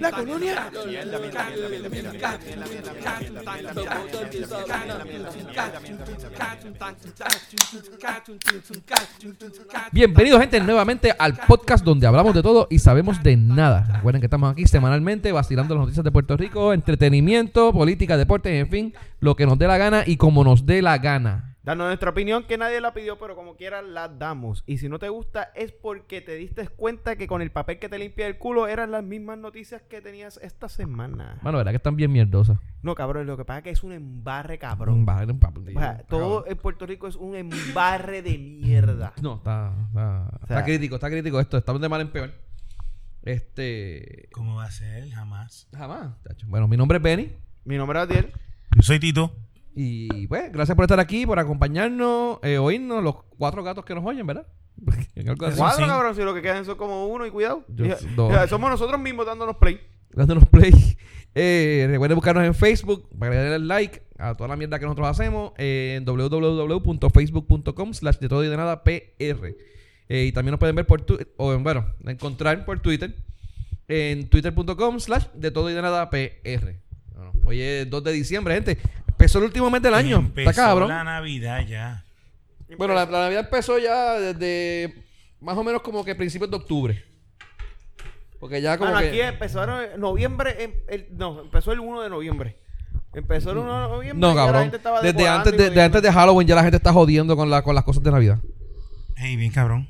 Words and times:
La 0.00 0.10
colonia. 0.10 0.70
Bienvenidos 9.92 10.40
gente 10.40 10.60
nuevamente 10.60 11.14
al 11.18 11.36
podcast 11.46 11.84
donde 11.84 12.06
hablamos 12.06 12.34
de 12.34 12.42
todo 12.42 12.66
y 12.70 12.78
sabemos 12.78 13.22
de 13.22 13.36
nada. 13.36 13.86
Recuerden 13.96 14.22
que 14.22 14.26
estamos 14.26 14.52
aquí 14.52 14.66
semanalmente 14.66 15.30
vacilando 15.30 15.74
las 15.74 15.82
noticias 15.82 16.04
de 16.04 16.10
Puerto 16.10 16.38
Rico, 16.38 16.72
entretenimiento, 16.72 17.74
política, 17.74 18.16
deportes, 18.16 18.54
en 18.54 18.70
fin, 18.70 18.94
lo 19.20 19.36
que 19.36 19.44
nos 19.44 19.58
dé 19.58 19.66
la 19.66 19.76
gana 19.76 20.04
y 20.06 20.16
como 20.16 20.42
nos 20.42 20.64
dé 20.64 20.80
la 20.80 20.96
gana. 20.96 21.51
Dando 21.64 21.84
nuestra 21.86 22.10
opinión 22.10 22.42
que 22.44 22.58
nadie 22.58 22.80
la 22.80 22.92
pidió, 22.92 23.18
pero 23.20 23.36
como 23.36 23.54
quiera 23.56 23.82
la 23.82 24.08
damos. 24.08 24.64
Y 24.66 24.78
si 24.78 24.88
no 24.88 24.98
te 24.98 25.08
gusta 25.08 25.52
es 25.54 25.70
porque 25.70 26.20
te 26.20 26.34
diste 26.34 26.66
cuenta 26.66 27.14
que 27.14 27.28
con 27.28 27.40
el 27.40 27.52
papel 27.52 27.78
que 27.78 27.88
te 27.88 27.98
limpia 27.98 28.26
el 28.26 28.36
culo 28.36 28.66
eran 28.66 28.90
las 28.90 29.04
mismas 29.04 29.38
noticias 29.38 29.80
que 29.82 30.00
tenías 30.00 30.40
esta 30.42 30.68
semana. 30.68 31.38
Bueno, 31.42 31.58
verdad 31.58 31.70
que 31.70 31.76
están 31.76 31.94
bien 31.94 32.10
mierdosas. 32.10 32.58
No, 32.82 32.96
cabrón, 32.96 33.28
lo 33.28 33.36
que 33.36 33.44
pasa 33.44 33.58
es 33.58 33.64
que 33.64 33.70
es 33.70 33.84
un 33.84 33.92
embarre, 33.92 34.58
cabrón. 34.58 34.94
Un 34.96 35.06
barrio, 35.06 35.34
un 35.34 35.76
O 35.76 35.78
sea, 35.80 35.98
todo 36.08 36.44
en 36.48 36.56
Puerto 36.58 36.84
Rico 36.84 37.06
es 37.06 37.14
un 37.14 37.36
embarre 37.36 38.22
de 38.22 38.38
mierda. 38.38 39.12
No, 39.22 39.36
está, 39.36 39.72
está, 39.88 40.28
O 40.32 40.42
está 40.42 40.54
sea- 40.56 40.64
crítico, 40.64 40.96
está 40.96 41.08
crítico 41.10 41.38
esto. 41.38 41.58
Estamos 41.58 41.80
de 41.80 41.88
mal 41.88 42.00
en 42.00 42.10
peor. 42.10 42.32
Este. 43.22 44.28
¿Cómo 44.32 44.56
va 44.56 44.64
a 44.64 44.70
ser? 44.72 45.08
Jamás. 45.10 45.68
Jamás, 45.72 46.20
tacho. 46.24 46.46
Bueno, 46.48 46.66
mi 46.66 46.76
nombre 46.76 46.98
es 46.98 47.02
Benny. 47.04 47.32
Mi 47.64 47.76
nombre 47.76 48.00
es 48.00 48.02
Adiel. 48.04 48.32
Yo 48.74 48.82
soy 48.82 48.98
Tito. 48.98 49.32
Y 49.74 50.26
pues, 50.26 50.52
gracias 50.52 50.74
por 50.76 50.84
estar 50.84 51.00
aquí, 51.00 51.24
por 51.26 51.38
acompañarnos, 51.38 52.38
eh, 52.42 52.58
oírnos, 52.58 53.02
los 53.02 53.16
cuatro 53.38 53.62
gatos 53.62 53.84
que 53.84 53.94
nos 53.94 54.04
oyen, 54.04 54.26
¿verdad? 54.26 54.46
Cuatro, 55.56 55.84
sí. 55.84 55.86
cabrón, 55.86 56.14
si 56.14 56.22
lo 56.22 56.34
que 56.34 56.42
quedan 56.42 56.64
son 56.64 56.76
como 56.76 57.06
uno 57.06 57.26
y 57.26 57.30
cuidado. 57.30 57.64
Yo- 57.68 57.86
somos 58.48 58.70
nosotros 58.70 59.00
mismos 59.00 59.26
dándonos 59.26 59.56
play. 59.56 59.80
dándonos 60.10 60.48
play. 60.48 60.72
Eh, 61.34 61.86
recuerden 61.88 62.14
buscarnos 62.16 62.44
en 62.44 62.54
Facebook 62.54 63.08
para 63.18 63.34
darle 63.34 63.56
el 63.56 63.66
like 63.66 64.02
a 64.18 64.34
toda 64.34 64.48
la 64.48 64.56
mierda 64.56 64.78
que 64.78 64.84
nosotros 64.84 65.08
hacemos 65.08 65.52
eh, 65.56 65.94
en 65.96 66.04
www.facebook.com 66.04 67.94
slash 67.94 68.18
de 68.18 68.28
todo 68.28 68.44
y 68.44 68.48
de 68.48 68.56
nada 68.58 68.84
PR. 68.84 69.56
Eh, 70.10 70.24
y 70.26 70.32
también 70.32 70.50
nos 70.52 70.58
pueden 70.60 70.76
ver 70.76 70.86
por 70.86 71.00
Twitter, 71.00 71.28
o 71.38 71.56
bueno, 71.58 71.86
encontrar 72.04 72.66
por 72.66 72.80
Twitter 72.80 73.14
en 73.88 74.28
twitter.com 74.28 75.00
slash 75.00 75.24
de 75.32 75.50
todo 75.50 75.70
y 75.70 75.72
de 75.72 75.80
nada 75.80 76.10
PR. 76.10 76.76
Bueno, 77.14 77.32
hoy 77.46 77.62
es 77.62 77.88
2 77.88 78.04
de 78.04 78.12
diciembre, 78.12 78.54
gente. 78.54 78.76
Empezó 79.22 79.38
el 79.38 79.44
último 79.44 79.70
mes 79.70 79.80
del 79.82 79.94
año. 79.94 80.16
Empezó 80.16 80.50
Está 80.50 80.62
cabrón. 80.64 80.88
la 80.88 81.04
Navidad 81.04 81.64
ya. 81.66 82.04
Bueno, 82.76 82.92
la, 82.94 83.04
la 83.06 83.20
Navidad 83.20 83.44
empezó 83.44 83.78
ya 83.78 84.18
desde 84.18 85.04
más 85.40 85.56
o 85.56 85.62
menos 85.62 85.80
como 85.82 86.04
que 86.04 86.14
principios 86.16 86.50
de 86.50 86.56
octubre. 86.56 87.04
Porque 88.40 88.60
ya 88.60 88.76
como 88.76 88.90
Bueno, 88.90 89.00
que... 89.04 89.10
aquí 89.10 89.20
empezaron 89.20 89.84
en 89.94 90.00
noviembre, 90.00 90.64
em- 90.64 90.74
el- 90.88 91.06
no, 91.16 91.42
empezó 91.42 91.70
el 91.70 91.78
1 91.78 92.02
de 92.02 92.10
noviembre. 92.10 92.58
Empezó 93.12 93.52
el 93.52 93.58
1 93.58 93.82
de 93.82 93.88
noviembre. 93.88 94.20
No, 94.20 94.32
y 94.32 94.34
ya 94.34 94.40
la 94.40 94.46
cabrón. 94.46 94.62
gente 94.62 94.76
estaba 94.78 95.00
Desde 95.00 95.28
antes 95.28 95.56
de, 95.56 95.70
de 95.70 95.82
antes 95.82 96.02
de 96.02 96.12
Halloween 96.12 96.48
ya 96.48 96.56
la 96.56 96.62
gente 96.62 96.78
está 96.78 96.92
jodiendo 96.92 97.36
con, 97.36 97.48
la, 97.48 97.62
con 97.62 97.76
las 97.76 97.84
cosas 97.84 98.02
de 98.02 98.10
Navidad. 98.10 98.38
Hey, 99.16 99.36
bien 99.36 99.52
cabrón. 99.52 99.88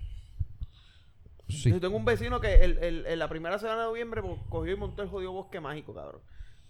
Sí. 1.48 1.70
Yo 1.70 1.80
tengo 1.80 1.96
un 1.96 2.04
vecino 2.04 2.40
que 2.40 2.56
el, 2.56 2.76
el- 2.78 3.06
en 3.06 3.18
la 3.18 3.28
primera 3.28 3.58
semana 3.58 3.80
de 3.82 3.86
noviembre 3.86 4.20
pues, 4.20 4.38
cogió 4.50 4.72
y 4.74 4.76
montó 4.76 5.02
el 5.02 5.08
jodido 5.08 5.32
bosque 5.32 5.60
mágico, 5.60 5.94
cabrón. 5.94 6.20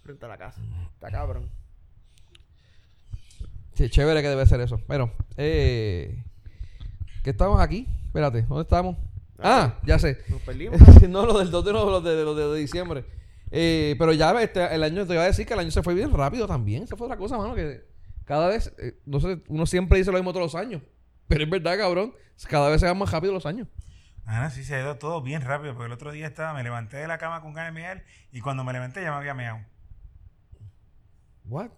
Frente 0.03 0.25
a 0.25 0.29
la 0.29 0.37
casa. 0.37 0.61
Está 0.93 1.09
cabrón. 1.11 1.49
Sí, 3.73 3.89
chévere 3.89 4.21
que 4.21 4.29
debe 4.29 4.45
ser 4.45 4.61
eso. 4.61 4.79
Bueno, 4.87 5.11
eh... 5.37 6.23
¿Qué 7.23 7.29
estamos 7.29 7.61
aquí? 7.61 7.87
Espérate, 8.05 8.41
¿dónde 8.43 8.63
estamos? 8.63 8.97
Ah, 9.39 9.79
ya 9.83 9.97
sé. 9.97 10.19
Nos 10.27 10.41
perdimos. 10.41 10.79
no, 11.09 11.25
lo 11.25 11.39
del 11.39 11.49
2 11.51 11.65
de, 11.65 11.73
no, 11.73 11.85
lo 11.85 12.01
de, 12.01 12.23
lo 12.23 12.35
de, 12.35 12.53
de 12.53 12.59
diciembre. 12.59 13.05
Eh, 13.49 13.95
pero 13.99 14.13
ya 14.13 14.31
este, 14.41 14.73
el 14.73 14.83
año, 14.83 15.05
te 15.05 15.13
iba 15.13 15.23
a 15.23 15.27
decir 15.27 15.45
que 15.45 15.53
el 15.53 15.59
año 15.59 15.71
se 15.71 15.83
fue 15.83 15.93
bien 15.93 16.11
rápido 16.11 16.47
también. 16.47 16.83
Esa 16.83 16.95
fue 16.97 17.05
otra 17.05 17.17
cosa, 17.17 17.37
mano, 17.37 17.55
que 17.55 17.85
cada 18.25 18.47
vez, 18.47 18.73
eh, 18.77 18.99
no 19.05 19.19
sé, 19.19 19.41
uno 19.47 19.65
siempre 19.65 19.99
dice 19.99 20.11
lo 20.11 20.17
mismo 20.17 20.33
todos 20.33 20.53
los 20.53 20.55
años. 20.55 20.81
Pero 21.27 21.43
es 21.43 21.49
verdad, 21.49 21.77
cabrón, 21.77 22.13
cada 22.49 22.69
vez 22.69 22.81
se 22.81 22.87
van 22.87 22.97
más 22.97 23.11
rápido 23.11 23.31
los 23.31 23.45
años. 23.45 23.67
Ahora 24.25 24.49
sí 24.49 24.63
se 24.63 24.75
ha 24.75 24.81
ido 24.81 24.97
todo 24.97 25.21
bien 25.21 25.41
rápido, 25.41 25.73
porque 25.73 25.87
el 25.87 25.91
otro 25.91 26.11
día 26.11 26.27
estaba, 26.27 26.53
me 26.53 26.63
levanté 26.63 26.97
de 26.97 27.07
la 27.07 27.17
cama 27.17 27.41
con 27.41 27.53
ganas 27.53 27.73
de 27.73 27.79
mear 27.79 28.03
y 28.31 28.41
cuando 28.41 28.63
me 28.63 28.73
levanté 28.73 29.01
ya 29.01 29.11
me 29.11 29.17
había 29.17 29.33
meado. 29.33 29.59
What? 31.45 31.71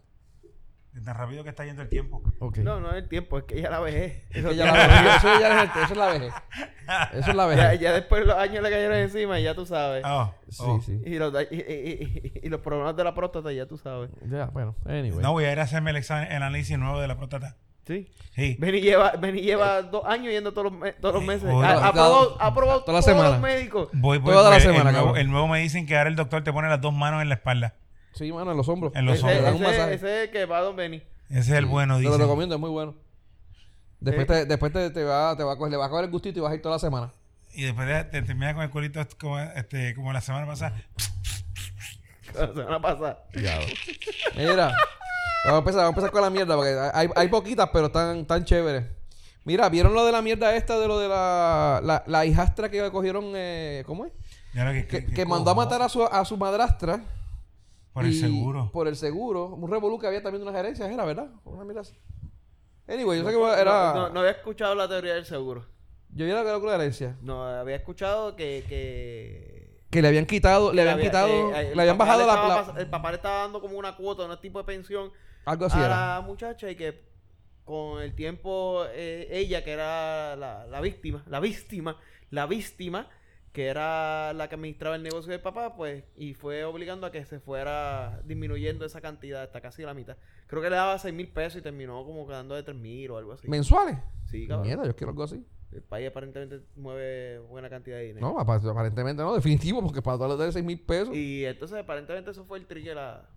De 0.95 1.01
tan 1.01 1.13
rápido 1.17 1.43
que 1.43 1.49
está 1.49 1.65
yendo 1.65 1.81
el 1.81 1.89
tiempo. 1.89 2.23
No, 2.63 2.79
no 2.79 2.89
es 2.91 2.95
el 2.95 3.09
tiempo, 3.09 3.37
es 3.37 3.43
que 3.43 3.61
ya 3.61 3.69
la 3.69 3.81
vejez. 3.81 4.23
Es 4.29 4.45
que 4.45 4.55
ya 4.55 4.65
la 4.65 5.15
eso, 5.17 5.39
ya 5.41 5.63
es, 5.63 5.69
eso 5.75 5.91
es 5.93 5.97
la 5.97 6.05
vejez. 6.07 6.33
Eso 7.13 7.31
es 7.31 7.35
la 7.35 7.43
Ya, 7.55 7.63
vejez. 7.67 7.79
ya 7.81 7.91
después 7.93 8.25
los 8.25 8.37
años 8.37 8.63
le 8.63 8.69
cayeron 8.71 8.97
encima 8.97 9.37
y 9.39 9.43
ya 9.43 9.53
tú 9.55 9.65
sabes. 9.65 10.03
Oh, 10.07 10.33
Sí, 10.47 10.63
oh. 10.65 10.81
sí. 10.81 11.01
Y, 11.05 11.17
los, 11.19 11.33
y, 11.51 11.55
y- 11.55 11.61
y- 11.61 12.39
y 12.45 12.49
los 12.49 12.61
problemas 12.61 12.95
de 12.95 13.03
la 13.03 13.13
próstata 13.13 13.51
ya 13.51 13.65
tú 13.65 13.77
sabes. 13.77 14.09
Ya, 14.25 14.45
bueno, 14.45 14.73
anyway. 14.85 15.21
No 15.21 15.33
voy 15.33 15.43
a 15.43 15.51
ir 15.51 15.59
a 15.59 15.63
hacerme 15.63 15.89
el, 15.91 15.97
examen, 15.97 16.31
el 16.31 16.37
análisis 16.41 16.77
nuevo 16.79 17.01
de 17.01 17.09
la 17.09 17.17
próstata. 17.17 17.57
Sí. 17.85 18.09
Sí. 18.33 18.55
Benny 18.57 18.79
lleva, 18.79 19.11
Benny 19.11 19.41
lleva 19.41 19.81
dos 19.81 20.03
años 20.05 20.31
yendo 20.31 20.53
todos 20.53 20.71
los, 20.71 20.79
me- 20.79 20.93
todos 20.93 21.15
los 21.15 21.23
meses. 21.25 21.51
Joder. 21.51 21.71
Ha, 21.71 21.91
probado, 21.91 22.37
ha 22.41 22.53
probado 22.55 22.79
Toda 22.83 22.99
la 22.99 23.01
todos 23.01 23.05
semana. 23.05 23.29
los 23.31 23.41
médicos. 23.41 23.89
Voy, 23.91 24.17
voy, 24.19 24.31
Toda 24.33 24.49
la 24.49 24.55
voy. 24.55 24.61
semana, 24.61 24.89
el, 24.91 24.93
nuevo, 24.93 25.07
cabrón. 25.07 25.21
el 25.21 25.29
nuevo 25.29 25.47
me 25.49 25.59
dicen 25.59 25.85
que 25.85 25.97
ahora 25.97 26.09
el 26.09 26.15
doctor 26.15 26.41
te 26.43 26.53
pone 26.53 26.69
las 26.69 26.79
dos 26.81 26.93
manos 26.93 27.21
en 27.21 27.27
la 27.29 27.35
espalda. 27.35 27.73
Sí, 28.15 28.31
mano, 28.31 28.51
en 28.51 28.57
los 28.57 28.67
hombros. 28.69 28.93
En 28.95 29.05
los 29.05 29.17
ese, 29.17 29.25
hombros. 29.25 29.55
un 29.55 29.63
ese- 29.65 29.71
masaje. 29.77 29.93
ese 29.95 30.17
es 30.21 30.27
el 30.27 30.31
que 30.31 30.45
va 30.45 30.57
a 30.57 30.61
Don 30.61 30.75
Benny. 30.75 31.03
Ese 31.29 31.39
es 31.39 31.49
el 31.49 31.65
bueno, 31.65 31.97
Te 31.97 32.03
lo 32.03 32.11
dice. 32.11 32.21
recomiendo, 32.23 32.55
es 32.55 32.61
muy 32.61 32.69
bueno. 32.69 32.95
Después, 33.99 34.25
Eh. 34.25 34.27
te, 34.33 34.45
después 34.45 34.71
te, 34.73 34.89
te 34.91 35.03
va, 35.03 35.35
te 35.35 35.43
va 35.43 35.53
a 35.53 35.57
coger, 35.57 35.71
le 35.71 35.77
va 35.77 35.85
a 35.85 35.89
coger 35.89 36.05
el 36.05 36.11
gustito 36.11 36.39
y 36.39 36.41
vas 36.41 36.51
a 36.51 36.55
ir 36.55 36.61
toda 36.61 36.75
la 36.75 36.79
semana. 36.79 37.11
Y 37.53 37.63
después 37.63 37.87
te, 37.87 38.03
te 38.05 38.21
termina 38.25 38.53
con 38.53 38.63
el 38.63 38.69
culito 38.69 38.99
como, 39.19 39.39
este, 39.39 39.95
como 39.95 40.11
la 40.13 40.21
semana 40.21 40.45
pasada. 40.45 40.75
La 42.33 42.47
semana 42.47 42.81
pasada. 42.81 43.23
Mira, 44.35 44.75
vamos 45.45 45.55
a 45.55 45.57
empezar, 45.57 45.81
vamos 45.81 45.81
a 45.81 45.87
empezar 45.89 46.11
con 46.11 46.21
la 46.21 46.29
mierda, 46.29 46.55
porque 46.55 46.77
hay, 46.93 47.09
hay 47.15 47.27
poquitas, 47.29 47.69
pero 47.71 47.87
están 47.87 48.25
tan 48.25 48.43
chéveres. 48.45 48.85
Mira, 49.45 49.69
¿vieron 49.69 49.93
lo 49.93 50.05
de 50.05 50.11
la 50.11 50.21
mierda 50.21 50.55
esta 50.55 50.77
de 50.79 50.87
lo 50.87 50.99
de 50.99 51.07
la, 51.07 51.79
la, 51.83 52.03
la 52.07 52.25
hijastra 52.25 52.69
que 52.69 52.89
cogieron, 52.91 53.31
eh, 53.35 53.83
¿cómo 53.85 54.05
es? 54.05 54.11
Ya 54.53 54.71
que, 54.73 54.87
Que, 54.87 55.05
que- 55.05 55.13
que 55.13 55.25
mandó 55.25 55.51
a 55.51 55.55
matar 55.55 55.81
a 55.81 55.89
su, 55.89 56.03
a 56.03 56.25
su 56.25 56.35
madrastra. 56.37 57.01
Por 57.95 58.05
el 58.05 58.13
seguro. 58.13 58.69
Por 58.73 58.87
el 58.89 58.95
seguro. 58.97 59.45
Un 59.55 59.71
revolú 59.71 59.97
que 59.97 60.05
había 60.07 60.21
también 60.21 60.43
de 60.43 60.49
unas 60.49 60.59
herencias, 60.59 60.91
era, 60.91 61.05
¿verdad? 61.05 61.29
Una 61.45 61.63
así. 61.81 61.97
Anyway, 62.87 63.19
yo 63.19 63.25
sé 63.25 63.31
que 63.35 63.61
era... 63.61 63.93
No, 63.93 64.01
no- 64.01 64.09
no 64.09 64.19
había 64.19 64.33
escuchado 64.33 64.75
la 64.75 64.87
teoría 64.87 65.13
del 65.15 65.25
seguro. 65.25 65.65
Yo 66.09 66.25
vi 66.25 66.31
la 66.31 66.43
de 66.43 66.75
herencia. 66.75 67.17
No, 67.21 67.45
había 67.45 67.77
escuchado 67.77 68.35
que... 68.35 68.65
que 68.69 69.81
Que 69.89 70.01
le 70.01 70.09
habían 70.09 70.25
quitado, 70.25 70.73
le 70.73 70.81
habían 70.81 70.95
había- 70.99 71.05
quitado, 71.09 71.55
eh, 71.55 71.69
el 71.71 71.75
le 71.77 71.81
habían 71.83 71.97
papá 71.97 72.17
bajado 72.17 72.27
la, 72.27 72.73
la- 72.73 72.81
El 72.81 72.89
papá 72.89 73.09
le 73.11 73.15
estaba 73.15 73.39
dando 73.39 73.61
como 73.61 73.77
una 73.77 73.95
cuota, 73.95 74.25
un 74.25 74.39
tipo 74.41 74.59
de 74.59 74.65
pensión 74.65 75.11
Algo 75.45 75.65
así 75.65 75.77
a 75.77 75.85
era. 75.85 76.15
la 76.17 76.21
muchacha 76.21 76.69
y 76.69 76.75
que 76.75 77.05
con 77.63 78.01
el 78.01 78.13
tiempo 78.13 78.83
eh, 78.89 79.27
ella, 79.31 79.63
que 79.63 79.71
era 79.71 80.35
la, 80.35 80.67
la 80.67 80.81
víctima, 80.81 81.23
la 81.27 81.39
víctima, 81.39 81.97
la 82.29 82.45
víctima, 82.45 83.09
que 83.55 83.67
era 83.67 84.33
la 84.33 84.49
que 84.49 84.55
administraba 84.55 84.97
el 84.97 85.01
negocio 85.03 85.31
del 85.31 85.39
papá, 85.39 85.75
pues, 85.77 86.03
y 86.17 86.33
fue 86.33 86.65
obligando 86.65 87.07
a 87.07 87.11
que 87.11 87.23
se 87.25 87.39
fuera 87.39 88.21
disminuyendo 88.25 88.85
esa 88.85 88.99
cantidad 88.99 89.41
hasta 89.43 89.61
casi 89.61 89.81
la 89.83 89.93
mitad. 89.93 90.17
Creo 90.47 90.61
que 90.61 90.69
le 90.69 90.75
daba 90.75 90.99
seis 90.99 91.15
mil 91.15 91.29
pesos 91.29 91.59
y 91.59 91.61
terminó 91.63 92.03
como 92.05 92.27
quedando 92.27 92.53
de 92.53 92.63
tres 92.63 92.75
mil 92.77 93.09
o 93.11 93.17
algo 93.17 93.31
así. 93.31 93.47
¿Mensuales? 93.47 93.97
Sí, 94.25 94.45
cabrón. 94.45 94.67
Mierda, 94.67 94.85
yo 94.85 94.95
quiero 94.95 95.11
algo 95.11 95.23
así. 95.23 95.43
El 95.71 95.81
país 95.83 96.07
aparentemente 96.09 96.65
mueve 96.75 97.39
buena 97.39 97.69
cantidad 97.69 97.95
de 97.97 98.07
dinero. 98.07 98.27
No, 98.33 98.39
apa- 98.39 98.55
aparentemente 98.55 99.23
no, 99.23 99.33
definitivo, 99.33 99.81
porque 99.81 100.01
para 100.01 100.17
darle 100.17 100.51
6 100.51 100.63
mil 100.63 100.79
pesos. 100.81 101.15
Y, 101.15 101.39
Y 101.41 101.45
entonces 101.45 101.77
aparentemente 101.79 102.31
eso 102.31 102.43
fue 102.45 102.57
el 102.59 102.65
trigger 102.67 102.97
a... 102.97 103.29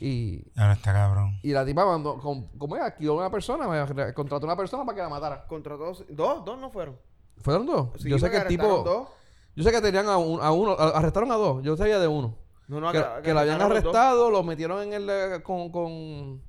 y, 0.00 0.44
Ahora 0.56 0.74
está 0.74 0.92
cabrón. 0.92 1.38
la 1.42 1.64
tipa 1.64 1.84
mandó, 1.84 2.18
¿cómo 2.18 2.76
es? 2.76 2.82
Alquiló 2.82 3.14
a 3.14 3.16
una 3.16 3.30
persona, 3.30 3.66
me- 3.66 4.12
contrató 4.14 4.44
a 4.46 4.48
una 4.50 4.56
persona 4.56 4.84
para 4.84 4.96
que 4.96 5.02
la 5.02 5.08
matara. 5.08 5.46
Contra 5.46 5.76
dos, 5.76 6.04
dos, 6.08 6.44
dos 6.44 6.58
no 6.58 6.70
fueron. 6.70 6.96
¿Fueron 7.42 7.66
dos? 7.66 7.88
Sí, 8.00 8.08
yo 8.08 8.18
sé 8.18 8.30
que 8.30 8.36
el 8.38 8.46
tipo. 8.48 8.66
dos. 8.84 9.08
Yo 9.56 9.64
sé 9.64 9.70
que 9.72 9.80
tenían 9.80 10.06
a, 10.08 10.16
un- 10.18 10.40
a 10.40 10.52
uno, 10.52 10.72
a- 10.72 10.90
arrestaron 10.98 11.30
a 11.32 11.34
dos. 11.36 11.62
Yo 11.64 11.76
sabía 11.76 11.98
de 11.98 12.06
uno. 12.08 12.36
No, 12.68 12.80
no, 12.80 12.92
que, 12.92 12.98
acá- 12.98 13.22
que 13.22 13.32
lo 13.32 13.40
habían 13.40 13.60
arrestado, 13.60 14.30
lo 14.30 14.42
metieron 14.42 14.82
en 14.82 14.92
el. 14.92 15.08
eh, 15.10 15.42
con. 15.42 15.70
con 15.72 16.42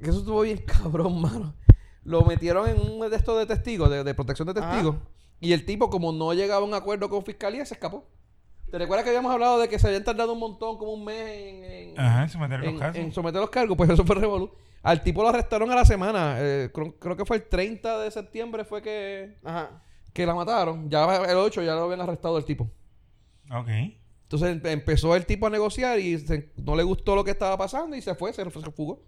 que 0.00 0.10
eso 0.10 0.18
estuvo 0.20 0.40
bien 0.42 0.58
cabrón, 0.66 1.20
mano. 1.20 1.54
Lo 2.04 2.22
metieron 2.22 2.68
en 2.68 2.78
un 2.80 3.10
de 3.10 3.16
estos 3.16 3.36
de 3.38 3.46
testigos, 3.46 3.90
de, 3.90 4.04
de 4.04 4.14
protección 4.14 4.46
de 4.46 4.54
testigos. 4.54 4.96
Y 5.40 5.52
el 5.52 5.66
tipo, 5.66 5.90
como 5.90 6.12
no 6.12 6.32
llegaba 6.34 6.62
a 6.62 6.64
un 6.64 6.72
acuerdo 6.74 7.08
con 7.10 7.24
fiscalía, 7.24 7.66
se 7.66 7.74
escapó. 7.74 8.04
¿Te 8.70 8.78
recuerdas 8.78 9.04
que 9.04 9.10
habíamos 9.10 9.32
hablado 9.32 9.58
de 9.58 9.68
que 9.68 9.78
se 9.78 9.86
habían 9.88 10.04
tardado 10.04 10.32
un 10.32 10.38
montón, 10.40 10.78
como 10.78 10.92
un 10.92 11.04
mes 11.04 11.28
en, 11.28 11.64
en- 11.64 12.00
Ajá, 12.00 12.22
en 12.24 12.28
someter 12.30 12.60
los 12.60 12.68
en, 12.68 12.78
casos. 12.78 12.96
en 12.96 13.12
someter 13.12 13.40
los 13.40 13.50
cargos? 13.50 13.76
Pues 13.76 13.90
eso 13.90 14.04
fue 14.04 14.16
revolú. 14.16 14.50
Al 14.86 15.02
tipo 15.02 15.22
lo 15.22 15.28
arrestaron 15.28 15.70
a 15.70 15.74
la 15.74 15.84
semana. 15.84 16.36
eh, 16.38 16.70
creo, 16.72 16.96
creo 16.98 17.16
que 17.16 17.24
fue 17.24 17.36
el 17.38 17.42
30 17.48 17.98
de 18.00 18.10
septiembre 18.10 18.64
fue 18.64 18.82
que, 18.82 19.36
Ajá. 19.44 19.82
que 20.12 20.24
la 20.24 20.34
mataron. 20.34 20.88
Ya 20.88 21.04
el 21.24 21.36
8 21.36 21.62
ya 21.62 21.74
lo 21.74 21.82
habían 21.84 22.00
arrestado 22.00 22.38
el 22.38 22.44
tipo. 22.44 22.70
Ok. 23.50 23.68
Entonces 23.68 24.56
empe- 24.56 24.70
empezó 24.72 25.14
el 25.16 25.24
tipo 25.26 25.46
a 25.46 25.50
negociar 25.50 25.98
y 25.98 26.18
se- 26.18 26.52
no 26.56 26.74
le 26.76 26.82
gustó 26.82 27.14
lo 27.14 27.24
que 27.24 27.30
estaba 27.32 27.56
pasando 27.56 27.96
y 27.96 28.00
se 28.02 28.14
fue, 28.14 28.32
se, 28.32 28.44
se 28.50 28.70
fugó. 28.72 29.02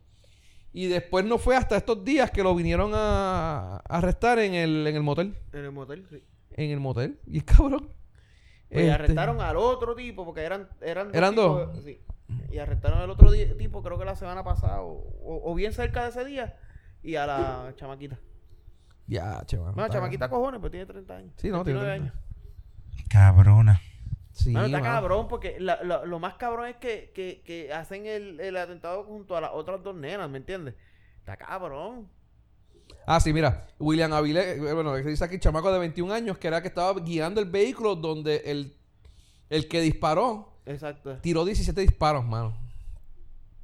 Y 0.73 0.87
después 0.87 1.25
no 1.25 1.39
fue 1.39 1.57
hasta 1.57 1.77
estos 1.77 2.05
días 2.05 2.31
que 2.31 2.43
lo 2.43 2.55
vinieron 2.55 2.93
a, 2.95 3.77
a 3.77 3.83
arrestar 3.89 4.39
en 4.39 4.55
el, 4.55 4.87
en 4.87 4.97
el 4.97 5.03
motel. 5.03 5.35
En 5.53 5.65
el 5.65 5.73
motel, 5.73 6.07
sí. 6.11 6.23
en 6.51 6.71
el 6.71 6.79
motel. 6.81 7.19
Y 7.27 7.39
el 7.39 7.45
cabrón. 7.45 7.89
Pues, 8.69 8.83
este, 8.83 8.91
arrestaron 8.93 9.41
al 9.41 9.57
otro 9.57 9.95
tipo, 9.95 10.25
porque 10.27 10.43
eran, 10.43 10.69
eran 10.83 11.11
¿Eran 11.15 11.35
tipos, 11.35 11.75
dos? 11.75 11.85
sí. 11.85 11.99
Y 12.51 12.59
arrestaron 12.59 12.99
al 12.99 13.11
otro 13.11 13.31
tipo, 13.33 13.83
creo 13.83 13.99
que 13.99 14.05
la 14.05 14.17
semana 14.17 14.45
pasada, 14.45 14.83
o, 14.83 14.93
o- 15.23 15.51
o 15.51 15.55
bien 15.55 15.73
cerca 15.73 16.03
de 16.05 16.11
ese 16.11 16.25
día, 16.25 16.57
y 17.03 17.15
a 17.17 17.27
la 17.27 17.73
chamaquita. 17.77 18.19
Ya, 19.07 19.43
chaval. 19.47 19.73
Bueno, 19.75 19.89
chamaquita 19.91 20.29
cojones, 20.29 20.61
pues 20.61 20.71
tiene 20.71 20.85
30 20.87 21.17
años. 21.17 21.33
Sí, 21.37 21.49
no, 21.49 21.65
tiene 21.65 21.81
29 21.81 22.11
30. 22.11 22.13
años. 22.13 23.09
Cabrona. 23.09 23.81
Sí, 24.33 24.53
Mano, 24.53 24.67
está 24.67 24.83
cabrón, 24.83 25.27
porque 25.29 25.59
la- 25.59 25.83
la- 25.83 26.05
lo 26.05 26.19
más 26.21 26.35
cabrón 26.35 26.69
es 26.69 26.77
que, 26.77 27.11
que, 27.15 27.43
que 27.45 27.73
hacen 27.73 28.07
el, 28.07 28.39
el 28.41 28.57
atentado 28.57 29.03
junto 29.05 29.37
a 29.37 29.41
las 29.41 29.51
otras 29.53 29.83
dos 29.83 29.97
nenas, 29.97 30.29
¿me 30.31 30.39
entiendes? 30.39 30.75
Está 31.19 31.37
cabrón. 31.37 32.09
Ah, 33.07 33.19
sí, 33.21 33.33
mira. 33.33 33.67
William 33.79 34.13
Avilés, 34.13 34.59
eh, 34.59 34.73
bueno, 34.75 34.95
dice 34.97 35.25
aquí 35.25 35.39
chamaco 35.39 35.73
de 35.73 35.79
21 35.81 36.13
años 36.13 36.39
que 36.39 36.47
era 36.49 36.61
que 36.63 36.69
estaba 36.69 36.99
guiando 37.01 37.41
el 37.41 37.51
vehículo 37.51 37.97
donde 37.97 38.37
el, 38.47 38.77
el 39.51 39.67
que 39.69 39.81
disparó 39.81 40.58
Exacto. 40.69 41.17
tiró 41.23 41.45
17 41.45 41.81
disparos, 41.81 42.25
mano. 42.25 42.57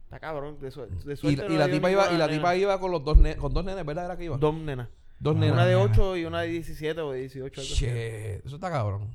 Está 0.04 0.18
cabrón. 0.20 0.58
De, 0.60 0.70
su- 0.70 0.82
de 0.86 1.12
Y, 1.14 1.16
suerte 1.16 1.46
y 1.46 1.48
no 1.48 1.58
la 1.58 1.66
dio 1.66 1.76
tipa 1.76 1.90
iba, 1.90 2.12
y 2.12 2.16
la 2.16 2.28
tipa 2.28 2.56
iba 2.56 2.78
con 2.80 2.90
los 2.90 3.04
dos 3.04 3.16
ne- 3.16 3.36
con 3.36 3.52
dos 3.52 3.64
nenes, 3.64 3.84
¿verdad? 3.84 4.04
Era 4.06 4.16
que 4.16 4.24
iba. 4.24 4.36
Dos 4.36 4.54
nenas. 4.54 4.88
dos 5.18 5.34
nenas. 5.36 5.52
Una 5.54 5.66
de 5.66 5.74
nena. 5.76 5.90
8 5.92 6.16
y 6.16 6.24
una 6.24 6.40
de 6.42 6.48
17 6.48 7.00
o 7.00 7.12
de 7.12 7.20
18. 7.20 7.60
algo 7.60 7.72
así. 7.74 7.84
Shit, 7.84 8.46
eso 8.46 8.54
está 8.56 8.70
cabrón. 8.70 9.14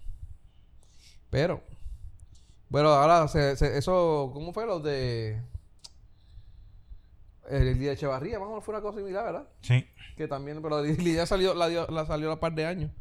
Pero, 1.30 1.62
bueno, 2.70 2.90
ahora 2.90 3.28
se, 3.28 3.56
se- 3.56 3.78
eso, 3.78 4.32
¿cómo 4.34 4.52
fue 4.54 4.66
lo 4.66 4.80
de 4.80 5.42
el 7.50 7.80
día 7.80 7.90
de 7.90 7.96
Echevarría? 7.96 8.40
Más 8.40 8.48
o 8.48 8.52
menos 8.52 8.64
fue 8.64 8.74
una 8.76 8.82
cosa 8.82 8.98
similar, 9.00 9.26
¿verdad? 9.26 9.48
Sí. 9.62 9.88
Que 10.18 10.28
también, 10.28 10.62
pero 10.62 10.84
ya 10.86 11.26
salió, 11.26 11.54
la, 11.54 11.68
dio- 11.68 11.88
la 11.88 12.06
salió 12.06 12.32
a 12.32 12.40
par 12.40 12.54
de 12.54 12.66
años. 12.66 12.92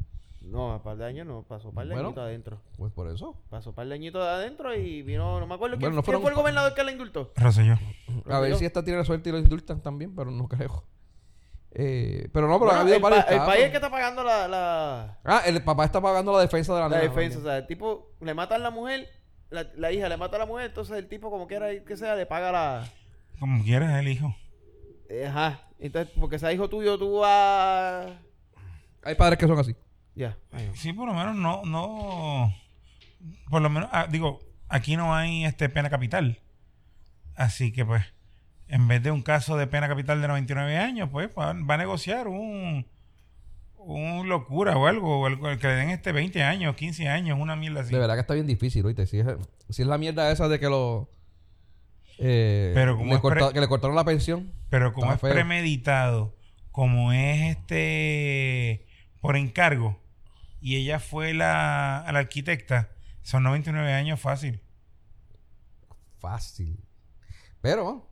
No, 0.49 0.73
a 0.73 0.81
par 0.83 0.97
de 0.97 1.05
años 1.05 1.27
no. 1.27 1.43
Pasó 1.43 1.71
par 1.71 1.85
de 1.87 1.93
Bueno. 1.93 2.09
añitos 2.09 2.23
adentro. 2.23 2.61
Pues 2.77 2.91
por 2.91 3.07
eso. 3.09 3.35
Pasó 3.49 3.73
par 3.73 3.87
de 3.87 3.93
añitos 3.95 4.21
adentro 4.25 4.73
y 4.75 5.01
vino... 5.03 5.39
No 5.39 5.45
me 5.47 5.55
acuerdo 5.55 5.77
quién, 5.77 5.91
Bueno, 5.91 5.95
no 5.97 6.03
quién 6.03 6.19
fue 6.21 6.31
el 6.31 6.35
gobernador 6.35 6.73
que 6.73 6.83
la 6.83 6.91
indultó. 6.91 7.31
Rosselló. 7.35 7.75
A 8.29 8.39
ver 8.39 8.55
si 8.55 8.65
esta 8.65 8.83
tiene 8.83 8.99
la 8.99 9.05
suerte 9.05 9.29
y 9.29 9.31
lo 9.31 9.37
indultan 9.37 9.81
también, 9.81 10.15
pero 10.15 10.31
no 10.31 10.47
creo. 10.47 10.83
Eh, 11.71 12.29
pero 12.33 12.47
no, 12.47 12.57
pero 12.59 12.71
ha 12.71 12.75
Bueno, 12.75 12.81
habido 12.81 12.95
el, 12.95 13.01
varios 13.03 13.25
pa- 13.25 13.31
el 13.31 13.39
país 13.41 13.63
es 13.65 13.69
que 13.69 13.75
está 13.77 13.91
pagando 13.91 14.23
la, 14.23 14.47
la, 14.47 15.19
Ah, 15.23 15.41
el 15.45 15.63
papá 15.63 15.85
está 15.85 16.01
pagando 16.01 16.33
la 16.33 16.39
defensa 16.41 16.73
de 16.73 16.79
la, 16.79 16.89
la 16.89 16.97
nena 16.97 17.09
defensa. 17.09 17.37
O 17.37 17.41
sea, 17.43 17.57
el 17.59 17.67
tipo 17.67 18.13
le 18.21 18.33
mata 18.33 18.55
a 18.55 18.57
la 18.59 18.71
mujer, 18.71 19.07
la, 19.51 19.67
la 19.75 19.91
hija 19.91 20.09
le 20.09 20.17
mata 20.17 20.37
a 20.37 20.39
la 20.39 20.45
mujer, 20.47 20.65
entonces 20.65 20.97
el 20.97 21.07
tipo, 21.07 21.29
como 21.29 21.45
quiera 21.45 21.67
que 21.85 21.95
sea, 21.95 22.15
le 22.15 22.25
paga 22.25 22.51
la. 22.51 22.89
Como 23.39 23.63
quieras, 23.63 23.99
el 23.99 24.07
hijo. 24.07 24.35
Ajá. 25.27 25.67
Entonces, 25.77 26.11
porque 26.19 26.39
sea 26.39 26.51
hijo 26.51 26.67
tuyo, 26.69 26.97
tú 26.97 27.19
vas. 27.19 28.13
Hay 29.03 29.13
padres 29.15 29.37
que 29.37 29.45
son 29.47 29.59
así. 29.59 29.75
Ya. 30.19 30.37
Sí, 30.75 30.91
por 30.91 31.07
lo 31.07 31.13
menos 31.13 31.33
no, 31.35 31.63
no. 31.63 32.53
Por 33.49 33.61
lo 33.61 33.69
menos, 33.69 33.89
ah, 33.93 34.07
digo, 34.09 34.41
aquí 34.67 34.97
no 34.97 35.15
hay 35.15 35.45
este 35.45 35.69
pena 35.69 35.89
capital. 35.89 36.39
Así 37.35 37.71
que 37.71 37.85
pues, 37.85 38.03
en 38.67 38.87
vez 38.89 39.01
de 39.01 39.11
un 39.11 39.21
caso 39.21 39.55
de 39.55 39.65
pena 39.67 39.87
capital 39.87 40.21
de 40.21 40.27
99 40.27 40.77
años, 40.77 41.07
pues 41.09 41.29
va, 41.37 41.53
va 41.53 41.75
a 41.75 41.77
negociar 41.77 42.27
un, 42.27 42.85
un 43.77 44.27
locura 44.27 44.75
o 44.77 44.87
algo, 44.87 45.21
o 45.21 45.25
algo 45.25 45.47
que 45.57 45.67
le 45.67 45.73
den 45.75 45.89
este 45.91 46.11
20 46.11 46.43
años, 46.43 46.75
15 46.75 47.07
años, 47.07 47.39
una 47.39 47.55
mierda 47.55 47.79
así. 47.81 47.93
De 47.93 47.99
verdad 47.99 48.15
que 48.15 48.21
está 48.21 48.33
bien 48.33 48.45
difícil, 48.47 48.85
oíste. 48.85 49.05
Si 49.07 49.19
es, 49.19 49.25
si 49.69 49.83
es 49.83 49.87
la 49.87 49.97
mierda 49.97 50.29
esa 50.31 50.49
de 50.49 50.59
que 50.59 50.65
lo. 50.67 51.09
eh, 52.17 52.71
Pero 52.75 52.97
como 52.97 53.11
le 53.11 53.15
es 53.15 53.21
corta- 53.21 53.45
pre- 53.47 53.53
que 53.53 53.61
le 53.61 53.67
cortaron 53.69 53.95
la 53.95 54.03
pensión. 54.03 54.51
Pero 54.69 54.91
como 54.91 55.13
es 55.13 55.21
feo. 55.21 55.31
premeditado, 55.31 56.35
como 56.73 57.13
es 57.13 57.55
este 57.57 58.85
por 59.21 59.35
encargo, 59.35 59.99
y 60.61 60.75
ella 60.75 60.99
fue 60.99 61.33
la, 61.33 62.05
la 62.11 62.19
arquitecta, 62.19 62.89
son 63.21 63.43
99 63.43 63.93
años 63.93 64.19
fácil. 64.19 64.61
Fácil. 66.19 66.79
Pero, 67.61 68.09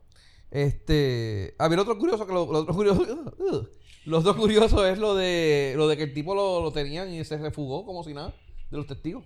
este. 0.50 1.54
A 1.58 1.68
ver, 1.68 1.78
otro 1.78 1.98
curioso 1.98 2.26
que 2.26 2.32
lo, 2.32 2.50
lo 2.50 2.60
otro 2.60 2.74
curioso. 2.74 3.36
los 4.04 4.24
dos 4.24 4.36
curiosos 4.36 4.86
es 4.86 4.98
lo 4.98 5.14
de 5.14 5.74
lo 5.76 5.88
de 5.88 5.96
que 5.96 6.04
el 6.04 6.14
tipo 6.14 6.34
lo, 6.34 6.62
lo 6.62 6.72
tenían 6.72 7.12
y 7.12 7.24
se 7.24 7.36
refugó 7.36 7.84
como 7.84 8.02
si 8.04 8.14
nada 8.14 8.34
de 8.70 8.76
los 8.76 8.86
testigos. 8.86 9.24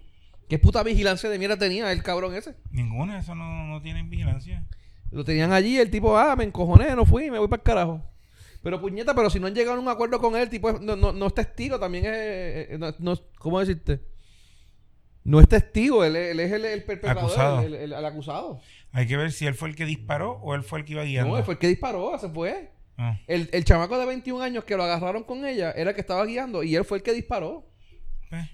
¿Qué 0.48 0.58
puta 0.58 0.82
vigilancia 0.82 1.30
de 1.30 1.38
mierda 1.38 1.56
tenía 1.56 1.90
el 1.92 2.02
cabrón 2.02 2.34
ese? 2.34 2.56
Ninguna, 2.70 3.18
eso 3.18 3.34
no, 3.34 3.66
no 3.66 3.80
tienen 3.80 4.10
vigilancia. 4.10 4.66
Lo 5.10 5.24
tenían 5.24 5.52
allí, 5.52 5.78
el 5.78 5.90
tipo, 5.90 6.16
ah, 6.16 6.36
me 6.36 6.44
encojoné, 6.44 6.94
no 6.96 7.04
fui, 7.04 7.30
me 7.30 7.38
voy 7.38 7.48
para 7.48 7.60
el 7.60 7.64
carajo. 7.64 8.02
Pero 8.62 8.80
puñeta, 8.80 9.14
pero 9.14 9.28
si 9.30 9.40
no 9.40 9.46
han 9.48 9.54
llegado 9.54 9.76
a 9.76 9.80
un 9.80 9.88
acuerdo 9.88 10.20
con 10.20 10.36
él, 10.36 10.48
tipo 10.48 10.72
no, 10.72 10.94
no, 10.96 11.12
no 11.12 11.26
es 11.26 11.34
testigo, 11.34 11.78
también 11.80 12.04
es, 12.06 12.12
eh, 12.14 12.76
no, 12.78 12.94
no- 12.98 13.20
¿cómo 13.38 13.58
decirte? 13.60 14.00
No 15.24 15.40
es 15.40 15.48
testigo, 15.48 16.04
él, 16.04 16.16
es- 16.16 16.30
él 16.32 16.40
es 16.40 16.52
el, 16.52 16.64
el 16.64 16.82
perpetrador, 16.84 17.24
Acusado. 17.24 17.60
El, 17.62 17.74
el- 17.74 17.92
el 17.92 18.04
acusado. 18.04 18.60
Hay 18.92 19.06
que 19.06 19.16
ver 19.16 19.32
si 19.32 19.46
él 19.46 19.54
fue 19.54 19.68
el 19.68 19.76
que 19.76 19.84
disparó 19.84 20.32
o 20.42 20.54
él 20.54 20.62
fue 20.62 20.80
el 20.80 20.84
que 20.84 20.92
iba 20.92 21.02
guiando. 21.04 21.30
No, 21.32 21.38
él 21.38 21.44
fue 21.44 21.54
el 21.54 21.58
que 21.60 21.68
disparó, 21.68 22.16
se 22.18 22.28
fue. 22.28 22.70
Ah, 22.98 23.18
El, 23.26 23.48
el 23.52 23.64
chamaco 23.64 23.98
de 23.98 24.04
21 24.06 24.42
años 24.42 24.64
que 24.64 24.76
lo 24.76 24.82
agarraron 24.84 25.24
con 25.24 25.44
ella 25.46 25.72
era 25.72 25.90
el 25.90 25.94
que 25.94 26.00
estaba 26.02 26.24
guiando 26.26 26.62
y 26.62 26.76
él 26.76 26.84
fue 26.84 26.98
el 26.98 27.02
que 27.04 27.12
disparó. 27.14 27.66
pues, 28.28 28.48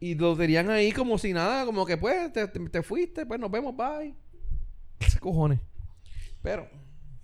Y 0.00 0.14
lo 0.16 0.36
tenían 0.36 0.68
ahí 0.70 0.92
como 0.92 1.16
si 1.18 1.32
nada, 1.32 1.64
como 1.64 1.86
que 1.86 1.96
pues 1.96 2.32
te, 2.32 2.46
te- 2.48 2.68
te 2.68 2.82
fuiste, 2.82 3.24
pues 3.26 3.40
nos 3.40 3.50
vemos, 3.50 3.74
bye. 3.76 4.14
Ese 5.00 5.18
cojones. 5.18 5.60
Pero, 6.42 6.68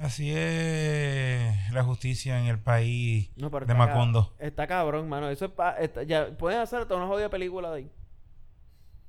así 0.00 0.32
es 0.35 1.73
la 1.73 1.82
justicia 1.85 2.38
en 2.41 2.47
el 2.47 2.58
país 2.58 3.31
No, 3.37 3.50
de 3.50 3.58
está 3.58 3.75
Macondo. 3.75 4.35
Está 4.38 4.67
cabrón, 4.67 5.08
mano. 5.08 5.29
Eso 5.31 5.44
es 5.47 5.50
pa- 5.52 5.76
está- 5.79 6.02
ya 6.02 6.37
pueden 6.37 6.61
hacer 6.61 6.81
hasta 6.81 6.94
una 6.97 7.06
jodida 7.06 7.29
película 7.31 7.70
de 7.70 7.76
ahí. 7.76 7.91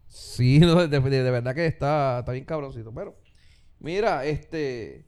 Sí, 0.07 0.59
no, 0.59 0.87
de, 0.87 0.99
de- 0.99 1.23
de 1.23 1.31
verdad 1.31 1.55
que 1.55 1.65
está, 1.65 2.19
está 2.19 2.31
bien 2.31 2.45
cabroncito. 2.45 2.93
Pero, 2.93 3.17
mira, 3.79 4.25
este. 4.25 5.05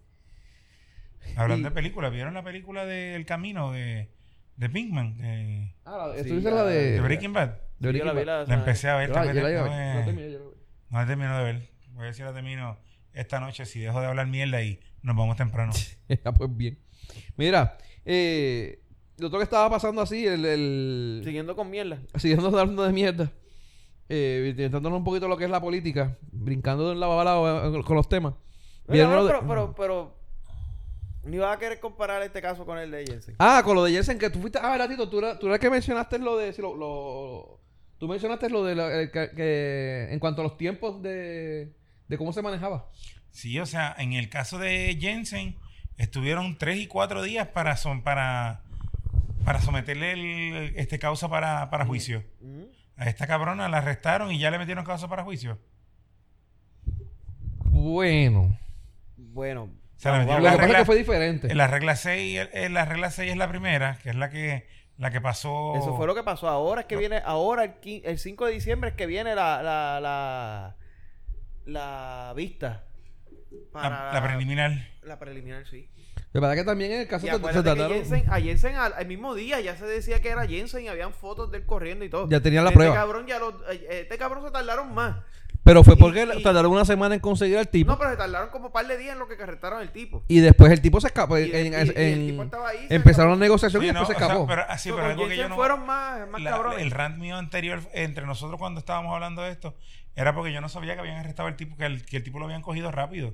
Hablando 1.35 1.67
y- 1.67 1.69
de 1.69 1.75
películas, 1.75 2.11
¿vieron 2.11 2.33
la 2.33 2.43
película 2.43 2.85
de 2.85 3.15
El 3.15 3.25
Camino 3.25 3.71
de, 3.71 4.09
de 4.57 4.69
Pinkman? 4.69 5.17
De, 5.17 5.75
Ah, 5.85 6.07
la, 6.09 6.23
Sí, 6.23 6.29
tú 6.29 6.35
dices 6.35 6.43
ya, 6.43 6.51
la 6.51 6.63
de. 6.65 6.91
de 6.93 7.01
Breaking 7.01 7.33
Bad. 7.33 7.49
de 7.49 7.55
yo 7.79 7.89
Breaking 7.89 8.05
la 8.07 8.13
vi 8.13 8.19
Bad. 8.19 8.25
la- 8.25 8.43
La 8.45 8.53
empecé 8.55 8.89
a 8.89 8.95
ver. 8.95 9.09
Yo 9.09 9.15
la- 9.15 9.25
yo 9.25 9.33
me- 9.33 9.41
no 9.43 9.99
la 9.99 10.05
terminé, 10.05 10.31
yo 10.31 10.39
la 10.39 10.45
vi. 10.45 10.51
No 10.89 10.99
la 10.99 11.05
termino 11.07 11.37
de 11.37 11.43
ver. 11.43 11.69
Voy 11.91 12.01
a 12.01 12.05
ver 12.05 12.13
si 12.15 12.23
la 12.23 12.33
termino 12.33 12.77
esta 13.13 13.39
noche, 13.39 13.65
si 13.65 13.79
dejo 13.81 13.99
de 14.01 14.07
hablar 14.07 14.27
mierda 14.27 14.61
y 14.61 14.79
nos 15.03 15.15
vamos 15.15 15.35
temprano. 15.37 15.71
Ah, 16.25 16.33
pues 16.33 16.55
bien. 16.55 16.79
Mira, 17.37 17.77
eh, 18.05 18.81
lo 19.17 19.27
otro 19.27 19.39
que 19.39 19.43
estaba 19.43 19.69
pasando 19.69 20.01
así, 20.01 20.25
el. 20.25 20.43
el 20.45 21.21
Siguiendo 21.23 21.55
con 21.55 21.69
mierda. 21.69 21.99
siguiendo 22.15 22.47
hablando 22.47 22.83
de 22.83 22.91
mierda, 22.93 23.31
eh, 24.09 24.47
intentándonos 24.49 24.97
un 24.99 25.03
poquito 25.03 25.27
lo 25.27 25.37
que 25.37 25.45
es 25.45 25.49
la 25.49 25.61
política, 25.61 26.17
brincando 26.31 26.85
de 26.87 26.91
un 26.93 26.99
lado 26.99 27.19
a 27.19 27.23
lado 27.23 27.77
eh, 27.79 27.83
con 27.83 27.95
los 27.95 28.09
temas. 28.09 28.33
Pero, 28.85 28.93
¿Vieron 28.93 29.11
lo 29.13 29.19
no, 29.21 29.25
de- 29.25 29.31
pero, 29.33 29.47
pero, 29.47 29.75
pero, 29.75 30.17
ni 31.23 31.37
vas 31.37 31.55
a 31.55 31.59
querer 31.59 31.79
comparar 31.79 32.21
este 32.21 32.41
caso 32.41 32.65
con 32.65 32.77
el 32.77 32.91
de 32.91 33.05
Jensen. 33.05 33.35
Ah, 33.39 33.61
con 33.63 33.75
lo 33.75 33.83
de 33.83 33.91
Jensen, 33.91 34.19
que 34.19 34.29
tú 34.29 34.39
fuiste. 34.39 34.59
Ah, 34.61 34.71
verdad, 34.71 34.89
Tito, 34.89 35.09
tú, 35.09 35.19
era- 35.19 35.39
tú 35.39 35.47
eras 35.47 35.59
que 35.59 35.69
mencionaste 35.69 36.19
lo 36.19 36.37
de. 36.37 36.51
si 36.53 36.61
lo, 36.61 36.75
lo- 36.75 37.59
tú 37.97 38.07
mencionaste 38.07 38.49
lo 38.49 38.63
de. 38.63 38.75
la- 38.75 39.01
el 39.01 39.11
que, 39.11 39.31
que- 39.35 40.07
en 40.11 40.19
cuanto 40.19 40.41
a 40.41 40.43
los 40.43 40.57
tiempos 40.57 41.01
de. 41.01 41.73
de 42.07 42.17
cómo 42.17 42.33
se 42.33 42.41
manejaba. 42.41 42.89
Sí, 43.33 43.59
o 43.59 43.65
sea, 43.65 43.93
en 43.97 44.13
el 44.13 44.29
caso 44.29 44.57
de 44.59 44.95
Jensen, 45.01 45.57
estuvieron 45.97 46.57
tres 46.57 46.77
y 46.77 46.87
cuatro 46.87 47.21
días 47.21 47.47
para 47.49 47.75
son, 47.75 48.01
para, 48.03 48.61
para 49.43 49.59
someterle 49.59 50.11
el, 50.13 50.73
este 50.77 50.97
causa 50.99 51.27
para, 51.29 51.69
para 51.69 51.85
juicio. 51.85 52.23
Ujú. 52.39 52.69
A 52.95 53.09
esta 53.09 53.25
cabrona 53.27 53.67
la 53.69 53.79
arrestaron 53.79 54.31
y 54.31 54.39
ya 54.39 54.49
le 54.51 54.59
metieron 54.59 54.85
causa 54.85 55.07
para 55.09 55.23
juicio. 55.23 55.59
Bueno. 57.65 58.57
Bueno. 59.17 59.69
Se 59.97 60.09
la 60.09 60.17
vamos, 60.19 60.25
metieron 60.27 60.43
Lo 60.43 60.49
la 60.51 60.57
regla, 60.57 60.79
que 60.79 60.85
fue 60.85 60.95
diferente. 60.97 61.51
en 61.51 61.57
la 61.57 61.67
regla 61.67 61.95
6, 61.95 62.49
en 62.53 62.73
la 62.73 62.85
regla 62.85 63.09
6 63.09 63.31
es 63.31 63.37
la 63.37 63.47
primera, 63.47 63.97
que 64.03 64.09
es 64.09 64.15
la 64.15 64.29
que 64.29 64.67
la 64.97 65.09
que 65.11 65.21
pasó. 65.21 65.75
Eso 65.75 65.95
fue 65.97 66.05
lo 66.07 66.13
que 66.13 66.23
pasó. 66.23 66.47
Ahora 66.49 66.81
es 66.81 66.87
que 66.87 66.97
viene, 66.97 67.21
ahora 67.25 67.63
el, 67.63 67.81
quin- 67.81 68.01
el 68.05 68.19
5 68.19 68.45
de 68.45 68.51
diciembre 68.53 68.91
es 68.91 68.95
que 68.95 69.05
viene 69.07 69.33
la, 69.33 69.63
la, 69.63 69.99
la, 69.99 70.75
la 71.65 72.33
vista. 72.35 72.83
La, 73.73 74.11
la 74.13 74.23
preliminar. 74.23 74.71
La 75.03 75.19
preliminar, 75.19 75.65
sí. 75.67 75.89
De 76.33 76.39
verdad 76.39 76.55
que 76.55 76.63
también 76.63 76.91
en 76.93 77.01
el 77.01 77.07
caso 77.07 77.27
Y 77.27 77.29
se- 77.29 77.37
trataron- 77.39 77.89
Jensen, 77.91 78.23
a 78.27 78.39
Jensen 78.41 78.75
al, 78.75 78.93
al 78.93 79.05
mismo 79.05 79.35
día 79.35 79.59
ya 79.61 79.75
se 79.77 79.85
decía 79.85 80.19
que 80.21 80.29
era 80.29 80.47
Jensen 80.47 80.85
y 80.85 80.87
habían 80.87 81.13
fotos 81.13 81.51
de 81.51 81.57
él 81.59 81.65
corriendo 81.65 82.03
y 82.05 82.09
todo. 82.09 82.27
Ya 82.29 82.39
tenían 82.41 82.63
la 82.63 82.71
este 82.71 82.77
prueba. 82.77 82.95
Cabrón 82.95 83.27
ya 83.27 83.37
lo- 83.39 83.61
eh, 83.71 84.01
este 84.01 84.17
cabrón 84.17 84.43
se 84.43 84.51
tardaron 84.51 84.93
más. 84.93 85.17
Pero 85.63 85.81
fue 85.85 85.95
porque 85.95 86.27
y- 86.37 86.43
tardaron 86.43 86.71
una 86.73 86.83
semana 86.83 87.15
en 87.15 87.21
conseguir 87.21 87.57
al 87.57 87.69
tipo. 87.69 87.89
No, 87.91 87.97
pero 87.97 88.09
se 88.11 88.17
tardaron 88.17 88.49
como 88.49 88.65
un 88.67 88.71
par 88.73 88.85
de 88.85 88.97
días 88.97 89.13
en 89.13 89.19
lo 89.19 89.29
que 89.29 89.41
arrestaron 89.41 89.79
al 89.79 89.91
tipo. 89.93 90.23
Y 90.27 90.39
después 90.41 90.71
el 90.73 90.81
tipo 90.81 90.99
se 90.99 91.07
escapó. 91.07 91.37
Y- 91.37 91.51
en- 91.53 91.71
y- 91.71 91.75
en- 91.75 91.87
y 91.87 91.89
el 91.91 91.97
en- 91.97 92.27
tipo 92.31 92.43
estaba 92.43 92.69
ahí, 92.69 92.87
se 92.87 92.95
empezaron 92.95 93.31
la 93.31 93.37
negociación 93.37 93.81
y 93.83 93.87
no, 93.87 93.99
después 93.99 94.07
se 94.09 94.15
o 94.15 94.17
sea, 94.17 94.27
escapó. 94.27 94.47
pero 94.47 94.63
así, 94.67 94.89
pero 94.89 95.03
con 95.03 95.11
algo 95.11 95.23
que 95.23 95.29
yo 95.29 95.35
Jensen 95.35 95.49
no. 95.51 95.55
fueron 95.55 95.85
más, 95.85 96.27
más 96.27 96.41
la- 96.41 96.49
cabrones. 96.51 96.81
el 96.81 96.91
rant 96.91 97.17
mío 97.17 97.37
anterior 97.37 97.79
entre 97.93 98.25
nosotros 98.25 98.59
cuando 98.59 98.79
estábamos 98.79 99.13
hablando 99.13 99.41
de 99.43 99.51
esto 99.51 99.75
era 100.15 100.33
porque 100.35 100.51
yo 100.53 100.61
no 100.61 100.69
sabía 100.69 100.93
que 100.95 100.99
habían 101.01 101.17
arrestado 101.17 101.47
al 101.47 101.55
tipo, 101.55 101.75
que 101.77 101.85
el, 101.85 102.05
que 102.05 102.17
el 102.17 102.23
tipo 102.23 102.39
lo 102.39 102.45
habían 102.45 102.61
cogido 102.61 102.91
rápido. 102.91 103.33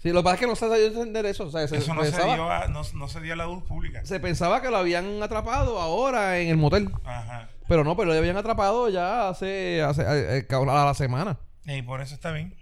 Sí, 0.00 0.10
lo 0.12 0.20
que 0.20 0.24
pasa 0.24 0.34
es 0.34 0.40
que 0.42 0.46
no 0.46 0.54
se 0.56 0.66
dio 0.66 0.74
a 0.74 0.88
entender 0.88 1.26
eso. 1.26 1.46
O 1.46 1.50
sea, 1.50 1.66
se, 1.66 1.76
Eso 1.78 1.92
no 1.92 2.04
se, 2.04 2.10
dio 2.22 2.50
a, 2.50 2.68
no, 2.68 2.82
no 2.94 3.08
se 3.08 3.20
dio 3.20 3.32
a 3.32 3.36
la 3.36 3.46
luz 3.46 3.64
pública. 3.64 4.04
se 4.04 4.20
pensaba 4.20 4.62
que 4.62 4.70
lo 4.70 4.76
habían 4.76 5.20
atrapado 5.22 5.80
ahora 5.80 6.38
en 6.38 6.48
el 6.48 6.56
motel. 6.56 6.88
Ajá. 7.04 7.48
Pero 7.66 7.82
no, 7.84 7.96
pero 7.96 8.12
lo 8.12 8.16
habían 8.18 8.36
atrapado 8.36 8.88
ya 8.88 9.28
hace, 9.28 9.82
hace 9.82 10.02
eh, 10.02 10.46
eh, 10.48 10.54
a 10.54 10.84
la 10.84 10.94
semana. 10.94 11.38
Y 11.66 11.82
por 11.82 12.00
eso 12.00 12.14
está 12.14 12.30
bien. 12.32 12.54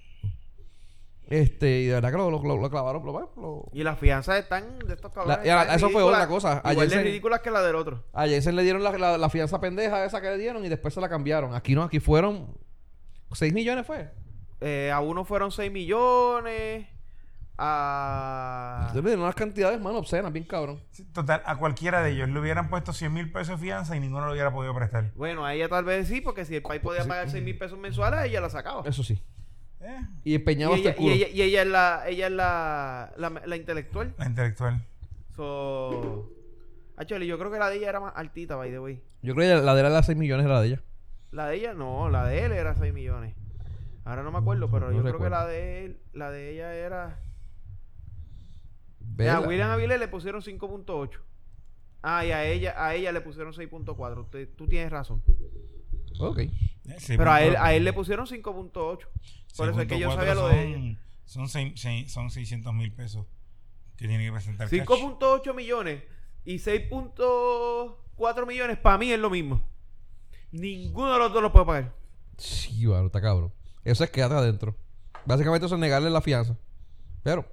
Este, 1.29 1.81
y 1.81 1.87
de 1.87 1.95
verdad 1.95 2.13
que 2.13 2.17
lo, 2.19 2.31
lo, 2.31 2.41
lo- 2.43 2.57
lo 2.57 2.71
clavaron. 2.71 3.05
Lo, 3.05 3.13
lo- 3.37 3.69
Y 3.73 3.83
las 3.83 3.99
fianzas 3.99 4.39
están 4.39 4.79
de 4.79 4.95
estos 4.95 5.13
cabrones. 5.13 5.45
La- 5.45 5.75
eso 5.75 5.91
fue 5.91 6.03
otra 6.03 6.27
cosa. 6.29 6.61
Ayer 6.65 6.73
Igual 6.73 6.89
de 6.89 6.95
se- 6.97 7.03
ridículas 7.03 7.41
que 7.41 7.51
la 7.51 7.63
del 7.63 7.75
otro. 7.77 8.05
A 8.13 8.27
Jensen 8.27 8.55
le 8.57 8.63
dieron 8.63 8.83
la, 8.85 8.93
la, 8.97 9.19
la 9.19 9.29
fianza 9.29 9.61
pendeja 9.61 10.05
esa 10.05 10.21
que 10.21 10.29
le 10.29 10.39
dieron 10.39 10.65
y 10.65 10.69
después 10.69 10.95
se 10.95 11.01
la 11.01 11.09
cambiaron. 11.09 11.55
Aquí 11.55 11.75
no, 11.75 11.83
aquí 11.83 11.99
fueron 12.01 12.57
6 13.33 13.53
millones 13.53 13.87
fue. 13.87 14.11
Eh, 14.61 14.91
a 14.93 15.01
uno 15.01 15.25
fueron 15.25 15.51
6 15.53 15.71
millones. 15.71 16.87
A. 17.59 18.91
Le 18.95 19.01
dieron 19.03 19.21
unas 19.23 19.35
cantidades, 19.35 19.81
mano, 19.81 19.99
obscenas, 19.99 20.31
bien 20.33 20.45
cabrón. 20.45 20.83
Sí, 20.91 21.05
Total, 21.07 21.43
a 21.47 21.57
cualquiera 21.57 22.03
de 22.03 22.11
ellos 22.13 22.29
le 22.29 22.39
hubieran 22.39 22.69
puesto 22.69 22.93
100 22.93 23.13
mil 23.13 23.33
pesos 23.33 23.59
de 23.59 23.67
fianza 23.67 23.97
y 23.97 24.01
ninguno 24.01 24.27
lo 24.27 24.33
hubiera 24.33 24.53
podido 24.53 24.75
prestar. 24.75 25.11
Bueno, 25.15 25.45
a 25.47 25.55
ella 25.55 25.69
tal 25.69 25.85
vez 25.85 26.07
sí, 26.09 26.21
porque 26.21 26.45
si 26.45 26.57
el 26.57 26.63
país 26.63 26.83
podía 26.83 27.05
pagar 27.07 27.31
6 27.31 27.43
mil 27.43 27.57
pesos 27.57 27.79
mensuales, 27.79 28.25
ella 28.25 28.41
la 28.43 28.51
sacaba. 28.51 28.83
Eso 28.87 29.03
sí. 29.03 29.23
Eh, 29.81 30.01
Y 30.25 30.33
Y 30.33 30.35
empeñado 30.35 30.75
hasta 30.75 30.91
ella, 30.91 30.91
el 30.91 30.97
culo. 30.97 31.15
y 31.15 31.23
ella, 31.23 31.29
y 31.29 31.43
ella 31.43 31.63
es 31.63 31.69
la, 31.69 32.03
ella 32.09 32.27
es 32.27 32.33
la, 32.33 33.13
la, 33.17 33.31
la 33.45 33.57
intelectual. 33.57 34.15
la 34.19 34.27
intelectual. 34.27 34.83
So. 35.35 36.31
Actually, 36.99 37.27
yo 37.27 37.39
creo 37.39 37.51
que 37.51 37.59
la 37.59 37.69
de 37.71 37.77
ella 37.77 37.89
era 37.91 38.01
más 38.01 38.13
altita, 38.17 38.57
by 38.57 38.71
the 38.71 38.79
way. 38.81 39.03
Yo 39.23 39.35
creo 39.35 39.59
que 39.61 39.65
la 39.65 39.75
de 39.75 39.81
él 39.81 39.87
era 39.87 40.03
6 40.03 40.17
millones 40.17 40.45
era 40.47 40.55
la 40.57 40.61
de 40.63 40.69
ella. 40.69 40.83
La 41.33 41.47
de 41.49 41.57
ella, 41.57 41.75
no, 41.75 42.09
la 42.11 42.25
de 42.27 42.45
él 42.45 42.53
era 42.53 42.75
6 42.75 42.93
millones. 42.95 43.35
Ahora 44.05 44.23
no 44.23 44.31
me 44.31 44.39
acuerdo, 44.39 44.71
pero 44.71 44.91
No 44.91 44.97
yo 44.97 45.03
creo 45.03 45.19
que 45.19 45.31
la 45.31 45.47
de 45.47 45.85
él, 45.85 46.01
la 46.13 46.31
de 46.31 46.53
ella 46.53 46.75
era. 46.75 47.21
Vela. 49.01 49.37
A 49.39 49.41
William 49.41 49.71
Avilés 49.71 49.99
le 49.99 50.09
pusieron 50.09 50.43
5.8. 50.43 51.19
Ah, 52.03 52.25
y 52.25 52.31
a 52.31 52.45
ella, 52.47 52.75
a 52.77 52.95
ella 52.95 53.11
le 53.13 53.21
pusieron 53.21 53.53
6.4. 53.53 54.21
Usted- 54.23 54.49
Tú 54.57 54.67
tienes 54.69 54.91
razón. 54.93 55.23
Ok. 56.21 56.41
Sí, 56.99 57.17
Pero 57.17 57.33
a 57.33 57.43
él, 57.43 57.57
a 57.59 57.75
él 57.75 57.83
le 57.85 57.93
pusieron 57.93 58.27
5.8. 58.27 59.09
Por 59.57 59.71
eso 59.71 59.81
es 59.81 59.89
que 59.89 59.99
yo 59.99 60.09
6.4 60.11 60.15
sabía 60.15 60.35
lo 60.35 60.49
de 60.49 60.63
ella. 60.69 60.77
son- 60.77 60.99
Son, 61.25 61.49
seis- 61.49 61.73
seis- 61.81 62.13
son 62.13 62.31
600 62.31 62.73
mil 62.73 62.93
pesos 62.93 63.27
que 63.97 64.07
tiene 64.07 64.25
que 64.25 64.31
presentar. 64.33 64.69
cash. 64.69 64.79
5.8 64.79 65.53
millones 65.55 66.05
y 66.45 66.59
6.4 66.61 68.47
millones 68.47 68.79
para 68.79 68.99
mí 68.99 69.11
es 69.11 69.19
lo 69.19 69.31
mismo. 69.31 69.61
Ninguno 70.57 71.13
de 71.13 71.19
los 71.19 71.33
dos 71.33 71.43
lo 71.43 71.53
puede 71.53 71.67
pagar. 71.67 71.93
Sí, 72.39 72.87
bueno, 72.87 73.07
está 73.07 73.21
cabrón. 73.21 73.53
Eso 73.85 74.05
es 74.05 74.11
quédate 74.11 74.35
adentro. 74.35 74.75
Básicamente 75.25 75.67
eso 75.67 75.75
es 75.75 75.81
negarle 75.81 76.11
la 76.11 76.21
fianza. 76.21 76.57
Pero, 77.23 77.45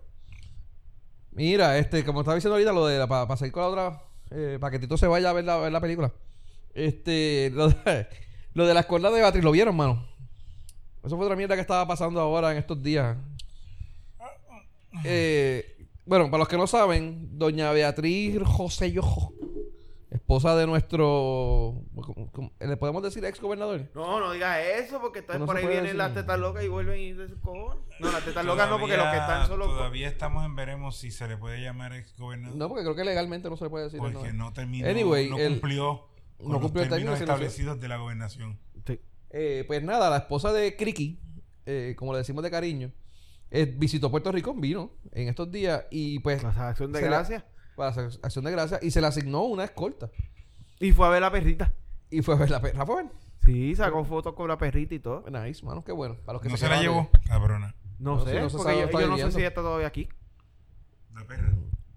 mira, 1.32 1.78
este, 1.78 2.04
como 2.06 2.22
estaba 2.22 2.36
diciendo 2.36 2.56
ahorita, 2.56 2.72
lo 2.74 2.86
de 2.86 3.08
para 3.08 3.38
seguir 3.38 3.52
con 3.52 3.64
la 3.64 3.70
otra, 3.70 4.04
eh, 4.32 4.58
para 4.60 4.72
que 4.72 4.80
Tito 4.80 4.98
se 4.98 5.08
vaya 5.08 5.30
a 5.30 5.34
ver 5.34 5.46
la, 5.46 5.58
ver 5.58 5.72
la 5.72 5.82
película. 5.82 6.12
Este, 6.74 7.52
lo 7.54 7.70
de, 7.70 8.08
lo 8.54 8.68
de 8.68 8.74
la 8.74 8.82
escuela 8.82 9.10
de 9.10 9.22
Beatriz, 9.22 9.44
¿lo 9.44 9.52
vieron, 9.52 9.76
mano? 9.76 10.06
Eso 11.04 11.18
fue 11.18 11.26
otra 11.26 11.36
mierda 11.36 11.56
que 11.56 11.62
estaba 11.62 11.88
pasando 11.88 12.20
ahora 12.22 12.52
en 12.52 12.58
estos 12.58 12.82
días. 12.82 13.18
Eh, 15.04 15.88
bueno, 16.06 16.26
para 16.26 16.40
los 16.40 16.48
que 16.48 16.58
no 16.58 16.68
saben, 16.68 17.38
doña 17.38 17.72
Beatriz 17.72 18.40
José 18.46 18.92
Yojo, 18.92 19.34
esposa 20.14 20.56
de 20.56 20.66
nuestro, 20.68 21.82
¿cómo- 21.96 22.32
cómo- 22.32 22.52
¿le 22.60 22.78
podemos 22.78 23.02
decir 23.04 23.24
ex 23.26 23.40
gobernador? 23.42 23.90
No, 23.96 24.20
no 24.20 24.32
digas 24.32 24.60
eso 24.80 25.02
porque 25.02 25.20
entonces 25.20 25.40
No 25.40 25.46
por 25.46 25.58
ahí 25.58 25.64
vienen 25.66 25.84
decir. 25.84 25.98
las 25.98 26.14
tetas 26.14 26.40
locas 26.40 26.64
y 26.64 26.68
vuelven 26.68 27.00
y 27.00 27.14
se 27.16 27.34
cojones. 27.42 27.84
No, 28.00 28.12
las 28.12 28.24
tetas 28.24 28.46
locas 28.46 28.70
no, 28.70 28.80
porque 28.80 28.98
los 28.98 29.08
que 29.08 29.18
están 29.18 29.48
solo. 29.48 29.66
Todavía 29.66 30.08
estamos 30.08 30.46
en 30.46 30.56
veremos 30.56 30.98
si 30.98 31.12
se 31.12 31.28
le 31.28 31.38
puede 31.38 31.62
llamar 31.62 31.94
ex 31.94 32.16
gobernador. 32.18 32.56
No, 32.58 32.70
porque 32.70 32.84
creo 32.84 32.96
que 32.96 33.04
legalmente 33.06 33.50
no 33.50 33.58
se 33.58 33.64
le 33.66 33.70
puede 33.70 33.86
decir. 33.86 34.00
porque 34.00 34.32
¿no? 34.34 34.46
no 34.46 34.54
terminó, 34.54 34.88
Anyway, 34.88 35.30
no 35.30 35.38
el- 35.38 35.54
cumplió 35.54 36.08
con 36.38 36.48
no 36.48 36.54
los 36.54 36.62
cumplió 36.62 36.88
términos 36.90 37.20
establecidos 37.20 37.80
de 37.80 37.88
la 37.88 37.98
gobernación. 37.98 38.60
Sí. 38.86 39.00
Eh, 39.32 39.64
pues 39.68 39.82
nada, 39.84 40.10
la 40.10 40.18
esposa 40.18 40.54
de 40.54 40.76
Criqui, 40.76 41.20
eh, 41.66 41.96
como 41.98 42.12
le 42.14 42.20
decimos 42.20 42.44
de 42.44 42.52
cariño, 42.52 42.92
eh, 43.50 43.66
visitó 43.78 44.12
Puerto 44.12 44.32
Rico, 44.32 44.54
vino 44.54 44.92
en 45.12 45.28
estos 45.30 45.52
días 45.52 45.86
y 45.92 46.20
pues 46.20 46.44
La 46.44 46.50
acción 46.70 46.92
de 46.92 47.00
se 47.00 47.06
le- 47.06 47.10
gracia. 47.12 47.46
Para 47.76 47.90
hacer 47.90 48.10
acción 48.22 48.46
de 48.46 48.52
gracia 48.52 48.80
y 48.82 48.92
se 48.92 49.02
le 49.02 49.08
asignó 49.08 49.42
una 49.44 49.64
escolta. 49.64 50.10
Y 50.80 50.92
fue 50.92 51.08
a 51.08 51.10
ver 51.10 51.22
la 51.22 51.32
perrita. 51.32 51.74
Y 52.10 52.22
fue 52.22 52.36
a 52.36 52.38
ver 52.38 52.50
la 52.52 52.62
perra. 52.62 52.86
¿Fue 52.86 52.96
a 53.00 53.04
ver? 53.04 53.12
Sí, 53.44 53.76
sacó 53.76 54.06
fotos 54.06 54.34
con 54.34 54.48
la 54.48 54.58
perrita 54.58 54.96
y 54.96 55.00
todo. 55.00 55.24
Nice, 55.30 55.66
mano, 55.66 55.84
qué 55.84 55.92
bueno. 55.92 56.16
Para 56.26 56.34
los 56.34 56.42
que 56.42 56.50
¿No 56.50 56.58
se 56.58 56.68
la 56.70 56.82
llevó? 56.82 57.10
de- 57.12 57.20
Cabrona. 57.28 57.76
No, 58.00 58.18
No, 58.18 58.26
sé, 58.26 58.40
no 58.40 58.50
porque 58.50 58.80
yo, 58.82 59.00
yo 59.02 59.08
no 59.08 59.18
sé 59.18 59.32
si 59.32 59.38
ella 59.40 59.48
está 59.50 59.62
todavía 59.62 59.88
aquí. 59.88 60.10
La 61.14 61.24
perra. 61.26 61.52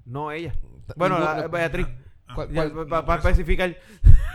No, 0.04 0.30
ella. 0.32 0.54
Bueno, 0.96 1.18
no, 1.18 1.24
la, 1.24 1.48
Beatriz. 1.48 1.86
¿Cuál- 2.34 2.50
Ya, 2.52 2.70
cuál- 2.70 2.86
pa- 2.88 3.00
no, 3.00 3.06
Para 3.06 3.20
eso. 3.20 3.28
especificar. 3.28 3.76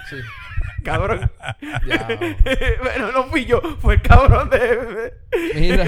Sí. 0.10 0.16
Cabrón. 0.84 1.30
Ya. 1.88 2.08
bueno, 2.82 3.12
no 3.12 3.24
fui 3.26 3.46
yo, 3.46 3.62
fue 3.80 3.96
el 3.96 4.02
cabrón 4.02 4.50
de. 4.50 5.14
Mira, 5.56 5.86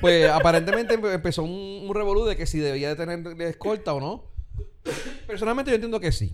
pues 0.00 0.30
aparentemente 0.30 0.98
empe- 0.98 1.12
empezó 1.14 1.42
un, 1.42 1.86
un 1.88 1.94
revolú 1.94 2.24
de 2.24 2.36
que 2.36 2.46
si 2.46 2.58
debía 2.58 2.88
de 2.88 2.96
tener 2.96 3.22
de 3.36 3.48
escolta 3.48 3.92
o 3.94 4.00
no. 4.00 4.29
Personalmente 5.26 5.70
yo 5.70 5.74
entiendo 5.76 6.00
que 6.00 6.12
sí. 6.12 6.32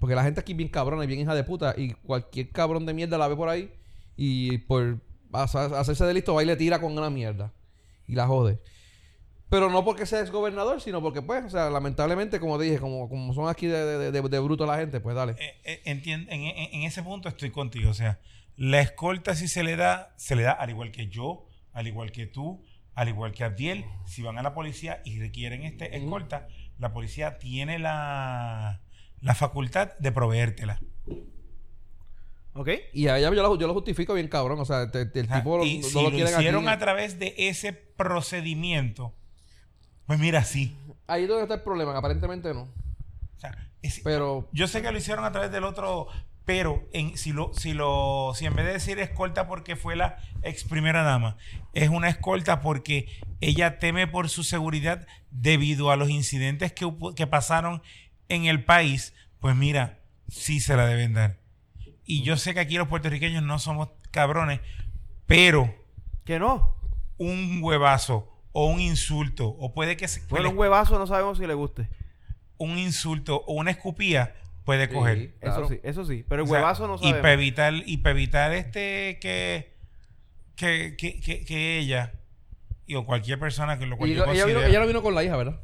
Porque 0.00 0.14
la 0.14 0.22
gente 0.24 0.40
aquí 0.40 0.52
es 0.52 0.58
bien 0.58 0.68
cabrona 0.68 1.04
y 1.04 1.06
bien 1.06 1.20
hija 1.20 1.34
de 1.34 1.44
puta 1.44 1.74
y 1.76 1.92
cualquier 1.94 2.50
cabrón 2.50 2.84
de 2.86 2.92
mierda 2.94 3.16
la 3.16 3.28
ve 3.28 3.36
por 3.36 3.48
ahí 3.48 3.72
y 4.16 4.58
por 4.58 4.98
hacer- 5.32 5.74
hacerse 5.74 6.04
de 6.04 6.14
listo 6.14 6.34
va 6.34 6.42
y 6.42 6.46
le 6.46 6.56
tira 6.56 6.80
con 6.80 6.96
una 6.96 7.08
mierda 7.10 7.52
y 8.06 8.14
la 8.14 8.26
jode. 8.26 8.60
Pero 9.48 9.70
no 9.70 9.84
porque 9.84 10.04
sea 10.04 10.20
exgobernador, 10.20 10.80
sino 10.80 11.00
porque 11.00 11.22
pues, 11.22 11.44
o 11.44 11.50
sea, 11.50 11.70
lamentablemente, 11.70 12.40
como 12.40 12.58
dije, 12.58 12.78
como, 12.78 13.08
como 13.08 13.32
son 13.34 13.48
aquí 13.48 13.66
de, 13.66 13.84
de, 13.98 14.10
de- 14.12 14.28
de 14.28 14.38
bruto 14.40 14.66
la 14.66 14.76
gente, 14.78 15.00
pues 15.00 15.14
dale. 15.14 15.32
Eh, 15.38 15.54
eh, 15.64 15.82
entien- 15.86 16.26
en, 16.28 16.40
en- 16.42 16.74
en 16.74 16.82
ese 16.82 17.02
punto 17.02 17.28
estoy 17.28 17.50
contigo. 17.50 17.90
O 17.90 17.94
sea, 17.94 18.20
la 18.56 18.80
escolta 18.80 19.34
si 19.34 19.46
se 19.48 19.62
le 19.62 19.76
da, 19.76 20.12
se 20.16 20.34
le 20.36 20.42
da 20.42 20.52
al 20.52 20.70
igual 20.70 20.90
que 20.90 21.08
yo, 21.08 21.46
al 21.72 21.86
igual 21.86 22.10
que 22.10 22.26
tú, 22.26 22.62
al 22.94 23.08
igual 23.08 23.32
que 23.32 23.44
Abdiel. 23.44 23.84
Si 24.06 24.22
van 24.22 24.38
a 24.38 24.42
la 24.42 24.54
policía 24.54 25.00
y 25.04 25.18
requieren 25.20 25.62
este 25.62 25.96
escolta, 25.96 26.48
la 26.78 26.92
policía 26.92 27.38
tiene 27.38 27.78
la, 27.78 28.80
la 29.20 29.34
facultad 29.34 29.92
de 29.98 30.12
proveértela. 30.12 30.80
¿Ok? 32.56 32.68
Y 32.92 33.08
a 33.08 33.18
ella 33.18 33.32
yo 33.34 33.42
lo, 33.42 33.58
yo 33.58 33.66
lo 33.66 33.74
justifico 33.74 34.14
bien 34.14 34.28
cabrón, 34.28 34.60
o 34.60 34.64
sea, 34.64 34.90
te- 34.90 35.06
te- 35.06 35.20
el 35.20 35.26
O 35.26 35.28
sea, 35.28 35.38
tipo 35.38 35.58
lo- 35.58 35.64
y 35.64 35.78
no 35.78 35.84
si 35.88 35.94
lo 36.02 36.10
hicieron 36.18 36.68
aquí. 36.68 36.74
a 36.74 36.78
través 36.78 37.18
de 37.18 37.34
ese 37.36 37.72
procedimiento, 37.72 39.12
pues 40.06 40.20
mira, 40.20 40.44
sí. 40.44 40.76
Ahí 41.08 41.22
es 41.24 41.28
donde 41.28 41.42
está 41.42 41.54
el 41.54 41.62
problema, 41.62 41.92
que 41.92 41.98
aparentemente 41.98 42.54
no. 42.54 42.62
O 42.62 43.38
sea, 43.40 43.56
es- 43.82 44.00
Pero 44.04 44.48
Yo 44.52 44.68
sé 44.68 44.82
que 44.82 44.92
lo 44.92 44.98
hicieron 44.98 45.24
a 45.24 45.32
través 45.32 45.50
del 45.50 45.64
otro, 45.64 46.06
pero 46.44 46.86
en, 46.92 47.16
si 47.16 47.32
lo, 47.32 47.52
si 47.54 47.72
lo, 47.72 48.32
si 48.34 48.44
en 48.46 48.54
vez 48.54 48.66
de 48.66 48.72
decir 48.74 48.98
escolta 48.98 49.46
porque 49.46 49.76
fue 49.76 49.96
la 49.96 50.18
ex 50.42 50.64
primera 50.64 51.02
dama, 51.02 51.36
es 51.72 51.88
una 51.88 52.08
escolta 52.08 52.60
porque 52.60 53.06
ella 53.40 53.78
teme 53.78 54.06
por 54.06 54.28
su 54.28 54.44
seguridad 54.44 55.06
debido 55.30 55.90
a 55.90 55.96
los 55.96 56.10
incidentes 56.10 56.72
que, 56.72 56.92
que 57.16 57.26
pasaron 57.26 57.82
en 58.28 58.44
el 58.44 58.64
país, 58.64 59.14
pues 59.40 59.56
mira, 59.56 60.00
sí 60.28 60.60
se 60.60 60.76
la 60.76 60.86
deben 60.86 61.14
dar. 61.14 61.38
Y 62.04 62.22
yo 62.22 62.36
sé 62.36 62.52
que 62.54 62.60
aquí 62.60 62.76
los 62.76 62.88
puertorriqueños 62.88 63.42
no 63.42 63.58
somos 63.58 63.88
cabrones, 64.10 64.60
pero 65.26 65.74
Que 66.24 66.38
no. 66.38 66.74
un 67.18 67.60
huevazo 67.62 68.30
o 68.52 68.66
un 68.66 68.80
insulto, 68.80 69.48
o 69.48 69.72
puede 69.72 69.96
que 69.96 70.06
se- 70.08 70.22
Bueno, 70.28 70.50
un 70.50 70.58
huevazo 70.58 70.98
no 70.98 71.06
sabemos 71.06 71.38
si 71.38 71.46
le 71.46 71.54
guste. 71.54 71.88
un 72.58 72.78
insulto 72.78 73.42
o 73.46 73.54
una 73.54 73.70
escupía 73.72 74.34
puede 74.64 74.86
Sí. 74.88 74.94
coger. 74.94 75.34
Claro. 75.40 75.64
Eso 75.64 75.68
sí, 75.74 75.80
eso 75.82 76.04
sí. 76.04 76.24
Pero 76.28 76.42
el 76.42 76.48
O 76.48 76.50
sea, 76.50 76.60
huevazo 76.60 76.86
no 76.88 76.94
y 76.96 76.98
sabemos. 76.98 77.20
para 77.20 77.32
evitar 77.34 77.74
y 77.86 77.96
para 77.98 78.10
evitar 78.12 78.52
este 78.52 79.18
que 79.20 79.74
que, 80.56 80.94
que, 80.96 81.20
que, 81.20 81.44
que 81.44 81.78
ella 81.78 82.12
y 82.86 82.94
o 82.94 83.04
cualquier 83.06 83.38
persona 83.40 83.78
que 83.78 83.86
lo 83.86 83.96
cual 83.96 84.10
y 84.10 84.14
yo, 84.14 84.22
ella, 84.24 84.32
ella 84.32 84.44
vino, 84.44 84.54
considero, 84.60 84.70
ella 84.70 84.80
no 84.80 84.86
vino 84.86 85.02
con 85.02 85.14
la 85.14 85.24
hija, 85.24 85.36
¿verdad? 85.36 85.60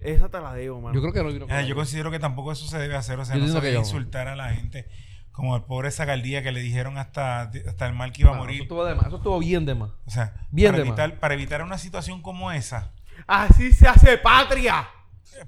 Esa 0.00 0.28
te 0.28 0.40
la 0.40 0.54
digo, 0.54 0.80
mano. 0.80 0.94
Yo 0.94 1.00
creo 1.00 1.12
que 1.12 1.22
no 1.22 1.28
vino 1.32 1.46
con 1.46 1.52
Ah, 1.52 1.56
la 1.56 1.62
yo 1.62 1.68
hija. 1.68 1.74
considero 1.76 2.10
que 2.10 2.18
tampoco 2.18 2.52
eso 2.52 2.66
se 2.66 2.78
debe 2.78 2.96
hacer, 2.96 3.18
o 3.18 3.24
sea, 3.24 3.36
Yo 3.36 3.42
no 3.42 3.48
se 3.48 3.54
debe 3.60 3.72
yo- 3.74 3.78
insultar 3.80 4.28
a 4.28 4.36
la 4.36 4.50
gente 4.52 4.88
como 5.32 5.54
el 5.56 5.62
pobre 5.64 5.90
Zagaldía 5.90 6.42
que 6.42 6.50
le 6.52 6.60
dijeron 6.60 6.96
hasta, 6.98 7.42
hasta 7.42 7.86
el 7.86 7.94
mal 7.94 8.12
que 8.12 8.22
iba 8.22 8.30
a 8.30 8.34
Ah, 8.34 8.36
Eso 8.36 8.44
morir. 8.44 8.62
estuvo, 8.62 8.84
de 8.84 8.94
más, 8.94 9.06
eso 9.06 9.16
estuvo 9.16 9.38
bien 9.38 9.66
de 9.66 9.74
más. 9.74 9.90
O 10.06 10.10
sea, 10.10 10.34
Bien 10.50 10.72
para 10.72 10.78
de 10.84 10.90
más. 10.90 10.98
evitar, 10.98 11.20
para 11.20 11.34
evitar 11.34 11.62
una 11.62 11.78
situación 11.78 12.22
como 12.22 12.50
esa, 12.52 12.92
Así 13.26 13.72
se 13.72 13.86
hace 13.88 14.18
patria. 14.18 14.88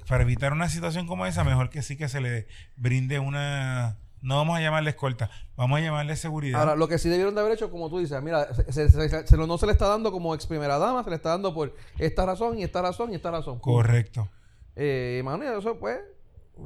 Para 0.09 0.23
evitar 0.23 0.53
una 0.53 0.69
situación 0.69 1.07
como 1.07 1.27
esa, 1.27 1.45
mejor 1.45 1.71
que 1.71 1.83
sí 1.83 1.97
que 1.97 2.09
se 2.09 2.21
le 2.21 2.47
brinde 2.77 3.19
una 3.19 3.99
no 4.21 4.37
vamos 4.37 4.59
a 4.59 4.61
llamarle 4.61 4.91
escolta, 4.91 5.31
vamos 5.57 5.79
a 5.79 5.81
llamarle 5.81 6.17
seguridad. 6.17 6.59
Ahora, 6.61 6.75
lo 6.75 6.89
que 6.89 6.99
sí 6.99 7.09
debieron 7.09 7.37
de 7.37 7.41
haber 7.41 7.53
hecho, 7.53 7.71
como 7.71 7.89
tú 7.89 8.01
dices, 8.01 8.21
mira, 8.21 8.53
se, 8.53 8.73
se- 8.91 9.27
se- 9.29 9.37
no 9.37 9.59
se 9.59 9.67
le 9.67 9.71
está 9.73 9.87
dando 9.87 10.11
como 10.11 10.35
ex 10.35 10.45
primera 10.47 10.77
dama, 10.77 11.05
se 11.05 11.11
le 11.11 11.17
está 11.17 11.29
dando 11.31 11.55
por 11.55 11.73
esta 11.99 12.27
razón 12.27 12.59
y 12.59 12.65
esta 12.65 12.83
razón 12.83 13.13
y 13.13 13.15
esta 13.15 13.31
razón. 13.31 13.61
Correcto. 13.61 14.29
Eh, 14.75 15.23
mano, 15.25 15.45
y 15.45 15.57
eso 15.57 15.79
pues... 15.79 16.01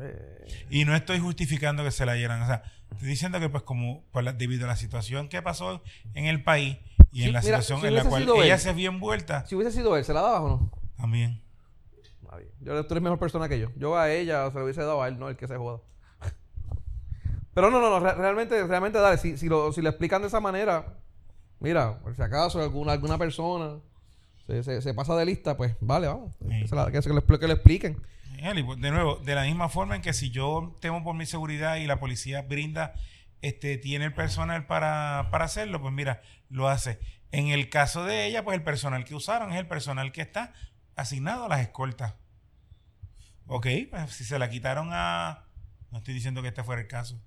eh, 0.00 0.46
Y 0.70 0.84
no 0.86 0.94
estoy 0.96 1.18
justificando 1.18 1.84
que 1.84 1.90
se 1.90 2.06
la 2.06 2.14
dieran. 2.14 2.40
O 2.40 2.46
sea, 2.46 2.62
estoy 2.90 3.08
diciendo 3.08 3.38
que 3.38 3.50
pues 3.50 3.64
como 3.64 4.02
por 4.12 4.24
la- 4.24 4.32
debido 4.32 4.64
a 4.64 4.68
la 4.68 4.76
situación 4.76 5.28
que 5.28 5.42
pasó 5.42 5.82
en 6.14 6.24
el 6.26 6.42
país 6.42 6.78
Y 7.12 7.20
Sí, 7.20 7.24
en 7.26 7.32
la 7.34 7.40
mira, 7.42 7.60
situación 7.60 7.80
si 7.82 7.86
en 7.88 7.94
la 7.96 8.04
cual 8.04 8.26
ella 8.44 8.56
se 8.58 8.72
vio 8.72 8.90
envuelta, 8.90 9.44
Si 9.46 9.54
hubiese 9.54 9.72
sido 9.76 9.94
él, 9.98 10.04
¿se 10.06 10.14
la 10.14 10.22
dabas 10.22 10.40
o 10.40 10.48
no? 10.48 10.70
también. 10.96 11.41
Está 12.32 12.36
bien. 12.38 12.50
Yo, 12.60 12.86
tú 12.86 12.94
eres 12.94 13.02
mejor 13.02 13.18
persona 13.18 13.46
que 13.48 13.58
yo. 13.60 13.68
Yo 13.76 13.96
a 13.98 14.10
ella 14.10 14.50
se 14.50 14.58
lo 14.58 14.64
hubiese 14.64 14.80
dado 14.80 15.02
a 15.02 15.08
él, 15.08 15.18
no 15.18 15.28
el 15.28 15.36
que 15.36 15.46
se 15.46 15.56
joda. 15.56 15.80
Pero 17.54 17.70
no, 17.70 17.80
no, 17.80 17.90
no. 17.90 18.00
re- 18.00 18.14
realmente, 18.14 18.66
realmente, 18.66 18.98
dale. 18.98 19.18
Si, 19.18 19.36
si, 19.36 19.48
lo, 19.48 19.72
si 19.72 19.82
le 19.82 19.90
explican 19.90 20.22
de 20.22 20.28
esa 20.28 20.40
manera, 20.40 20.98
mira, 21.60 21.98
por 22.00 22.16
si 22.16 22.22
acaso 22.22 22.62
alguna, 22.62 22.92
alguna 22.92 23.18
persona 23.18 23.78
se, 24.46 24.62
se, 24.62 24.80
se 24.80 24.94
pasa 24.94 25.14
de 25.16 25.26
lista, 25.26 25.56
pues 25.56 25.76
vale, 25.80 26.06
vamos. 26.06 26.34
Sí. 26.40 26.60
Que, 26.62 26.68
se 26.68 26.74
la- 26.74 26.90
que 26.90 27.02
se 27.02 27.10
lo, 27.10 27.16
expli- 27.22 27.38
que 27.38 27.46
lo 27.46 27.52
expliquen. 27.52 28.02
Eli, 28.38 28.62
pues, 28.62 28.80
De 28.80 28.90
nuevo, 28.90 29.16
de 29.16 29.34
la 29.34 29.42
misma 29.42 29.68
forma 29.68 29.94
en 29.96 30.02
que 30.02 30.14
si 30.14 30.30
yo 30.30 30.76
temo 30.80 31.04
por 31.04 31.14
mi 31.14 31.26
seguridad 31.26 31.76
y 31.76 31.86
la 31.86 32.00
policía 32.00 32.40
brinda, 32.42 32.94
este, 33.42 33.76
tiene 33.76 34.06
el 34.06 34.14
personal 34.14 34.66
para, 34.66 35.28
para 35.30 35.44
hacerlo, 35.44 35.80
pues 35.82 35.92
mira, 35.92 36.22
lo 36.48 36.68
hace. 36.68 36.98
En 37.30 37.48
el 37.48 37.68
caso 37.68 38.04
de 38.04 38.26
ella, 38.26 38.42
pues 38.44 38.56
el 38.56 38.64
personal 38.64 39.04
que 39.04 39.14
usaron 39.14 39.52
es 39.52 39.58
el 39.58 39.66
personal 39.68 40.10
que 40.12 40.22
está 40.22 40.54
asignado 40.96 41.44
a 41.44 41.48
las 41.48 41.60
escoltas. 41.60 42.14
Ok, 43.46 43.66
pues 43.90 44.12
si 44.12 44.24
se 44.24 44.38
la 44.38 44.48
quitaron 44.50 44.90
a... 44.92 45.44
No 45.90 45.98
estoy 45.98 46.14
diciendo 46.14 46.42
que 46.42 46.48
este 46.48 46.64
fuera 46.64 46.80
el 46.80 46.88
caso. 46.88 47.20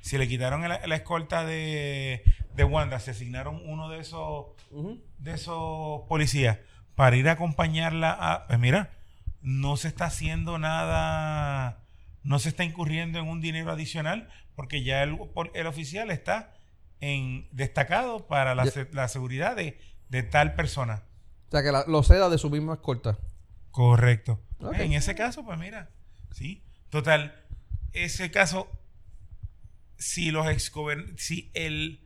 Si 0.00 0.16
le 0.18 0.26
quitaron 0.26 0.66
la, 0.68 0.86
la 0.86 0.96
escolta 0.96 1.44
de, 1.44 2.24
de 2.54 2.64
Wanda, 2.64 2.98
se 2.98 3.10
asignaron 3.10 3.60
uno 3.66 3.88
de 3.90 3.98
esos 4.00 4.46
de 5.18 5.32
esos 5.32 6.02
policías 6.08 6.58
para 6.94 7.16
ir 7.16 7.28
a 7.28 7.32
acompañarla 7.32 8.10
a... 8.18 8.46
Pues 8.46 8.58
mira, 8.58 8.90
no 9.42 9.76
se 9.76 9.88
está 9.88 10.06
haciendo 10.06 10.58
nada, 10.58 11.78
no 12.22 12.38
se 12.38 12.48
está 12.50 12.64
incurriendo 12.64 13.18
en 13.18 13.28
un 13.28 13.40
dinero 13.40 13.70
adicional 13.70 14.28
porque 14.54 14.82
ya 14.82 15.02
el, 15.02 15.18
el 15.54 15.66
oficial 15.66 16.10
está 16.10 16.54
en 17.00 17.48
destacado 17.52 18.26
para 18.26 18.54
la, 18.54 18.64
se- 18.66 18.88
la 18.92 19.08
seguridad 19.08 19.56
de, 19.56 19.78
de 20.08 20.22
tal 20.22 20.54
persona. 20.54 21.02
O 21.48 21.50
sea, 21.50 21.62
que 21.62 21.72
la- 21.72 21.84
lo 21.86 22.02
ceda 22.02 22.28
de 22.28 22.38
su 22.38 22.48
misma 22.50 22.74
escolta. 22.74 23.18
Correcto. 23.70 24.40
En 24.74 24.92
ese 24.92 25.14
caso, 25.14 25.44
pues 25.44 25.58
mira, 25.58 25.90
sí. 26.32 26.64
Total, 26.90 27.34
ese 27.92 28.30
caso, 28.30 28.68
si 30.00 30.30
los 30.30 30.48
exgobern 30.48 31.14
si 31.18 31.50
el 31.54 32.00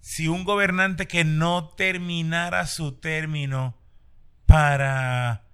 si 0.00 0.28
un 0.28 0.44
gobernante 0.44 1.06
que 1.06 1.24
no 1.24 1.70
terminara 1.70 2.66
su 2.66 2.98
término 2.98 3.76
para 4.46 5.44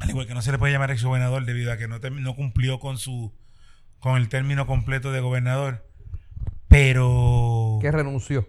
al 0.00 0.10
igual 0.10 0.26
que 0.26 0.34
no 0.34 0.42
se 0.42 0.52
le 0.52 0.58
puede 0.58 0.72
llamar 0.72 0.90
exgobernador 0.90 1.44
debido 1.44 1.70
a 1.70 1.76
que 1.76 1.86
no, 1.86 1.98
no 1.98 2.34
cumplió 2.34 2.80
con 2.80 2.98
su 2.98 3.32
con 4.00 4.16
el 4.16 4.28
término 4.28 4.66
completo 4.66 5.12
de 5.12 5.20
gobernador, 5.20 5.86
pero 6.66 7.78
Que 7.80 7.92
renunció. 7.92 8.48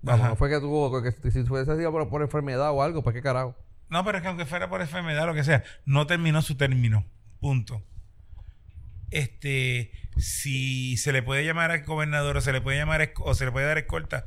Vamos, 0.00 0.28
no 0.28 0.36
fue 0.36 0.48
que 0.48 0.60
tuvo, 0.60 1.02
que, 1.02 1.12
si 1.30 1.44
fuese 1.44 1.76
sido 1.76 1.92
por, 1.92 2.08
por 2.08 2.22
enfermedad 2.22 2.72
o 2.72 2.82
algo, 2.82 3.02
pues 3.02 3.14
qué 3.14 3.20
carajo. 3.20 3.54
No, 3.88 4.04
pero 4.04 4.18
es 4.18 4.22
que 4.22 4.28
aunque 4.28 4.46
fuera 4.46 4.68
por 4.68 4.80
enfermedad, 4.80 5.26
lo 5.26 5.34
que 5.34 5.44
sea, 5.44 5.62
no 5.84 6.06
terminó 6.06 6.42
su 6.42 6.56
término. 6.56 7.04
Punto. 7.40 7.82
Este, 9.10 9.92
si 10.16 10.96
se 10.96 11.12
le 11.12 11.22
puede 11.22 11.44
llamar 11.44 11.70
al 11.70 11.84
gobernador 11.84 12.36
o 12.36 12.40
se 12.40 12.52
le 12.52 12.60
puede 12.60 12.78
llamar 12.78 13.12
o 13.18 13.34
se 13.34 13.44
le 13.44 13.52
puede 13.52 13.66
dar 13.66 13.78
escolta, 13.78 14.26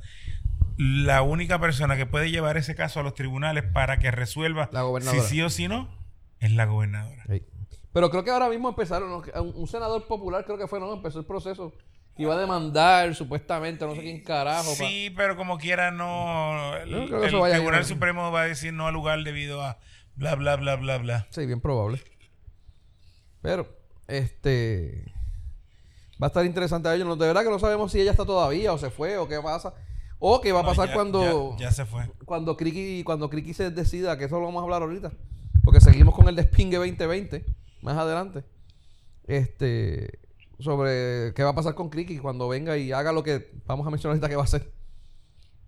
la 0.78 1.24
única 1.24 1.60
persona 1.60 1.98
que 1.98 2.06
puede 2.06 2.30
llevar 2.30 2.58
ese 2.58 2.76
caso 2.76 3.00
a 3.00 3.04
los 3.04 3.16
tribunales 3.16 3.64
para 3.64 3.98
que 4.00 4.12
resuelva 4.12 4.70
La 4.72 4.84
si 5.02 5.20
sí 5.22 5.42
o 5.42 5.50
si 5.50 5.68
no 5.68 5.90
es 6.40 6.52
la 6.52 6.66
gobernadora. 6.66 7.24
Sí. 7.28 7.44
Pero 7.94 8.12
creo 8.12 8.24
que 8.24 8.30
ahora 8.30 8.50
mismo 8.50 8.70
empezaron, 8.70 9.24
un 9.36 9.68
senador 9.68 10.06
popular 10.08 10.46
creo 10.46 10.58
que 10.58 10.68
fue, 10.68 10.80
¿no? 10.80 10.94
Empezó 10.94 11.20
el 11.20 11.26
proceso. 11.26 11.74
Iba 12.18 12.34
a 12.34 12.38
demandar 12.38 13.14
supuestamente, 13.16 13.86
no 13.86 13.94
sé 13.96 14.02
quién 14.02 14.24
carajo. 14.24 14.70
pa- 14.72 14.76
Sí, 14.76 15.12
pero 15.16 15.36
como 15.36 15.58
quiera 15.58 15.92
no 15.92 16.76
el, 16.78 17.14
a 17.14 17.28
Tribunal. 17.28 17.86
Supremo 17.86 18.32
va 18.32 18.42
a 18.42 18.46
decir 18.46 18.74
no 18.74 18.88
al 18.88 18.94
lugar 18.94 19.24
debido 19.24 19.62
a 19.62 19.78
bla 20.16 20.36
bla 20.36 20.56
bla 20.56 20.76
bla 20.78 20.98
bla. 20.98 21.28
Sí, 21.30 21.46
bien 21.46 21.62
probable. 21.62 22.02
Pero, 23.42 23.68
este. 24.08 25.14
Va 26.22 26.26
a 26.26 26.30
estar 26.30 26.44
interesante 26.46 26.90
a 26.90 26.96
ellos. 26.96 27.20
De 27.20 27.28
verdad 27.28 27.44
que 27.44 27.50
no 27.52 27.60
sabemos 27.60 27.92
si 27.92 28.02
ella 28.02 28.12
está 28.12 28.26
todavía 28.26 28.74
o 28.74 28.78
se 28.80 28.90
fue 28.90 29.18
o 29.18 29.28
qué 29.28 29.40
pasa. 29.40 29.74
O 30.20 30.42
qué 30.42 30.52
va 30.52 30.62
a 30.62 30.64
No, 30.64 30.70
pasar 30.70 30.88
ya- 30.88 30.94
cuando. 30.96 31.56
ya, 31.60 31.66
ya 31.68 31.72
se 31.72 31.86
fue. 31.86 32.10
Cuando 32.26 32.58
Criqui, 32.58 33.04
cuando 33.04 33.30
Criqui 33.30 33.54
se 33.54 33.70
decida, 33.70 34.18
que 34.18 34.26
eso 34.26 34.40
lo 34.40 34.46
vamos 34.48 34.62
a 34.62 34.64
hablar 34.64 34.82
ahorita. 34.82 35.12
Porque 35.64 35.80
seguimos 35.80 36.16
con 36.16 36.28
el 36.28 36.36
despingue 36.36 36.78
2020. 36.78 37.46
Más 37.84 37.96
adelante. 37.96 38.44
Este. 39.28 40.20
Sobre 40.60 41.34
qué 41.36 41.44
va 41.44 41.52
a 41.52 41.56
pasar 41.56 41.76
con 41.76 41.90
Criqui 41.90 42.18
cuando 42.18 42.48
venga 42.48 42.78
y 42.78 42.92
haga 42.92 43.12
lo 43.12 43.24
que 43.24 43.52
vamos 43.66 43.86
a 43.86 43.92
mencionar 43.92 44.14
ahorita 44.14 44.30
que 44.30 44.36
va 44.36 44.42
a 44.42 44.46
hacer. 44.46 44.72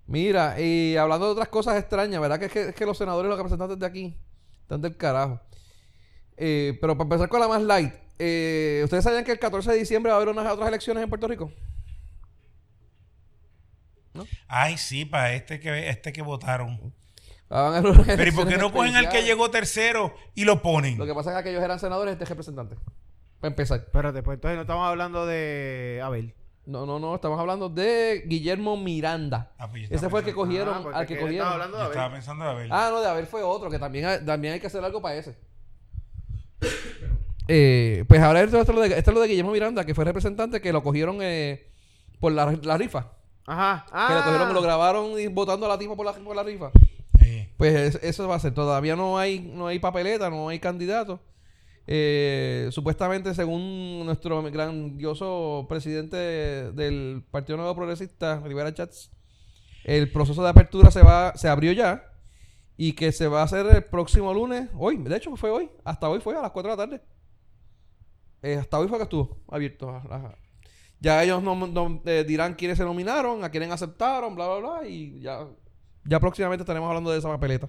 Mira, 0.07 0.59
y 0.59 0.97
hablando 0.97 1.27
de 1.27 1.33
otras 1.33 1.49
cosas 1.49 1.77
extrañas, 1.79 2.19
¿verdad? 2.19 2.39
Que 2.39 2.45
es 2.45 2.51
que, 2.51 2.69
es 2.69 2.75
que 2.75 2.85
los 2.85 2.97
senadores 2.97 3.27
y 3.27 3.29
los 3.29 3.37
representantes 3.37 3.77
de 3.77 3.85
aquí 3.85 4.17
están 4.61 4.81
del 4.81 4.97
carajo. 4.97 5.39
Eh, 6.35 6.77
pero 6.81 6.97
para 6.97 7.05
empezar 7.05 7.29
con 7.29 7.39
la 7.39 7.47
más 7.47 7.61
light, 7.61 7.93
eh, 8.17 8.81
¿ustedes 8.83 9.03
sabían 9.03 9.23
que 9.23 9.31
el 9.31 9.39
14 9.39 9.71
de 9.71 9.77
diciembre 9.77 10.11
va 10.11 10.17
a 10.17 10.21
haber 10.21 10.29
unas 10.29 10.51
otras 10.51 10.67
elecciones 10.67 11.03
en 11.03 11.09
Puerto 11.09 11.27
Rico? 11.27 11.51
Ay, 14.47 14.77
sí, 14.77 15.05
para 15.05 15.33
este 15.33 15.59
que 15.59 15.89
este 15.89 16.11
que 16.11 16.21
votaron. 16.21 16.93
Pero 17.47 18.27
¿y 18.27 18.31
por 18.31 18.47
qué 18.47 18.57
no 18.57 18.71
cogen 18.71 18.95
al 18.95 19.09
que 19.09 19.23
llegó 19.23 19.49
tercero 19.51 20.13
y 20.35 20.45
lo 20.45 20.61
ponen? 20.61 20.97
Lo 20.97 21.05
que 21.05 21.13
pasa 21.13 21.31
es 21.31 21.35
que 21.35 21.39
aquellos 21.39 21.63
eran 21.63 21.79
senadores, 21.79 22.13
este 22.13 22.23
es 22.23 22.29
representante. 22.29 22.75
Para 23.39 23.49
empezar. 23.49 23.87
Pero 23.91 24.11
después 24.11 24.35
entonces 24.35 24.55
no 24.57 24.61
estamos 24.61 24.87
hablando 24.87 25.25
de 25.25 26.01
Abel. 26.03 26.33
No, 26.65 26.85
no, 26.85 26.99
no, 26.99 27.15
estamos 27.15 27.39
hablando 27.39 27.67
de 27.69 28.23
Guillermo 28.27 28.77
Miranda. 28.77 29.53
Ah, 29.57 29.69
pues 29.71 29.89
Ese 29.89 30.07
fue 30.09 30.19
el 30.19 30.25
que 30.25 30.33
cogieron, 30.33 30.75
Ah, 30.77 30.79
porque 30.83 30.97
al 30.99 31.07
que 31.07 31.13
estaba 31.13 31.27
cogieron. 31.27 31.47
hablando 31.53 31.77
de 31.77 31.81
Yo 31.81 31.85
Abel. 31.85 31.97
estaba 31.97 32.13
pensando 32.13 32.45
de 32.49 32.53
ver. 32.55 32.69
Ah, 32.71 32.89
no, 32.91 33.01
de 33.01 33.07
Abel 33.07 33.25
fue 33.25 33.41
otro, 33.41 33.69
que 33.71 33.79
también 33.79 34.05
hay, 34.05 34.23
también 34.25 34.53
hay 34.53 34.59
que 34.59 34.67
hacer 34.67 34.83
algo 34.83 35.01
para 35.01 35.15
ese. 35.15 35.35
Eh, 37.47 38.05
pues 38.07 38.21
ahora 38.21 38.41
esto, 38.41 38.59
esto 38.59 38.71
es 38.71 38.75
lo 38.75 38.81
de, 38.83 38.97
esto 38.97 39.11
es 39.11 39.15
lo 39.15 39.21
de 39.21 39.27
Guillermo 39.27 39.51
Miranda, 39.51 39.83
que 39.85 39.95
fue 39.95 40.05
representante, 40.05 40.61
que 40.61 40.71
lo 40.71 40.83
cogieron 40.83 41.17
eh, 41.21 41.67
por 42.19 42.31
la, 42.31 42.51
la 42.61 42.77
rifa. 42.77 43.13
Ajá. 43.47 43.85
Que 43.87 43.91
Ah. 43.95 44.15
lo 44.19 44.23
cogieron, 44.25 44.53
lo 44.53 44.61
grabaron 44.61 45.19
y 45.19 45.27
votando 45.27 45.65
a 45.65 45.69
la 45.69 45.79
tipa 45.79 45.95
por 45.95 46.05
la, 46.05 46.13
por 46.13 46.35
la 46.35 46.43
rifa. 46.43 46.69
Sí. 47.19 47.49
Pues 47.57 47.95
es- 47.95 48.03
eso 48.03 48.27
va 48.27 48.35
a 48.35 48.39
ser. 48.39 48.53
Todavía 48.53 48.95
no 48.95 49.17
hay, 49.17 49.39
no 49.39 49.65
hay 49.65 49.79
papeleta, 49.79 50.29
no 50.29 50.49
hay 50.49 50.59
candidato. 50.59 51.19
Eh, 51.91 52.69
supuestamente, 52.69 53.33
según 53.33 54.05
nuestro 54.05 54.43
grandioso 54.43 55.65
presidente 55.67 56.17
del 56.17 57.25
Partido 57.31 57.57
Nuevo 57.57 57.73
Progresista, 57.73 58.39
Rivera 58.45 58.71
Chats, 58.71 59.09
el 59.83 60.11
proceso 60.11 60.43
de 60.43 60.49
apertura 60.49 60.91
se 60.91 61.01
va, 61.01 61.33
se 61.35 61.49
abrió 61.49 61.71
ya 61.71 62.13
y 62.77 62.93
que 62.93 63.11
se 63.11 63.27
va 63.27 63.41
a 63.41 63.45
hacer 63.45 63.65
el 63.65 63.83
próximo 63.85 64.31
lunes, 64.35 64.69
hoy, 64.77 64.97
de 64.97 65.17
hecho 65.17 65.35
fue 65.35 65.49
hoy, 65.49 65.71
hasta 65.83 66.07
hoy 66.07 66.19
fue 66.19 66.37
a 66.37 66.43
las 66.43 66.51
4 66.51 66.69
de 66.69 66.77
la 66.77 66.83
tarde. 66.83 67.01
Eh, 68.43 68.57
hasta 68.57 68.77
hoy 68.77 68.87
fue 68.87 68.99
que 68.99 69.05
estuvo 69.05 69.41
abierto. 69.47 69.91
Ya 70.99 71.23
ellos 71.23 71.41
no, 71.41 72.03
eh, 72.05 72.23
dirán 72.23 72.53
quiénes 72.53 72.77
se 72.77 72.83
nominaron, 72.83 73.43
a 73.43 73.49
quiénes 73.49 73.71
aceptaron, 73.71 74.35
bla, 74.35 74.47
bla, 74.47 74.59
bla, 74.59 74.87
y 74.87 75.21
ya, 75.21 75.47
ya 76.05 76.19
próximamente 76.19 76.61
estaremos 76.61 76.87
hablando 76.87 77.09
de 77.09 77.17
esa 77.17 77.29
papeleta. 77.29 77.67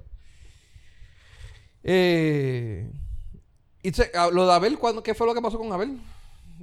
Eh, 1.82 2.92
y 3.82 3.92
se- 3.92 4.10
ah, 4.14 4.28
lo 4.32 4.46
de 4.46 4.52
Abel, 4.52 4.78
¿cuándo- 4.78 5.02
¿qué 5.02 5.14
fue 5.14 5.26
lo 5.26 5.34
que 5.34 5.40
pasó 5.42 5.58
con 5.58 5.72
Abel? 5.72 5.98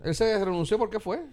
Él 0.04 0.16
se 0.16 0.44
renunció, 0.44 0.78
¿por 0.78 0.90
qué 0.90 1.00
fue? 1.00 1.24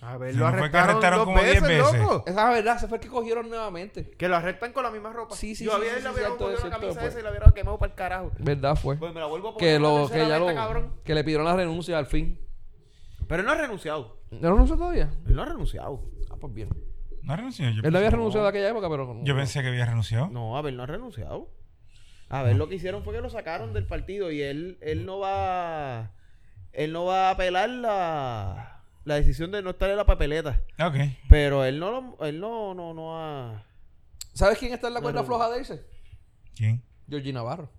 Abel 0.00 0.36
¿No 0.36 0.50
lo 0.50 0.58
fue 0.58 0.68
que 0.70 0.76
arrestaron, 0.78 0.90
arrestaron 0.96 1.18
dos 1.20 1.26
como 1.26 1.40
diez 1.42 1.62
veces, 1.62 1.78
veces? 1.92 2.00
loco. 2.00 2.24
Esa 2.26 2.48
es 2.50 2.56
verdad, 2.64 2.78
se 2.80 2.88
fue 2.88 2.98
el 2.98 3.02
que 3.04 3.08
cogieron 3.08 3.48
nuevamente. 3.48 4.10
Que 4.18 4.26
lo 4.28 4.34
arrestan 4.36 4.72
con 4.72 4.82
la 4.82 4.90
misma 4.90 5.12
ropa. 5.12 5.36
Sí, 5.36 5.54
sí, 5.54 5.64
Yo 5.64 5.70
sí, 5.72 5.76
había 5.76 5.90
sí, 5.94 6.00
sí, 6.00 6.14
cierto, 6.16 6.38
cogido 6.38 6.58
es 6.58 6.64
la 6.64 6.70
camisa 6.70 6.98
fue. 7.00 7.08
esa 7.08 7.20
y 7.20 7.22
la 7.22 7.30
hubiera 7.30 7.52
quemado 7.52 7.78
para 7.78 7.92
el 7.92 7.96
carajo. 7.96 8.32
¿Verdad 8.40 8.74
fue? 8.74 8.96
Pues 8.96 9.14
me 9.14 9.20
la 9.20 9.26
vuelvo 9.26 9.50
a 9.50 9.52
poner 9.54 9.74
que, 9.74 9.78
lo, 9.78 10.08
que, 10.10 10.26
ya 10.28 10.38
lo, 10.40 10.46
cabrón. 10.52 10.94
que 11.04 11.14
le 11.14 11.22
pidieron 11.22 11.46
la 11.46 11.54
renuncia 11.54 11.98
al 11.98 12.06
fin. 12.06 12.40
Pero 13.28 13.40
él 13.42 13.46
no 13.46 13.52
ha 13.52 13.54
renunciado. 13.54 14.18
¿No 14.32 14.50
renunció 14.50 14.76
todavía? 14.76 15.08
Él 15.26 15.36
no 15.36 15.42
ha 15.42 15.46
renunciado. 15.46 16.02
Ah, 16.30 16.34
pues 16.40 16.52
bien. 16.52 16.68
No 17.22 17.36
renunció. 17.36 17.70
Yo 17.70 17.82
Él 17.84 17.92
no 17.92 17.98
había 17.98 18.10
renunciado 18.10 18.44
de 18.44 18.50
aquella 18.50 18.70
época, 18.70 18.88
pero... 18.90 19.20
Yo 19.22 19.36
pensé 19.36 19.62
que 19.62 19.68
había 19.68 19.86
renunciado. 19.86 20.26
No, 20.30 20.56
Abel 20.58 20.76
no 20.76 20.82
ha 20.82 20.86
renunciado. 20.86 21.48
Abel 22.32 22.56
lo 22.56 22.68
que 22.68 22.76
hicieron 22.76 23.04
fue 23.04 23.14
que 23.14 23.20
lo 23.20 23.28
sacaron 23.30 23.74
del 23.74 23.86
partido 23.86 24.30
y 24.32 24.40
él, 24.40 24.78
él 24.80 25.04
no 25.04 25.18
va 25.18 26.12
él 26.72 26.92
no 26.92 27.04
va 27.04 27.28
a 27.28 27.32
apelar 27.32 27.68
la, 27.68 28.82
la 29.04 29.14
decisión 29.16 29.52
de 29.52 29.62
no 29.62 29.70
estar 29.70 29.90
en 29.90 29.98
la 29.98 30.06
papeleta. 30.06 30.62
Ok. 30.80 30.96
Pero 31.28 31.64
él 31.64 31.78
no 31.78 31.90
lo, 31.90 32.24
él 32.24 32.40
no, 32.40 32.72
no, 32.74 32.94
no 32.94 33.18
ha 33.18 33.66
¿Sabes 34.32 34.58
quién 34.58 34.72
está 34.72 34.88
en 34.88 34.94
la 34.94 35.02
cuerda 35.02 35.20
no. 35.20 35.26
floja 35.26 35.50
de 35.50 35.60
ese? 35.60 35.84
¿Quién? 36.54 36.82
Georgie 37.08 37.32
Navarro. 37.32 37.70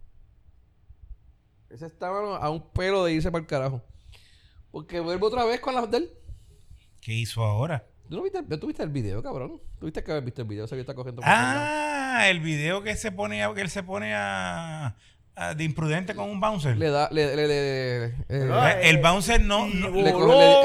Ese 1.69 1.87
estaba 1.87 2.37
a 2.37 2.49
un 2.51 2.69
pelo 2.71 3.03
de 3.05 3.13
irse 3.13 3.31
para 3.31 3.41
el 3.41 3.47
carajo. 3.47 3.81
Porque 4.69 4.99
vuelvo 4.99 5.27
otra 5.27 5.45
vez 5.45 5.59
con 5.59 5.73
las 5.73 5.89
de 5.89 5.97
él. 5.97 6.11
¿Qué 7.01 7.13
hizo 7.13 7.43
ahora? 7.43 7.87
¿Tú 8.13 8.17
no 8.17 8.23
viste, 8.25 8.43
¿tú 8.59 8.67
viste 8.67 8.83
el 8.83 8.89
video, 8.89 9.23
cabrón? 9.23 9.59
¿Tuviste 9.79 10.03
que 10.03 10.11
haber 10.11 10.23
visto 10.23 10.43
el 10.43 10.47
video? 10.47 10.67
Se 10.67 10.79
está 10.79 10.93
cogiendo 10.93 11.23
por 11.23 11.27
todos 11.31 11.35
lados. 11.43 11.63
Ah, 11.67 12.29
el 12.29 12.41
video 12.41 12.83
que 12.83 12.95
se 12.95 13.11
pone 13.11 13.43
a, 13.43 13.51
que 13.55 13.61
él 13.61 13.71
se 13.71 13.81
pone 13.81 14.13
a, 14.13 14.95
a- 15.35 15.55
de 15.55 15.63
imprudente 15.63 16.13
con 16.13 16.29
un 16.29 16.39
bouncer. 16.39 16.77
Le 16.77 16.91
da... 16.91 17.09
Le, 17.11 17.35
le, 17.35 17.47
le- 17.47 18.05
eh, 18.05 18.13
Pero, 18.27 18.67
Eh, 18.67 18.89
el 18.91 18.99
bouncer 18.99 19.41
no, 19.41 19.67
le 19.67 20.11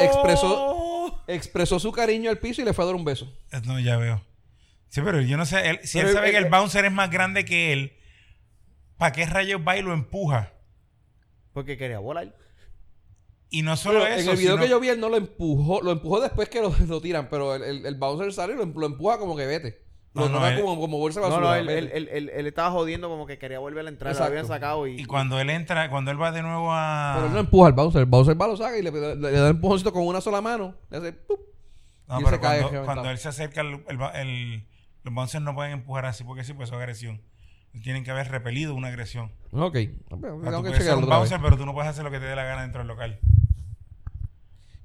expresó- 0.04 1.22
expresó 1.26 1.78
su 1.80 1.90
cariño 1.90 2.28
al 2.28 2.37
piso 2.37 2.61
y 2.61 2.66
le 2.66 2.74
fue 2.74 2.84
a 2.84 2.88
dar 2.88 2.96
un 2.96 3.06
beso. 3.06 3.32
no, 3.64 3.80
ya 3.80 3.96
veo. 3.96 4.22
Sí, 4.90 5.00
pero 5.02 5.22
yo 5.22 5.38
no 5.38 5.46
sé, 5.46 5.70
él- 5.70 5.80
si 5.84 5.96
Pero 5.96 6.08
él 6.11 6.14
sabe 6.14 6.26
el- 6.26 6.32
que 6.32 6.38
el 6.40 6.44
el- 6.44 6.50
bouncer 6.50 6.84
es 6.84 6.92
más 6.92 7.11
grande 7.11 7.46
que 7.46 7.72
él, 7.72 7.94
¿para 8.98 9.12
qué 9.12 9.24
rayos 9.24 9.62
va 9.66 9.78
y 9.78 9.80
lo 9.80 9.94
empuja? 9.94 10.52
Porque 11.54 11.78
quería 11.78 11.98
volar. 11.98 12.34
Y 13.50 13.62
no 13.62 13.76
solo 13.76 14.00
Pero 14.00 14.14
eso, 14.14 14.24
en 14.24 14.28
el 14.30 14.37
video 14.37 14.52
sino- 14.54 14.62
que 14.64 14.68
yo 14.70 14.80
vi, 14.80 14.88
él 14.90 15.00
no 15.00 15.08
lo 15.08 15.16
empujó. 15.16 15.80
Lo 15.82 15.92
empujó 15.92 16.20
después 16.20 16.48
que 16.48 16.61
lo, 16.61 16.74
lo 16.87 17.00
tiran, 17.00 17.28
pero 17.30 17.54
el, 17.54 17.62
el, 17.62 17.87
el 17.87 17.94
bouncer 17.94 18.32
sale 18.32 18.52
y 18.54 18.56
lo, 18.56 18.62
em- 18.62 18.74
lo 18.76 18.87
empuja 18.87 19.18
como 19.18 19.37
que 19.37 19.46
vete. 19.46 19.87
Lo 20.14 20.28
No, 20.28 20.40
no, 20.40 20.46
él- 20.46 20.61
como, 20.61 20.80
como 20.80 20.98
bolsa 20.98 21.20
de 21.20 21.26
No, 21.28 21.32
basura. 21.37 21.48
no, 21.50 21.54
él, 21.54 21.68
él, 21.68 21.90
él, 21.92 22.08
él- 22.12 22.30
él 22.34 22.46
estaba 22.46 22.70
jodiendo 22.70 23.08
como 23.08 23.26
que 23.26 23.38
quería 23.38 23.58
volver 23.58 23.87
a 23.87 23.88
entrar. 23.88 24.08
Lo 24.08 24.12
Exacto. 24.12 24.30
habían 24.32 24.46
sacado 24.46 24.87
y... 24.87 25.00
Y 25.00 25.04
cuando 25.04 25.38
él 25.40 25.48
entra, 25.50 25.88
cuando 25.90 26.11
él 26.11 26.20
va 26.20 26.32
de 26.32 26.42
nuevo 26.42 26.68
a... 26.72 27.12
Pero 27.16 27.26
él 27.28 27.32
no 27.34 27.38
empuja 27.40 27.66
al 27.68 27.72
bouncer. 27.74 28.00
El 28.00 28.06
bouncer 28.06 28.40
va, 28.40 28.46
lo 28.48 28.56
saca 28.56 28.76
y 28.78 28.82
le, 28.82 28.90
le- 28.90 29.16
le 29.16 29.30
da 29.32 29.44
un 29.44 29.50
empujoncito 29.56 29.92
con 29.92 30.06
una 30.06 30.20
sola 30.20 30.40
mano. 30.40 30.74
Le 30.90 30.96
hace 30.98 31.12
¡pup! 31.12 31.40
No, 32.08 32.20
y 32.20 32.24
pero 32.24 32.37
se 32.37 32.40
cae 32.40 32.61
cuando, 32.61 32.68
reventado. 32.70 32.84
cuando 32.84 33.11
él 33.11 33.18
se 33.18 33.28
acerca, 33.28 33.61
el, 33.61 33.84
el, 33.88 34.00
el- 34.14 34.66
los 35.04 35.14
bouncers 35.14 35.44
no 35.44 35.54
pueden 35.54 35.72
empujar 35.72 36.06
así 36.06 36.24
porque 36.24 36.42
sí, 36.44 36.52
pues 36.54 36.70
es 36.70 36.74
agresión. 36.74 37.20
Tienen 37.83 38.02
que 38.04 38.11
haber 38.11 38.31
repelido 38.31 38.74
una 38.74 38.88
agresión. 38.88 39.33
Ok. 39.52 39.61
O 39.61 39.68
sea, 39.70 39.76
Tengo 39.76 40.20
tú 40.20 40.42
que 40.42 40.50
puedes 40.50 40.62
ser 40.72 40.78
chequearlo 40.78 40.98
un 40.98 41.04
otra 41.04 41.18
vez. 41.20 41.31
bouncer, 41.31 41.40
pero 41.42 41.57
tú 41.57 41.66
no 41.66 41.72
puedes 41.74 41.90
hacer 41.90 42.04
lo 42.04 42.11
que 42.11 42.18
te 42.18 42.26
dé 42.26 42.35
la 42.37 42.44
gana 42.44 42.62
dentro 42.62 42.81
del 42.81 42.88
local. 42.88 43.18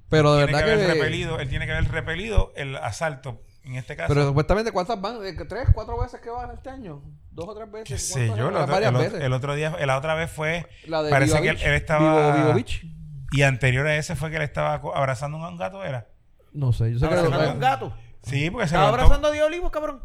Pero 0.08 0.34
de 0.34 0.46
Tiene 0.46 0.52
verdad 0.62 0.66
que 0.70 0.76
que. 0.78 0.84
haber 0.84 0.96
repelido, 0.98 1.40
él 1.40 1.48
tiene 1.48 1.66
que 1.66 1.72
haber 1.72 1.90
repelido 1.90 2.52
el 2.56 2.76
asalto. 2.76 3.42
En 3.64 3.76
este 3.76 3.96
caso, 3.96 4.12
Pero 4.12 4.26
supuestamente, 4.28 4.72
¿cuántas 4.72 5.00
van? 5.00 5.16
¿Tres, 5.48 5.68
cuatro 5.72 5.98
veces 5.98 6.20
que 6.20 6.28
van 6.28 6.50
este 6.50 6.68
año? 6.68 7.00
¿Dos 7.30 7.48
o 7.48 7.54
tres 7.54 7.70
veces? 7.72 7.88
qué 7.88 7.98
sé 7.98 8.26
¿Cuántas 8.26 8.38
yo, 8.38 8.48
el 8.50 8.56
otro, 8.56 8.72
varias 8.74 8.92
el 8.92 8.98
veces. 8.98 9.22
el 9.22 9.32
otro 9.32 9.54
día, 9.54 9.70
la 9.86 9.96
otra 9.96 10.14
vez 10.14 10.30
fue, 10.30 10.66
La 10.86 11.02
de 11.02 11.08
parece 11.10 11.32
Viva 11.32 11.42
que 11.42 11.48
él, 11.48 11.54
Beach. 11.56 11.66
él 11.66 11.74
estaba, 11.74 12.26
Vivo, 12.34 12.42
Vivo 12.42 12.54
Beach. 12.54 12.84
y 13.32 13.42
anterior 13.42 13.86
a 13.86 13.96
ese 13.96 14.16
fue 14.16 14.28
que 14.28 14.36
él 14.36 14.42
estaba 14.42 14.74
abrazando 14.94 15.38
a 15.38 15.48
un 15.48 15.56
gato, 15.56 15.82
¿era? 15.82 16.08
No 16.52 16.74
sé, 16.74 16.92
yo 16.92 16.98
sé 16.98 17.08
que. 17.08 17.14
Abrazando 17.14 17.36
Abrazando 17.36 17.50
a 17.50 17.54
un 17.54 17.60
gato. 17.60 17.96
Sí, 18.22 18.50
porque 18.50 18.68
se 18.68 18.74
Estaba 18.74 18.84
levantó, 18.88 19.02
abrazando 19.04 19.28
a 19.28 19.30
Dios 19.32 19.46
Olivos, 19.46 19.70
cabrón. 19.70 20.02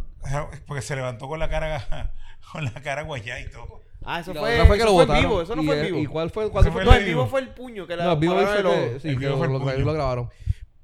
porque 0.66 0.82
se 0.82 0.96
levantó 0.96 1.28
con 1.28 1.38
la 1.40 1.50
cara, 1.50 2.14
con 2.52 2.64
la 2.66 2.74
cara 2.82 3.04
guayá 3.04 3.40
y 3.40 3.50
todo. 3.50 3.82
Ah, 4.06 4.22
eso 4.22 4.34
La 4.34 4.40
fue, 4.42 4.66
fue 4.66 4.78
que 4.78 4.84
eso 4.84 4.86
lo 4.86 4.94
fue 4.94 5.04
en 5.04 5.08
votaron. 5.10 5.30
vivo. 5.30 5.42
Eso 5.42 5.56
no 5.56 5.62
¿Y 5.62 5.66
fue 5.66 5.76
en 5.76 5.80
el- 5.82 5.92
vivo. 5.92 6.00
¿Y 6.04 6.06
cuál 6.08 6.30
fue? 6.30 6.50
¿Cuál 6.50 6.64
Ese 6.64 6.72
fue? 6.72 6.84
fue 6.84 6.92
No, 6.92 6.98
el 6.98 7.06
vivo 7.06 7.22
vivo. 7.22 7.30
fue 7.30 7.40
el 7.42 7.50
puño 7.50 7.86
que 7.86 7.96
la 7.98 8.06
No, 8.06 8.18
Vivo 8.18 8.36
Beach 8.36 8.46
pararon 8.48 8.72
fue 8.74 8.92
los- 8.94 9.02
sí, 9.02 9.08
el 9.10 9.14
que 9.20 9.26
Vivo 9.26 9.38
fue 9.38 9.48
el 9.48 9.54
lo, 9.54 9.60
puño. 9.60 9.78
lo 9.78 9.94
grabaron. 9.94 10.30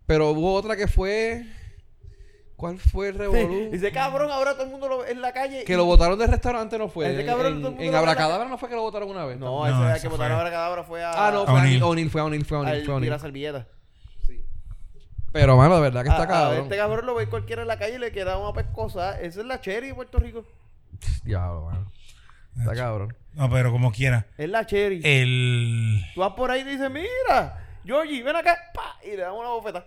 Pero 0.06 0.30
hubo 0.32 0.54
otra 0.54 0.76
que 0.76 0.88
fue. 0.88 1.46
¿Cuál 2.58 2.78
fue 2.78 3.10
el 3.10 3.16
revolú? 3.18 3.70
Dice, 3.72 3.92
cabrón, 3.92 4.32
ahora 4.32 4.54
todo 4.54 4.64
el 4.64 4.70
mundo 4.70 4.88
lo 4.88 4.98
ve 5.00 5.12
en 5.12 5.22
la 5.22 5.32
calle. 5.34 5.64
Que 5.64 5.74
y- 5.74 5.76
lo 5.76 5.86
votaron 5.86 6.18
del 6.20 6.30
restaurante 6.30 6.78
no 6.78 6.88
fue. 6.90 7.12
Ese 7.14 7.26
cabrón, 7.26 7.48
en 7.54 7.60
todo 7.62 7.70
el 7.72 7.76
mundo 7.78 7.92
la 7.92 8.00
Abracadabra 8.00 8.48
no 8.50 8.58
fue 8.58 8.70
que 8.70 8.76
lo 8.76 8.82
votaron 8.82 9.10
una 9.10 9.26
vez. 9.26 9.38
No, 9.40 9.66
ese 9.66 9.76
No, 9.76 9.90
ese 9.92 10.02
que 10.04 10.10
fue- 10.10 10.18
botaron 10.18 10.46
a 10.46 10.50
Cadabra 10.50 10.84
fue 10.84 11.04
a... 11.04 11.28
Ah, 11.28 11.32
no, 11.32 11.46
fue. 11.46 11.54
O'Neal, 11.54 11.84
O'Neal, 11.84 12.10
fue 12.10 12.22
O'Neal, 12.22 12.46
fue 12.46 12.58
O'Neal, 12.58 12.76
al 12.78 12.86
fue 12.86 12.94
O'Neal. 12.94 13.04
tira 13.12 13.20
servilleta. 13.20 13.68
Pero, 15.32 15.58
mano, 15.58 15.76
de 15.76 15.82
verdad 15.82 16.04
que 16.04 16.10
está 16.10 16.22
A- 16.22 16.24
a 16.24 16.28
cabrón. 16.28 16.64
este 16.64 16.78
cabrón 16.78 17.06
lo 17.06 17.16
ve 17.16 17.28
cualquiera 17.28 17.62
en 17.62 17.68
la 17.68 17.78
calle 17.78 17.96
y 17.96 18.00
le 18.00 18.12
queda 18.12 18.38
una 18.38 18.54
pescosa. 18.54 19.20
Esa 19.20 19.42
es 19.42 19.46
la 19.46 19.60
cherry 19.60 19.88
de 19.90 19.94
Puerto 19.96 20.18
Rico. 20.20 20.46
Diablo, 21.24 21.66
mano. 21.66 21.92
Está 22.58 22.74
cabrón. 22.74 23.16
No, 23.34 23.50
pero 23.50 23.72
como 23.72 23.92
quiera. 23.92 24.28
Es 24.38 24.50
la 24.50 24.66
cherry. 24.66 25.02
El... 25.04 26.02
Tú 26.14 26.22
vas 26.22 26.34
por 26.34 26.52
ahí 26.52 26.62
y 26.62 26.64
dices, 26.64 26.90
mira, 26.90 27.66
Georgie, 27.84 28.24
ven 28.24 28.36
acá. 28.36 28.58
pa, 28.74 28.96
Y 29.04 29.10
le 29.12 29.18
damos 29.24 29.42
una 29.42 29.50
bofeta. 29.50 29.86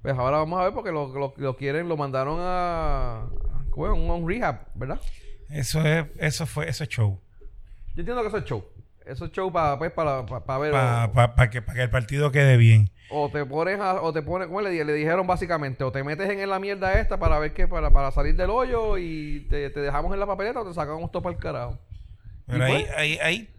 Pues 0.00 0.16
ahora 0.16 0.38
vamos 0.38 0.58
a 0.60 0.64
ver 0.64 0.72
porque 0.72 0.90
lo, 0.92 1.08
lo, 1.08 1.34
lo 1.36 1.56
quieren, 1.56 1.88
lo 1.88 1.96
mandaron 1.96 2.38
a. 2.40 3.28
¿cómo 3.70 3.86
es? 3.86 3.92
Un, 3.92 4.10
un 4.10 4.28
rehab, 4.28 4.66
¿verdad? 4.74 5.00
Eso 5.50 5.82
es, 5.86 6.06
eso 6.18 6.46
fue, 6.46 6.68
eso 6.68 6.84
es 6.84 6.90
show. 6.90 7.20
Yo 7.94 8.00
entiendo 8.00 8.22
que 8.22 8.28
eso 8.28 8.38
es 8.38 8.44
show. 8.44 8.64
Eso 9.06 9.24
es 9.26 9.32
show 9.32 9.52
para 9.52 9.78
pues, 9.78 9.92
para 9.92 10.26
para 10.26 10.58
ver. 10.58 10.72
Para 10.72 11.04
o, 11.06 11.50
que, 11.50 11.62
pa 11.62 11.74
que 11.74 11.82
el 11.82 11.90
partido 11.90 12.32
quede 12.32 12.56
bien. 12.56 12.90
o 13.08 13.30
te 13.30 13.44
pones 13.46 13.78
a- 13.78 14.02
o 14.02 14.12
te 14.12 14.20
pones, 14.22 14.48
¿cómo 14.48 14.60
le, 14.62 14.84
le 14.84 14.92
dijeron 14.94 15.26
básicamente? 15.26 15.84
O 15.84 15.92
te 15.92 16.02
metes 16.02 16.28
en 16.28 16.48
la 16.50 16.58
mierda 16.58 16.98
esta 17.00 17.16
para 17.18 17.38
ver 17.38 17.52
qué, 17.54 17.68
para, 17.68 17.90
para 17.90 18.10
salir 18.10 18.34
del 18.34 18.50
hoyo 18.50 18.98
y 18.98 19.46
te, 19.48 19.70
te 19.70 19.80
dejamos 19.80 20.12
en 20.12 20.18
la 20.20 20.26
papeleta 20.26 20.60
o 20.60 20.66
te 20.66 20.74
sacamos 20.74 21.10
todo 21.12 21.22
para 21.22 21.36
el 21.36 21.40
carajo. 21.40 21.78
Pero 22.46 22.58
¿Y 22.58 22.62
ahí, 22.72 22.82
pues? 22.84 22.96
ahí, 22.96 23.18
ahí 23.22 23.50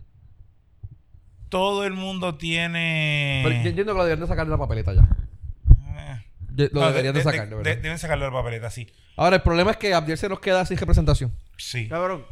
todo 1.50 1.86
el 1.86 1.94
mundo 1.94 2.36
tiene... 2.36 3.42
Pero 3.46 3.56
yo 3.64 3.70
entiendo 3.70 3.94
que 3.94 3.98
lo 3.98 4.04
deberían 4.04 4.20
de 4.22 4.28
sacar 4.28 4.46
de 4.46 4.52
la 4.52 4.58
papeleta 4.58 4.94
ya. 4.94 5.08
Eh, 6.58 6.70
Lo 6.74 6.82
no, 6.82 6.88
deberían 6.88 7.14
de, 7.14 7.20
de- 7.20 7.24
sacar, 7.24 7.48
de- 7.50 7.56
verdad. 7.56 7.72
de- 7.76 7.82
deben 7.82 7.98
sacarlo 8.00 8.26
de 8.26 8.32
la 8.32 8.38
papeleta, 8.38 8.70
sí. 8.70 8.92
Ahora, 9.16 9.38
el 9.38 9.42
problema 9.44 9.72
es 9.72 9.78
que 9.78 9.94
Abdiel 9.94 10.18
se 10.18 10.28
nos 10.30 10.40
queda 10.42 10.66
sin 10.66 10.78
representación. 10.78 11.32
Sí. 11.58 11.88
Cabrón, 11.88 12.26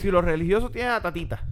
si 0.00 0.10
los 0.10 0.24
religiosos 0.24 0.72
tienen 0.72 0.92
a 0.92 1.00
Tatita, 1.02 1.44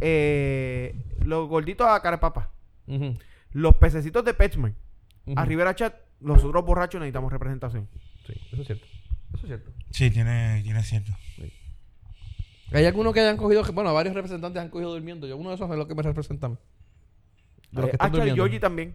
Eh, 0.00 0.94
los 1.24 1.48
gorditos 1.48 1.86
a 1.86 2.00
Carapapa, 2.00 2.50
ujú, 2.86 3.16
los 3.52 3.76
pececitos 3.76 4.24
de 4.24 4.34
Petsman, 4.34 4.74
ujú. 5.26 5.38
a 5.38 5.44
Rivera 5.44 5.74
Chat, 5.74 5.94
los 6.20 6.42
otros 6.42 6.64
borrachos 6.64 7.00
necesitamos 7.00 7.32
representación. 7.32 7.88
Sí, 8.26 8.32
eso 8.52 8.62
es 8.62 8.66
cierto. 8.66 8.86
Eso 9.34 9.42
es 9.44 9.46
cierto. 9.46 9.70
Sí, 9.90 10.10
tiene, 10.10 10.60
tiene 10.62 10.82
cierto. 10.82 11.12
Hay 12.72 12.86
algunos 12.86 13.12
que 13.12 13.20
hayan 13.20 13.36
cogido, 13.36 13.62
bueno, 13.74 13.92
varios 13.92 14.14
representantes 14.14 14.62
han 14.62 14.70
cogido 14.70 14.92
durmiendo. 14.92 15.26
Yo 15.26 15.36
uno 15.36 15.50
de 15.50 15.56
esos 15.56 15.70
es 15.70 15.76
lo 15.76 15.86
que 15.86 15.94
me 15.94 16.02
representan. 16.02 16.58
De 17.70 17.80
los 17.82 17.84
que 17.84 17.90
Eh, 17.90 17.92
están 17.92 18.06
ah, 18.06 18.10
Charlie, 18.10 18.18
durmiendo. 18.18 18.42
Georgie 18.42 18.60
también. 18.60 18.94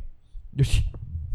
Yo 0.51 0.63
sí. 0.65 0.85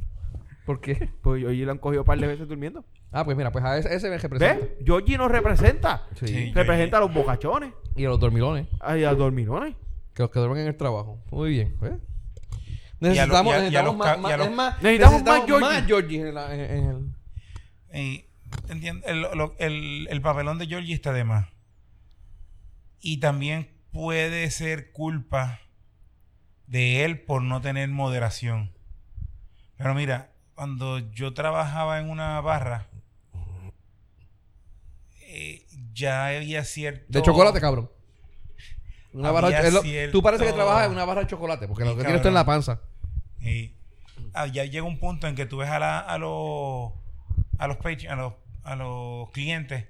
¿Por 0.66 0.81
qué? 0.81 1.09
Pues 1.23 1.40
Georgie 1.40 1.64
lo 1.64 1.73
han 1.73 1.79
cogido 1.79 2.03
un 2.03 2.07
par 2.07 2.18
de 2.18 2.27
veces 2.27 2.49
durmiendo. 2.49 2.85
Ah, 3.12 3.25
pues 3.25 3.37
mira, 3.37 3.53
pues 3.53 3.64
a 3.64 3.79
ese, 3.79 3.95
ese 3.95 4.11
me 4.11 4.18
representa. 4.18 4.55
¿Ves? 4.64 4.71
Georgie 4.85 5.16
nos 5.18 5.31
representa. 5.31 6.07
Sí. 6.16 6.27
Sí. 6.27 6.53
Representa 6.53 6.97
a 6.97 7.01
los 7.01 7.12
bocachones, 7.14 7.73
Y 7.96 8.05
a 8.05 8.09
los 8.09 8.18
dormilones, 8.20 8.66
a 8.81 8.92
a 8.92 8.96
los 8.96 9.18
dormilones. 9.18 9.74
que 10.14 10.22
los 10.22 10.31
que 10.31 10.38
duermen 10.38 10.61
en 10.62 10.68
el 10.68 10.76
trabajo. 10.76 11.18
Muy 11.31 11.50
bien. 11.50 11.76
Y 11.81 11.85
lo- 11.85 12.00
Necesitamos, 13.00 13.52
y 13.55 13.57
y 13.57 13.61
necesitamos 13.61 13.96
más, 13.96 14.16
y 14.81 14.85
Necesitamos 14.85 15.22
más 15.24 15.44
Georgie. 15.46 15.61
más 15.61 15.87
Georgie 15.87 16.20
en, 16.28 16.35
la- 16.35 16.55
en- 16.55 16.61
en 16.61 17.14
el... 17.90 18.00
Y, 18.00 18.24
entiendo, 18.68 19.07
el, 19.07 19.20
lo- 19.37 19.55
el- 19.59 20.07
el 20.11 20.20
papelón 20.22 20.59
de 20.59 20.66
Georgie 20.66 20.94
está 20.94 21.12
de 21.12 21.24
más. 21.24 21.48
Y 23.00 23.18
también 23.18 23.68
puede 23.90 24.50
ser 24.50 24.92
culpa 24.92 25.61
de 26.68 27.05
él 27.05 27.20
por 27.22 27.42
no 27.42 27.61
tener 27.61 27.88
moderación. 27.88 28.72
Pero 29.76 29.94
mira, 29.94 30.31
cuando 30.55 30.98
yo 31.11 31.35
trabajaba 31.35 31.98
en 31.98 32.09
una 32.09 32.40
barra, 32.40 32.87
eh, 35.22 35.66
ya 35.92 36.26
había 36.26 36.64
cierto... 36.64 37.05
De 37.09 37.22
chocolate, 37.22 37.61
cabrón. 37.61 37.90
Una 39.12 39.28
Había 39.28 39.40
barra, 39.42 39.70
lo- 39.70 39.83
cierto- 39.83 40.12
Tú 40.12 40.22
parece 40.22 40.44
que 40.46 40.52
trabajas 40.52 40.87
en 40.87 40.92
una 40.92 41.05
barra 41.05 41.20
de 41.22 41.26
chocolate, 41.26 41.68
porque 41.68 41.85
lo 41.85 41.90
Sí, 41.92 41.96
que 41.98 42.05
tienes 42.05 42.22
tú 42.22 42.28
en 42.28 42.35
la 42.35 42.46
panza. 42.46 42.81
Y 43.40 43.74
ah, 44.33 44.46
ya 44.46 44.64
llega 44.64 44.85
un 44.87 44.98
punto 44.98 45.26
en 45.28 45.35
que 45.35 45.44
tú 45.46 45.59
ves 45.59 45.68
a, 45.68 45.78
la- 45.78 45.98
a 46.00 46.16
los 46.18 46.92
a 47.59 47.66
los 47.66 47.76
page- 47.78 48.09
a 48.09 48.16
los 48.16 48.35
a 48.64 48.76
los 48.76 49.31
clientes 49.31 49.87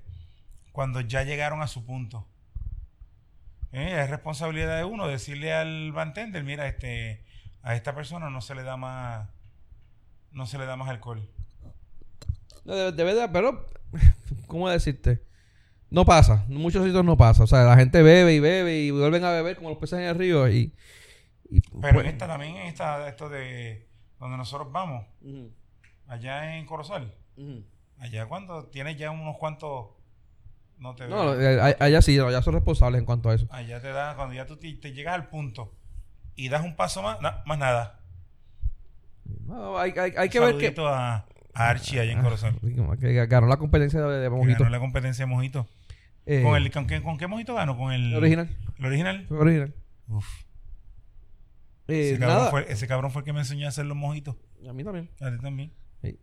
cuando 0.73 1.01
ya 1.03 1.23
llegaron 1.23 1.63
a 1.63 1.69
su 1.69 1.85
punto. 1.85 2.27
Eh, 3.73 4.01
es 4.03 4.11
responsabilidad 4.11 4.77
de 4.79 4.85
uno 4.85 5.07
decirle 5.07 5.53
al 5.53 5.93
bartender, 5.93 6.43
mira, 6.45 6.67
este 6.67 7.25
a 7.63 7.75
esta 7.77 7.95
persona 7.95 8.29
no 8.29 8.41
se 8.41 8.55
le 8.55 8.63
da 8.65 8.77
más 8.77 9.29
no 10.33 10.47
se 10.47 10.59
le 10.59 10.67
da 10.67 10.77
más 10.77 10.89
alcohol. 10.89 11.29
No, 12.65 12.75
de, 12.75 12.93
de 12.93 13.05
verdad, 13.05 13.31
pero... 13.33 13.67
¿Cómo 14.47 14.69
decirte? 14.69 15.23
No 15.93 16.05
pasa. 16.05 16.45
En 16.49 16.57
muchos 16.57 16.85
sitios 16.85 17.05
no 17.05 17.17
pasa. 17.17 17.45
O 17.45 17.47
sea, 17.47 17.65
la 17.65 17.77
gente 17.77 18.03
bebe 18.03 18.33
y 18.35 18.41
bebe 18.41 18.79
y 18.81 18.91
vuelven 18.91 19.25
a 19.25 19.31
beber 19.31 19.57
como 19.57 19.69
los 19.71 19.79
peces 19.79 19.99
en 20.01 20.07
el 20.07 20.15
río 20.19 20.49
y... 20.49 20.73
y 21.51 21.61
Pero 21.81 21.95
pues- 21.95 22.07
en 22.07 22.13
esta 22.13 22.27
también 22.27 22.57
en 22.57 22.67
esta 22.67 23.07
esto 23.09 23.29
de 23.29 23.87
donde 24.19 24.37
nosotros 24.37 24.73
vamos, 24.73 25.05
Ujú, 25.21 25.51
allá 26.07 26.57
en 26.57 26.65
Corozal, 26.65 27.13
ujú. 27.37 27.65
allá 27.99 28.27
cuando 28.27 28.65
tienes 28.67 28.97
ya 28.97 29.11
unos 29.11 29.37
cuantos 29.37 29.89
no 30.79 30.95
te 30.95 31.09
No, 31.09 31.35
eh, 31.41 31.77
allá 31.79 32.01
sí, 32.03 32.19
allá 32.19 32.41
son 32.41 32.55
responsables 32.55 32.99
en 33.01 33.05
cuanto 33.05 33.29
a 33.31 33.35
eso. 33.35 33.47
Allá 33.51 33.81
te 33.83 33.89
da, 33.89 34.15
cuando 34.17 34.35
ya 34.35 34.47
tú 34.47 34.57
te, 34.57 34.73
te 34.75 34.93
llegas 34.93 35.15
al 35.15 35.29
punto 35.29 35.75
y 36.37 36.49
das 36.49 36.65
un 36.65 36.75
paso 36.77 37.03
más, 37.03 37.21
na- 37.21 37.43
más 37.47 37.59
nada. 37.59 38.01
No, 39.47 39.79
hay, 39.79 39.93
hay, 39.97 40.13
hay 40.17 40.29
que 40.29 40.41
ver 40.41 40.57
que... 40.57 40.75
a, 40.81 41.25
a 41.55 41.69
Archie 41.69 42.01
allá 42.01 42.13
en 42.13 42.19
Ah, 42.21 42.23
Corozal. 42.23 42.55
que 43.01 43.27
ganó 43.27 43.47
la 43.47 43.57
competencia 43.59 44.01
de, 44.01 44.19
de 44.19 44.25
que 44.25 44.31
mojito. 44.31 44.59
ganó 44.61 44.71
la 44.71 44.81
competencia 44.81 45.25
de 45.27 45.31
mojito. 45.31 45.67
Eh, 46.27 46.43
¿Con, 46.43 46.57
el, 46.57 46.71
con, 46.71 46.87
qué, 46.87 47.03
¿Con 47.03 47.19
qué 47.19 47.27
mojito 47.27 47.55
ganó? 47.55 47.77
¿Con 47.77 47.93
el 47.93 48.15
original. 48.15 48.49
¿El 48.79 48.87
original? 48.87 49.25
Fue 49.29 49.39
original. 49.39 49.75
Uf. 50.09 50.27
Eh, 51.89 52.11
ese, 52.13 52.19
cabrón 52.21 52.39
nada. 52.39 52.51
fue, 52.51 52.67
ese 52.73 52.87
cabrón 52.87 53.11
fue 53.11 53.21
el 53.21 53.25
que 53.25 53.33
me 53.33 53.41
enseñó 53.41 53.67
a 53.67 53.71
hacer 53.71 53.87
los 53.87 53.97
mojitos. 53.97 54.37
A 54.69 54.73
mí 54.73 54.85
también. 54.85 55.11
A 55.21 55.31
ti 55.31 55.39
también. 55.43 55.73
Sí. 56.03 56.19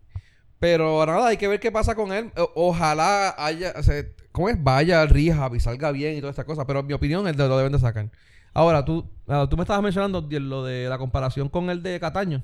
Pero 0.60 1.06
nada, 1.06 1.28
hay 1.28 1.38
que 1.38 1.48
ver 1.48 1.60
qué 1.60 1.72
pasa 1.72 1.96
con 1.96 2.12
él. 2.14 2.32
O- 2.38 2.52
ojalá 2.56 3.36
haya, 3.38 3.74
o 3.78 3.84
sea, 3.84 4.04
¿cómo 4.32 4.50
es? 4.50 4.62
Vaya 4.62 5.02
al 5.02 5.10
rehab 5.10 5.54
y 5.56 5.60
salga 5.60 5.92
bien 5.92 6.16
y 6.18 6.20
toda 6.22 6.32
esta 6.32 6.46
cosa. 6.46 6.66
Pero 6.66 6.80
en 6.80 6.88
mi 6.88 6.94
opinión, 6.94 7.28
él 7.28 7.36
lo 7.38 7.58
deben 7.58 7.72
de 7.74 7.80
sacar. 7.80 8.10
Ahora, 8.54 8.84
tú, 8.84 9.10
ah, 9.28 9.48
tú 9.50 9.58
me 9.58 9.64
estabas 9.64 9.84
mencionando 9.84 10.22
de 10.22 10.40
lo 10.40 10.64
de 10.64 10.88
la 10.90 10.98
comparación 10.98 11.50
con 11.50 11.70
el 11.70 11.84
de 11.84 12.00
Cataño. 12.00 12.44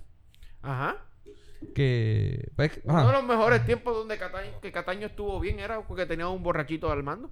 Ajá. 0.61 0.97
Que. 1.73 2.49
pues, 2.55 2.79
Uno 2.83 3.07
de 3.07 3.13
los 3.13 3.23
mejores 3.23 3.65
tiempos 3.65 3.95
donde 3.95 4.17
Cataño, 4.17 4.59
que 4.61 4.71
Cataño 4.71 5.07
estuvo 5.07 5.39
bien 5.39 5.59
era 5.59 5.81
porque 5.81 6.05
tenía 6.05 6.27
un 6.27 6.43
borrachito 6.43 6.91
al 6.91 7.03
mando. 7.03 7.31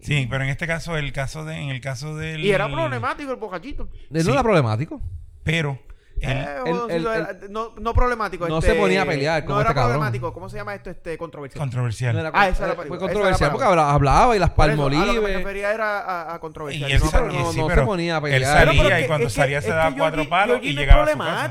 Sí, 0.00 0.26
pero 0.30 0.44
en 0.44 0.50
este 0.50 0.66
caso, 0.66 0.96
el 0.96 1.12
caso 1.12 1.44
de, 1.44 1.56
en 1.56 1.68
el 1.70 1.80
caso 1.80 2.16
del. 2.16 2.40
Y 2.44 2.50
era 2.52 2.68
problemático 2.68 3.30
el 3.30 3.36
borrachito. 3.36 3.88
Él 4.10 4.20
sí. 4.22 4.26
no 4.26 4.32
era 4.34 4.42
problemático. 4.42 5.00
Pero 5.44 5.78
Él- 6.20 6.36
Eh, 6.36 6.46
él- 6.66 6.72
jodoncito, 6.74 7.14
él- 7.14 7.20
era- 7.22 7.38
no, 7.48 7.72
no 7.80 7.94
problemático. 7.94 8.46
no 8.46 8.58
este, 8.58 8.72
se 8.72 8.78
ponía 8.78 9.02
a 9.02 9.06
pelear 9.06 9.42
como 9.42 9.54
No 9.54 9.60
era 9.62 9.70
este 9.70 9.74
cabrón. 9.74 9.92
problemático. 9.96 10.32
¿Cómo 10.34 10.48
se 10.50 10.56
llama 10.58 10.74
esto? 10.74 10.90
Este, 10.90 11.16
controversial. 11.16 11.58
controversial. 11.58 12.12
No 12.14 12.20
era- 12.20 12.30
Ah, 12.34 12.48
esa 12.48 12.64
era 12.64 12.72
eh, 12.74 12.76
fue 12.76 12.84
esa 12.84 12.94
era 12.94 12.98
controversial 13.00 13.50
porque 13.52 13.66
habla- 13.66 13.90
hablaba 13.90 14.36
y 14.36 14.38
las 14.38 14.50
eso, 14.50 14.62
a 14.62 14.66
lo 14.66 14.72
que 14.72 14.76
me 14.76 14.96
palmolives. 14.98 15.36
refería 15.38 15.72
era 15.72 15.98
a, 16.00 16.34
a 16.34 16.38
controversial. 16.40 16.90
Y 16.90 16.92
él 16.92 17.00
No, 17.00 17.06
y 17.08 17.12
no- 17.12 17.20
no, 17.26 17.52
sí, 17.52 17.58
no 17.58 17.68
se 17.68 17.74
pero 17.74 17.86
ponía 17.86 18.14
a 18.14 18.18
él 18.18 18.22
pelear. 18.22 18.42
salía 18.58 18.70
Pero, 18.72 18.82
pero 18.84 18.98
y 18.98 19.02
que- 19.02 19.06
cuando 19.08 19.30
salía 19.30 19.62
se 19.62 19.70
daba 19.70 19.96
cuatro 19.96 20.28
palos 20.28 20.58
y 20.62 20.64
no 20.66 20.68
es 20.72 20.76
llegaba 20.76 21.04
a 21.04 21.06
su 21.12 21.18
casa. 21.18 21.50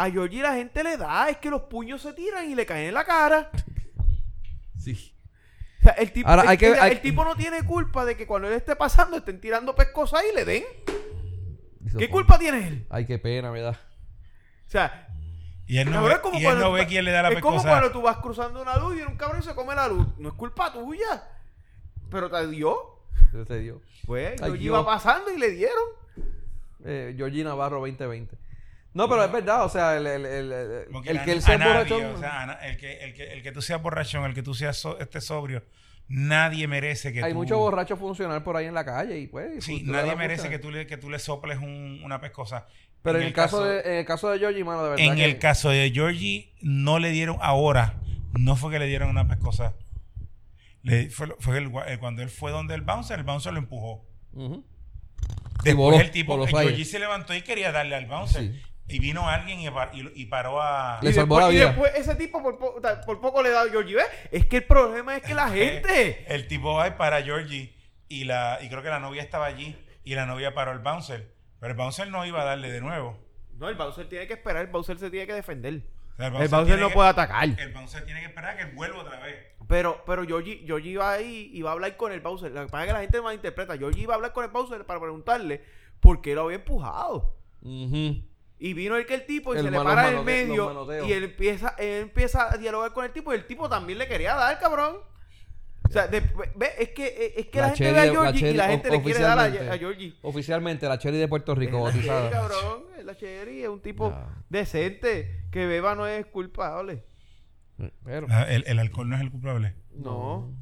A 0.00 0.10
Georgie 0.10 0.42
la 0.42 0.54
gente 0.54 0.82
le 0.84 0.96
da, 0.96 1.28
es 1.28 1.38
que 1.38 1.50
los 1.50 1.62
puños 1.62 2.00
se 2.02 2.12
tiran 2.12 2.48
y 2.50 2.54
le 2.54 2.64
caen 2.64 2.88
en 2.88 2.94
la 2.94 3.04
cara. 3.04 3.50
Sí. 4.78 5.14
O 5.80 5.82
sea, 5.82 5.92
el 5.92 6.12
tipo, 6.12 6.28
Ahora, 6.28 6.42
el, 6.42 6.48
hay 6.48 6.58
que- 6.58 6.68
el- 6.68 6.78
hay- 6.80 6.92
el 6.92 7.00
tipo 7.00 7.24
no 7.24 7.34
tiene 7.36 7.62
culpa 7.64 8.04
de 8.04 8.16
que 8.16 8.26
cuando 8.26 8.48
él 8.48 8.54
esté 8.54 8.76
pasando 8.76 9.16
estén 9.16 9.40
tirando 9.40 9.74
pescosas 9.74 10.22
y 10.30 10.34
le 10.34 10.44
den. 10.44 10.64
¿Qué 11.98 12.08
culpa 12.08 12.38
tiene 12.38 12.66
él? 12.68 12.86
Ay, 12.90 13.06
qué 13.06 13.18
pena, 13.18 13.50
me 13.50 13.60
da. 13.60 13.70
O 13.70 14.70
sea, 14.70 15.08
Y 15.66 15.78
él 15.78 15.90
no 15.90 16.04
ve, 16.04 16.12
es 16.14 16.18
como 16.20 16.34
y 16.36 16.38
él 16.38 16.44
cuando 16.44 16.64
no 16.66 16.72
ve 16.72 16.86
quién 16.86 17.04
le 17.04 17.10
da 17.10 17.22
la 17.22 17.28
Es 17.30 17.40
como 17.40 17.56
pescosa. 17.56 17.68
cuando 17.78 17.90
tú 17.92 18.02
vas 18.02 18.18
cruzando 18.18 18.60
una 18.62 18.76
luz 18.78 18.96
y 18.98 19.02
un 19.02 19.16
cabrón 19.16 19.42
se 19.42 19.54
come 19.54 19.74
la 19.74 19.88
luz. 19.88 20.06
No 20.18 20.28
es 20.28 20.34
culpa 20.34 20.72
tuya. 20.72 21.24
Pero 22.10 22.30
te 22.30 22.46
dio. 22.48 23.00
Se 23.32 23.44
te 23.44 23.58
dio. 23.58 23.80
Pues, 24.06 24.40
Ay, 24.42 24.50
yo 24.52 24.56
iba 24.56 24.84
pasando 24.84 25.30
y 25.30 25.38
le 25.38 25.50
dieron. 25.50 25.84
Eh, 26.84 27.14
Georgie 27.16 27.42
Navarro 27.44 27.80
2020. 27.80 28.36
No, 28.98 29.08
pero 29.08 29.24
es 29.24 29.30
verdad, 29.32 29.64
o 29.64 29.68
sea, 29.68 29.96
el, 29.96 30.06
el, 30.08 30.26
el, 30.26 30.52
el- 30.52 31.22
que 31.24 31.30
él 31.32 31.38
a 31.38 31.40
sea 31.40 31.56
nadie, 31.56 31.72
borrachón. 31.94 32.14
o 32.16 32.18
sea, 32.18 32.58
el, 32.64 32.76
que, 32.76 32.98
el, 33.04 33.14
que, 33.14 33.32
el 33.32 33.42
que 33.44 33.52
tú 33.52 33.62
seas 33.62 33.80
borrachón, 33.80 34.24
el 34.24 34.34
que 34.34 34.42
tú 34.42 34.54
seas 34.54 34.76
so- 34.76 34.98
este 34.98 35.20
sobrio, 35.20 35.62
nadie 36.08 36.66
merece 36.66 37.12
que 37.12 37.22
hay 37.22 37.30
tú... 37.32 37.38
mucho 37.38 37.56
borracho 37.58 37.96
funcional 37.96 38.42
por 38.42 38.56
ahí 38.56 38.66
en 38.66 38.74
la 38.74 38.84
calle 38.84 39.16
y 39.16 39.28
pues. 39.28 39.64
Sí, 39.64 39.82
nadie 39.84 40.16
merece 40.16 40.48
que 40.50 40.58
tú 40.58 40.72
le, 40.72 40.88
que 40.88 40.96
tú 40.96 41.10
le 41.10 41.20
soples 41.20 41.58
un- 41.58 42.00
una 42.04 42.20
pescosa. 42.20 42.66
Pero 43.02 43.18
en, 43.20 43.26
el 43.28 43.32
caso, 43.32 43.64
de, 43.64 43.80
en 43.82 43.92
el 43.98 44.04
caso 44.04 44.28
de 44.30 44.40
Georgie, 44.40 44.64
mano, 44.64 44.82
de 44.82 44.90
verdad. 44.90 45.04
En 45.06 45.14
que- 45.14 45.24
el 45.24 45.38
caso 45.38 45.70
de 45.70 45.90
Georgie, 45.92 46.52
no 46.60 46.98
le 46.98 47.10
dieron 47.10 47.38
ahora, 47.40 47.94
no 48.32 48.56
fue 48.56 48.72
que 48.72 48.80
le 48.80 48.86
dieron 48.88 49.08
una 49.10 49.28
pescosa. 49.28 49.74
Le, 50.82 51.08
fue 51.10 51.28
fue 51.38 51.58
el- 51.58 51.70
eh, 51.86 51.98
cuando 52.00 52.22
él 52.22 52.30
fue 52.30 52.50
donde 52.50 52.74
el 52.74 52.80
bouncer, 52.82 53.18
el 53.20 53.24
bouncer 53.24 53.52
lo 53.52 53.60
empujó. 53.60 54.04
Ujú. 54.32 54.64
Después 55.62 55.76
voló 55.76 56.00
el 56.00 56.10
tipo, 56.10 56.34
el 56.34 56.40
aires. 56.48 56.60
Georgie 56.60 56.84
se 56.84 56.98
levantó 56.98 57.34
y 57.34 57.42
quería 57.42 57.70
darle 57.72 57.94
al 57.96 58.06
bouncer. 58.06 58.42
Sí. 58.42 58.62
Y 58.90 58.98
vino 59.00 59.28
alguien 59.28 59.60
y, 59.60 59.70
par- 59.70 59.90
y- 59.92 60.10
y 60.14 60.26
paró 60.26 60.62
a... 60.62 60.98
Le 61.02 61.10
y, 61.10 61.12
salvó 61.12 61.36
después, 61.36 61.46
la 61.46 61.52
y 61.52 61.56
vida. 61.56 61.66
después 61.68 61.92
ese 61.96 62.14
tipo 62.14 62.42
por, 62.42 62.58
po- 62.58 62.80
ta- 62.80 63.00
por 63.02 63.20
poco 63.20 63.42
le 63.42 63.50
da 63.50 63.62
a 63.62 63.68
Georgie. 63.68 63.96
¿Ves? 63.96 64.06
Es 64.32 64.46
que 64.46 64.56
el 64.58 64.64
problema 64.64 65.16
es 65.16 65.22
que 65.22 65.34
la 65.34 65.48
gente. 65.50 66.24
El 66.34 66.46
tipo 66.48 66.74
va 66.74 66.88
y 66.88 66.92
para 66.92 67.22
Georgie 67.22 67.74
y, 68.08 68.24
la, 68.24 68.58
y 68.62 68.68
creo 68.70 68.82
que 68.82 68.88
la 68.88 68.98
novia 69.00 69.22
estaba 69.22 69.44
allí 69.46 69.76
y 70.04 70.14
la 70.14 70.24
novia 70.24 70.54
paró 70.54 70.70
al 70.70 70.78
bouncer. 70.78 71.34
Pero 71.60 71.72
el 71.72 71.76
bouncer 71.76 72.08
no 72.08 72.24
iba 72.24 72.40
a 72.40 72.44
darle 72.44 72.70
de 72.72 72.80
nuevo. 72.80 73.18
No, 73.58 73.68
el 73.68 73.74
Bowser 73.74 74.08
tiene 74.08 74.26
que 74.28 74.34
esperar. 74.34 74.64
El 74.66 74.70
Bowser 74.70 74.96
se 74.98 75.10
tiene 75.10 75.26
que 75.26 75.34
defender. 75.34 75.82
O 76.14 76.16
sea, 76.16 76.26
El 76.28 76.32
Bowser 76.48 76.64
tiene 76.64 76.80
no 76.80 76.88
que- 76.88 76.94
puede 76.94 77.08
atacar. 77.10 77.48
El 77.58 77.72
bouncer 77.74 78.04
tiene 78.04 78.20
que 78.20 78.26
esperar 78.26 78.52
a 78.52 78.56
que 78.56 78.62
él 78.62 78.70
vuelva 78.74 79.00
otra 79.00 79.18
vez. 79.20 79.34
Pero, 79.66 80.02
pero 80.06 80.24
Georgie, 80.24 80.62
Georgie 80.64 80.92
iba 80.92 81.12
ahí 81.12 81.50
y 81.52 81.60
va 81.62 81.70
a 81.70 81.72
hablar 81.74 81.96
con 81.96 82.12
el 82.12 82.20
Bowser. 82.20 82.52
Lo 82.52 82.64
que 82.64 82.70
pasa 82.70 82.84
es 82.84 82.86
que 82.86 82.92
la 82.94 83.00
gente 83.00 83.20
malinterpreta. 83.20 83.76
Georgie 83.76 84.02
iba 84.04 84.14
a 84.14 84.16
hablar 84.16 84.32
con 84.32 84.44
el 84.44 84.50
Bowser 84.50 84.86
para 84.86 85.00
preguntarle 85.00 85.60
por 86.00 86.22
qué 86.22 86.34
lo 86.36 86.42
había 86.44 86.56
empujado. 86.58 87.36
Ujú. 87.60 88.22
Y 88.60 88.74
vino 88.74 88.96
el 88.96 89.06
que 89.06 89.14
el 89.14 89.24
tipo 89.24 89.54
y 89.54 89.58
El 89.58 89.64
se 89.66 89.70
le 89.70 89.76
para 89.76 90.08
en 90.10 90.18
el 90.18 90.24
medio 90.24 90.86
y 91.06 91.12
él 91.12 91.24
empieza, 91.24 91.74
él 91.78 92.02
empieza 92.02 92.52
a 92.52 92.56
dialogar 92.56 92.92
con 92.92 93.04
el 93.04 93.12
tipo 93.12 93.32
y 93.32 93.36
el 93.36 93.46
tipo 93.46 93.68
también 93.68 93.98
le 93.98 94.08
quería 94.08 94.34
dar, 94.34 94.58
cabrón. 94.58 94.96
O 95.88 95.90
sea, 95.90 96.06
de- 96.08 96.20
ve, 96.56 96.70
es 96.78 96.90
que, 96.90 97.34
es 97.36 97.46
que 97.46 97.60
la, 97.60 97.68
gente 97.68 97.84
Cherry 97.84 97.94
ve 97.94 98.00
a 98.00 98.10
Georgie 98.10 98.36
y 98.36 98.40
Cherry 98.40 98.56
la 98.58 98.68
gente 98.68 98.90
le 98.90 99.02
quiere 99.02 99.20
dar 99.20 99.38
a, 99.38 99.44
a 99.44 99.78
Georgie. 99.78 100.14
Oficialmente, 100.22 100.86
la 100.88 100.98
Cherry 100.98 101.16
de 101.18 101.28
Puerto 101.28 101.54
Rico, 101.54 101.88
Es 101.88 101.94
la 101.96 102.02
Cherry, 102.02 102.30
cabrón. 102.30 102.82
Es 102.98 103.04
la 103.04 103.16
Cherry, 103.16 103.62
es 103.62 103.68
un 103.68 103.80
tipo 103.80 104.12
decente. 104.50 105.44
Que 105.50 105.66
beba 105.66 105.94
no 105.94 106.06
es 106.06 106.26
culpable. 106.26 107.04
Pero, 108.04 108.26
Ah, 108.28 108.42
El, 108.48 108.64
el 108.66 108.78
alcohol 108.80 109.08
no 109.08 109.14
es 109.16 109.22
el 109.22 109.30
culpable. 109.30 109.76
No. 109.92 110.52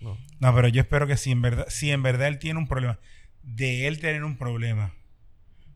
no. 0.00 0.18
No, 0.40 0.54
pero 0.54 0.68
yo 0.68 0.80
espero 0.82 1.06
que 1.06 1.16
si 1.16 1.30
en 1.30 1.40
verdad, 1.40 1.66
si 1.68 1.90
en 1.90 2.02
verdad 2.02 2.28
él 2.28 2.38
tiene 2.38 2.58
un 2.58 2.66
problema, 2.68 2.98
de 3.42 3.86
él 3.86 4.00
tener 4.00 4.22
un 4.24 4.36
problema, 4.36 4.92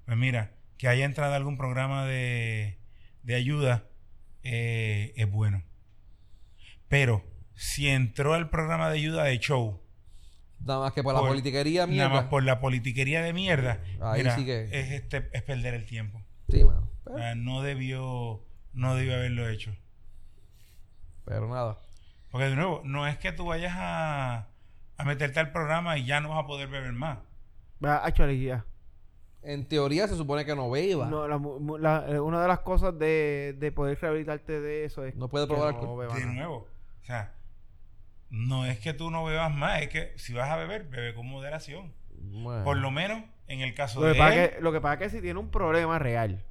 pues 0.05 0.18
mira, 0.18 0.51
que 0.83 0.88
haya 0.88 1.05
entrado 1.05 1.33
a 1.33 1.37
algún 1.37 1.57
programa 1.57 2.05
de, 2.07 2.77
de 3.23 3.35
ayuda, 3.37 3.85
eh, 4.42 5.12
es 5.14 5.31
bueno. 5.31 5.62
Pero 6.88 7.23
si 7.55 7.87
entró 7.88 8.35
al 8.35 8.51
programa 8.51 8.90
de 8.90 8.99
ayuda 8.99 9.23
de 9.23 9.38
show, 9.38 9.81
Nada 10.59 10.81
más 10.81 10.92
que 10.92 11.05
por 11.05 11.14
la 11.14 11.21
politiquería 11.21 11.87
mierda. 11.87 12.09
nada 12.09 12.21
más 12.23 12.29
por 12.31 12.42
la 12.42 12.59
politiquería 12.59 13.23
de 13.23 13.33
mierda, 13.33 13.79
Ahí 14.01 14.23
mira, 14.23 14.35
sí 14.35 14.45
que- 14.45 14.64
es, 14.73 14.90
este, 14.90 15.31
es 15.33 15.42
perder 15.45 15.75
el 15.75 15.87
tiempo. 15.87 16.21
Sí, 16.49 16.64
mano. 16.64 16.90
Pero, 17.05 17.37
no 17.37 17.62
debió, 17.62 18.45
no 18.73 18.97
debió 18.97 19.14
haberlo 19.14 19.49
hecho. 19.49 19.77
pero 21.25 21.49
nada. 21.49 21.79
Porque 22.33 22.47
de 22.49 22.57
nuevo, 22.57 22.83
no 22.85 23.07
es 23.07 23.18
que 23.18 23.31
tú 23.31 23.45
vayas 23.45 23.75
a, 23.77 24.49
a 24.97 25.05
meterte 25.05 25.38
al 25.38 25.53
programa 25.53 25.97
y 25.97 26.07
ya 26.07 26.21
no 26.21 26.31
vas 26.31 26.42
a 26.42 26.47
poder 26.49 26.66
beber 26.68 26.92
más. 26.92 27.18
Va, 27.85 28.05
a 28.05 28.09
ya. 28.11 28.64
En 29.44 29.66
teoría 29.66 30.07
se 30.07 30.16
supone 30.16 30.44
que 30.44 30.55
no 30.55 30.70
beba. 30.70 31.07
No, 31.09 31.26
la 31.26 31.40
la- 31.78 32.09
eh, 32.09 32.20
una 32.20 32.40
de 32.40 32.46
las 32.48 32.61
cosas 32.61 32.96
de, 32.98 33.57
de 33.59 33.72
poder 33.72 33.98
rehabilitarte 34.00 34.61
de 34.61 34.85
eso 34.85 35.05
es 35.05 35.16
No 35.16 35.28
puede 35.28 35.46
que 35.46 35.55
probar 35.55 35.74
no 35.74 35.81
alcohol. 35.81 35.98
beba 36.00 36.14
De 36.14 36.20
nada. 36.20 36.33
nuevo, 36.33 36.68
o 37.02 37.05
sea, 37.05 37.35
no 38.31 38.64
es 38.66 38.78
que 38.78 38.94
tú 38.94 39.11
no 39.11 39.24
bebas 39.24 39.52
más, 39.52 39.83
es 39.83 39.88
que 39.88 40.12
si 40.16 40.33
vas 40.33 40.48
a 40.48 40.57
beber, 40.57 40.85
bebe 40.85 41.12
con 41.14 41.26
moderación. 41.26 41.92
Bueno. 42.20 42.62
Por 42.64 42.76
lo 42.76 42.90
menos 42.92 43.24
en 43.48 43.61
el 43.61 43.74
caso 43.74 44.00
Lo 44.00 44.07
de 44.07 44.12
que, 44.12 44.18
pasa 44.18 44.44
él, 44.44 44.50
que, 44.50 44.61
lo 44.61 44.72
que 44.72 44.81
pasa 44.81 44.94
es 44.94 45.00
que 45.11 45.16
si 45.18 45.22
tiene 45.22 45.40
un 45.40 45.50
problema 45.50 45.98
real. 45.98 46.44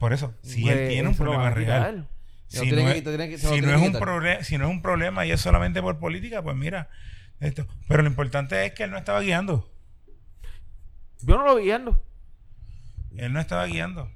por 0.00 0.12
eso, 0.12 0.34
si 0.42 0.62
pues, 0.62 0.76
él 0.76 0.88
tiene 0.88 1.08
un 1.08 1.14
problema 1.14 1.50
real, 1.50 2.08
si, 2.48 2.56
no 2.58 2.62
que 2.64 2.68
es, 2.98 3.02
que- 3.04 3.10
no 3.10 3.52
que 3.54 3.86
un 3.86 3.92
problema, 3.92 4.42
si 4.42 4.58
no 4.58 4.64
es 4.64 4.70
un 4.70 4.82
problema 4.82 5.24
y 5.24 5.30
es 5.30 5.40
solamente 5.40 5.80
por 5.80 5.98
política, 6.00 6.42
pues 6.42 6.56
mira, 6.56 6.90
esto. 7.38 7.66
Pero 7.88 8.02
lo 8.02 8.08
importante 8.08 8.66
es 8.66 8.72
que 8.72 8.82
él 8.82 8.90
no 8.90 8.98
estaba 8.98 9.20
guiando. 9.20 9.70
Yo 11.22 11.36
no 11.38 11.44
lo 11.44 11.54
vi 11.54 11.64
guiando. 11.64 12.02
Él 13.16 13.32
no 13.32 13.40
estaba 13.40 13.66
guiando. 13.66 14.10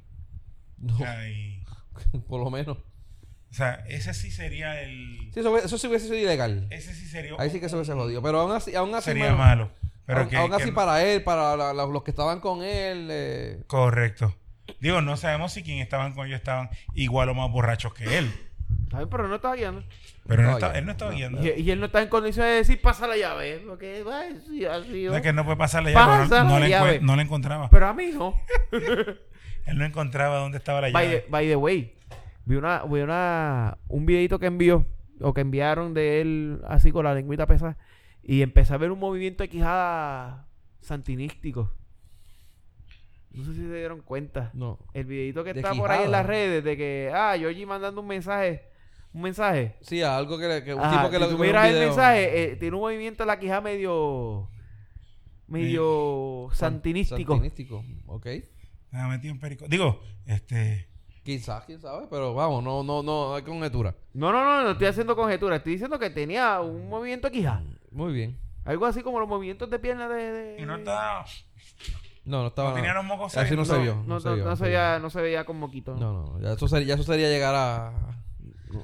No, 0.79 0.95
O 0.95 0.99
sea, 0.99 1.29
y- 1.29 1.63
por 2.29 2.43
lo 2.43 2.51
menos. 2.51 2.77
o 2.79 3.55
sea, 3.55 3.85
ese 3.89 4.13
sí 4.15 4.31
sería 4.31 4.81
el. 4.83 5.31
Sí, 5.33 5.41
eso, 5.41 5.57
eso 5.59 5.79
sí 5.79 5.87
hubiese 5.87 6.07
sido 6.07 6.19
ilegal. 6.19 6.67
Ese 6.71 6.95
sí 6.95 7.07
sería. 7.07 7.35
Ahí 7.39 7.51
sí 7.51 7.61
que 7.61 7.69
se 7.69 7.77
hubiese 7.77 7.93
jodido. 7.95 8.23
Pero 8.23 8.41
aún 8.41 8.53
así, 8.53 8.75
aún 8.75 8.95
así, 8.95 9.07
sería 9.11 9.35
malo. 9.35 9.71
Pero 10.05 10.21
aún, 10.21 10.29
que, 10.29 10.37
aún 10.37 10.51
que 10.51 10.57
así 10.57 10.69
no- 10.71 10.75
para 10.75 11.03
él, 11.03 11.23
para 11.25 11.57
la- 11.57 11.73
la- 11.73 11.87
los 11.87 12.03
que 12.03 12.11
estaban 12.11 12.41
con 12.41 12.63
él. 12.63 13.09
eh, 13.11 13.65
Correcto. 13.67 14.35
Digo, 14.81 15.01
no 15.01 15.17
sabemos 15.17 15.53
si 15.53 15.63
quienes 15.63 15.85
estaban 15.85 16.13
con 16.13 16.27
ellos 16.27 16.39
estaban 16.39 16.69
igual 16.95 17.29
o 17.29 17.35
más 17.35 17.51
borrachos 17.51 17.95
que 17.95 18.19
él. 18.19 18.33
¿Sabes? 18.91 19.09
Pero 19.11 19.29
no 19.29 19.35
estaba 19.37 19.57
guiando. 19.57 19.83
Pero 20.27 20.43
él 20.43 20.49
no, 20.49 20.55
está- 20.55 20.79
él 20.79 20.85
no 20.87 20.93
estaba 20.93 21.11
guiando. 21.13 21.43
Y, 21.45 21.51
y 21.61 21.71
él 21.71 21.81
no 21.81 21.87
está 21.87 22.03
en 22.03 22.09
condiciones 22.09 22.51
de 22.53 22.57
decir, 22.59 22.81
pasa 22.81 23.07
la 23.07 23.17
llave. 23.17 23.63
Porque, 23.67 24.03
va, 24.03 24.23
sí, 24.47 24.65
así, 24.65 25.07
O 25.07 25.11
¿no? 25.11 25.15
sea, 25.15 25.23
que 25.23 25.33
no 25.33 25.45
puede 25.45 25.57
pasar 25.57 25.83
la 25.83 25.91
llave, 25.91 26.23
Pasa 26.25 26.45
no, 26.45 26.51
no 26.51 26.59
la 26.61 26.69
llave. 26.69 27.01
no 27.01 27.17
la 27.17 27.23
encontraba. 27.23 27.69
Pero 27.71 27.87
a 27.89 27.95
mí 27.95 28.07
no. 28.13 28.35
Él 29.67 29.79
no 29.79 29.85
encontraba 29.85 30.37
dónde 30.39 30.59
estaba 30.59 30.81
la 30.81 30.91
By 30.91 31.05
llave. 31.07 31.21
the, 31.23 31.31
by 31.31 31.47
the 31.49 31.57
way, 31.57 31.95
vi 32.45 32.57
una, 32.57 32.85
vi 32.85 33.01
una, 33.01 33.79
un 33.89 34.07
videito 34.07 34.39
que 34.39 34.47
envió, 34.47 34.87
o 35.21 35.35
que 35.35 35.41
enviaron 35.41 35.93
de 35.93 36.21
él 36.21 36.61
así 36.69 36.93
con 36.93 37.05
la 37.05 37.15
lengüita 37.15 37.47
pesada, 37.47 37.77
y 38.23 38.43
empecé 38.43 38.75
a 38.75 38.77
ver 38.79 38.93
un 38.93 39.01
movimiento 39.01 39.43
de 39.43 39.49
quijada 39.49 40.47
santinístico. 40.81 41.73
No 43.37 43.44
sé 43.44 43.53
si 43.55 43.61
se 43.61 43.75
dieron 43.77 44.01
cuenta. 44.03 44.51
no. 44.55 44.79
El 44.94 45.05
videito 45.05 45.44
que 45.44 45.53
De 45.53 45.61
está 45.61 45.75
por 45.75 45.90
ahí 45.90 46.05
en 46.05 46.11
las 46.11 46.25
redes 46.27 46.64
de 46.64 46.77
que, 46.77 47.11
ah, 47.14 47.35
Georgie 47.38 47.66
mandando 47.66 48.01
un 48.01 48.07
mensaje, 48.07 48.64
un 49.12 49.22
mensaje. 49.22 49.77
Sí, 49.83 50.03
algo 50.03 50.38
que, 50.38 50.62
que 50.64 50.75
un 50.75 50.81
Ajá, 50.81 50.96
tipo 50.99 51.11
que 51.11 51.16
si 51.16 51.22
lo 51.22 51.29
que 51.29 51.35
un 51.35 51.40
miras 51.42 51.68
el 51.70 51.79
mensaje, 51.81 52.42
eh, 52.53 52.57
tiene 52.57 52.75
un 52.77 52.83
movimiento 52.83 53.22
en 53.22 53.27
la 53.29 53.38
quijada 53.38 53.61
medio, 53.61 54.49
medio 55.46 56.49
santinístico. 56.53 57.33
Santinístico, 57.35 57.85
ok. 58.07 58.27
Ah, 58.92 59.09
metido 59.09 59.33
en 59.35 59.40
perico. 59.40 59.66
Digo, 59.68 60.01
este. 60.27 60.88
Quizás, 61.22 61.64
quién 61.64 61.81
sabe, 61.81 62.07
pero 62.09 62.35
vamos, 62.35 62.62
no, 62.62 62.85
no, 62.85 63.03
no, 63.03 63.35
hay 63.35 63.42
conjetura. 63.42 63.96
No, 64.14 64.31
no, 64.31 64.44
no, 64.44 64.62
no 64.62 64.70
estoy 64.70 64.87
haciendo 64.87 65.16
conjetura. 65.16 65.57
Estoy 65.57 65.72
diciendo 65.72 65.99
que 65.99 66.09
tenía 66.09 66.61
un 66.61 66.88
movimiento 66.88 67.31
quijada. 67.33 67.64
Muy 67.90 68.12
bien. 68.12 68.38
Algo 68.64 68.87
así 68.87 69.03
como 69.03 69.18
los 69.18 69.29
movimientos 69.29 69.68
de 69.68 69.79
pierna 69.81 70.09
de... 70.09 70.33
de- 70.33 70.62
Y 70.62 70.64
no 70.66 70.77
estaba. 70.77 71.25
No, 72.27 72.43
no 72.43 72.49
estaba. 72.49 72.71
No 72.71 72.75
tenía 72.75 72.93
los 72.93 73.05
mocos 73.05 73.37
Así 73.37 73.55
no 73.57 73.65
se 73.65 73.79
vio. 73.79 74.03
No, 74.07 74.21
se 74.21 74.35
vio. 74.35 74.45
no 74.45 74.57
veía, 74.57 74.93
vio. 74.95 75.01
no 75.01 75.11
se 75.11 75.21
veía 75.23 75.45
con 75.45 75.59
moquito. 75.59 75.95
No, 75.95 76.25
No, 76.25 76.41
ya 76.41 76.53
eso 76.53 76.69
sería, 76.69 76.89
ya 76.89 76.95
eso 76.95 77.05
sería 77.05 77.29
llegar 77.29 77.55
a. 77.55 77.93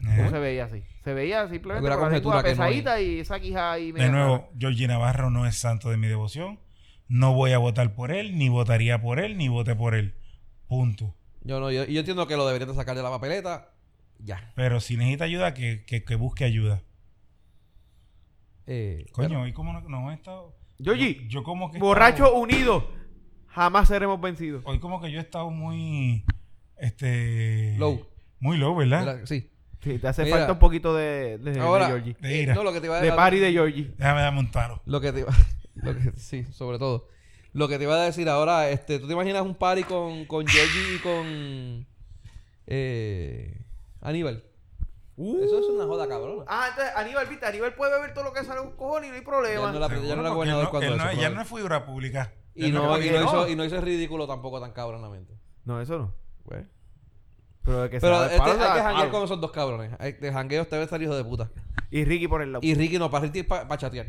no 0.01 0.31
se 0.31 0.39
veía 0.39 0.65
así. 0.65 0.83
Se 1.05 1.13
veía 1.13 1.49
simplemente 1.49 2.23
con 2.23 2.37
la 2.37 2.43
pesadita 2.43 3.01
y 3.01 3.19
esa 3.19 3.41
quijada 3.41 3.73
ahí 3.73 3.93
De 3.93 4.09
nuevo. 4.09 4.49
Georgie 4.59 4.87
Navarro 4.87 5.31
no 5.31 5.47
es 5.47 5.59
santo 5.59 5.91
de 5.91 5.97
mi 5.97 6.07
devoción. 6.07 6.61
No 7.09 7.35
voy 7.35 7.53
a 7.53 7.59
votar 7.59 7.95
por 7.95 8.11
él, 8.13 8.39
ni 8.39 8.49
votaría 8.49 9.03
por 9.03 9.19
él, 9.19 9.37
ni 9.37 9.49
voté 9.49 9.75
por 9.75 9.95
él. 9.95 10.15
Punto. 10.69 11.15
Yo 11.43 11.59
no, 11.61 11.71
yo, 11.71 11.85
yo 11.85 11.99
entiendo 11.99 12.27
que 12.27 12.37
lo 12.37 12.47
deberían 12.47 12.71
de 12.71 12.77
sacar 12.77 12.97
de 12.97 13.03
la 13.03 13.11
papeleta. 13.11 13.71
Ya. 14.21 14.53
Pero 14.55 14.81
si 14.81 14.97
necesita 14.97 15.25
ayuda, 15.25 15.53
que, 15.53 15.85
que, 15.85 16.05
que 16.05 16.15
busque 16.15 16.45
ayuda. 16.45 16.81
Eh, 18.67 19.07
Coño, 19.13 19.43
hoy 19.43 19.53
como 19.53 19.73
no, 19.73 19.81
no 19.81 20.11
he 20.13 20.15
estado. 20.15 20.55
Georgie, 20.83 21.25
Yo, 21.25 21.29
yo 21.29 21.43
como 21.43 21.71
que. 21.71 21.79
borracho 21.79 22.33
unido. 22.35 22.89
Jamás 23.55 23.89
seremos 23.89 24.21
vencidos. 24.21 24.63
hoy 24.67 24.79
como 24.81 25.01
que 25.01 25.11
yo 25.11 25.19
he 25.19 25.23
estado 25.23 25.51
muy. 25.51 26.25
este 26.77 27.77
Low. 27.79 28.07
muy 28.41 28.57
low, 28.59 28.75
¿verdad? 28.75 29.21
Sí. 29.25 29.49
Sí, 29.83 29.99
te 29.99 30.07
hace 30.09 30.23
Mira. 30.25 30.37
falta 30.39 30.53
un 30.53 30.59
poquito 30.61 30.95
de, 30.95 31.39
de, 31.39 31.53
de 31.55 31.61
Ahora, 31.61 31.87
Georgie. 31.89 32.17
De 32.21 32.35
eh, 32.39 32.43
ira. 32.43 32.55
no, 32.55 32.63
lo 32.63 32.73
que 32.73 32.81
te 32.81 32.87
iba 32.87 32.99
a 32.99 33.01
De 33.01 33.11
party 33.13 33.39
de 33.41 33.51
Georgie. 33.53 33.93
Déjame 33.99 34.21
darme 34.21 34.39
un 34.39 34.51
taro. 34.51 34.81
Lo 34.87 35.01
que 35.01 35.13
te 35.13 35.21
iba, 35.21 35.33
lo 35.75 35.95
que, 35.97 36.13
sí, 36.17 36.45
sobre 36.53 36.79
todo. 36.79 37.09
Lo 37.53 37.67
que 37.69 37.79
te 37.79 37.85
iba 37.85 37.95
a 37.97 38.05
decir 38.05 38.29
ahora, 38.29 38.71
este, 38.71 38.99
¿tú 39.01 39.07
te 39.09 39.13
imaginas 39.13 39.43
un 39.43 39.55
party 39.57 39.83
con, 39.83 40.25
con 40.27 40.47
Georgie 40.47 40.95
y 40.95 40.99
con 41.01 41.87
eh, 42.67 43.61
Aníbal? 44.01 44.45
Eso 45.19 45.59
es 45.59 45.67
una 45.67 45.85
joda, 45.85 46.09
cabrón. 46.09 46.45
Ah, 46.49 46.69
entonces 46.71 46.95
Aníbal, 46.97 47.27
viste, 47.27 47.45
Aníbal 47.47 47.75
puede 47.75 47.93
beber 47.93 48.15
todo 48.15 48.25
lo 48.25 48.33
que 48.33 48.45
sale 48.45 48.61
un 48.61 48.71
cojón 48.73 49.05
y 49.05 49.09
no 49.09 49.15
hay 49.15 49.21
problema. 49.21 49.67
Ya 49.67 49.73
no 49.73 49.79
la- 49.81 49.89
ya 49.89 49.95
no 49.95 49.99
era 49.99 50.15
porque 50.15 50.35
gobernador 50.35 50.65
no- 50.65 50.71
cuando 50.71 50.87
él 50.89 50.95
eso, 50.95 51.05
no- 51.05 51.11
ya 51.11 51.17
brother. 51.19 51.33
no 51.35 51.43
es 51.43 51.49
figura 51.49 51.85
pública. 51.87 52.33
Y 52.55 52.71
no, 52.71 52.89
¿por 52.89 53.03
y, 53.03 53.11
no 53.11 53.23
hizo, 53.25 53.49
y 53.49 53.57
no 53.57 53.65
hizo 53.65 53.81
ridículo 53.81 54.27
tampoco 54.27 54.61
tan 54.61 54.73
cabronamente. 54.73 55.35
No, 55.65 55.81
eso 55.81 55.99
no. 55.99 56.15
Pues. 56.45 56.67
Pero, 57.65 57.83
de 57.83 57.91
que 57.91 58.01
se 58.01 58.07
Pero 58.07 58.25
este, 58.25 58.41
hay 58.41 58.59
que 58.75 58.83
janguear 58.83 59.11
con 59.11 59.23
esos 59.25 59.41
dos 59.41 59.53
cabrones. 59.53 59.93
Hay- 59.99 60.13
De 60.15 60.33
jangueo 60.33 60.63
usted 60.63 60.77
debe 60.77 60.85
estar 60.85 61.01
hijo 61.01 61.17
de 61.17 61.25
puta. 61.25 61.51
Y 61.91 62.05
Ricky 62.05 62.29
por 62.29 62.43
el 62.43 62.53
lado. 62.53 62.67
Y 62.67 62.75
Ricky 62.75 62.99
no, 62.99 63.11
para 63.11 63.31
para 63.47 63.77
chatear. 63.79 64.09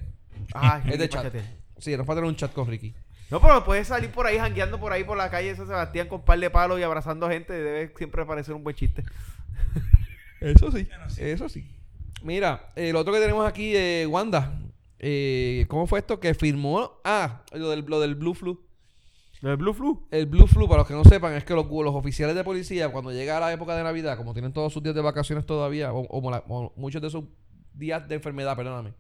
Ah, 0.54 0.82
Es 0.86 0.98
de 0.98 1.10
chat. 1.10 1.34
Sí, 1.78 1.96
no 1.96 2.06
para 2.06 2.18
tener 2.18 2.30
un 2.30 2.36
chat 2.36 2.52
con 2.54 2.68
Ricky. 2.68 2.94
No, 3.30 3.40
pero 3.42 3.64
puedes 3.64 3.88
salir 3.88 4.12
por 4.12 4.28
ahí 4.28 4.38
jangueando 4.38 4.80
por 4.80 4.92
ahí 4.92 5.04
por 5.04 5.18
la 5.18 5.30
calle 5.30 5.50
de 5.50 5.56
San 5.56 5.68
Sebastián 5.68 6.08
con 6.08 6.24
par 6.24 6.40
de 6.40 6.50
palos 6.50 6.80
y 6.80 6.84
abrazando 6.84 7.30
gente. 7.30 7.54
Debe 7.54 7.94
siempre 7.98 8.26
parecer 8.26 8.54
un 8.54 8.64
buen 8.64 8.76
chiste. 8.76 9.04
Eso 10.40 10.72
sí, 10.72 10.84
Bueno, 10.84 11.06
eso 11.18 11.50
sí. 11.50 11.72
Mira, 12.22 12.72
lo 12.76 13.00
otro 13.00 13.14
que 13.14 13.20
tenemos 13.20 13.48
aquí, 13.48 13.76
eh, 13.76 14.06
Wanda. 14.08 14.54
Eh, 15.06 15.66
¿Cómo 15.68 15.86
fue 15.86 16.00
esto? 16.00 16.20
Que 16.22 16.34
firmó. 16.34 16.92
Ah, 17.04 17.44
lo 17.52 17.70
del, 17.72 17.84
lo 17.86 18.00
del 18.00 18.16
Blue 18.16 18.34
Flu. 18.34 18.66
¿El 19.42 19.58
Blue 19.58 19.74
Flu? 19.74 20.08
El 20.12 20.26
Blue 20.28 20.48
Flu, 20.48 20.68
para 20.70 20.80
los 20.80 20.88
que 20.88 20.94
no 20.94 21.04
sepan, 21.04 21.34
es 21.34 21.44
que 21.44 21.54
los, 21.54 21.66
los 21.70 21.94
oficiales 21.94 22.34
de 22.36 22.46
policía, 22.46 22.88
cuando 22.90 23.12
llega 23.12 23.38
la 23.42 23.52
época 23.52 23.76
de 23.76 23.84
Navidad, 23.84 24.16
como 24.16 24.32
tienen 24.34 24.54
todos 24.54 24.72
sus 24.72 24.82
días 24.82 24.96
de 24.96 25.02
vacaciones 25.02 25.46
todavía, 25.46 25.92
o, 25.92 26.00
o 26.08 26.22
mola- 26.22 26.46
o 26.48 26.72
muchos 26.78 27.02
de 27.02 27.10
sus 27.10 27.26
días 27.74 28.08
de 28.08 28.16
enfermedad, 28.16 28.56
perdóname, 28.56 28.94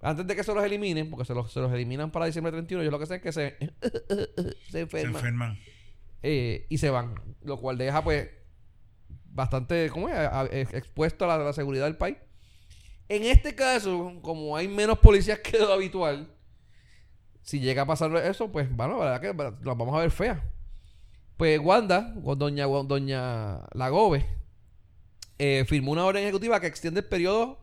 antes 0.00 0.24
de 0.28 0.36
que 0.36 0.44
se 0.44 0.54
los 0.54 0.62
eliminen, 0.62 1.10
porque 1.10 1.24
se 1.24 1.34
los, 1.34 1.50
se 1.52 1.58
los 1.58 1.72
eliminan 1.72 2.12
para 2.12 2.26
diciembre 2.26 2.52
31, 2.52 2.82
ellos 2.82 2.92
lo 2.92 2.98
que 2.98 3.04
hacen 3.04 3.16
es 3.16 3.22
que 3.22 3.32
se, 3.32 3.56
se 3.58 4.60
Se 4.70 4.80
enferman 4.82 5.16
enferman. 5.16 5.58
eh, 6.22 6.66
y 6.70 6.78
se 6.78 6.90
van, 6.90 7.14
lo 7.42 7.58
cual 7.58 7.76
deja 7.76 8.04
pues 8.04 8.28
bastante 9.24 9.90
¿cómo 9.90 10.08
es? 10.08 10.14
A- 10.14 10.42
a- 10.42 10.46
ex- 10.46 10.72
expuesto 10.74 11.24
a 11.24 11.28
la, 11.28 11.34
a 11.34 11.38
la 11.38 11.52
seguridad 11.52 11.86
del 11.86 11.96
país. 11.96 12.16
En 13.08 13.24
este 13.24 13.54
caso, 13.54 14.18
como 14.22 14.56
hay 14.56 14.68
menos 14.68 14.98
policías 14.98 15.38
que 15.40 15.58
lo 15.58 15.72
habitual, 15.72 16.34
si 17.42 17.60
llega 17.60 17.82
a 17.82 17.86
pasar 17.86 18.14
eso, 18.16 18.50
pues 18.50 18.74
bueno, 18.74 18.98
la 18.98 19.18
verdad 19.18 19.20
que 19.20 19.64
las 19.64 19.76
vamos 19.76 19.94
a 19.94 20.00
ver 20.00 20.10
feas. 20.10 20.40
Pues 21.36 21.60
Wanda, 21.60 22.14
doña, 22.36 22.66
doña 22.66 23.60
Lagobe, 23.72 24.26
eh, 25.38 25.64
firmó 25.66 25.92
una 25.92 26.06
orden 26.06 26.22
ejecutiva 26.22 26.60
que 26.60 26.66
extiende 26.66 27.00
el 27.00 27.06
periodo 27.06 27.60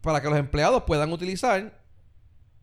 para 0.00 0.20
que 0.20 0.28
los 0.28 0.38
empleados 0.38 0.82
puedan 0.82 1.12
utilizar 1.12 1.82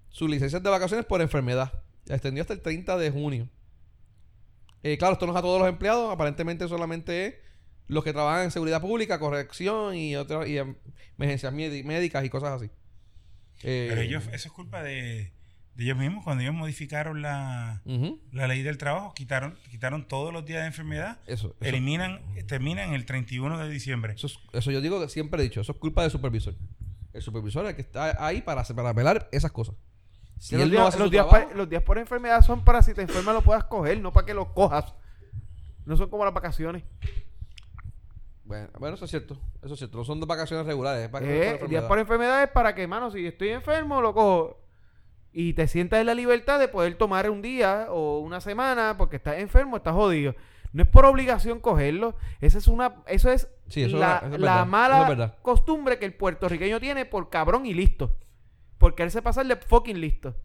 sus 0.09 0.29
licencias 0.29 0.61
de 0.61 0.69
vacaciones 0.69 1.05
por 1.05 1.21
enfermedad. 1.21 1.81
La 2.05 2.15
extendió 2.15 2.41
hasta 2.41 2.53
el 2.53 2.61
30 2.61 2.97
de 2.97 3.09
junio. 3.09 3.49
Eh, 4.83 4.97
claro, 4.97 5.13
esto 5.13 5.25
no 5.25 5.31
es 5.31 5.39
a 5.39 5.41
todos 5.41 5.59
los 5.59 5.69
empleados, 5.69 6.11
aparentemente 6.13 6.67
solamente 6.67 7.25
es 7.25 7.35
los 7.91 8.03
que 8.03 8.13
trabajan 8.13 8.45
en 8.45 8.51
seguridad 8.51 8.81
pública, 8.81 9.19
corrección 9.19 9.95
y 9.95 10.15
otras 10.15 10.47
y 10.47 10.57
em- 10.57 10.75
emergencias 11.17 11.53
médi- 11.53 11.83
médicas 11.83 12.23
y 12.25 12.29
cosas 12.29 12.51
así. 12.61 12.71
Eh, 13.63 13.87
Pero 13.89 14.01
ellos, 14.01 14.23
eso 14.31 14.47
es 14.47 14.51
culpa 14.51 14.81
de, 14.81 15.33
de 15.75 15.83
ellos 15.83 15.97
mismos. 15.97 16.23
Cuando 16.23 16.41
ellos 16.41 16.55
modificaron 16.55 17.21
la, 17.21 17.81
la 18.31 18.47
ley 18.47 18.63
del 18.63 18.77
trabajo, 18.77 19.13
quitaron, 19.13 19.57
quitaron 19.69 20.07
todos 20.07 20.31
los 20.33 20.45
días 20.45 20.61
de 20.61 20.67
enfermedad, 20.67 21.19
eso, 21.27 21.47
eso, 21.47 21.55
eliminan, 21.59 22.21
terminan 22.47 22.93
el 22.93 23.05
31 23.05 23.57
de 23.57 23.69
diciembre. 23.69 24.13
eso, 24.13 24.27
es- 24.27 24.39
eso 24.53 24.71
yo 24.71 24.81
digo 24.81 24.99
que 25.01 25.09
siempre 25.09 25.41
he 25.41 25.43
dicho, 25.43 25.61
eso 25.61 25.73
es 25.73 25.77
culpa 25.77 26.01
del 26.01 26.11
supervisor. 26.11 26.55
El 27.13 27.21
supervisor 27.21 27.65
es 27.65 27.71
el 27.71 27.75
que 27.75 27.81
está 27.81 28.25
ahí 28.25 28.41
para, 28.41 28.63
para 28.63 28.93
velar 28.93 29.27
esas 29.33 29.51
cosas. 29.51 29.75
Si 30.39 30.55
los, 30.55 30.71
días, 30.71 30.93
no 30.95 31.03
los 31.03 31.11
días 31.11 31.27
trabajo- 31.27 31.49
pa- 31.51 31.55
los 31.57 31.69
días 31.69 31.83
por 31.83 31.97
enfermedad 31.99 32.41
son 32.41 32.63
para 32.63 32.81
si 32.81 32.93
te 32.93 33.01
enfermas 33.01 33.35
lo 33.35 33.41
puedas 33.41 33.65
coger, 33.65 33.99
no 33.99 34.11
para 34.13 34.25
que 34.25 34.33
lo 34.33 34.53
cojas. 34.53 34.93
No 35.85 35.97
son 35.97 36.09
como 36.09 36.23
las 36.25 36.33
vacaciones. 36.33 36.83
Bueno, 38.51 38.67
bueno, 38.79 38.95
eso 38.95 39.05
es 39.05 39.11
cierto, 39.11 39.37
eso 39.63 39.73
es 39.73 39.79
cierto, 39.79 39.97
no 39.97 40.03
son 40.03 40.19
de 40.19 40.25
vacaciones 40.25 40.65
regulares, 40.65 41.03
es 41.03 41.21
Eh, 41.21 41.57
por 41.59 41.69
días 41.69 41.83
por 41.85 41.99
enfermedad 41.99 42.43
es 42.43 42.49
para 42.49 42.75
que, 42.75 42.85
mano, 42.85 43.09
si 43.09 43.25
estoy 43.25 43.49
enfermo, 43.49 44.01
lo 44.01 44.13
cojo. 44.13 44.57
Y 45.31 45.53
te 45.53 45.67
sientas 45.69 46.01
en 46.01 46.07
la 46.07 46.13
libertad 46.13 46.59
de 46.59 46.67
poder 46.67 46.95
tomar 46.95 47.29
un 47.29 47.41
día 47.41 47.87
o 47.89 48.19
una 48.19 48.41
semana 48.41 48.95
porque 48.97 49.15
estás 49.15 49.37
enfermo, 49.37 49.77
estás 49.77 49.93
jodido. 49.93 50.35
No 50.73 50.83
es 50.83 50.89
por 50.89 51.05
obligación 51.05 51.59
cogerlo. 51.61 52.15
Esa 52.41 52.57
es 52.57 52.67
una, 52.67 52.95
eso 53.07 53.31
es 53.31 53.47
Sí, 53.69 53.83
eso 53.83 53.97
la, 53.97 54.21
es- 54.29 54.39
la 54.39 54.65
mala 54.65 55.09
es 55.09 55.31
costumbre 55.41 55.97
que 55.99 56.05
el 56.05 56.13
puertorriqueño 56.13 56.81
tiene 56.81 57.05
por 57.05 57.29
cabrón 57.29 57.65
y 57.65 57.73
listo. 57.73 58.11
Por 58.77 58.95
quererse 58.95 59.21
pasar 59.21 59.45
de 59.45 59.55
fucking 59.55 60.01
listo. 60.01 60.35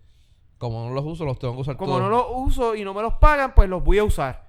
Como 0.58 0.88
no 0.88 0.94
los 0.94 1.04
uso, 1.04 1.24
los 1.24 1.38
tengo 1.40 1.54
que 1.54 1.60
usar 1.62 1.76
Como 1.76 1.98
todos. 1.98 2.02
no 2.02 2.08
los 2.08 2.26
uso 2.30 2.76
y 2.76 2.84
no 2.84 2.94
me 2.94 3.02
los 3.02 3.14
pagan, 3.14 3.54
pues 3.56 3.68
los 3.68 3.82
voy 3.82 3.98
a 3.98 4.04
usar. 4.04 4.46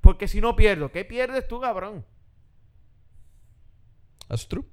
Porque 0.00 0.26
si 0.28 0.40
no 0.40 0.56
pierdo, 0.56 0.90
¿qué 0.90 1.04
pierdes 1.04 1.46
tú, 1.48 1.60
cabrón? 1.60 2.04
That's 4.28 4.48
true. 4.48 4.64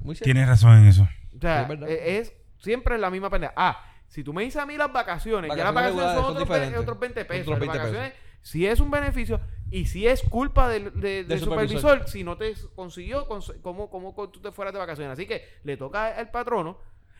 Muy 0.00 0.14
cierto. 0.14 0.24
Tienes 0.24 0.48
razón 0.48 0.78
en 0.78 0.86
eso. 0.86 1.08
O 1.36 1.40
sea, 1.40 1.62
Es 1.62 1.68
verdad. 1.68 1.88
e- 1.88 2.18
es, 2.18 2.32
siempre 2.58 2.98
la 2.98 3.10
misma 3.10 3.30
pendeja. 3.30 3.52
Ah, 3.56 3.82
si 4.08 4.22
tú 4.22 4.32
me 4.32 4.42
dices 4.44 4.60
a 4.62 4.66
mí 4.66 4.76
las 4.76 4.92
vacaciones, 4.92 5.50
ya 5.50 5.64
las 5.64 5.74
Vacaciones 5.74 5.96
vacaciones 6.04 6.36
son 6.36 6.42
otros, 6.72 6.80
otros 6.82 6.98
20 7.00 7.24
pesos. 7.24 7.48
Otros 7.48 7.58
Las 7.58 7.60
20 7.60 7.78
pesos. 7.78 7.92
vacaciones, 7.92 8.14
si 8.42 8.66
es 8.66 8.80
un 8.80 8.90
beneficio 8.90 9.40
y 9.70 9.86
si 9.86 10.06
es 10.06 10.22
culpa 10.22 10.68
del, 10.68 10.84
de- 11.00 11.00
del 11.24 11.28
Del 11.28 11.40
supervisor, 11.40 11.80
supervisor. 11.80 12.08
si 12.08 12.22
no 12.24 12.36
te 12.36 12.54
consiguió, 12.74 13.28
cons- 13.28 13.60
cómo, 13.62 13.90
cómo 13.90 14.14
tú 14.30 14.40
te 14.40 14.52
fueras 14.52 14.72
de 14.72 14.78
vacaciones. 14.78 15.12
Así 15.12 15.26
que 15.26 15.42
le 15.64 15.76
toca 15.76 16.16
al 16.16 16.30
patrono 16.30 16.78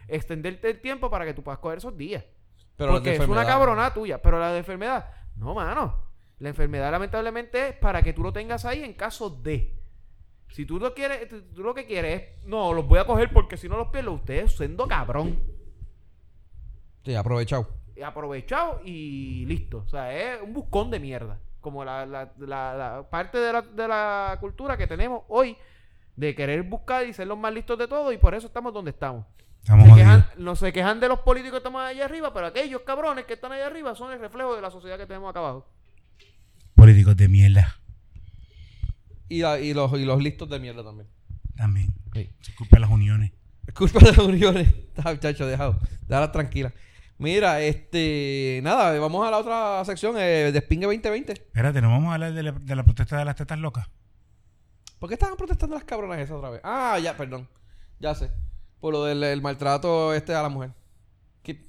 extenderte 0.08 0.70
el 0.70 0.80
tiempo 0.80 1.10
para 1.10 1.24
que 1.24 1.34
tú 1.34 1.42
puedas 1.42 1.58
coger 1.58 1.78
esos 1.78 1.96
días. 1.96 2.24
Pero 2.76 2.92
Porque 2.92 3.14
es 3.16 3.20
una 3.26 3.44
cabronada 3.44 3.92
tuya. 3.92 4.22
Pero 4.22 4.38
la 4.38 4.52
de 4.52 4.58
enfermedad, 4.58 5.10
no, 5.36 5.54
mano. 5.54 6.04
La 6.38 6.50
enfermedad, 6.50 6.90
lamentablemente, 6.92 7.68
es 7.70 7.74
para 7.76 8.02
que 8.02 8.12
tú 8.12 8.22
lo 8.22 8.32
tengas 8.32 8.64
ahí 8.66 8.84
en 8.84 8.92
caso 8.92 9.30
de. 9.30 9.75
Si 10.56 10.64
tú 10.64 10.78
lo 10.78 10.94
quieres, 10.94 11.28
tú, 11.28 11.42
tú 11.54 11.62
lo 11.62 11.74
que 11.74 11.84
quieres 11.84 12.22
es, 12.22 12.44
no, 12.46 12.72
los 12.72 12.86
voy 12.88 12.98
a 12.98 13.04
coger 13.06 13.30
porque 13.30 13.58
si 13.58 13.68
no 13.68 13.76
los 13.76 13.88
pierdo, 13.88 14.12
ustedes 14.12 14.56
siendo 14.56 14.88
cabrón. 14.88 15.38
Sí, 17.04 17.14
aprovechado. 17.14 17.68
Y 17.94 18.00
aprovechado 18.00 18.80
y 18.82 19.44
listo. 19.44 19.82
O 19.84 19.88
sea, 19.90 20.14
es 20.16 20.40
un 20.42 20.54
buscón 20.54 20.90
de 20.90 20.98
mierda. 20.98 21.38
Como 21.60 21.84
la, 21.84 22.06
la- 22.06 22.32
la- 22.38 22.74
la 22.74 23.06
parte 23.10 23.36
de 23.36 23.52
la, 23.52 23.60
de 23.60 23.86
la 23.86 24.38
cultura 24.40 24.78
que 24.78 24.86
tenemos 24.86 25.24
hoy 25.28 25.58
de 26.16 26.34
querer 26.34 26.62
buscar 26.62 27.06
y 27.06 27.12
ser 27.12 27.26
los 27.26 27.36
más 27.36 27.52
listos 27.52 27.78
de 27.78 27.86
todo 27.86 28.10
y 28.10 28.16
por 28.16 28.34
eso 28.34 28.46
estamos 28.46 28.72
donde 28.72 28.92
estamos. 28.92 29.26
Estamos 29.60 29.88
Se 29.90 29.94
quejan, 29.94 30.26
no 30.38 30.56
se 30.56 30.72
quejan 30.72 31.00
de 31.00 31.08
los 31.08 31.18
políticos 31.20 31.52
que 31.52 31.58
estamos 31.58 31.82
allá 31.82 32.06
arriba, 32.06 32.32
pero 32.32 32.46
aquellos 32.46 32.80
cabrones 32.80 33.26
que 33.26 33.34
están 33.34 33.52
allá 33.52 33.66
arriba 33.66 33.94
son 33.94 34.10
el 34.10 34.20
reflejo 34.20 34.56
de 34.56 34.62
la 34.62 34.70
sociedad 34.70 34.96
que 34.96 35.06
tenemos 35.06 35.28
acá 35.28 35.40
abajo. 35.40 35.66
Políticos 36.74 37.14
de 37.16 37.28
mierda. 37.28 37.76
Y, 39.28 39.40
la- 39.42 39.58
y 39.60 39.74
los, 39.74 39.92
y 39.98 40.04
los 40.04 40.22
listos 40.22 40.48
de 40.48 40.58
mierda 40.60 40.84
también. 40.84 41.08
También. 41.56 41.94
Sí. 42.14 42.30
Se 42.40 42.54
culpa 42.54 42.76
de 42.76 42.80
las 42.80 42.90
uniones. 42.90 43.32
Es 43.66 43.74
culpa 43.74 43.98
de 44.00 44.06
las 44.12 44.18
uniones. 44.18 44.68
Está, 44.96 45.12
muchacho, 45.12 45.46
dejado. 45.46 45.78
Déjala 46.06 46.30
tranquila. 46.32 46.72
Mira, 47.18 47.60
este. 47.62 48.60
Nada, 48.62 48.98
vamos 49.00 49.26
a 49.26 49.30
la 49.30 49.38
otra 49.38 49.82
sección, 49.86 50.16
eh, 50.18 50.50
Despingue 50.52 50.84
2020. 50.86 51.32
Espérate, 51.32 51.80
¿no 51.80 51.88
vamos 51.90 52.10
a 52.10 52.14
hablar 52.14 52.32
de 52.34 52.42
la, 52.42 52.52
de 52.52 52.76
la 52.76 52.84
protesta 52.84 53.18
de 53.18 53.24
las 53.24 53.36
tetas 53.36 53.58
locas? 53.58 53.88
¿Por 54.98 55.08
qué 55.08 55.14
estaban 55.14 55.36
protestando 55.36 55.74
las 55.76 55.84
cabronas 55.84 56.18
esas 56.18 56.36
otra 56.36 56.50
vez? 56.50 56.60
Ah, 56.62 56.98
ya, 57.02 57.16
perdón. 57.16 57.48
Ya 58.00 58.14
sé. 58.14 58.30
Por 58.80 58.92
lo 58.92 59.04
del 59.04 59.22
el 59.24 59.40
maltrato 59.42 60.12
este 60.14 60.34
a 60.34 60.42
la 60.42 60.48
mujer. 60.50 60.72
Que, 61.42 61.64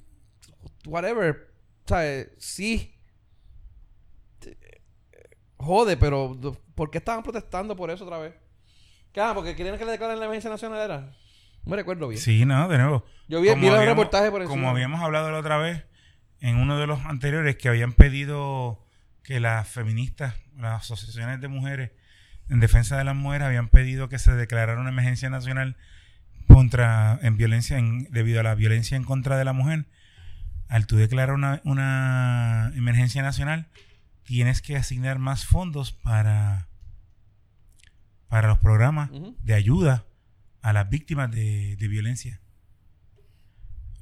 whatever. 0.86 1.50
O 1.84 1.88
sea, 1.88 2.06
eh, 2.06 2.32
sí. 2.38 2.94
Jode, 5.68 5.96
pero 5.98 6.34
¿por 6.74 6.90
qué 6.90 6.96
estaban 6.98 7.22
protestando 7.22 7.76
por 7.76 7.90
eso 7.90 8.04
otra 8.04 8.16
vez? 8.18 8.34
Ah, 9.16 9.32
porque 9.34 9.54
querían 9.54 9.76
que 9.78 9.84
le 9.84 9.90
declaren 9.92 10.18
la 10.18 10.24
emergencia 10.24 10.48
nacional, 10.50 10.80
¿era? 10.80 10.98
No 11.64 11.70
me 11.70 11.76
recuerdo 11.76 12.08
bien. 12.08 12.20
Sí, 12.20 12.44
no, 12.46 12.68
de 12.68 12.78
nuevo. 12.78 13.04
Yo 13.28 13.40
vi, 13.40 13.48
vi 13.48 13.50
habíamos- 13.68 13.84
reportajes 13.84 14.30
por 14.30 14.40
encima. 14.42 14.56
Como 14.60 14.70
habíamos 14.70 15.00
hablado 15.02 15.30
la 15.30 15.38
otra 15.38 15.58
vez, 15.58 15.84
en 16.40 16.56
uno 16.56 16.78
de 16.78 16.86
los 16.86 17.04
anteriores, 17.04 17.56
que 17.56 17.68
habían 17.68 17.92
pedido 17.92 18.82
que 19.22 19.40
las 19.40 19.68
feministas, 19.68 20.34
las 20.56 20.82
asociaciones 20.82 21.40
de 21.40 21.48
mujeres 21.48 21.90
en 22.48 22.60
defensa 22.60 22.96
de 22.96 23.04
las 23.04 23.14
mujeres, 23.16 23.46
habían 23.46 23.68
pedido 23.68 24.08
que 24.08 24.18
se 24.18 24.32
declarara 24.32 24.80
una 24.80 24.88
emergencia 24.90 25.28
nacional 25.28 25.76
contra, 26.46 27.18
en 27.22 27.36
violencia, 27.36 27.76
en- 27.78 28.04
debido 28.10 28.40
a 28.40 28.42
la 28.42 28.54
violencia 28.54 28.96
en 28.96 29.04
contra 29.04 29.36
de 29.36 29.44
la 29.44 29.52
mujer. 29.52 29.84
Al 30.68 30.86
tú 30.86 30.96
declarar 30.96 31.34
una, 31.34 31.60
una 31.64 32.72
emergencia 32.76 33.20
nacional, 33.22 33.66
tienes 34.28 34.60
que 34.60 34.76
asignar 34.76 35.18
más 35.18 35.46
fondos 35.46 35.90
para, 35.90 36.68
para 38.28 38.48
los 38.48 38.58
programas 38.58 39.08
de 39.42 39.54
ayuda 39.54 40.04
a 40.60 40.74
las 40.74 40.90
víctimas 40.90 41.30
de, 41.30 41.76
de 41.76 41.88
violencia. 41.88 42.38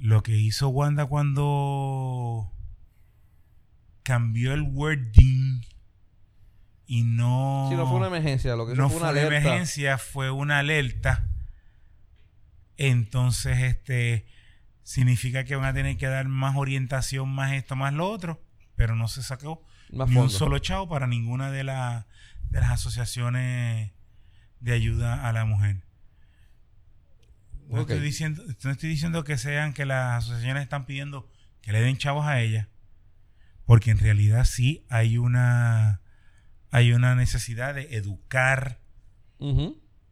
Lo 0.00 0.24
que 0.24 0.36
hizo 0.36 0.68
Wanda 0.68 1.06
cuando 1.06 2.52
cambió 4.02 4.52
el 4.52 4.62
wording 4.62 5.60
y 6.88 7.04
no... 7.04 7.68
Si 7.70 7.76
no 7.76 7.86
fue 7.86 7.98
una 7.98 8.08
emergencia, 8.08 8.56
lo 8.56 8.66
que 8.66 8.74
no 8.74 8.88
fue 8.88 8.98
una 8.98 9.10
fue 9.10 9.12
una 9.12 9.20
alerta. 9.20 9.36
emergencia, 9.36 9.98
fue 9.98 10.30
una 10.32 10.58
alerta. 10.58 11.30
Entonces, 12.76 13.62
este 13.62 14.26
significa 14.82 15.44
que 15.44 15.54
van 15.54 15.66
a 15.66 15.72
tener 15.72 15.96
que 15.96 16.08
dar 16.08 16.26
más 16.26 16.56
orientación, 16.56 17.28
más 17.28 17.52
esto, 17.52 17.76
más 17.76 17.92
lo 17.92 18.10
otro, 18.10 18.42
pero 18.74 18.96
no 18.96 19.06
se 19.06 19.22
sacó 19.22 19.64
Más 19.92 20.08
ni 20.08 20.16
un 20.16 20.30
solo 20.30 20.58
chavo 20.58 20.88
para 20.88 21.06
ninguna 21.06 21.50
de, 21.50 21.64
la- 21.64 22.06
de 22.50 22.60
las 22.60 22.70
asociaciones 22.70 23.92
de 24.60 24.72
ayuda 24.72 25.28
a 25.28 25.32
la 25.32 25.44
mujer. 25.44 25.82
No, 27.68 27.80
estoy 27.80 27.96
diciendo, 28.00 28.42
no 28.62 28.70
estoy 28.70 28.88
diciendo 28.88 29.24
que 29.24 29.38
sean 29.38 29.72
que 29.72 29.86
las 29.86 30.24
asociaciones 30.24 30.62
están 30.62 30.86
pidiendo 30.86 31.28
que 31.62 31.72
le 31.72 31.80
den 31.80 31.96
chavos 31.96 32.24
a 32.26 32.40
ella, 32.40 32.68
porque 33.64 33.90
en 33.90 33.98
realidad 33.98 34.44
sí 34.44 34.86
hay 34.88 35.18
una 35.18 36.00
hay 36.70 36.92
una 36.92 37.14
necesidad 37.14 37.74
de 37.74 37.96
educar 37.96 38.80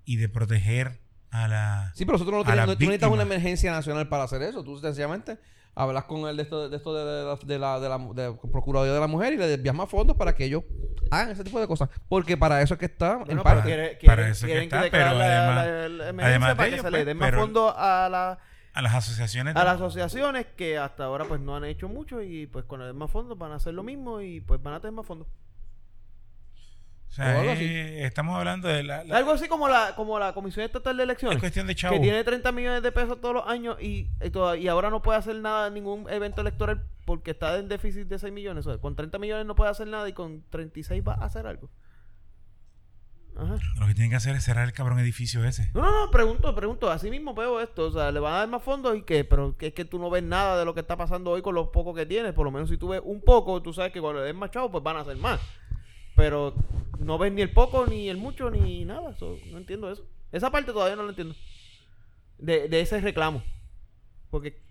y 0.05 0.17
de 0.17 0.29
proteger 0.29 1.01
a 1.31 1.47
la 1.49 1.93
Sí, 1.95 2.05
pero 2.05 2.19
nosotros 2.19 2.39
no 2.39 2.45
tenemos, 2.45 2.67
no- 2.67 2.79
necesitas 2.91 3.11
una 3.11 3.23
emergencia 3.23 3.71
nacional 3.73 4.09
para 4.09 4.25
hacer 4.25 4.43
eso. 4.43 4.65
Tú 4.65 4.79
sencillamente 4.79 5.39
hablas 5.75 6.05
con 6.05 6.29
el 6.29 6.37
de 6.37 6.43
esto 6.45 6.69
de, 6.69 6.77
esto 6.77 6.95
de, 6.95 7.05
la, 7.05 7.37
de 7.37 7.59
la, 7.59 7.81
de 7.81 7.89
la 7.89 7.99
de 8.31 8.37
Procuraduría 8.51 8.95
de 8.95 9.01
la 9.01 9.07
Mujer 9.07 9.33
y 9.33 9.37
le 9.37 9.47
desvías 9.49 9.75
más 9.75 9.89
fondos 9.89 10.17
para 10.17 10.35
que 10.35 10.45
ellos 10.45 10.63
hagan 11.11 11.31
ese 11.31 11.45
tipo 11.45 11.61
de 11.61 11.67
cosas. 11.67 11.89
Porque 12.09 12.37
para 12.37 12.63
eso 12.63 12.75
es 12.75 12.81
que 12.81 12.87
está 12.87 13.15
en 13.21 13.25
Bueno, 13.25 13.43
parte. 13.43 13.63
pero 13.65 13.77
quiere- 13.99 13.99
para 14.07 14.17
quieren- 14.23 14.31
eso 14.33 14.47
que 14.47 14.53
quieren 14.53 14.65
está, 14.65 14.83
declarar 14.83 15.13
pero 15.13 15.19
la- 15.19 15.25
además- 15.41 15.67
la- 15.67 15.89
la 16.05 16.09
emergencia 16.11 16.27
además 16.27 16.49
de 16.51 16.55
para 16.57 16.71
que 16.71 16.77
se 16.77 16.83
pues, 16.83 16.93
le 16.93 17.05
den 17.05 17.17
más 17.19 17.35
fondos 17.35 17.75
a, 17.77 18.09
la, 18.11 18.39
a 18.73 18.83
las 18.83 18.95
asociaciones 18.95 19.55
a 19.57 19.65
las 19.65 19.75
asociaciones 19.77 20.47
que 20.57 20.79
hasta 20.79 21.05
ahora 21.05 21.25
pues 21.27 21.41
no 21.41 21.55
han 21.57 21.65
hecho 21.65 21.89
mucho 21.89 22.23
y 22.23 22.47
pues 22.47 22.65
con 22.65 22.81
el 22.83 22.95
más 22.95 23.11
fondos 23.11 23.39
van 23.39 23.53
a 23.53 23.57
hacer 23.57 23.75
lo 23.75 23.83
mismo 23.83 24.21
y 24.21 24.41
pues 24.41 24.63
van 24.63 24.75
a 24.75 24.81
tener 24.81 24.93
más 24.93 25.07
fondos. 25.07 25.29
O 27.15 27.17
sea, 27.17 27.37
o 27.37 27.41
algo 27.43 27.53
así. 27.53 27.65
eh, 27.65 28.05
estamos 28.07 28.37
hablando 28.37 28.67
de 28.67 28.83
la, 28.83 29.05
la- 29.05 29.17
Algo 29.19 29.31
así 29.31 29.47
como 29.47 29.69
la 29.69 29.95
como 29.95 30.19
la 30.19 30.33
Comisión 30.33 30.65
Estatal 30.67 30.97
de 30.97 31.05
es 31.05 31.07
Elecciones. 31.07 31.39
cuestión 31.39 31.69
de 31.69 31.77
chavos 31.77 31.99
que 31.99 32.03
tiene 32.03 32.25
30 32.25 32.51
millones 32.51 32.83
de 32.83 32.91
pesos 32.91 33.21
todos 33.21 33.35
los 33.37 33.47
años 33.47 33.77
y, 33.81 34.09
y, 34.21 34.31
toda- 34.31 34.57
y 34.57 34.67
ahora 34.67 34.91
no 34.91 35.01
puede 35.01 35.19
hacer 35.21 35.37
nada, 35.37 35.71
ningún 35.71 36.11
evento 36.11 36.41
electoral 36.41 36.85
porque 37.05 37.31
está 37.31 37.57
en 37.59 37.69
déficit 37.69 38.09
de 38.09 38.19
6 38.19 38.33
millones. 38.33 38.67
O 38.67 38.71
sea, 38.73 38.81
con 38.81 38.97
30 38.97 39.17
millones 39.19 39.47
no 39.47 39.55
puede 39.55 39.71
hacer 39.71 39.87
nada 39.87 40.09
y 40.09 40.13
con 40.13 40.43
36 40.51 41.03
va 41.07 41.15
a 41.15 41.25
hacer 41.27 41.47
algo. 41.47 41.71
Ajá. 43.37 43.57
lo 43.81 43.87
que 43.89 43.95
tienen 43.95 44.11
que 44.11 44.17
hacer 44.17 44.37
es 44.37 44.45
cerrar 44.45 44.65
el 44.65 44.73
cabrón 44.73 45.01
edificio 45.01 45.45
ese 45.45 45.69
No, 45.75 45.83
no, 45.83 46.05
no, 46.07 46.11
pregunto, 46.13 46.55
pregunto. 46.55 46.89
Así 46.89 47.11
mismo 47.11 47.35
veo 47.35 47.61
esto. 47.61 47.87
O 47.87 47.91
sea, 47.91 48.13
le 48.13 48.21
van 48.21 48.33
a 48.35 48.37
dar 48.39 48.49
más 48.49 48.63
fondos 48.63 48.97
y 48.97 49.03
que, 49.03 49.25
pero 49.25 49.57
es 49.59 49.73
que 49.75 49.85
tú 49.85 49.99
no 49.99 50.09
ves 50.09 50.23
nada 50.23 50.57
de 50.57 50.65
lo 50.65 50.73
que 50.73 50.79
está 50.81 50.97
pasando 50.97 51.33
hoy 51.33 51.43
con 51.43 51.53
los 51.55 51.69
pocos 51.71 51.97
que 51.97 52.07
tienes. 52.07 52.33
Por 52.33 52.45
lo 52.45 52.53
menos 52.53 52.69
si 52.71 52.77
tú 52.79 52.89
ves 52.89 53.01
un 53.05 53.21
poco, 53.23 53.61
tú 53.61 53.73
sabes 53.73 53.93
que 53.93 54.01
cuando 54.01 54.21
den 54.23 54.37
más 54.37 54.53
chavos, 54.53 54.71
pues 54.71 54.85
van 54.85 54.99
a 54.99 55.01
hacer 55.01 55.17
más. 55.17 55.41
Pero 56.17 56.55
no 56.99 57.19
ves 57.19 57.33
ni 57.33 57.43
el 57.43 57.53
poco, 57.53 57.87
ni 57.87 58.09
el 58.09 58.17
mucho, 58.17 58.51
ni 58.51 58.85
nada. 58.85 59.15
So, 59.17 59.37
no 59.51 59.59
entiendo 59.59 59.91
eso. 59.91 60.07
Esa 60.33 60.51
parte 60.51 60.73
todavía 60.73 60.97
no 60.97 61.03
lo 61.03 61.11
entiendo. 61.11 61.35
De, 62.39 62.69
de 62.69 62.81
ese 62.81 63.01
reclamo. 63.01 63.43
Porque 64.31 64.63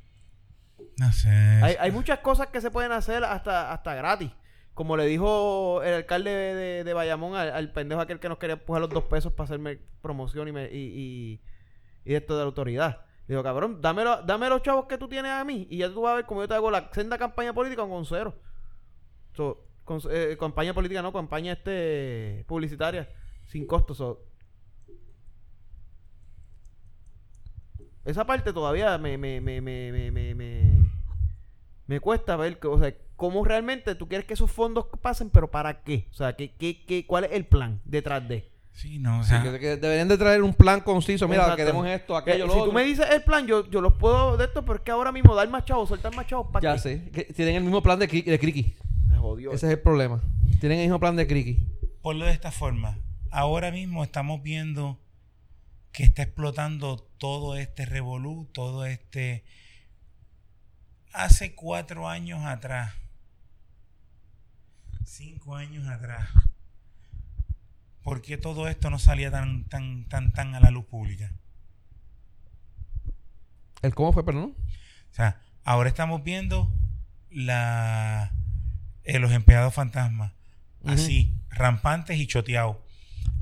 no 0.97 1.11
sé 1.13 1.29
hay, 1.29 1.75
hay 1.79 1.91
muchas 1.91 2.19
cosas 2.19 2.47
que 2.47 2.61
se 2.61 2.69
pueden 2.71 2.91
hacer 2.91 3.23
hasta, 3.23 3.71
hasta 3.71 3.95
gratis. 3.95 4.31
Como 4.73 4.97
le 4.97 5.05
dijo 5.05 5.81
el 5.83 5.93
alcalde 5.93 6.31
de, 6.31 6.53
de- 6.55 6.83
de 6.83 6.93
Bayamón 6.93 7.35
al, 7.35 7.51
al 7.51 7.71
pendejo 7.71 8.01
aquel 8.01 8.19
que 8.19 8.27
nos 8.29 8.37
quería 8.39 8.55
empujar 8.55 8.81
los 8.81 8.89
dos 8.89 9.03
pesos 9.03 9.31
para 9.31 9.45
hacerme 9.45 9.79
promoción 10.01 10.47
y, 10.47 10.51
me, 10.51 10.65
y, 10.71 10.77
y, 10.77 11.41
y 12.05 12.15
esto 12.15 12.33
de 12.35 12.39
la 12.39 12.45
autoridad. 12.47 13.05
Digo, 13.27 13.43
cabrón, 13.43 13.79
dame, 13.81 14.03
lo- 14.03 14.21
dame 14.23 14.49
los 14.49 14.61
chavos 14.63 14.85
que 14.87 14.97
tú 14.97 15.07
tienes 15.07 15.31
a 15.31 15.43
mí 15.45 15.67
y 15.69 15.77
ya 15.77 15.89
tú 15.93 16.01
vas 16.01 16.13
a 16.13 16.15
ver 16.15 16.25
cómo 16.25 16.41
yo 16.41 16.47
te 16.47 16.55
hago 16.55 16.71
la 16.71 16.89
senda 16.91 17.17
campaña 17.17 17.53
política 17.53 17.83
con 17.87 18.05
cero. 18.05 18.33
So, 19.35 19.63
con- 19.83 20.01
eh, 20.11 20.35
campaña 20.39 20.73
política 20.73 21.01
no, 21.01 21.11
campaña 21.13 21.53
este 21.53 22.43
publicitaria 22.47 23.09
sin 23.45 23.65
costo. 23.67 23.93
so. 23.93 24.25
Esa 28.05 28.25
parte 28.25 28.51
todavía 28.51 28.97
me, 28.97 29.17
me, 29.17 29.39
me, 29.39 29.61
me, 29.61 29.91
me, 29.91 30.11
me, 30.11 30.35
me, 30.35 30.85
me 31.87 31.99
cuesta 32.01 32.35
ver, 32.35 32.59
que, 32.59 32.67
o 32.67 32.77
sea, 32.77 32.93
cómo 33.15 33.45
realmente 33.45 33.95
tú 33.95 34.09
quieres 34.09 34.27
que 34.27 34.33
esos 34.33 34.51
fondos 34.51 34.87
pasen, 35.01 35.29
pero 35.29 35.49
¿para 35.49 35.83
qué? 35.83 36.07
O 36.11 36.13
sea, 36.13 36.33
¿qué, 36.35 36.51
qué, 36.53 36.83
qué, 36.85 37.05
¿cuál 37.07 37.23
es 37.25 37.31
el 37.31 37.45
plan 37.45 37.81
detrás 37.85 38.27
de? 38.27 38.51
sí 38.73 38.97
no 38.97 39.19
o 39.19 39.23
Sí, 39.23 39.29
sea 39.29 39.43
que- 39.43 39.59
que 39.59 39.77
deberían 39.77 40.07
de 40.07 40.17
traer 40.17 40.41
un 40.41 40.51
plan 40.53 40.81
conciso. 40.81 41.27
Mira, 41.27 41.43
Exacto. 41.43 41.57
queremos 41.57 41.85
esto, 41.87 42.17
aquello, 42.17 42.45
Eh, 42.45 42.47
lo 42.47 42.53
si 42.53 42.57
tú 42.57 42.61
otro. 42.63 42.73
me 42.73 42.83
dices 42.83 43.05
el 43.11 43.21
plan, 43.23 43.45
yo, 43.45 43.69
yo 43.69 43.81
los 43.81 43.93
puedo 43.93 44.35
de 44.35 44.45
esto, 44.45 44.63
pero 44.65 44.77
es 44.77 44.81
que 44.81 44.89
ahora 44.91 45.11
mismo 45.11 45.35
dar 45.35 45.47
más 45.47 45.63
chavos, 45.63 45.87
soltar 45.89 46.13
más 46.15 46.25
chavos, 46.25 46.47
¿para 46.51 46.63
Ya 46.63 46.73
qué? 46.73 46.79
sé. 46.79 47.09
Que 47.11 47.23
tienen 47.25 47.55
el 47.57 47.63
mismo 47.63 47.83
plan 47.83 47.99
de, 47.99 48.09
Cri- 48.09 48.23
de 48.25 48.39
Criqui. 48.39 48.75
Jodió. 49.23 49.53
Ese 49.53 49.67
es 49.67 49.71
el 49.71 49.79
problema. 49.79 50.21
Tienen 50.59 50.79
el 50.79 50.85
mismo 50.87 50.99
plan 50.99 51.15
de 51.15 51.25
Criqui. 51.25 51.65
ponlo 52.01 52.25
de 52.25 52.33
esta 52.33 52.51
forma 52.51 52.99
ahora 53.31 53.71
mismo 53.71 54.03
estamos 54.03 54.43
viendo 54.43 54.99
que 55.93 56.03
está 56.03 56.23
explotando 56.23 56.97
todo 57.17 57.55
este 57.55 57.85
revolú 57.85 58.49
todo 58.53 58.85
este 58.85 59.45
hace 61.13 61.55
cuatro 61.55 62.09
años 62.09 62.43
atrás 62.43 62.93
cinco 65.05 65.55
años 65.55 65.87
atrás 65.87 66.27
¿por 68.03 68.21
qué 68.21 68.37
todo 68.37 68.67
esto 68.67 68.89
no 68.89 68.99
salía 68.99 69.31
tan 69.31 69.63
tan 69.69 70.03
tan 70.09 70.33
tan 70.33 70.53
a 70.53 70.59
la 70.59 70.69
luz 70.69 70.83
pública? 70.85 71.31
¿El 73.81 73.95
cómo 73.95 74.11
fue, 74.11 74.25
perdón? 74.25 74.55
O 75.11 75.13
sea, 75.13 75.41
ahora 75.63 75.89
estamos 75.89 76.23
viendo 76.23 76.73
la, 77.29 78.33
eh, 79.03 79.19
los 79.19 79.31
empleados 79.31 79.73
fantasmas, 79.73 80.33
así, 80.85 81.33
rampantes 81.49 82.17
y 82.17 82.27
choteados. 82.27 82.77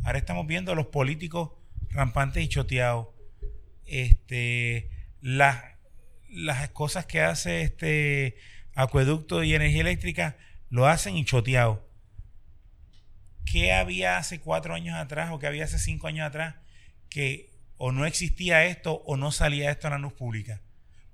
Ahora 0.03 0.18
estamos 0.18 0.47
viendo 0.47 0.76
los 0.76 0.88
políticos 0.88 1.51
rampantes 1.89 2.43
y 2.43 2.47
choteados. 2.47 3.07
Este, 3.86 4.89
las, 5.22 5.64
las 6.30 6.70
cosas 6.70 7.05
que 7.05 7.22
hace 7.22 7.62
este 7.62 8.38
acueducto 8.74 9.43
y 9.43 9.53
energía 9.53 9.82
eléctrica 9.82 10.38
lo 10.70 10.88
hacen 10.88 11.16
y 11.16 11.26
choteados. 11.26 11.80
¿Qué 13.45 13.74
había 13.74 14.18
hace 14.18 14.39
cuatro 14.39 14.74
años 14.74 14.95
atrás 14.95 15.30
o 15.32 15.39
qué 15.39 15.47
había 15.47 15.66
hace 15.66 15.80
cinco 15.80 16.07
años 16.07 16.28
atrás 16.28 16.55
que 17.09 17.51
o 17.78 17.91
no 17.91 18.05
existía 18.05 18.66
esto 18.66 19.03
o 19.05 19.18
no 19.18 19.32
salía 19.32 19.72
esto 19.72 19.88
en 19.88 19.93
la 19.93 19.99
luz 19.99 20.14
pública? 20.14 20.62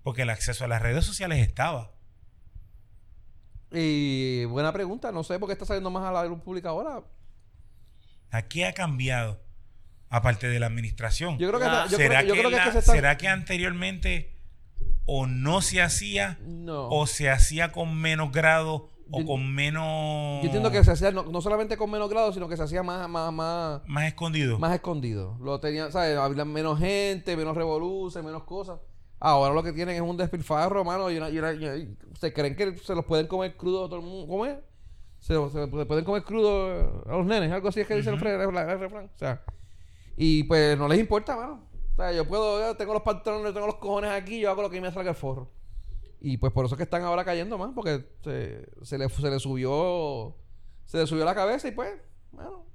Porque 0.04 0.22
el 0.22 0.30
acceso 0.30 0.64
a 0.64 0.68
las 0.68 0.82
redes 0.82 1.04
sociales 1.04 1.40
estaba. 1.40 1.97
Y 3.72 4.46
buena 4.46 4.72
pregunta. 4.72 5.12
No 5.12 5.24
sé 5.24 5.40
por 5.40 5.48
qué 5.50 5.54
está 5.54 5.66
saliendo 5.66 5.90
más 5.90 6.04
a 6.04 6.12
la 6.12 6.26
luz 6.26 6.42
pública 6.42 6.70
ahora. 6.70 7.02
¿A 8.32 8.42
qué 8.44 8.66
ha 8.66 8.74
cambiado? 8.74 9.40
Aparte 10.10 10.48
de 10.48 10.60
la 10.60 10.68
administración. 10.68 11.38
Yo 11.38 11.50
creo 11.50 11.60
que, 11.60 12.82
¿Será, 12.82 13.18
que 13.18 13.28
anteriormente 13.28 14.34
o 15.06 15.28
no 15.28 15.62
se 15.62 15.82
hacía 15.82 16.38
No. 16.46 16.90
o 16.90 17.08
se 17.08 17.30
hacía 17.30 17.72
con 17.72 17.96
menos 17.96 18.32
grado 18.32 18.90
o 19.12 19.20
Yo- 19.22 19.26
con 19.26 19.54
menos... 19.54 20.42
Yo 20.42 20.46
entiendo 20.46 20.70
que 20.72 20.84
se 20.84 20.92
hacía 20.92 21.12
no, 21.12 21.24
no 21.24 21.42
solamente 21.42 21.78
con 21.78 21.90
menos 21.92 22.10
grado, 22.10 22.32
sino 22.34 22.48
que 22.50 22.58
se 22.58 22.64
hacía 22.64 22.84
más, 22.84 23.08
más, 23.10 23.32
más, 23.34 23.82
Más 23.88 24.06
escondido. 24.06 24.60
más 24.60 24.74
escondido. 24.74 25.38
Lo 25.42 25.60
tenían, 25.60 25.92
¿sabes? 25.94 26.18
Había 26.18 26.44
menos 26.46 26.78
gente, 26.80 27.36
menos 27.38 27.56
revoluciones, 27.56 28.26
menos 28.26 28.44
cosas. 28.44 28.80
Ahora 29.20 29.54
lo 29.54 29.64
que 29.64 29.74
tienen 29.74 29.96
es 29.96 30.02
un 30.02 30.16
despilfarro, 30.18 30.84
mano. 30.84 31.10
Y 31.12 31.18
una, 31.18 31.30
y 31.30 31.38
una- 31.40 31.54
y- 31.54 31.98
se 32.20 32.32
creen 32.34 32.56
que 32.56 32.78
se 32.78 32.94
los 32.96 33.06
pueden 33.06 33.28
comer 33.28 33.56
crudo 33.58 33.88
todo 33.90 34.00
el 34.00 34.06
mundo. 34.06 34.28
¿Cómo 34.28 34.46
es? 34.46 34.58
Se, 35.20 35.34
los- 35.34 35.52
se 35.52 35.68
pueden 35.68 36.06
comer 36.06 36.24
crudo 36.24 37.04
a 37.08 37.18
los 37.18 37.26
nenes. 37.26 37.52
Algo 37.52 37.70
así 37.70 37.80
es 37.82 37.88
que 37.88 37.96
dice 37.96 38.10
el, 38.10 38.20
refrán, 38.20 38.42
el- 38.42 38.70
el 38.70 38.80
refrán. 38.80 39.06
O 39.14 39.18
sea, 39.18 39.44
y 40.16 40.44
pues 40.44 40.78
no 40.78 40.88
les 40.88 41.00
importa, 41.00 41.36
mano. 41.36 41.68
O 41.94 41.96
sea, 41.96 42.12
yo 42.12 42.28
puedo, 42.28 42.60
yo 42.60 42.78
tengo 42.78 42.94
los 42.94 43.02
pantalones, 43.02 43.54
tengo 43.54 43.66
los 43.66 43.76
cojones 43.78 44.12
aquí, 44.12 44.40
yo 44.40 44.52
hago 44.52 44.62
lo 44.62 44.70
que 44.70 44.80
me 44.80 44.92
salga 44.92 45.10
el 45.12 45.16
forro. 45.16 45.52
Y 46.22 46.38
pues 46.38 46.54
por 46.54 46.66
eso 46.66 46.76
es 46.76 46.78
que 46.78 46.84
están 46.84 47.04
ahora 47.04 47.24
cayendo 47.26 47.58
más, 47.58 47.72
porque 47.74 48.06
se, 48.24 48.68
se, 48.84 48.98
le, 48.98 49.10
se 49.10 49.30
le 49.30 49.40
subió 49.40 50.36
se 50.86 50.98
le 51.00 51.08
subió 51.08 51.26
la 51.26 51.36
cabeza 51.36 51.68
y 51.68 51.72
pues, 51.72 51.94
bueno, 52.32 52.66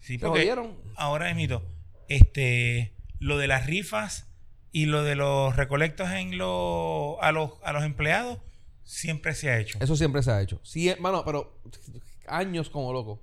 Sí, 0.00 0.14
se 0.18 0.26
porque 0.26 0.40
jodieron. 0.40 0.76
ahora 0.96 1.30
es 1.30 1.36
mito. 1.36 1.62
Este, 2.08 2.94
lo 3.18 3.38
de 3.38 3.46
las 3.48 3.66
rifas 3.66 4.29
y 4.72 4.86
lo 4.86 5.02
de 5.02 5.16
los 5.16 5.56
recolectos 5.56 6.10
en 6.10 6.38
lo, 6.38 7.20
a, 7.22 7.32
los, 7.32 7.52
a 7.62 7.72
los 7.72 7.82
empleados 7.84 8.38
siempre 8.84 9.34
se 9.34 9.50
ha 9.50 9.58
hecho. 9.58 9.78
Eso 9.80 9.96
siempre 9.96 10.22
se 10.22 10.30
ha 10.30 10.40
hecho. 10.40 10.60
Sí, 10.62 10.88
hermano, 10.88 11.24
pero 11.24 11.58
años 12.26 12.70
como 12.70 12.92
loco. 12.92 13.22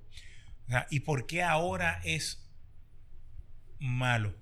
¿Y 0.90 1.00
por 1.00 1.26
qué 1.26 1.42
ahora 1.42 2.00
es 2.04 2.46
malo? 3.78 4.34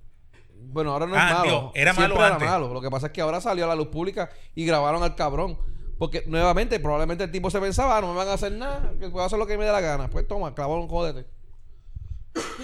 Bueno, 0.58 0.92
ahora 0.92 1.06
no 1.06 1.14
es 1.14 1.20
Ah, 1.22 1.30
malo. 1.34 1.44
Dios, 1.50 1.72
era 1.74 1.92
Siempre 1.94 2.14
malo 2.14 2.26
era 2.26 2.34
antes. 2.34 2.48
malo. 2.48 2.74
Lo 2.74 2.80
que 2.80 2.90
pasa 2.90 3.06
es 3.08 3.12
que 3.12 3.20
ahora 3.20 3.40
salió 3.40 3.64
a 3.64 3.68
la 3.68 3.74
luz 3.76 3.88
pública 3.88 4.30
y 4.54 4.64
grabaron 4.64 5.02
al 5.02 5.14
cabrón. 5.14 5.58
Porque 5.98 6.24
nuevamente, 6.26 6.80
probablemente 6.80 7.24
el 7.24 7.30
tipo 7.30 7.50
se 7.50 7.60
pensaba, 7.60 7.96
"Ah, 7.96 8.00
no 8.00 8.08
me 8.12 8.16
van 8.18 8.28
a 8.28 8.32
hacer 8.34 8.52
nada, 8.52 8.92
que 8.98 9.08
puedo 9.08 9.24
hacer 9.24 9.38
lo 9.38 9.46
que 9.46 9.56
me 9.56 9.64
dé 9.64 9.72
la 9.72 9.80
gana. 9.80 10.08
Pues 10.10 10.26
toma, 10.26 10.54
clavón, 10.54 10.88
jódete. 10.88 11.26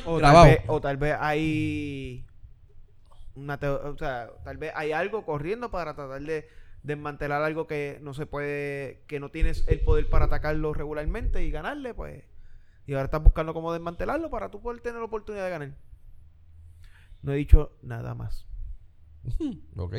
O 0.05 0.21
tal, 0.21 0.45
vez, 0.47 0.61
o 0.67 0.81
tal 0.81 0.97
vez 0.99 1.17
hay 1.19 2.27
una 3.35 3.59
teo- 3.59 3.81
o 3.95 3.97
sea, 3.99 4.31
tal 4.45 4.57
vez 4.59 4.73
hay 4.75 4.93
algo 4.93 5.25
corriendo 5.25 5.71
para 5.71 5.95
tratar 5.95 6.21
de 6.23 6.49
desmantelar 6.83 7.43
algo 7.43 7.67
que 7.67 7.99
no 8.03 8.13
se 8.15 8.27
puede, 8.27 9.05
que 9.07 9.21
no 9.21 9.31
tienes 9.31 9.65
el 9.69 9.81
poder 9.81 10.09
para 10.11 10.25
atacarlo 10.27 10.75
regularmente 10.75 11.45
y 11.45 11.51
ganarle, 11.51 11.95
pues 11.95 12.25
Y 12.87 12.93
ahora 12.95 13.05
estás 13.05 13.23
buscando 13.23 13.55
cómo 13.55 13.73
desmantelarlo 13.73 14.29
para 14.31 14.51
tú 14.51 14.61
poder 14.61 14.81
tener 14.81 14.99
la 14.99 15.05
oportunidad 15.07 15.45
de 15.45 15.51
ganar. 15.51 15.73
No 17.23 17.33
he 17.33 17.37
dicho 17.37 17.79
nada 17.83 18.15
más. 18.15 18.47
Ok. 19.77 19.95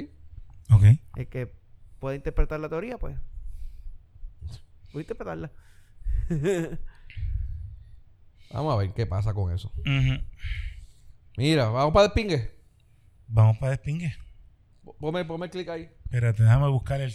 Ok. 0.71 0.83
El 1.15 1.27
que 1.29 1.53
puede 1.99 2.17
interpretar 2.17 2.59
la 2.59 2.67
teoría, 2.69 2.97
pues. 2.97 3.17
Voy 4.91 4.99
a 4.99 5.03
interpretarla. 5.03 5.51
Vamos 8.51 8.73
a 8.73 8.77
ver 8.77 8.93
qué 8.93 9.05
pasa 9.05 9.33
con 9.33 9.51
eso. 9.53 9.71
Mira, 11.37 11.69
vamos 11.69 11.93
para 11.93 12.07
despingue. 12.07 12.51
Vamos 13.27 13.57
para 13.57 13.71
despingue. 13.71 14.15
Ponme, 14.99 15.25
ponme 15.25 15.49
clic 15.49 15.69
ahí. 15.69 15.89
Espérate, 16.05 16.43
déjame 16.43 16.67
buscar 16.69 17.01
el. 17.01 17.13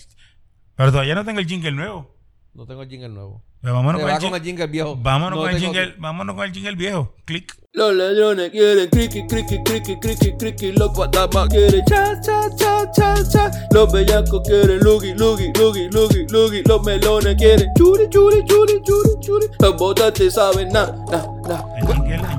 Pero 0.74 0.90
todavía 0.90 1.14
no 1.14 1.24
tengo 1.24 1.40
el 1.40 1.46
jingle 1.46 1.72
nuevo. 1.72 2.14
No 2.54 2.66
tengo 2.66 2.82
el 2.82 2.88
jingle 2.88 3.08
nuevo. 3.08 3.44
Pero 3.60 3.74
vámonos 3.74 4.00
Se 4.00 4.06
con 4.06 4.14
el, 4.14 4.20
con 4.20 4.34
el 4.34 4.42
jingle 4.42 4.66
viejo. 4.68 4.96
vámonos 4.96 5.36
No 5.36 5.42
con 5.42 5.50
el 5.50 5.58
jingle. 5.60 5.94
Vámonos 5.98 6.36
con 6.36 6.44
el 6.44 6.52
jingle 6.52 6.76
viejo. 6.76 7.14
Clic. 7.24 7.56
Los 7.72 7.94
ladrones 7.94 8.50
quieren 8.50 8.88
criqui, 8.88 9.26
criqui, 9.26 9.62
criqui, 9.64 9.98
criqui, 10.00 10.36
criqui. 10.36 10.72
Los 10.72 10.92
guatamas 10.94 11.48
quieren 11.48 11.84
cha, 11.84 12.20
cha, 12.20 12.48
cha, 12.56 12.90
cha, 12.92 13.14
cha. 13.28 13.50
Los 13.72 13.92
bellacos 13.92 14.42
quieren 14.46 14.78
lugi, 14.80 15.12
lugi, 15.14 15.52
lugi, 15.58 15.88
lugi, 15.90 16.26
lugi. 16.30 16.62
Los 16.64 16.82
melones 16.84 17.34
quieren 17.36 17.68
churi, 17.76 18.08
churi, 18.08 18.44
churi, 18.44 18.80
churi, 18.82 19.20
churi. 19.20 19.46
Los 19.60 19.76
botantes 19.76 20.34
saben 20.34 20.68
na, 20.70 20.86
na, 21.10 21.26
na. 21.48 22.37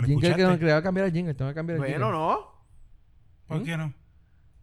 El 0.00 0.06
jingle 0.06 0.06
que. 0.06 0.06
Como 0.06 0.10
El 0.10 0.14
jingle 0.14 0.20
que 0.20 0.42
no 0.42 0.48
escuchaste. 0.48 0.58
quería 0.60 0.82
cambiar 0.82 1.06
el 1.06 1.12
jingle. 1.12 1.34
Tengo 1.34 1.50
que 1.50 1.54
cambiar 1.54 1.74
el 1.76 1.80
Bueno, 1.80 2.06
jingle. 2.06 2.12
no. 2.12 2.54
¿Por 3.46 3.62
qué 3.62 3.76
no? 3.76 3.94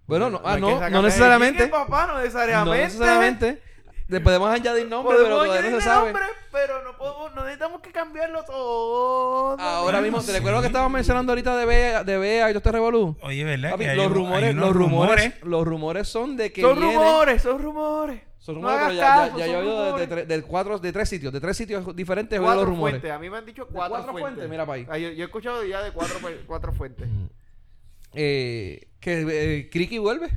Bueno, 0.07 0.29
no, 0.29 0.41
ah, 0.43 0.49
hay 0.53 0.55
que 0.55 0.61
no, 0.61 0.79
no 0.89 0.97
el 0.99 1.05
necesariamente. 1.05 1.63
jingle, 1.63 1.79
papá, 1.79 2.07
no 2.07 2.17
necesariamente. 2.19 2.77
No 2.77 2.84
necesariamente. 2.84 3.61
Le 4.07 4.19
podemos 4.19 4.49
añadir 4.49 4.89
nombre, 4.89 5.15
pero 5.15 5.29
Podemos 5.38 5.45
todavía 5.47 5.71
no 5.71 5.79
se 5.79 5.89
añadirle 5.89 6.11
sabe. 6.11 6.11
nombre, 6.11 6.23
pero 6.51 6.84
no, 6.84 6.97
podemos, 6.97 7.34
no 7.34 7.41
necesitamos 7.43 7.79
que 7.82 7.91
cambiarlo 7.93 8.43
todo. 8.43 9.57
Ahora 9.57 10.01
mismo, 10.01 10.19
¿te 10.19 10.25
sí. 10.25 10.32
recuerdas 10.34 10.61
que 10.61 10.67
estábamos 10.67 10.91
mencionando 10.91 11.32
ahorita 11.32 11.55
de 11.55 11.65
Bea, 11.65 12.03
de 12.03 12.17
Bea 12.17 12.49
y 12.49 12.51
todo 12.51 12.57
este 12.57 12.71
revolú? 12.73 13.15
Oye, 13.21 13.43
¿verdad? 13.45 13.71
Papi, 13.71 13.86
que 13.86 13.89
hay 13.91 13.95
los 13.97 14.07
uno- 14.07 14.15
hay 14.15 14.21
rumores, 14.25 14.53
unos 14.53 14.65
los 14.65 14.75
rumores, 14.75 15.34
los 15.43 15.65
rumores 15.65 16.07
son 16.09 16.36
de 16.36 16.51
que 16.51 16.61
son 16.61 16.77
viene- 16.77 16.93
rumores, 16.93 17.41
son 17.41 17.59
rumores. 17.61 18.21
Son 18.41 18.55
No 18.59 18.67
rumores, 18.67 18.87
pero 18.87 18.93
ya, 18.93 19.01
ya, 19.01 19.15
caso, 19.27 19.37
ya 19.37 19.45
son 19.45 19.53
yo 19.53 19.59
he 19.59 19.61
oído 19.61 19.97
de, 19.97 20.07
de, 20.07 20.25
de 20.25 20.41
cuatro, 20.41 20.79
de 20.79 20.91
tres 20.91 21.07
sitios, 21.09 21.31
de 21.31 21.39
tres 21.39 21.55
sitios 21.55 21.95
diferentes 21.95 22.35
he 22.35 22.39
oído 22.39 22.47
Cuatro 22.47 22.61
los 22.63 22.69
rumores. 22.69 22.93
fuentes. 22.93 23.11
A 23.11 23.19
mí 23.19 23.29
me 23.29 23.37
han 23.37 23.45
dicho 23.45 23.65
¿De 23.65 23.71
cuatro, 23.71 23.95
cuatro 23.97 24.11
fuentes. 24.13 24.29
fuentes? 24.33 24.49
Mira 24.49 24.65
pa' 24.65 24.73
ahí. 24.73 24.87
Ah, 24.89 24.97
yo, 24.97 25.09
yo 25.11 25.23
he 25.23 25.25
escuchado 25.27 25.63
ya 25.63 25.81
de 25.83 25.91
cuatro, 25.91 26.17
cuatro 26.47 26.73
fuentes. 26.73 27.07
Eh, 28.13 28.87
que 28.99 29.25
eh, 29.57 29.69
Criqui 29.69 29.99
vuelve. 29.99 30.29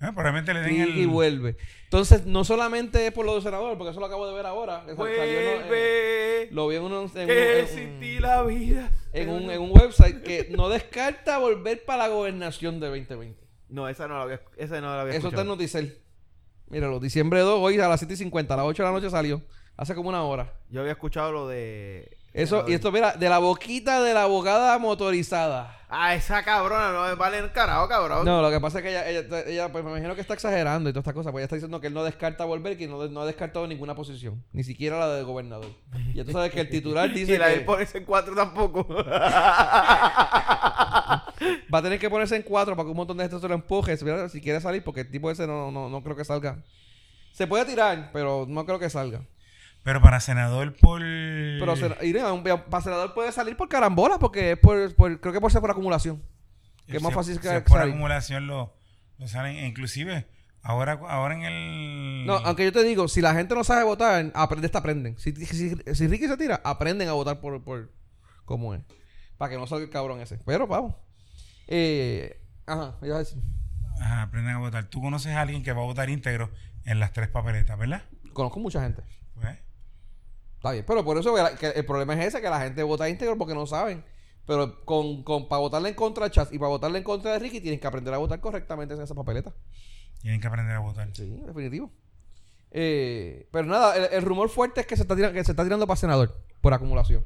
Ah, 0.00 0.12
probablemente 0.12 0.52
le 0.54 0.60
den 0.60 0.84
Criqui 0.84 1.02
el. 1.02 1.08
vuelve. 1.08 1.56
Entonces, 1.84 2.26
no 2.26 2.44
solamente 2.44 3.06
es 3.06 3.12
por 3.12 3.24
lo 3.24 3.34
del 3.34 3.42
senador, 3.42 3.76
porque 3.78 3.90
eso 3.92 4.00
lo 4.00 4.06
acabo 4.06 4.26
de 4.28 4.34
ver 4.34 4.44
ahora. 4.46 4.84
Eh, 4.88 4.94
Vuelve. 4.94 6.48
lo 6.52 6.68
vi 6.68 6.76
en, 6.76 6.82
unos- 6.82 7.16
en, 7.16 7.26
que 7.28 7.90
un- 7.94 8.00
ti 8.00 8.18
la 8.18 8.42
vida. 8.42 8.90
en 9.12 9.30
un, 9.30 9.50
en 9.50 9.60
un 9.60 9.70
website 9.72 10.22
que 10.22 10.48
no 10.56 10.68
descarta 10.68 11.38
volver 11.38 11.84
para 11.84 12.08
la 12.08 12.14
gobernación 12.14 12.78
de 12.80 12.88
2020. 12.88 13.40
No, 13.68 13.88
esa 13.88 14.06
no 14.06 14.14
la 14.18 14.22
había, 14.22 14.40
esa 14.56 14.80
no 14.80 14.94
la 14.94 15.02
había 15.02 15.14
Eso 15.16 15.28
está 15.28 15.40
en. 15.42 15.48
Noticel. 15.48 15.98
Míralo, 16.68 16.98
diciembre 16.98 17.40
2, 17.40 17.60
hoy 17.60 17.78
a 17.78 17.88
las 17.88 18.00
7 18.00 18.14
y 18.14 18.16
50, 18.16 18.54
a 18.54 18.56
las 18.56 18.66
8 18.66 18.82
de 18.82 18.88
la 18.88 18.92
noche 18.92 19.10
salió. 19.10 19.40
Hace 19.76 19.94
como 19.94 20.08
una 20.08 20.22
hora. 20.22 20.52
Yo 20.70 20.80
había 20.80 20.92
escuchado 20.92 21.30
lo 21.32 21.46
de... 21.46 22.16
Eso, 22.32 22.64
y 22.66 22.74
esto, 22.74 22.90
mira, 22.92 23.12
de 23.12 23.28
la 23.28 23.38
boquita 23.38 24.02
de 24.02 24.12
la 24.12 24.24
abogada 24.24 24.78
motorizada. 24.78 25.78
Ah, 25.88 26.14
esa 26.14 26.42
cabrona 26.42 26.92
no 26.92 27.04
me 27.04 27.14
vale 27.14 27.38
el 27.38 27.52
carajo, 27.52 27.88
cabrón. 27.88 28.26
No, 28.26 28.42
lo 28.42 28.50
que 28.50 28.60
pasa 28.60 28.78
es 28.78 28.82
que 28.82 28.90
ella, 28.90 29.08
ella, 29.08 29.24
ella, 29.46 29.72
pues 29.72 29.84
me 29.84 29.90
imagino 29.90 30.14
que 30.14 30.20
está 30.20 30.34
exagerando 30.34 30.90
y 30.90 30.92
todas 30.92 31.04
estas 31.04 31.14
cosas. 31.14 31.32
Pues 31.32 31.40
ella 31.40 31.46
está 31.46 31.56
diciendo 31.56 31.80
que 31.80 31.86
él 31.86 31.94
no 31.94 32.04
descarta 32.04 32.44
volver 32.44 32.72
y 32.72 32.76
que 32.76 32.88
no, 32.88 33.06
no 33.08 33.20
ha 33.22 33.26
descartado 33.26 33.66
ninguna 33.66 33.94
posición. 33.94 34.44
Ni 34.52 34.64
siquiera 34.64 34.98
la 34.98 35.08
de 35.10 35.22
gobernador. 35.22 35.70
Y 36.12 36.22
tú 36.24 36.32
sabes 36.32 36.52
que 36.52 36.60
el 36.60 36.68
titular 36.68 37.10
dice 37.14 37.36
y 37.36 37.38
la 37.38 37.48
de 37.48 37.60
que 37.60 37.60
ponerse 37.60 37.98
en 37.98 38.04
cuatro 38.04 38.34
tampoco. 38.34 38.86
va 41.72 41.78
a 41.78 41.82
tener 41.82 41.98
que 41.98 42.10
ponerse 42.10 42.36
en 42.36 42.42
cuatro 42.42 42.74
para 42.76 42.86
que 42.86 42.90
un 42.90 42.96
montón 42.96 43.16
de 43.16 43.24
gente 43.24 43.38
se 43.40 43.48
lo 43.48 43.54
empuje. 43.54 43.96
Si, 43.96 44.40
quiere 44.40 44.60
salir, 44.60 44.82
porque 44.84 45.00
el 45.02 45.10
tipo 45.10 45.30
ese 45.30 45.46
no, 45.46 45.70
no, 45.70 45.88
no 45.88 46.02
creo 46.02 46.16
que 46.16 46.24
salga. 46.24 46.62
Se 47.32 47.46
puede 47.46 47.64
tirar, 47.66 48.10
pero 48.12 48.46
no 48.48 48.64
creo 48.64 48.78
que 48.78 48.88
salga. 48.90 49.22
Pero 49.82 50.00
para 50.00 50.18
senador 50.20 50.74
por. 50.76 51.00
Pero 51.00 51.76
sena- 51.76 51.96
para 52.68 52.82
senador 52.82 53.14
puede 53.14 53.30
salir 53.30 53.56
por 53.56 53.68
carambola, 53.68 54.18
porque 54.18 54.52
es 54.52 54.58
por, 54.58 54.94
por- 54.96 55.20
creo 55.20 55.32
que 55.32 55.40
por 55.40 55.52
ser 55.52 55.60
por 55.60 55.70
acumulación. 55.70 56.22
Que 56.86 56.96
es 56.96 57.02
más 57.02 57.12
fácil 57.14 57.38
que 57.40 57.48
es 57.56 57.62
por 57.62 57.78
salir. 57.78 57.92
acumulación 57.94 58.46
lo, 58.46 58.74
lo 59.18 59.28
salen. 59.28 59.56
e 59.56 59.66
Inclusive, 59.68 60.26
ahora, 60.62 60.98
ahora 61.08 61.34
en 61.34 61.42
el. 61.42 62.26
No, 62.26 62.34
aunque 62.38 62.64
yo 62.64 62.72
te 62.72 62.82
digo, 62.82 63.06
si 63.06 63.20
la 63.20 63.34
gente 63.34 63.54
no 63.54 63.62
sabe 63.64 63.84
votar, 63.84 64.32
aprende, 64.34 64.66
esta 64.66 64.78
aprenden. 64.78 65.16
Si, 65.18 65.32
si, 65.36 65.76
si 65.76 66.06
Ricky 66.08 66.26
se 66.26 66.36
tira, 66.36 66.60
aprenden 66.64 67.08
a 67.08 67.12
votar 67.12 67.40
por, 67.40 67.62
por 67.62 67.92
cómo 68.44 68.74
es. 68.74 68.80
Para 69.36 69.50
que 69.52 69.58
no 69.58 69.66
salga 69.66 69.84
el 69.84 69.90
cabrón 69.90 70.20
ese. 70.20 70.38
Pero 70.46 70.66
vamos. 70.66 70.94
Eh, 71.66 72.40
ajá, 72.66 72.96
iba 73.02 73.16
a 73.16 73.18
decir. 73.20 73.42
Ajá, 74.00 74.22
aprendan 74.22 74.56
a 74.56 74.58
votar. 74.58 74.88
Tú 74.88 75.00
conoces 75.00 75.32
a 75.34 75.40
alguien 75.40 75.62
que 75.62 75.72
va 75.72 75.82
a 75.82 75.86
votar 75.86 76.10
íntegro 76.10 76.50
en 76.84 77.00
las 77.00 77.12
tres 77.12 77.28
papeletas, 77.28 77.78
¿verdad? 77.78 78.02
Conozco 78.32 78.60
mucha 78.60 78.82
gente. 78.82 79.02
Pues, 79.34 79.58
Está 80.56 80.72
bien, 80.72 80.84
pero 80.86 81.04
por 81.04 81.18
eso 81.18 81.34
que 81.58 81.66
el 81.68 81.84
problema 81.86 82.14
es 82.14 82.26
ese, 82.26 82.40
que 82.40 82.48
la 82.48 82.60
gente 82.60 82.82
vota 82.82 83.08
íntegro 83.08 83.36
porque 83.38 83.54
no 83.54 83.66
saben. 83.66 84.04
Pero 84.46 84.84
con, 84.84 85.22
con 85.22 85.48
para 85.48 85.60
votarle 85.60 85.88
en 85.90 85.94
contra 85.94 86.24
de 86.24 86.30
Chas 86.30 86.48
y 86.52 86.58
para 86.58 86.68
votarle 86.68 86.98
en 86.98 87.04
contra 87.04 87.32
de 87.32 87.38
Ricky, 87.38 87.60
tienen 87.60 87.80
que 87.80 87.86
aprender 87.86 88.14
a 88.14 88.18
votar 88.18 88.40
correctamente 88.40 88.94
en 88.94 89.02
esa 89.02 89.14
papeleta. 89.14 89.52
tienen 90.20 90.40
que 90.40 90.46
aprender 90.46 90.74
a 90.76 90.80
votar. 90.80 91.08
Sí, 91.14 91.26
definitivo. 91.46 91.90
Eh, 92.70 93.48
pero 93.52 93.66
nada, 93.66 93.96
el, 93.96 94.12
el 94.12 94.22
rumor 94.22 94.48
fuerte 94.48 94.80
es 94.80 94.86
que 94.86 94.96
se, 94.96 95.02
está 95.02 95.14
tirando, 95.16 95.34
que 95.34 95.44
se 95.44 95.52
está 95.52 95.64
tirando 95.64 95.86
para 95.86 95.96
senador 95.96 96.36
por 96.60 96.72
acumulación. 96.74 97.24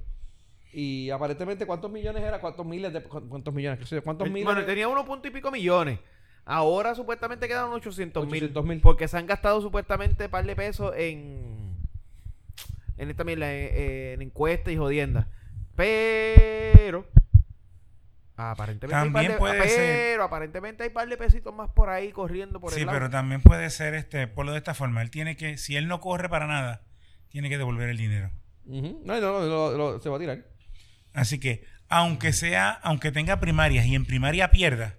Y 0.72 1.10
aparentemente, 1.10 1.66
¿cuántos 1.66 1.90
millones 1.90 2.22
era? 2.22 2.40
¿Cuántos 2.40 2.64
miles 2.64 2.92
de... 2.92 3.02
cu- 3.02 3.28
¿Cuántos 3.28 3.52
millones? 3.52 3.78
¿Qué 3.80 3.86
sé 3.86 3.96
yo? 3.96 4.04
¿Cuántos 4.04 4.28
miles? 4.30 4.44
Bueno, 4.44 4.64
tenía 4.64 4.86
uno 4.88 5.04
punto 5.04 5.26
y 5.26 5.30
pico 5.30 5.50
millones. 5.50 5.98
Ahora 6.44 6.94
supuestamente 6.94 7.48
quedan 7.48 7.70
800 7.70 8.24
mil. 8.26 8.34
800,000. 8.44 8.80
Porque 8.80 9.08
se 9.08 9.16
han 9.18 9.26
gastado 9.26 9.60
supuestamente 9.60 10.24
un 10.26 10.30
par 10.30 10.44
de 10.46 10.54
pesos 10.56 10.92
en. 10.96 11.76
En 12.98 13.08
esta 13.10 13.24
mierda, 13.24 13.52
en, 13.52 14.12
en 14.14 14.22
encuestas 14.22 14.72
y 14.72 14.76
jodiendas. 14.76 15.26
Pero. 15.76 17.06
Aparentemente 18.36 18.96
hay 18.96 19.04
También 19.04 19.12
par 19.12 19.32
de, 19.32 19.38
puede 19.38 19.58
pero 19.58 19.68
ser- 19.70 20.20
aparentemente 20.22 20.82
hay 20.84 20.90
par 20.90 21.08
de 21.08 21.16
pesitos 21.18 21.54
más 21.54 21.68
por 21.70 21.90
ahí 21.90 22.10
corriendo 22.10 22.58
por 22.58 22.72
Sí, 22.72 22.80
el 22.80 22.86
lado. 22.86 22.98
pero 22.98 23.10
también 23.10 23.42
puede 23.42 23.68
ser 23.68 23.94
este, 23.94 24.26
ponlo 24.28 24.52
de 24.52 24.58
esta 24.58 24.72
forma. 24.72 25.02
Él 25.02 25.10
tiene 25.10 25.36
que, 25.36 25.58
si 25.58 25.76
él 25.76 25.88
no 25.88 26.00
corre 26.00 26.28
para 26.30 26.46
nada, 26.46 26.82
tiene 27.28 27.50
que 27.50 27.58
devolver 27.58 27.90
el 27.90 27.98
dinero. 27.98 28.30
No, 28.64 28.80
no, 29.04 29.20
no, 29.20 29.40
lo- 29.46 29.76
lo- 29.76 30.00
se 30.00 30.08
va 30.08 30.16
a 30.16 30.20
tirar. 30.20 30.44
Así 31.20 31.38
que, 31.38 31.64
aunque 31.88 32.32
sea, 32.32 32.70
aunque 32.70 33.12
tenga 33.12 33.40
primarias 33.40 33.84
y 33.86 33.94
en 33.94 34.06
primaria 34.06 34.50
pierda, 34.50 34.96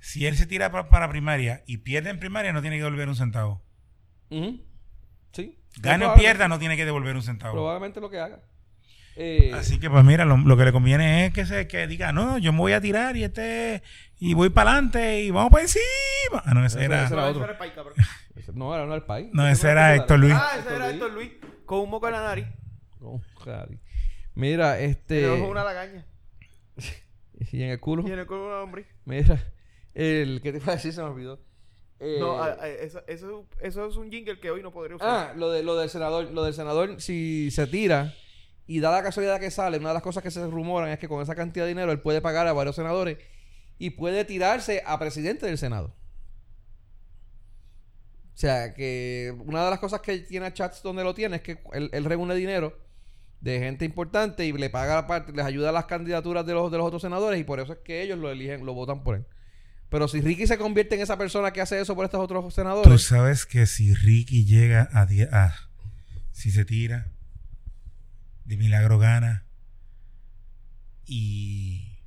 si 0.00 0.26
él 0.26 0.36
se 0.36 0.46
tira 0.46 0.70
pa- 0.70 0.88
para 0.88 1.08
primaria 1.08 1.62
y 1.66 1.78
pierde 1.78 2.10
en 2.10 2.18
primaria, 2.20 2.52
no 2.52 2.60
tiene 2.60 2.76
que 2.76 2.82
devolver 2.82 3.08
un 3.08 3.16
centavo. 3.16 3.62
Sí. 5.32 5.58
Gane 5.80 6.06
o 6.06 6.14
pierda, 6.14 6.46
no 6.48 6.58
tiene 6.58 6.76
que 6.76 6.84
devolver 6.84 7.16
un 7.16 7.22
centavo. 7.22 7.54
Probablemente 7.54 8.00
lo 8.00 8.08
que 8.10 8.20
haga. 8.20 8.40
Eh, 9.16 9.52
Así 9.54 9.78
que, 9.78 9.88
pues 9.90 10.04
mira, 10.04 10.24
lo, 10.24 10.36
lo 10.36 10.56
que 10.56 10.64
le 10.64 10.72
conviene 10.72 11.26
es 11.26 11.32
que 11.32 11.46
se 11.46 11.66
que 11.68 11.86
diga, 11.86 12.12
no, 12.12 12.38
yo 12.38 12.52
me 12.52 12.58
voy 12.58 12.72
a 12.72 12.80
tirar 12.80 13.16
y 13.16 13.24
este, 13.24 13.82
y 14.18 14.34
voy 14.34 14.50
para 14.50 14.72
adelante 14.72 15.22
y 15.22 15.30
vamos 15.30 15.50
para 15.50 15.62
encima. 15.62 16.42
Ah, 16.44 16.52
no, 16.54 16.64
ese 16.66 16.78
Ese- 16.78 16.84
era, 16.86 17.04
ese 17.04 17.14
era 17.14 17.22
No, 17.22 17.28
otro. 17.30 17.42
ese 17.44 17.52
el 17.52 17.58
país, 17.58 17.72
cabrón. 17.74 17.94
ese- 18.36 18.52
no, 18.52 18.74
era 18.74 18.84
no 18.84 18.88
era 18.92 18.96
el 18.96 19.04
país. 19.04 19.28
no, 19.32 19.46
ese 19.48 19.70
era 19.70 19.94
Héctor 19.94 20.18
Luis. 20.20 20.34
Ah, 20.34 20.50
ese 20.58 20.74
era 20.74 20.90
Héctor 20.90 21.12
Luis. 21.12 21.30
Con 21.64 21.80
un 21.80 21.90
moco 21.90 22.06
en 22.08 22.12
la 22.12 22.22
nariz. 22.22 22.46
Mira, 24.34 24.80
este... 24.80 25.20
Pero 25.22 25.34
es 25.36 25.42
una 25.42 25.64
lagaña. 25.64 26.06
Y 27.52 27.62
en 27.62 27.70
el 27.70 27.80
culo. 27.80 28.06
Y 28.08 28.12
en 28.12 28.18
el 28.20 28.26
culo 28.26 28.42
de 28.42 28.46
un 28.48 28.52
hombre. 28.62 28.86
Mira, 29.04 29.52
el 29.92 30.40
que 30.42 30.52
te 30.52 30.58
iba 30.58 30.72
a 30.72 30.76
decir 30.76 30.92
se 30.92 31.02
me 31.02 31.08
olvidó. 31.08 31.40
Eh, 32.00 32.16
No, 32.20 32.40
a- 32.42 32.52
a- 32.62 32.68
eso, 32.68 33.02
eso, 33.08 33.46
eso 33.60 33.86
es 33.86 33.96
un 33.96 34.10
jingle 34.10 34.38
que 34.40 34.50
hoy 34.50 34.62
no 34.62 34.72
podría 34.72 34.96
usar. 34.96 35.08
ah, 35.30 35.34
lo, 35.36 35.50
de, 35.50 35.62
lo 35.62 35.76
del 35.76 35.90
senador, 35.90 36.30
lo 36.30 36.44
del 36.44 36.54
senador, 36.54 37.00
si 37.00 37.50
se 37.50 37.66
tira 37.66 38.14
y 38.66 38.80
da 38.80 38.90
la 38.92 39.02
casualidad 39.02 39.40
que 39.40 39.50
sale, 39.50 39.78
una 39.78 39.88
de 39.88 39.94
las 39.94 40.02
cosas 40.02 40.22
que 40.22 40.30
se 40.30 40.46
rumoran 40.46 40.90
es 40.90 40.98
que 40.98 41.08
con 41.08 41.20
esa 41.22 41.34
cantidad 41.34 41.64
de 41.64 41.70
dinero 41.70 41.92
él 41.92 42.00
puede 42.00 42.20
pagar 42.20 42.46
a 42.46 42.52
varios 42.52 42.76
senadores 42.76 43.18
y 43.78 43.90
puede 43.90 44.24
tirarse 44.24 44.82
a 44.86 44.98
presidente 44.98 45.44
del 45.46 45.58
Senado. 45.58 45.94
O 48.34 48.36
sea, 48.36 48.74
que 48.74 49.34
una 49.44 49.64
de 49.64 49.70
las 49.70 49.78
cosas 49.78 50.00
que 50.00 50.18
tiene 50.20 50.46
a 50.46 50.52
Chats 50.54 50.82
donde 50.82 51.04
lo 51.04 51.14
tiene 51.14 51.36
es 51.36 51.42
que 51.42 51.58
él, 51.72 51.88
él 51.92 52.04
reúne 52.04 52.34
dinero 52.34 52.76
de 53.44 53.58
gente 53.58 53.84
importante 53.84 54.46
y 54.46 54.52
le 54.52 54.70
paga 54.70 54.94
la 54.94 55.06
parte, 55.06 55.32
les 55.32 55.44
ayuda 55.44 55.68
a 55.68 55.72
las 55.72 55.84
candidaturas 55.84 56.46
de 56.46 56.54
los, 56.54 56.70
de 56.72 56.78
los 56.78 56.86
otros 56.86 57.02
senadores 57.02 57.38
y 57.38 57.44
por 57.44 57.60
eso 57.60 57.74
es 57.74 57.78
que 57.80 58.00
ellos 58.02 58.18
lo 58.18 58.30
eligen, 58.30 58.64
lo 58.64 58.72
votan 58.72 59.02
por 59.02 59.16
él. 59.16 59.26
Pero 59.90 60.08
si 60.08 60.22
Ricky 60.22 60.46
se 60.46 60.56
convierte 60.56 60.94
en 60.94 61.02
esa 61.02 61.18
persona 61.18 61.52
que 61.52 61.60
hace 61.60 61.78
eso 61.78 61.94
por 61.94 62.06
estos 62.06 62.20
otros 62.20 62.42
Tú 62.46 62.50
senadores, 62.50 63.02
sabes 63.02 63.44
que 63.44 63.66
si 63.66 63.94
Ricky 63.94 64.46
llega 64.46 64.88
a, 64.92 65.02
a 65.02 65.54
si 66.32 66.50
se 66.50 66.64
tira, 66.64 67.08
de 68.46 68.56
milagro 68.56 68.98
gana 68.98 69.44
y 71.04 71.98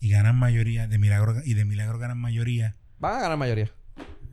y 0.00 0.10
ganan 0.10 0.36
mayoría, 0.36 0.86
de 0.88 0.96
milagro 0.98 1.34
y 1.44 1.54
de 1.54 1.64
milagro 1.64 1.98
ganan 1.98 2.18
mayoría. 2.18 2.76
van 2.98 3.16
a 3.16 3.20
ganar 3.20 3.36
mayoría. 3.36 3.70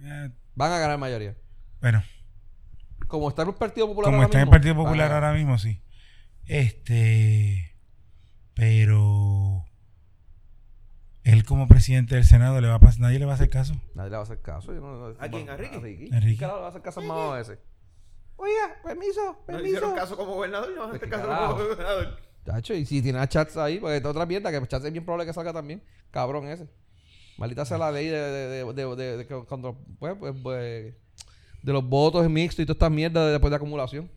eh, 0.04 0.30
Van 0.56 0.72
a 0.72 0.80
ganar 0.80 0.98
mayoría. 0.98 1.36
bueno, 1.82 2.04
como 3.08 3.28
está 3.30 3.42
el 3.44 3.54
Partido 3.54 3.88
Popular 3.88 4.06
Como 4.08 4.18
ahora 4.18 4.26
está 4.28 4.42
el 4.42 4.50
Partido 4.50 4.76
Popular 4.76 5.12
ah, 5.12 5.16
ahora 5.16 5.34
mismo, 5.34 5.58
sí. 5.58 5.82
Este. 6.48 7.76
Pero. 8.54 9.66
Él 11.24 11.44
como 11.44 11.68
presidente 11.68 12.14
del 12.16 12.24
Senado 12.24 12.62
le 12.62 12.68
va 12.68 12.76
a 12.76 12.80
pasar, 12.80 13.02
nadie 13.02 13.18
le 13.18 13.26
va 13.26 13.32
a 13.32 13.36
hacer 13.36 13.50
caso. 13.50 13.74
Nadie 13.96 14.12
le 14.12 14.16
va 14.16 14.22
a 14.22 14.26
hacer 14.26 14.42
caso. 14.42 14.74
yo 14.74 14.80
no- 14.80 15.10
no- 15.10 15.16
¿A 15.20 15.28
quién? 15.28 15.50
¿A 15.50 15.58
Ricky? 15.58 15.76
A 16.14 16.20
Ricky. 16.20 16.34
¿Qué 16.36 16.38
carajo 16.38 16.58
le 16.58 16.62
va 16.62 16.68
a 16.68 16.70
hacer 16.70 16.82
caso 16.84 17.00
al 17.00 17.08
mamado 17.08 17.38
ese? 17.38 17.58
Oiga, 18.38 18.76
permiso, 18.84 19.22
No 19.24 19.32
le 19.32 19.46
permiso. 19.46 19.68
hicieron 19.78 19.96
caso 19.96 20.16
como 20.18 20.34
gobernador, 20.36 20.70
no 20.76 20.82
van 20.82 20.90
a 20.90 20.94
hacer 20.94 21.02
qué 21.02 21.10
caso 21.10 21.28
como 21.28 21.64
gobernador. 21.64 22.20
Chacho, 22.46 22.74
y 22.76 22.86
si 22.86 23.02
tiene 23.02 23.18
a 23.18 23.28
chats 23.28 23.58
ahí, 23.58 23.80
porque 23.80 23.96
esta 23.98 24.10
otra 24.10 24.26
mierda, 24.28 24.52
que 24.52 24.68
chats 24.68 24.86
es 24.86 24.92
bien 24.92 25.04
probable 25.04 25.26
que 25.26 25.34
salga 25.34 25.52
también. 25.52 25.82
Cabrón 26.12 26.48
ese. 26.48 26.68
Maldita 27.38 27.66
sea 27.66 27.80
la 27.80 27.92
ley 27.92 28.06
de, 28.08 28.18
de, 28.20 28.74
de, 28.74 28.96
de, 28.96 29.18
de- 29.18 29.26
cuando, 29.48 29.80
pues, 29.98 30.16
pues, 30.20 30.36
pues, 30.44 30.94
de 31.64 31.74
los 31.74 31.84
votos 31.90 32.30
mixtos 32.30 32.62
y 32.62 32.66
todas 32.68 32.76
estas 32.76 32.92
mierdas 32.92 33.26
de- 33.26 33.32
después 33.32 33.50
de 33.50 33.56
acumulación. 33.58 34.12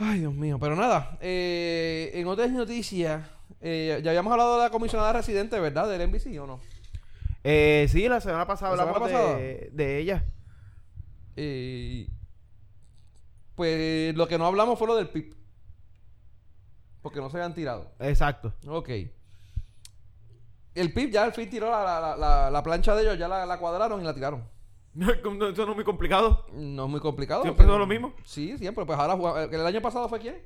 Ay, 0.00 0.20
Dios 0.20 0.32
mío. 0.34 0.58
Pero 0.58 0.74
nada, 0.76 1.18
eh, 1.20 2.10
en 2.14 2.26
otras 2.26 2.50
noticias, 2.50 3.22
eh, 3.60 4.00
ya 4.02 4.10
habíamos 4.10 4.32
hablado 4.32 4.56
de 4.56 4.62
la 4.64 4.70
comisionada 4.70 5.12
residente, 5.12 5.60
¿verdad? 5.60 5.88
Del 5.88 6.00
NBC 6.08 6.38
o 6.40 6.46
no? 6.46 6.60
Eh, 7.44 7.86
sí, 7.90 8.08
la 8.08 8.20
semana 8.20 8.46
pasada 8.46 8.74
¿La 8.76 8.82
hablamos 8.82 9.08
semana 9.10 9.34
de, 9.36 9.70
de 9.72 9.98
ella. 9.98 10.24
Eh, 11.36 12.08
pues 13.54 14.14
lo 14.14 14.26
que 14.26 14.38
no 14.38 14.46
hablamos 14.46 14.78
fue 14.78 14.88
lo 14.88 14.96
del 14.96 15.08
PIB. 15.08 15.34
Porque 17.02 17.20
no 17.20 17.30
se 17.30 17.36
habían 17.38 17.54
tirado. 17.54 17.92
Exacto. 17.98 18.52
Ok. 18.66 18.88
El 20.74 20.92
PIB 20.92 21.10
ya 21.10 21.24
al 21.24 21.32
fin 21.32 21.48
tiró 21.50 21.70
la, 21.70 21.82
la- 22.00 22.16
la- 22.16 22.50
la 22.50 22.62
plancha 22.62 22.94
de 22.94 23.02
ellos, 23.02 23.18
ya 23.18 23.26
la 23.28 23.58
cuadraron 23.58 24.00
y 24.00 24.04
la 24.04 24.14
tiraron. 24.14 24.44
Eso 25.00 25.64
no 25.66 25.70
es 25.70 25.76
muy 25.76 25.84
complicado. 25.84 26.46
No 26.52 26.84
es 26.84 26.90
muy 26.90 27.00
complicado. 27.00 27.42
¿Siempre 27.42 27.66
son 27.66 27.78
lo 27.78 27.86
mismo? 27.86 28.12
Sí, 28.24 28.56
siempre. 28.58 28.84
Pues 28.84 28.98
ahora, 28.98 29.44
el 29.44 29.66
año 29.66 29.80
pasado 29.80 30.08
fue 30.08 30.18
quién? 30.20 30.42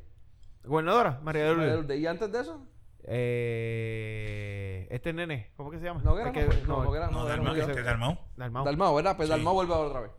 Gobernadora, 0.64 1.20
María 1.22 1.44
de 1.44 1.54
Lourdes. 1.54 1.90
El- 1.90 2.00
¿Y 2.00 2.06
antes 2.06 2.30
de 2.32 2.40
eso? 2.40 2.66
Eh, 3.06 4.86
este 4.90 5.12
nene, 5.12 5.50
¿cómo 5.56 5.70
que 5.70 5.78
se 5.78 5.84
llama? 5.84 6.00
Noguera 6.02 6.26
no 6.28 6.32
que- 6.32 6.44
fue. 6.46 6.62
No, 6.66 6.84
Noguera 6.84 7.06
No, 7.08 7.20
no, 7.20 7.24
Dalmau, 7.26 7.54
este 7.56 7.82
Dalmau. 7.82 8.18
Dalmau. 8.36 8.64
Dalmau, 8.64 8.94
¿verdad? 8.94 9.16
Pues 9.16 9.28
Sí. 9.28 9.34
Dalmau 9.34 9.54
vuelve 9.54 9.72
otra 9.74 10.00
vez. 10.00 10.10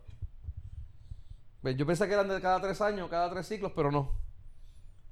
Pues 1.62 1.76
yo 1.76 1.86
pensé 1.86 2.06
que 2.06 2.14
eran 2.14 2.28
de 2.28 2.40
cada 2.40 2.60
tres 2.60 2.80
años, 2.80 3.08
cada 3.08 3.28
tres 3.30 3.46
ciclos, 3.46 3.72
pero 3.74 3.90
no. 3.90 4.12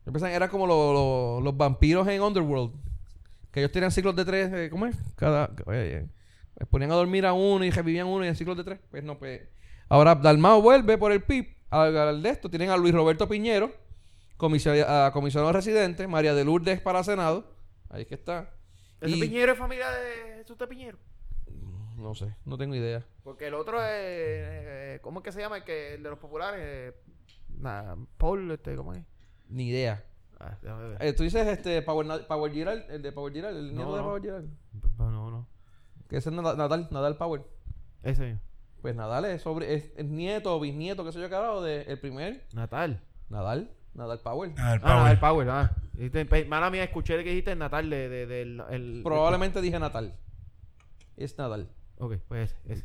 Yo 0.06 0.12
pensé 0.12 0.28
que 0.28 0.34
eran 0.34 0.48
como 0.50 0.66
lo- 0.66 0.92
lo- 0.92 1.40
los 1.40 1.56
vampiros 1.56 2.06
en 2.08 2.20
Underworld. 2.22 2.72
Que 3.50 3.60
ellos 3.60 3.72
tenían 3.72 3.90
ciclos 3.90 4.14
de 4.16 4.24
tres, 4.24 4.52
eh, 4.52 4.68
¿cómo 4.70 4.86
es? 4.86 4.96
Cada, 5.16 5.50
eh, 5.72 6.06
eh, 6.60 6.66
ponían 6.66 6.90
a 6.92 6.94
dormir 6.94 7.26
a 7.26 7.32
uno 7.32 7.64
y 7.64 7.70
revivían 7.70 8.06
uno 8.06 8.24
y 8.24 8.28
en 8.28 8.36
ciclos 8.36 8.56
de 8.56 8.64
tres. 8.64 8.80
Pues 8.90 9.02
no, 9.04 9.18
pues. 9.18 9.42
Ahora 9.88 10.14
Dalmau 10.14 10.62
vuelve 10.62 10.96
por 10.98 11.12
el 11.12 11.22
PIB 11.22 11.46
al, 11.70 11.96
al 11.96 12.22
de 12.22 12.28
esto. 12.30 12.48
Tienen 12.50 12.70
a 12.70 12.76
Luis 12.76 12.94
Roberto 12.94 13.28
Piñero, 13.28 13.70
comisio- 14.36 14.86
a 14.88 15.10
comisionado 15.12 15.52
residente, 15.52 16.06
María 16.08 16.34
de 16.34 16.44
Lourdes 16.44 16.80
para 16.80 17.02
Senado. 17.04 17.52
Ahí 17.90 18.06
que 18.06 18.14
está. 18.14 18.50
¿Ese 19.00 19.16
Y- 19.16 19.20
Piñero 19.20 19.52
es 19.52 19.58
familia 19.58 19.90
de 19.90 20.34
Jesús 20.38 20.56
de 20.58 20.66
Piñero? 20.66 20.98
No 21.96 22.14
sé, 22.14 22.34
no 22.44 22.58
tengo 22.58 22.74
idea. 22.74 23.04
Porque 23.22 23.46
el 23.46 23.54
otro 23.54 23.78
es. 23.80 23.86
eh, 23.88 24.98
¿Cómo 25.02 25.20
es 25.20 25.24
que 25.24 25.32
se 25.32 25.40
llama? 25.40 25.58
El, 25.58 25.64
que, 25.64 25.94
el 25.94 26.02
de 26.02 26.10
los 26.10 26.18
populares. 26.18 26.60
eh, 26.62 26.92
nah, 27.58 27.94
Paul, 28.18 28.50
este, 28.50 28.74
¿cómo 28.74 28.92
es? 28.94 29.02
Ni 29.48 29.68
idea. 29.68 30.04
Ah, 30.40 30.56
ver. 30.62 30.96
Eh, 31.00 31.12
tú 31.12 31.22
dices 31.22 31.46
este 31.46 31.80
Power, 31.82 32.26
Power 32.26 32.52
Giral, 32.52 32.84
el 32.90 33.00
de 33.02 33.12
Power 33.12 33.32
Giral, 33.32 33.56
el 33.56 33.66
No, 33.74 33.82
nieto 33.82 33.96
de. 33.96 34.02
Power 34.02 34.22
Giral. 34.22 34.50
No. 34.98 35.23
Que 36.08 36.16
ese 36.18 36.28
es 36.30 36.34
Nadal, 36.34 36.56
Nadal, 36.56 36.88
Nadal 36.90 37.16
Power. 37.16 37.42
Ese 38.02 38.24
mismo. 38.24 38.40
Pues 38.82 38.94
Nadal 38.94 39.24
es 39.24 39.42
sobre 39.42 39.74
es, 39.74 39.90
es 39.96 40.04
nieto 40.04 40.54
o 40.56 40.60
bisnieto, 40.60 41.04
qué 41.04 41.12
sé 41.12 41.20
yo 41.20 41.30
carajo, 41.30 41.62
de 41.62 41.82
el 41.82 41.98
primer 41.98 42.44
Natal. 42.52 43.00
Nadal, 43.30 43.70
Nadal 43.94 44.18
Power. 44.20 44.52
Ah, 44.58 44.74
el 44.74 44.80
Ah, 44.84 44.96
Power. 44.98 45.12
el 45.12 45.18
Power, 45.18 45.48
ah. 45.50 45.76
Dijiste- 45.94 46.44
Mala 46.46 46.68
mía, 46.70 46.84
escuché 46.84 47.16
que 47.24 47.30
dijiste 47.30 47.56
Natal 47.56 47.88
de, 47.88 48.08
de, 48.08 48.26
del- 48.26 48.62
el, 48.70 49.00
Probablemente 49.02 49.60
dije 49.62 49.78
Natal. 49.78 50.14
Es 51.16 51.38
Nadal. 51.38 51.68
Ok, 51.98 52.16
pues 52.28 52.50
ese, 52.66 52.72
ese. 52.74 52.84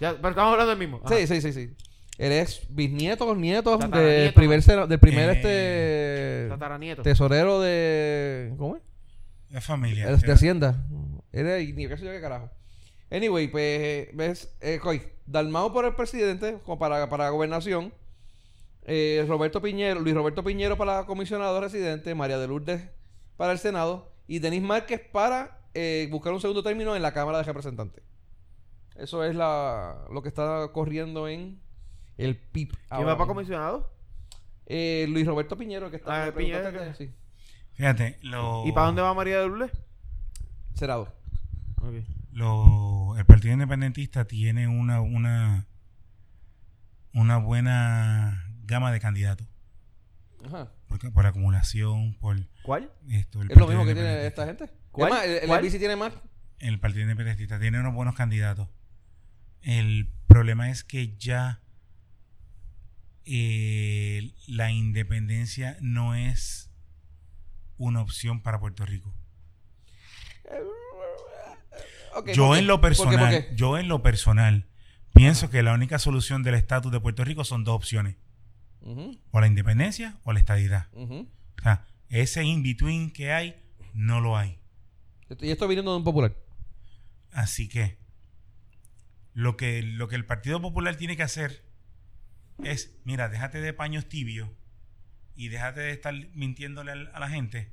Ya, 0.00 0.14
pero 0.16 0.30
estamos 0.30 0.52
hablando 0.52 0.70
del 0.70 0.78
mismo. 0.78 1.00
Ajá. 1.04 1.14
Sí, 1.16 1.26
sí, 1.26 1.40
sí, 1.42 1.52
sí. 1.52 1.74
Él 2.16 2.32
es 2.32 2.66
bisnieto 2.70 3.26
o 3.28 3.34
nieto 3.34 3.76
del 3.76 4.32
primer, 4.32 4.62
del 4.88 4.98
primer 4.98 5.28
Eh, 5.30 5.32
este 5.32 6.48
Tataranieto. 6.48 7.02
tesorero 7.02 7.60
de 7.60 8.54
¿cómo 8.56 8.76
es? 8.76 8.82
Es 9.50 9.64
familia. 9.64 10.06
De 10.16 10.32
Hacienda. 10.32 10.84
Era 11.32 11.58
y 11.60 11.72
ni 11.72 11.82
yo 11.88 11.96
qué 11.96 12.20
carajo. 12.20 12.50
Anyway, 13.10 13.48
pues, 13.48 14.08
ves, 14.14 14.54
eh, 14.60 14.78
Dalmao 15.26 15.72
por 15.72 15.84
el 15.84 15.94
presidente 15.94 16.58
como 16.64 16.78
para, 16.78 17.08
para 17.08 17.28
gobernación. 17.30 17.92
eh, 18.84 19.24
Roberto 19.28 19.60
Piñero, 19.60 20.00
Luis 20.00 20.14
Roberto 20.14 20.42
Piñero 20.42 20.76
para 20.78 21.04
comisionado 21.04 21.60
residente, 21.60 22.14
María 22.14 22.38
de 22.38 22.48
Lourdes 22.48 22.82
para 23.36 23.52
el 23.52 23.58
Senado 23.58 24.10
y 24.26 24.38
Denis 24.38 24.62
Márquez 24.62 25.00
para 25.12 25.58
eh, 25.74 26.08
buscar 26.10 26.32
un 26.32 26.40
segundo 26.40 26.62
término 26.62 26.96
en 26.96 27.02
la 27.02 27.12
Cámara 27.12 27.38
de 27.38 27.44
Representantes. 27.44 28.02
Eso 28.96 29.22
es 29.24 29.34
la, 29.36 30.06
lo 30.10 30.22
que 30.22 30.28
está 30.28 30.70
corriendo 30.72 31.28
en 31.28 31.60
el 32.16 32.36
PIB. 32.36 32.70
¿Quién 32.88 33.06
va 33.06 33.16
para 33.16 33.28
comisionado? 33.28 33.90
Eh, 34.66 35.06
Luis 35.08 35.26
Roberto 35.26 35.56
Piñero, 35.56 35.90
que 35.90 35.96
está 35.96 36.26
Ah, 36.26 36.32
Piñero, 36.34 36.72
que- 36.72 36.94
sí. 36.94 37.10
Fíjate, 37.74 38.18
lo, 38.22 38.66
¿Y 38.66 38.72
para 38.72 38.86
dónde 38.86 39.02
va 39.02 39.14
María 39.14 39.38
de 39.40 39.46
Lourdes? 39.48 39.70
Senado. 40.74 41.12
Lo- 42.32 43.16
el 43.18 43.24
Partido 43.26 43.52
Independentista 43.54 44.26
tiene 44.26 44.68
una, 44.68 45.00
una, 45.00 45.66
una 47.14 47.36
buena 47.38 48.44
gama 48.64 48.92
de 48.92 49.00
candidatos. 49.00 49.46
Ajá. 50.44 50.72
Por, 50.86 51.12
por 51.12 51.26
acumulación, 51.26 52.14
por 52.20 52.36
¿Cuál? 52.62 52.92
esto. 53.10 53.42
el 53.42 53.50
Es 53.50 53.56
lo 53.56 53.66
Partido 53.66 53.68
mismo 53.68 53.84
que 53.86 53.94
tiene 53.94 54.08
Independentista. 54.10 54.50
esta 54.50 54.66
gente. 54.66 54.80
¿Cuál? 54.92 55.12
El, 55.24 55.30
el 55.38 55.46
¿Cuál? 55.46 55.68
Tiene 55.68 55.96
más. 55.96 56.12
El 56.60 56.80
Partido 56.80 57.02
Independentista 57.02 57.58
tiene 57.58 57.80
unos 57.80 57.94
buenos 57.94 58.14
candidatos. 58.14 58.68
El 59.62 60.10
problema 60.28 60.70
es 60.70 60.84
que 60.84 61.16
ya 61.18 61.60
eh, 63.24 64.32
la 64.46 64.70
independencia 64.70 65.76
no 65.80 66.14
es 66.14 66.70
una 67.76 68.00
opción 68.00 68.42
para 68.42 68.58
Puerto 68.60 68.86
Rico. 68.86 69.14
Yo 72.34 72.56
en 72.56 72.66
lo 72.66 72.80
¿Por 72.80 72.90
qué? 72.90 72.96
personal, 72.96 73.18
¿Por 73.18 73.48
qué? 73.48 73.56
yo 73.56 73.78
en 73.78 73.88
lo 73.88 74.02
personal 74.02 74.66
pienso 75.14 75.50
que 75.50 75.62
la 75.62 75.72
única 75.72 75.98
solución 75.98 76.42
del 76.42 76.54
estatus 76.54 76.92
de 76.92 77.00
Puerto 77.00 77.24
Rico 77.24 77.44
son 77.44 77.64
dos 77.64 77.74
opciones, 77.74 78.16
o 78.80 79.40
la 79.40 79.46
independencia 79.46 80.18
o 80.24 80.32
la 80.32 80.38
estadidad. 80.38 80.88
O 80.94 81.26
sea, 81.62 81.86
ese 82.08 82.44
in 82.44 82.62
between 82.62 83.10
que 83.10 83.32
hay 83.32 83.56
no 83.94 84.20
lo 84.20 84.36
hay. 84.36 84.58
Y 85.40 85.50
esto 85.50 85.68
viniendo 85.68 85.90
de 85.92 85.98
un 85.98 86.04
popular. 86.04 86.34
Así 87.32 87.68
que 87.68 87.98
lo 89.34 89.56
que 89.56 89.82
lo 89.82 90.08
que 90.08 90.16
el 90.16 90.24
Partido 90.24 90.60
Popular 90.60 90.96
tiene 90.96 91.16
que 91.16 91.22
hacer 91.22 91.64
es, 92.64 92.98
mira, 93.04 93.28
déjate 93.28 93.60
de 93.60 93.72
paños 93.72 94.08
tibios 94.08 94.48
y 95.36 95.48
déjate 95.48 95.80
de 95.80 95.90
estar 95.92 96.14
mintiéndole 96.34 96.92
a 96.92 97.20
la 97.20 97.28
gente 97.28 97.72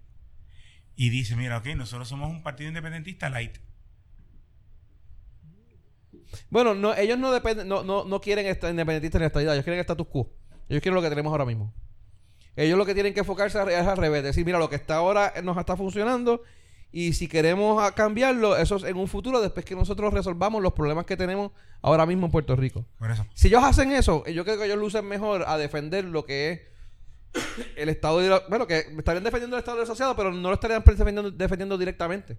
y 0.96 1.10
dice, 1.10 1.36
mira, 1.36 1.58
ok, 1.58 1.68
nosotros 1.76 2.08
somos 2.08 2.30
un 2.30 2.44
partido 2.44 2.70
independentista 2.70 3.30
light. 3.30 3.58
Bueno, 6.49 6.73
no, 6.73 6.95
ellos 6.95 7.17
no 7.17 7.32
dependen, 7.32 7.67
no, 7.67 7.84
no, 7.84 8.05
no 8.05 8.21
quieren 8.21 8.45
estar 8.45 8.69
independentistas 8.69 9.19
en 9.19 9.21
la 9.21 9.28
estadidad, 9.28 9.53
ellos 9.53 9.63
quieren 9.63 9.80
el 9.80 9.82
status 9.82 10.07
quo. 10.07 10.32
Ellos 10.67 10.82
quieren 10.82 10.95
lo 10.95 11.01
que 11.01 11.09
tenemos 11.09 11.32
ahora 11.32 11.45
mismo. 11.45 11.73
Ellos 12.55 12.78
lo 12.78 12.86
que 12.86 12.93
tienen 12.93 13.13
que 13.13 13.19
enfocarse 13.19 13.59
es 13.61 13.88
al 13.88 13.97
revés, 13.97 14.23
decir, 14.23 14.45
mira, 14.45 14.59
lo 14.59 14.69
que 14.69 14.76
está 14.76 14.95
ahora 14.95 15.34
nos 15.43 15.57
está 15.57 15.76
funcionando 15.76 16.41
y 16.95 17.11
si 17.11 17.28
queremos 17.28 17.91
cambiarlo, 17.91 18.55
eso 18.55 18.78
es 18.78 18.84
en 18.86 18.95
un 18.95 19.09
futuro, 19.09 19.41
después 19.41 19.65
que 19.65 19.76
nosotros 19.76 20.13
resolvamos 20.13 20.63
los 20.63 20.71
problemas 20.71 21.05
que 21.05 21.17
tenemos 21.17 21.51
ahora 21.82 22.05
mismo 22.05 22.28
en 22.28 22.32
Puerto 22.32 22.55
Rico. 22.55 22.86
Por 22.97 23.11
eso. 23.11 23.26
Si 23.34 23.49
ellos 23.49 23.61
hacen 23.65 23.91
eso, 23.91 24.26
yo 24.28 24.45
creo 24.45 24.57
que 24.57 24.63
ellos 24.63 24.78
lucen 24.78 25.05
mejor 25.05 25.43
a 25.45 25.57
defender 25.57 26.05
lo 26.05 26.26
que 26.26 26.51
es 26.51 26.61
el 27.76 27.89
Estado 27.89 28.19
de 28.19 28.41
Bueno, 28.47 28.65
que 28.65 28.78
estarían 28.97 29.26
defendiendo 29.26 29.57
el 29.57 29.59
Estado 29.59 29.82
Asociado, 29.82 30.15
pero 30.15 30.32
no 30.32 30.47
lo 30.47 30.53
estarían 30.53 30.84
defendiendo, 30.86 31.32
defendiendo 31.32 31.78
directamente. 31.78 32.38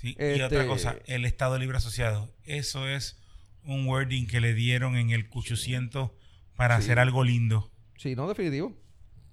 Sí, 0.00 0.16
Y 0.18 0.22
Este- 0.22 0.44
otra 0.44 0.66
cosa, 0.66 0.96
el 1.06 1.24
Estado 1.26 1.58
Libre 1.58 1.76
Asociado. 1.76 2.34
Eso 2.44 2.88
es 2.88 3.20
un 3.64 3.86
wording 3.86 4.26
que 4.26 4.40
le 4.40 4.54
dieron 4.54 4.96
en 4.96 5.10
el 5.10 5.28
800 5.30 6.12
para 6.56 6.76
Sí. 6.78 6.84
hacer 6.84 6.98
algo 6.98 7.22
lindo. 7.24 7.70
Sí, 7.98 8.16
no, 8.16 8.26
definitivo. 8.28 8.74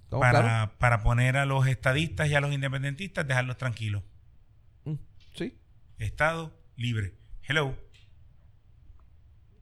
Para, 0.09 0.77
para 0.77 1.03
poner 1.03 1.37
a 1.37 1.45
los 1.45 1.67
estadistas 1.67 2.29
y 2.29 2.35
a 2.35 2.41
los 2.41 2.53
independentistas, 2.53 3.27
dejarlos 3.27 3.57
tranquilos. 3.57 4.03
Mm, 4.85 4.95
Sí. 5.35 5.57
Estado 5.99 6.53
libre. 6.75 7.13
Hello. 7.47 7.77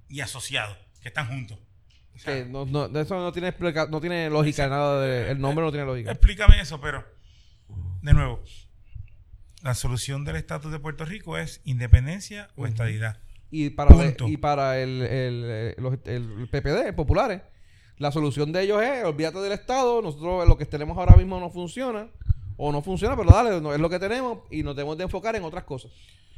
Y 0.08 0.22
asociado, 0.22 0.76
que 1.02 1.08
están 1.10 1.28
juntos. 1.28 1.58
O 2.16 2.20
sea, 2.20 2.34
Que 2.36 2.46
no, 2.50 2.66
no, 2.66 2.86
eso 3.00 3.16
no 3.20 3.32
tiene, 3.32 3.50
explica- 3.50 3.88
no 3.90 4.00
tiene 4.00 4.30
lógica, 4.30 4.68
nada 4.70 5.02
de, 5.02 5.32
el 5.32 5.40
nombre 5.40 5.66
no 5.66 5.72
tiene 5.72 5.86
lógica. 5.86 6.12
Explícame 6.12 6.62
eso, 6.62 6.80
pero 6.80 7.04
de 8.02 8.14
nuevo, 8.14 8.42
la 9.66 9.74
solución 9.74 10.24
del 10.26 10.36
estatus 10.38 10.72
de 10.72 10.80
Puerto 10.80 11.04
Rico 11.06 11.38
es 11.38 11.60
independencia 11.66 12.50
o 12.56 12.66
estadidad. 12.68 13.20
Y 13.52 13.72
para, 13.72 13.90
Punto. 13.90 14.28
y 14.28 14.38
para 14.38 14.80
el, 14.80 15.02
el, 15.02 15.44
eh, 15.46 15.76
los- 15.80 15.98
el 16.06 16.48
PPD, 16.52 16.94
populares, 16.96 17.42
La 17.98 18.12
solución 18.12 18.52
de 18.52 18.62
ellos 18.64 18.82
es, 18.84 19.04
olvídate 19.06 19.40
del 19.40 19.54
Estado, 19.54 20.02
nosotros 20.02 20.48
lo 20.48 20.58
que 20.58 20.66
tenemos 20.66 20.98
ahora 20.98 21.16
mismo 21.16 21.40
no 21.40 21.50
funciona, 21.50 22.10
o 22.58 22.72
no 22.74 22.82
funciona, 22.82 23.16
pero 23.16 23.32
dale, 23.32 23.62
no, 23.62 23.74
es 23.74 23.80
lo 23.80 23.90
que 23.90 24.00
tenemos 24.00 24.40
y 24.52 24.64
nos 24.64 24.76
debemos 24.76 24.98
de 24.98 25.06
enfocar 25.06 25.36
en 25.36 25.44
otras 25.44 25.64
cosas. 25.64 25.92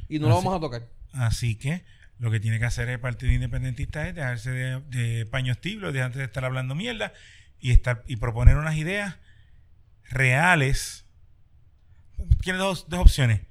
Y 0.08 0.18
no 0.20 0.28
lo 0.28 0.36
Así- 0.38 0.44
vamos 0.46 0.56
a 0.58 0.60
tocar. 0.60 0.88
Así 1.12 1.56
que 1.56 1.84
lo 2.18 2.30
que 2.30 2.38
tiene 2.40 2.58
que 2.60 2.64
hacer 2.64 2.88
el 2.88 3.00
Partido 3.00 3.32
Independentista 3.32 4.08
es 4.08 4.14
dejarse 4.14 4.50
de, 4.52 4.80
de 4.82 5.26
paños 5.26 5.60
tibios, 5.60 5.92
de 5.92 6.00
antes 6.02 6.18
de 6.18 6.24
estar 6.24 6.44
hablando 6.44 6.74
mierda 6.74 7.12
y 7.60 7.72
estar 7.72 8.04
y 8.06 8.16
proponer 8.16 8.56
unas 8.56 8.76
ideas 8.76 9.16
reales. 10.10 11.04
Tiene 12.42 12.58
dos, 12.58 12.88
dos 12.88 13.00
opciones. 13.00 13.42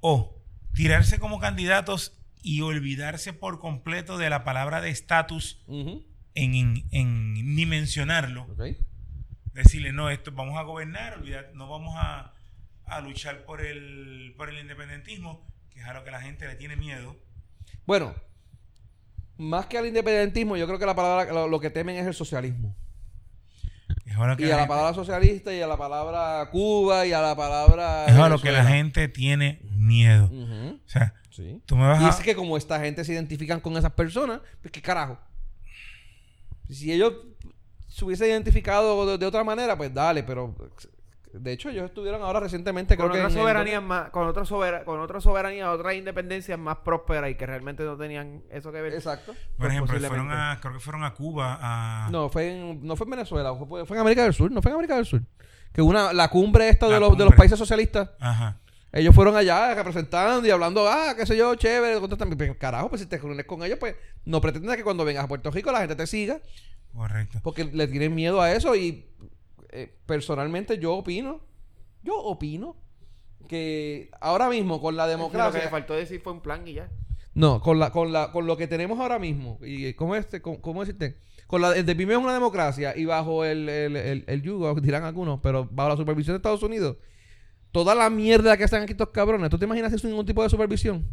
O 0.00 0.40
tirarse 0.74 1.18
como 1.18 1.38
candidatos 1.40 2.14
y 2.42 2.60
olvidarse 2.60 3.32
por 3.32 3.58
completo 3.58 4.16
de 4.18 4.30
la 4.30 4.44
palabra 4.44 4.80
de 4.80 4.90
estatus 4.90 5.60
en, 6.34 6.54
en- 6.54 6.84
en 6.92 7.54
ni 7.54 7.66
mencionarlo. 7.66 8.46
Decirle, 9.54 9.92
no, 9.92 10.08
esto 10.10 10.30
vamos 10.32 10.56
a 10.56 10.62
gobernar, 10.62 11.18
olvidar- 11.18 11.50
no 11.54 11.68
vamos 11.68 11.94
a, 11.96 12.32
a 12.84 13.00
luchar 13.00 13.44
por 13.44 13.60
el, 13.60 14.34
por 14.36 14.48
el 14.50 14.58
independentismo, 14.60 15.44
que 15.70 15.80
es 15.80 15.86
a 15.86 15.94
lo 15.94 16.04
que 16.04 16.12
la 16.12 16.20
gente 16.20 16.46
le 16.46 16.54
tiene 16.54 16.76
miedo. 16.76 17.16
Bueno, 17.86 18.14
más 19.36 19.66
que 19.66 19.78
al 19.78 19.86
independentismo, 19.86 20.56
yo 20.56 20.66
creo 20.66 20.78
que 20.78 20.86
la 20.86 20.94
palabra, 20.94 21.32
lo, 21.32 21.48
lo 21.48 21.58
que 21.60 21.70
temen 21.70 21.96
es 21.96 22.06
el 22.06 22.14
socialismo. 22.14 22.76
Y 24.38 24.50
a 24.50 24.56
la 24.56 24.66
palabra 24.66 24.94
socialista, 24.94 25.52
y 25.54 25.60
a 25.60 25.66
la 25.66 25.76
palabra 25.76 26.48
Cuba, 26.50 27.06
y 27.06 27.12
a 27.12 27.20
la 27.20 27.36
palabra. 27.36 28.06
es 28.06 28.14
a 28.16 28.28
lo 28.28 28.40
que 28.40 28.50
la 28.50 28.64
gente 28.64 29.08
tiene 29.08 29.60
miedo. 29.76 30.30
O 30.32 30.88
sea, 30.88 31.14
sí. 31.30 31.60
tú 31.66 31.76
me 31.76 31.86
vas 31.86 32.00
Y 32.00 32.04
a... 32.04 32.08
es 32.08 32.16
que 32.16 32.34
como 32.34 32.56
esta 32.56 32.80
gente 32.80 33.04
se 33.04 33.12
identifican 33.12 33.60
con 33.60 33.76
esas 33.76 33.92
personas, 33.92 34.40
pues 34.60 34.72
qué 34.72 34.80
carajo. 34.82 35.18
Si 36.68 36.92
ellos 36.92 37.14
se 37.88 38.04
hubiesen 38.04 38.28
identificado 38.28 39.06
de, 39.06 39.18
de 39.18 39.26
otra 39.26 39.44
manera, 39.44 39.76
pues 39.76 39.92
dale, 39.92 40.22
pero 40.22 40.54
de 41.32 41.52
hecho 41.52 41.68
ellos 41.70 41.84
estuvieron 41.84 42.22
ahora 42.22 42.40
recientemente 42.40 42.96
con 42.96 43.06
creo 43.06 43.12
que 43.14 43.26
otras 43.26 43.34
soberanías 43.34 43.82
más, 43.82 44.10
con 44.10 44.26
otras 44.26 44.48
sobera- 44.48 44.84
con 44.84 45.00
otras 45.00 45.22
soberanías, 45.22 45.68
otras 45.68 45.94
independencias 45.94 46.58
más 46.58 46.78
prósperas 46.78 47.30
y 47.30 47.34
que 47.34 47.46
realmente 47.46 47.84
no 47.84 47.96
tenían 47.96 48.42
eso 48.50 48.72
que 48.72 48.80
ver. 48.80 48.94
Exacto. 48.94 49.32
por 49.32 49.56
pues 49.56 49.72
ejemplo, 49.72 49.98
fueron 50.08 50.32
a, 50.32 50.58
creo 50.60 50.74
que 50.74 50.80
fueron 50.80 51.04
a 51.04 51.14
Cuba 51.14 51.58
a... 51.60 52.08
No, 52.10 52.28
fue 52.28 52.50
en, 52.58 52.86
no 52.86 52.96
fue 52.96 53.04
en 53.04 53.10
Venezuela, 53.10 53.54
fue, 53.54 53.84
fue 53.86 53.96
en 53.96 54.00
América 54.00 54.22
del 54.24 54.34
Sur, 54.34 54.50
no 54.50 54.62
fue 54.62 54.70
en 54.70 54.74
América 54.74 54.96
del 54.96 55.06
Sur. 55.06 55.22
Que 55.72 55.82
una 55.82 56.12
la 56.12 56.28
cumbre 56.28 56.68
esta 56.68 56.88
de 56.88 56.98
los, 56.98 57.16
de 57.16 57.24
los 57.24 57.34
países 57.34 57.58
socialistas, 57.58 58.10
Ajá. 58.18 58.58
ellos 58.90 59.14
fueron 59.14 59.36
allá 59.36 59.74
representando 59.74 60.46
y 60.46 60.50
hablando, 60.50 60.88
ah, 60.88 61.14
qué 61.16 61.26
sé 61.26 61.36
yo, 61.36 61.54
chévere, 61.54 62.00
con 62.00 62.54
carajo, 62.54 62.88
pues 62.88 63.02
si 63.02 63.06
te 63.06 63.18
reúnes 63.18 63.44
con 63.44 63.62
ellos, 63.62 63.78
pues 63.78 63.94
no 64.24 64.40
pretendas 64.40 64.76
que 64.76 64.84
cuando 64.84 65.04
vengas 65.04 65.24
a 65.24 65.28
Puerto 65.28 65.50
Rico 65.50 65.70
la 65.70 65.80
gente 65.80 65.94
te 65.94 66.06
siga. 66.06 66.40
Correcto. 66.94 67.40
Porque 67.42 67.64
le 67.64 67.86
tienen 67.86 68.14
miedo 68.14 68.40
a 68.40 68.50
eso 68.52 68.74
y 68.74 69.04
eh, 69.70 69.98
personalmente 70.06 70.78
yo 70.78 70.94
opino, 70.94 71.40
yo 72.02 72.16
opino 72.18 72.76
que 73.48 74.10
ahora 74.20 74.48
mismo 74.48 74.80
con 74.80 74.96
la 74.96 75.04
Lo 75.04 75.08
que 75.08 75.16
democracia... 75.16 75.64
le 75.64 75.68
faltó 75.68 75.94
decir 75.94 76.20
fue 76.20 76.32
un 76.32 76.40
plan 76.40 76.66
y 76.66 76.74
ya. 76.74 76.90
No, 77.34 77.60
con 77.60 77.78
la, 77.78 77.90
con 77.90 78.12
la, 78.12 78.32
con 78.32 78.46
lo 78.46 78.56
que 78.56 78.66
tenemos 78.66 78.98
ahora 78.98 79.18
mismo, 79.18 79.58
y 79.62 79.94
cómo 79.94 80.16
este, 80.16 80.42
cómo, 80.42 80.60
cómo 80.60 80.80
decirte, 80.80 81.18
con 81.46 81.62
la, 81.62 81.76
el 81.76 81.86
de 81.86 81.94
primero 81.94 82.18
es 82.18 82.24
una 82.24 82.34
democracia 82.34 82.96
y 82.96 83.04
bajo 83.04 83.44
el, 83.44 83.68
el, 83.68 83.96
el, 83.96 84.24
el 84.26 84.42
yugo, 84.42 84.74
dirán 84.80 85.04
algunos, 85.04 85.40
pero 85.40 85.68
bajo 85.70 85.90
la 85.90 85.96
supervisión 85.96 86.34
de 86.34 86.38
Estados 86.38 86.62
Unidos, 86.62 86.96
toda 87.70 87.94
la 87.94 88.10
mierda 88.10 88.56
que 88.56 88.64
hacen 88.64 88.82
aquí 88.82 88.92
estos 88.92 89.10
cabrones, 89.10 89.50
¿tú 89.50 89.58
te 89.58 89.66
imaginas 89.66 89.92
sin 90.00 90.10
ningún 90.10 90.26
tipo 90.26 90.42
de 90.42 90.48
supervisión? 90.48 91.06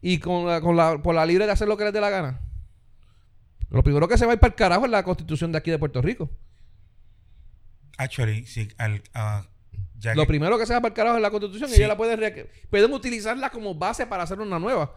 Y 0.00 0.18
con 0.18 0.46
la, 0.46 0.60
con 0.60 0.76
la, 0.76 1.00
por 1.02 1.14
la 1.14 1.24
libre 1.24 1.46
de 1.46 1.52
hacer 1.52 1.68
lo 1.68 1.76
que 1.76 1.84
les 1.84 1.92
dé 1.92 2.00
la 2.00 2.10
gana. 2.10 2.40
Lo 3.70 3.82
primero 3.82 4.06
que 4.08 4.18
se 4.18 4.26
va 4.26 4.32
a 4.32 4.34
ir 4.34 4.40
para 4.40 4.52
el 4.52 4.56
carajo 4.56 4.84
es 4.84 4.90
la 4.90 5.02
constitución 5.02 5.52
de 5.52 5.58
aquí 5.58 5.70
de 5.70 5.78
Puerto 5.78 6.02
Rico. 6.02 6.30
Actually, 7.96 8.46
sí, 8.46 8.68
al, 8.78 9.02
a- 9.14 9.46
ya 9.98 10.14
Lo 10.14 10.22
que- 10.22 10.28
primero 10.28 10.58
que 10.58 10.66
se 10.66 10.74
va 10.74 10.80
para 10.80 10.88
el 10.92 10.94
carajo 10.94 11.16
es 11.16 11.22
la 11.22 11.30
constitución 11.30 11.70
y 11.70 11.74
ellos 11.74 11.88
la 11.88 11.96
pueden, 11.96 12.18
re- 12.20 12.50
utilizarla 12.92 13.50
como 13.50 13.74
base 13.74 14.06
para 14.06 14.22
hacer 14.24 14.40
una 14.40 14.58
nueva. 14.58 14.94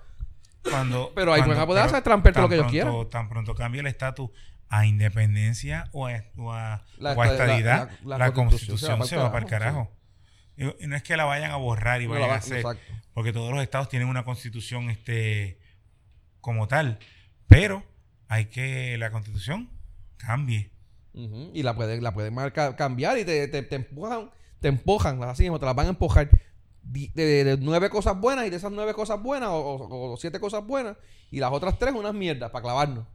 cuando, 0.64 1.12
Pero 1.16 1.32
ahí 1.34 1.40
cuando- 1.40 1.56
van 1.56 1.64
a 1.64 1.68
poder 1.68 1.84
pero 1.84 1.90
hacer 1.94 2.04
tramper 2.04 2.34
todo 2.34 2.44
tan 2.44 2.44
lo 2.44 2.50
que 2.50 2.56
ellos 2.56 2.72
quieran. 2.72 3.10
Tan 3.10 3.30
pronto 3.30 3.56
cambie 3.56 3.80
el 3.82 3.88
estatus 3.88 4.30
a 4.68 4.86
independencia 4.86 5.90
o 5.94 6.08
a, 6.08 6.22
o 6.38 6.52
a- 6.52 6.86
La 6.98 7.14
o 7.14 7.22
a 7.22 7.28
estadidad, 7.28 7.90
la- 8.04 8.18
la, 8.18 8.26
la 8.28 8.34
constitución, 8.34 8.98
constitución 9.00 9.08
se 9.08 9.16
va 9.18 9.32
para 9.32 9.46
el 9.46 9.50
carajo, 9.50 9.92
no 10.58 10.96
es 10.96 11.04
que 11.04 11.16
la 11.16 11.24
vayan 11.24 11.52
a 11.52 11.56
borrar 11.56 12.02
y 12.02 12.06
No 12.08 12.12
vayan 12.12 12.30
va- 12.30 12.34
a 12.36 12.38
hacer, 12.38 12.58
exacto. 12.58 12.94
porque 13.14 13.32
todos 13.32 13.54
los 13.54 13.64
estados 13.64 13.88
tienen 13.88 14.10
una 14.10 14.26
constitución 14.26 14.90
este 14.90 15.60
como 16.42 16.68
tal, 16.68 17.00
pero 17.48 17.84
hay 18.28 18.46
que 18.48 18.98
la 18.98 19.10
constitución 19.12 19.70
cambie. 20.18 20.72
Y 21.54 21.64
la 21.64 21.76
pueden, 21.76 22.04
la 22.04 22.14
pueden 22.14 22.34
marcar, 22.34 22.76
cambiar 22.76 23.18
y 23.18 23.26
te, 23.26 23.48
te, 23.48 23.62
te 23.64 23.76
empujan, 23.76 24.32
te 24.60 24.68
empujan, 24.68 25.22
así 25.24 25.44
mismo, 25.44 25.60
te 25.60 25.66
las 25.66 25.76
van 25.76 25.88
a 25.88 25.90
empujar 25.90 26.30
de, 26.82 27.12
de- 27.14 27.44
de 27.44 27.58
nueve 27.58 27.90
cosas 27.90 28.20
buenas 28.20 28.46
y 28.48 28.50
de 28.50 28.56
esas 28.58 28.72
nueve 28.72 28.94
cosas 28.94 29.22
buenas 29.22 29.50
o, 29.50 29.56
o- 29.58 30.14
o 30.14 30.18
siete 30.18 30.40
cosas 30.40 30.66
buenas 30.66 30.98
y 31.32 31.40
las 31.40 31.52
otras 31.52 31.78
tres 31.78 31.94
unas 31.94 32.14
mierdas 32.14 32.50
para 32.52 32.64
clavarnos. 32.64 33.06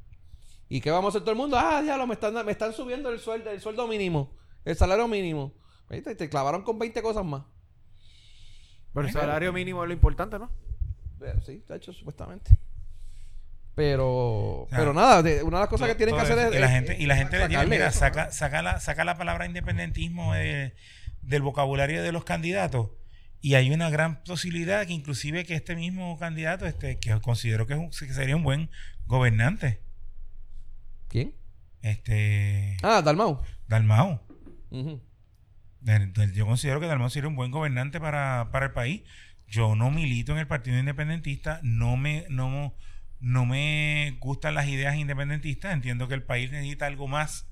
¿Y 0.68 0.80
qué 0.80 0.90
vamos 0.90 1.07
a 1.07 1.09
hacer 1.11 1.22
todo 1.22 1.32
el 1.32 1.36
mundo? 1.38 1.57
Ah, 1.59 1.82
diablo, 1.82 2.07
me 2.07 2.14
están, 2.14 2.34
me 2.44 2.52
están 2.52 2.72
subiendo 2.72 3.11
el 3.11 3.18
sueldo, 3.18 3.50
el 3.50 3.61
sueldo 3.61 3.86
mínimo, 3.86 4.32
el 4.64 4.76
salario 4.76 5.07
mínimo. 5.09 5.52
¿Viste? 5.90 6.14
Te 6.14 6.28
clavaron 6.30 6.62
con 6.62 6.78
20 6.78 7.02
cosas 7.02 7.24
más. 7.24 7.42
Pero 8.94 9.07
el 9.07 9.12
salario 9.12 9.52
mínimo 9.52 9.82
es 9.82 9.88
lo 9.88 9.94
importante, 9.94 10.38
¿no? 10.38 10.50
Eh, 11.20 11.34
Sí, 11.44 11.62
de 11.68 11.76
hecho, 11.76 11.92
supuestamente. 11.92 12.57
Pero, 13.77 14.66
sea, 14.70 14.79
pero 14.79 14.93
nada, 14.95 15.22
de- 15.22 15.43
una 15.43 15.57
de 15.59 15.62
las 15.62 15.68
cosas 15.68 15.89
que 15.89 15.95
tienen 15.97 16.14
que 16.14 16.20
hacer 16.20 16.39
eso. 16.39 16.49
es. 16.51 16.57
y 16.57 16.61
la 16.61 16.66
es- 16.66 16.72
gente 16.72 16.97
y 17.03 17.07
la 17.07 17.16
gente 17.16 17.39
le 17.39 17.49
tiene 17.49 17.66
mira 17.66 17.89
eso, 17.89 17.99
saca 17.99 18.31
saca 18.31 18.62
la 18.62 18.79
saca 18.81 19.05
la 19.05 19.16
palabra 19.18 19.47
independentismo 19.47 20.33
de- 20.35 20.75
del 21.22 21.43
vocabulario 21.43 22.03
de 22.03 22.12
los 22.12 22.25
candidatos 22.25 22.91
y 23.41 23.55
hay 23.57 23.72
una 23.72 23.91
gran 23.91 24.22
posibilidad 24.22 24.87
que 24.87 24.93
inclusive 24.93 25.45
que 25.45 25.55
este 25.57 25.75
mismo 25.75 26.16
candidato 26.18 26.66
este 26.66 26.99
que 27.01 27.18
considero 27.20 27.66
que, 27.66 27.72
es 27.75 27.79
un- 27.81 27.91
que 27.91 28.14
sería 28.14 28.37
un 28.37 28.45
buen 28.45 28.70
gobernante 29.07 29.81
¿Quién? 31.09 31.35
este 31.83 32.77
Ah, 32.83 33.03
Dalmau. 33.03 33.41
Dalmau 33.66 34.20
del- 35.81 36.33
yo 36.33 36.47
considero 36.47 36.81
que 36.81 36.87
Dalmau 36.87 37.11
sería 37.11 37.29
un 37.29 37.37
buen 37.37 37.51
gobernante 37.51 38.01
para, 38.01 38.49
para 38.53 38.66
el 38.66 38.72
país. 38.72 39.03
Yo 39.47 39.77
no 39.77 39.91
milito 39.91 40.33
en 40.33 40.39
el 40.39 40.47
Partido 40.47 40.79
Independentista, 40.79 41.61
no 41.62 41.97
me, 41.97 42.25
no, 42.31 42.75
no 43.20 43.46
me 43.46 44.16
gustan 44.20 44.54
las 44.54 44.66
ideas 44.68 44.96
independentistas, 44.96 45.72
entiendo 45.72 46.08
que 46.08 46.14
el 46.14 46.22
país 46.22 46.50
necesita 46.50 46.86
algo 46.86 47.08
más. 47.08 47.46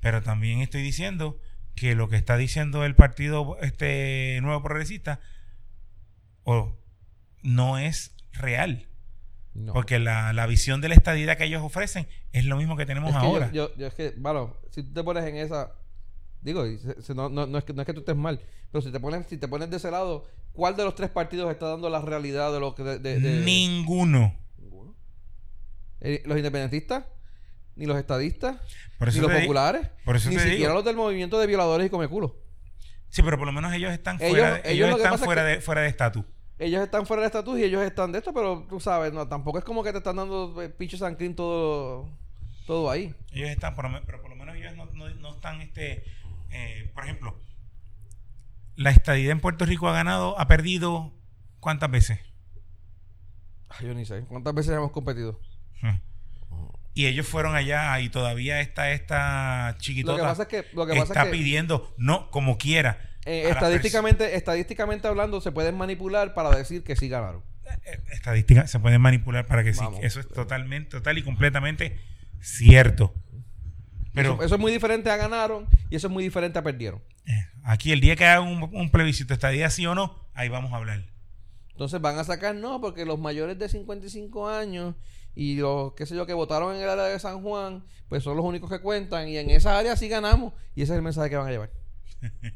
Pero 0.00 0.22
también 0.22 0.60
estoy 0.60 0.82
diciendo 0.82 1.38
que 1.74 1.94
lo 1.94 2.08
que 2.08 2.16
está 2.16 2.36
diciendo 2.36 2.84
el 2.84 2.94
Partido 2.94 3.58
este 3.60 4.38
Nuevo 4.42 4.62
Progresista 4.62 5.20
no 7.42 7.78
es 7.78 8.14
real. 8.32 8.86
No. 9.54 9.72
Porque 9.72 9.98
la, 9.98 10.32
la 10.34 10.46
visión 10.46 10.80
de 10.82 10.88
la 10.90 10.94
estadidad 10.94 11.38
que 11.38 11.44
ellos 11.44 11.62
ofrecen 11.62 12.06
es 12.32 12.44
lo 12.44 12.56
mismo 12.56 12.76
que 12.76 12.84
tenemos 12.84 13.10
Es 13.10 13.16
que 13.16 13.26
ahora. 13.26 13.50
Yo, 13.52 13.70
yo- 13.70 13.76
yo 13.76 13.86
es 13.86 13.94
que, 13.94 14.12
bueno, 14.18 14.54
si 14.70 14.82
tú 14.82 14.92
te 14.92 15.02
pones 15.02 15.24
en 15.24 15.36
esa. 15.36 15.72
Digo, 16.42 16.64
no, 17.14 17.28
no- 17.30 17.46
no 17.46 17.58
es 17.58 17.64
que, 17.64 17.72
no 17.72 17.80
es 17.82 17.86
que 17.86 17.94
tú 17.94 18.00
estés 18.00 18.16
mal, 18.16 18.40
pero 18.70 18.82
si 18.82 18.92
te 18.92 19.00
pones 19.00 19.26
si 19.26 19.38
te 19.38 19.48
pones 19.48 19.70
de 19.70 19.78
ese 19.78 19.90
lado, 19.90 20.28
¿cuál 20.56 20.74
de 20.76 20.82
los 20.84 20.94
tres 20.94 21.10
partidos 21.10 21.50
está 21.52 21.68
dando 21.68 21.88
la 21.90 22.00
realidad 22.00 22.52
de 22.52 22.58
lo 22.60 22.74
que. 22.74 22.82
De, 22.82 22.98
de- 22.98 23.20
de- 23.20 23.44
Ninguno. 23.44 24.34
Ninguno. 24.58 24.94
Eh, 26.00 26.22
¿Los 26.26 26.36
independentistas? 26.36 27.04
¿Ni 27.76 27.86
los 27.86 27.96
estadistas? 27.98 28.56
Por 28.98 29.12
¿Ni 29.14 29.20
los 29.20 29.30
populares? 29.32 29.88
por 30.04 30.16
eso 30.16 30.30
Ni 30.30 30.36
siquiera 30.36 30.56
digo. 30.56 30.74
los 30.74 30.84
del 30.84 30.96
movimiento 30.96 31.38
de 31.38 31.46
violadores 31.46 31.86
y 31.86 31.90
comeculos. 31.90 32.32
Sí, 33.10 33.22
pero 33.22 33.36
por 33.38 33.46
lo 33.46 33.52
menos 33.52 33.72
ellos 33.74 33.92
están 33.92 34.16
Ellos- 34.16 34.30
fuera, 34.30 34.54
de- 34.54 34.72
ellos 34.72 34.88
ellos 34.88 34.98
están 34.98 35.14
es 35.14 35.20
fuera 35.20 35.42
que- 35.42 35.48
de 35.48 35.60
fuera 35.60 35.80
de 35.82 35.88
estatus. 35.88 36.24
Ellos 36.58 36.82
están 36.82 37.04
fuera 37.06 37.20
del 37.22 37.26
estatus 37.28 37.58
y 37.58 37.64
ellos 37.64 37.82
están 37.82 38.12
de 38.12 38.18
esto, 38.18 38.32
pero 38.32 38.66
tú 38.68 38.80
sabes, 38.80 39.12
no, 39.12 39.28
tampoco 39.28 39.58
es 39.58 39.64
como 39.64 39.84
que 39.84 39.92
te 39.92 39.98
están 39.98 40.16
dando 40.16 40.60
eh, 40.62 40.70
pinche 40.70 40.96
San 40.96 41.16
todo, 41.36 42.08
todo 42.66 42.90
ahí. 42.90 43.14
Ellos 43.32 43.50
están, 43.50 43.74
pero 43.76 44.22
por 44.22 44.30
lo 44.30 44.36
menos 44.36 44.56
ellos 44.56 44.74
no, 44.74 44.86
no- 44.86 45.14
no 45.14 45.34
están, 45.34 45.60
este, 45.60 46.02
eh, 46.50 46.90
por 46.94 47.04
ejemplo, 47.04 47.38
la 48.76 48.90
estadidad 48.90 49.32
en 49.32 49.40
Puerto 49.40 49.64
Rico 49.66 49.88
ha 49.88 49.92
ganado, 49.92 50.38
ha 50.38 50.46
perdido, 50.48 51.12
¿cuántas 51.60 51.90
veces? 51.90 52.20
Ay, 53.68 53.86
yo 53.86 53.94
ni 53.94 54.04
sé. 54.04 54.22
¿Cuántas 54.28 54.54
veces 54.54 54.72
hemos 54.74 54.92
competido? 54.92 55.40
Y 56.94 57.06
ellos 57.06 57.26
fueron 57.26 57.54
allá 57.54 58.00
y 58.00 58.08
todavía 58.08 58.60
está 58.62 58.90
esta 58.90 59.72
Lo 59.72 59.78
chiquitota 59.78 60.16
que 60.16 60.22
pasa 60.22 60.42
es 60.44 60.48
que, 60.48 60.64
lo 60.74 60.86
que 60.86 60.92
pasa 60.94 61.02
está 61.12 61.22
es 61.24 61.26
que 61.26 61.32
pidiendo, 61.36 61.92
no, 61.98 62.30
como 62.30 62.56
quiera. 62.56 62.98
eh, 63.26 63.50
estadísticamente, 63.50 64.34
estadísticamente 64.36 65.06
hablando, 65.06 65.42
se 65.42 65.52
pueden 65.52 65.76
manipular 65.76 66.32
para 66.32 66.50
decir 66.56 66.84
que 66.84 66.96
sí 66.96 67.10
ganaron. 67.10 67.42
pers- 67.62 67.80
eh, 67.84 68.00
Estadísticas 68.12 68.70
se 68.70 68.78
pueden 68.80 69.02
manipular 69.02 69.44
para 69.46 69.62
que 69.62 69.74
sí. 69.74 69.84
Eso 70.00 70.20
es 70.20 70.28
totalmente, 70.30 70.88
total 70.90 71.18
y 71.18 71.22
completamente 71.22 72.00
cierto. 72.40 73.12
Pero 74.14 74.34
eso, 74.36 74.42
eso 74.44 74.54
es 74.54 74.60
muy 74.62 74.72
diferente 74.72 75.10
a 75.10 75.16
ganaron 75.16 75.66
y 75.90 75.96
eso 75.96 76.06
es 76.06 76.12
muy 76.14 76.24
diferente 76.24 76.58
a 76.58 76.62
perdieron. 76.62 77.02
Eh, 77.26 77.46
aquí 77.64 77.92
el 77.92 78.00
día 78.00 78.16
que 78.16 78.24
hagan 78.26 78.46
un, 78.48 78.62
un 78.74 78.90
plebiscito, 78.90 79.34
estadía 79.34 79.68
sí 79.70 79.86
o 79.86 79.94
no, 79.94 80.14
ahí 80.34 80.48
vamos 80.48 80.72
a 80.72 80.76
hablar. 80.76 81.04
Entonces 81.70 82.00
van 82.00 82.18
a 82.18 82.24
sacar 82.24 82.54
no, 82.54 82.80
porque 82.80 83.04
los 83.04 83.18
mayores 83.18 83.58
de 83.58 83.68
55 83.68 84.48
años 84.48 84.94
Y 85.34 85.56
los, 85.56 85.92
qué 85.92 86.06
sé 86.06 86.16
yo, 86.16 86.24
que 86.24 86.32
votaron 86.32 86.74
en 86.74 86.80
el 86.82 86.88
área 86.88 87.04
de 87.04 87.18
San 87.18 87.42
Juan, 87.42 87.84
pues 88.08 88.22
son 88.24 88.36
los 88.38 88.46
únicos 88.46 88.70
que 88.70 88.80
cuentan. 88.80 89.28
Y 89.28 89.36
en 89.36 89.50
esa 89.50 89.78
área 89.78 89.94
sí 89.94 90.08
ganamos. 90.08 90.54
Y 90.74 90.80
ese 90.82 90.92
es 90.94 90.96
el 90.96 91.02
mensaje 91.02 91.28
que 91.28 91.36
van 91.36 91.48
a 91.48 91.50
llevar. 91.50 91.70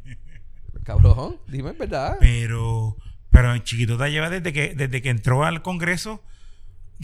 Cabrón, 0.85 1.39
dime, 1.49 1.73
¿verdad? 1.73 2.17
Pero, 2.21 2.97
pero 3.31 3.57
Chiquitota 3.59 4.09
lleva 4.09 4.31
desde 4.31 4.53
que, 4.53 4.75
desde 4.75 5.03
que 5.03 5.11
entró 5.11 5.45
al 5.45 5.63
Congreso 5.63 6.23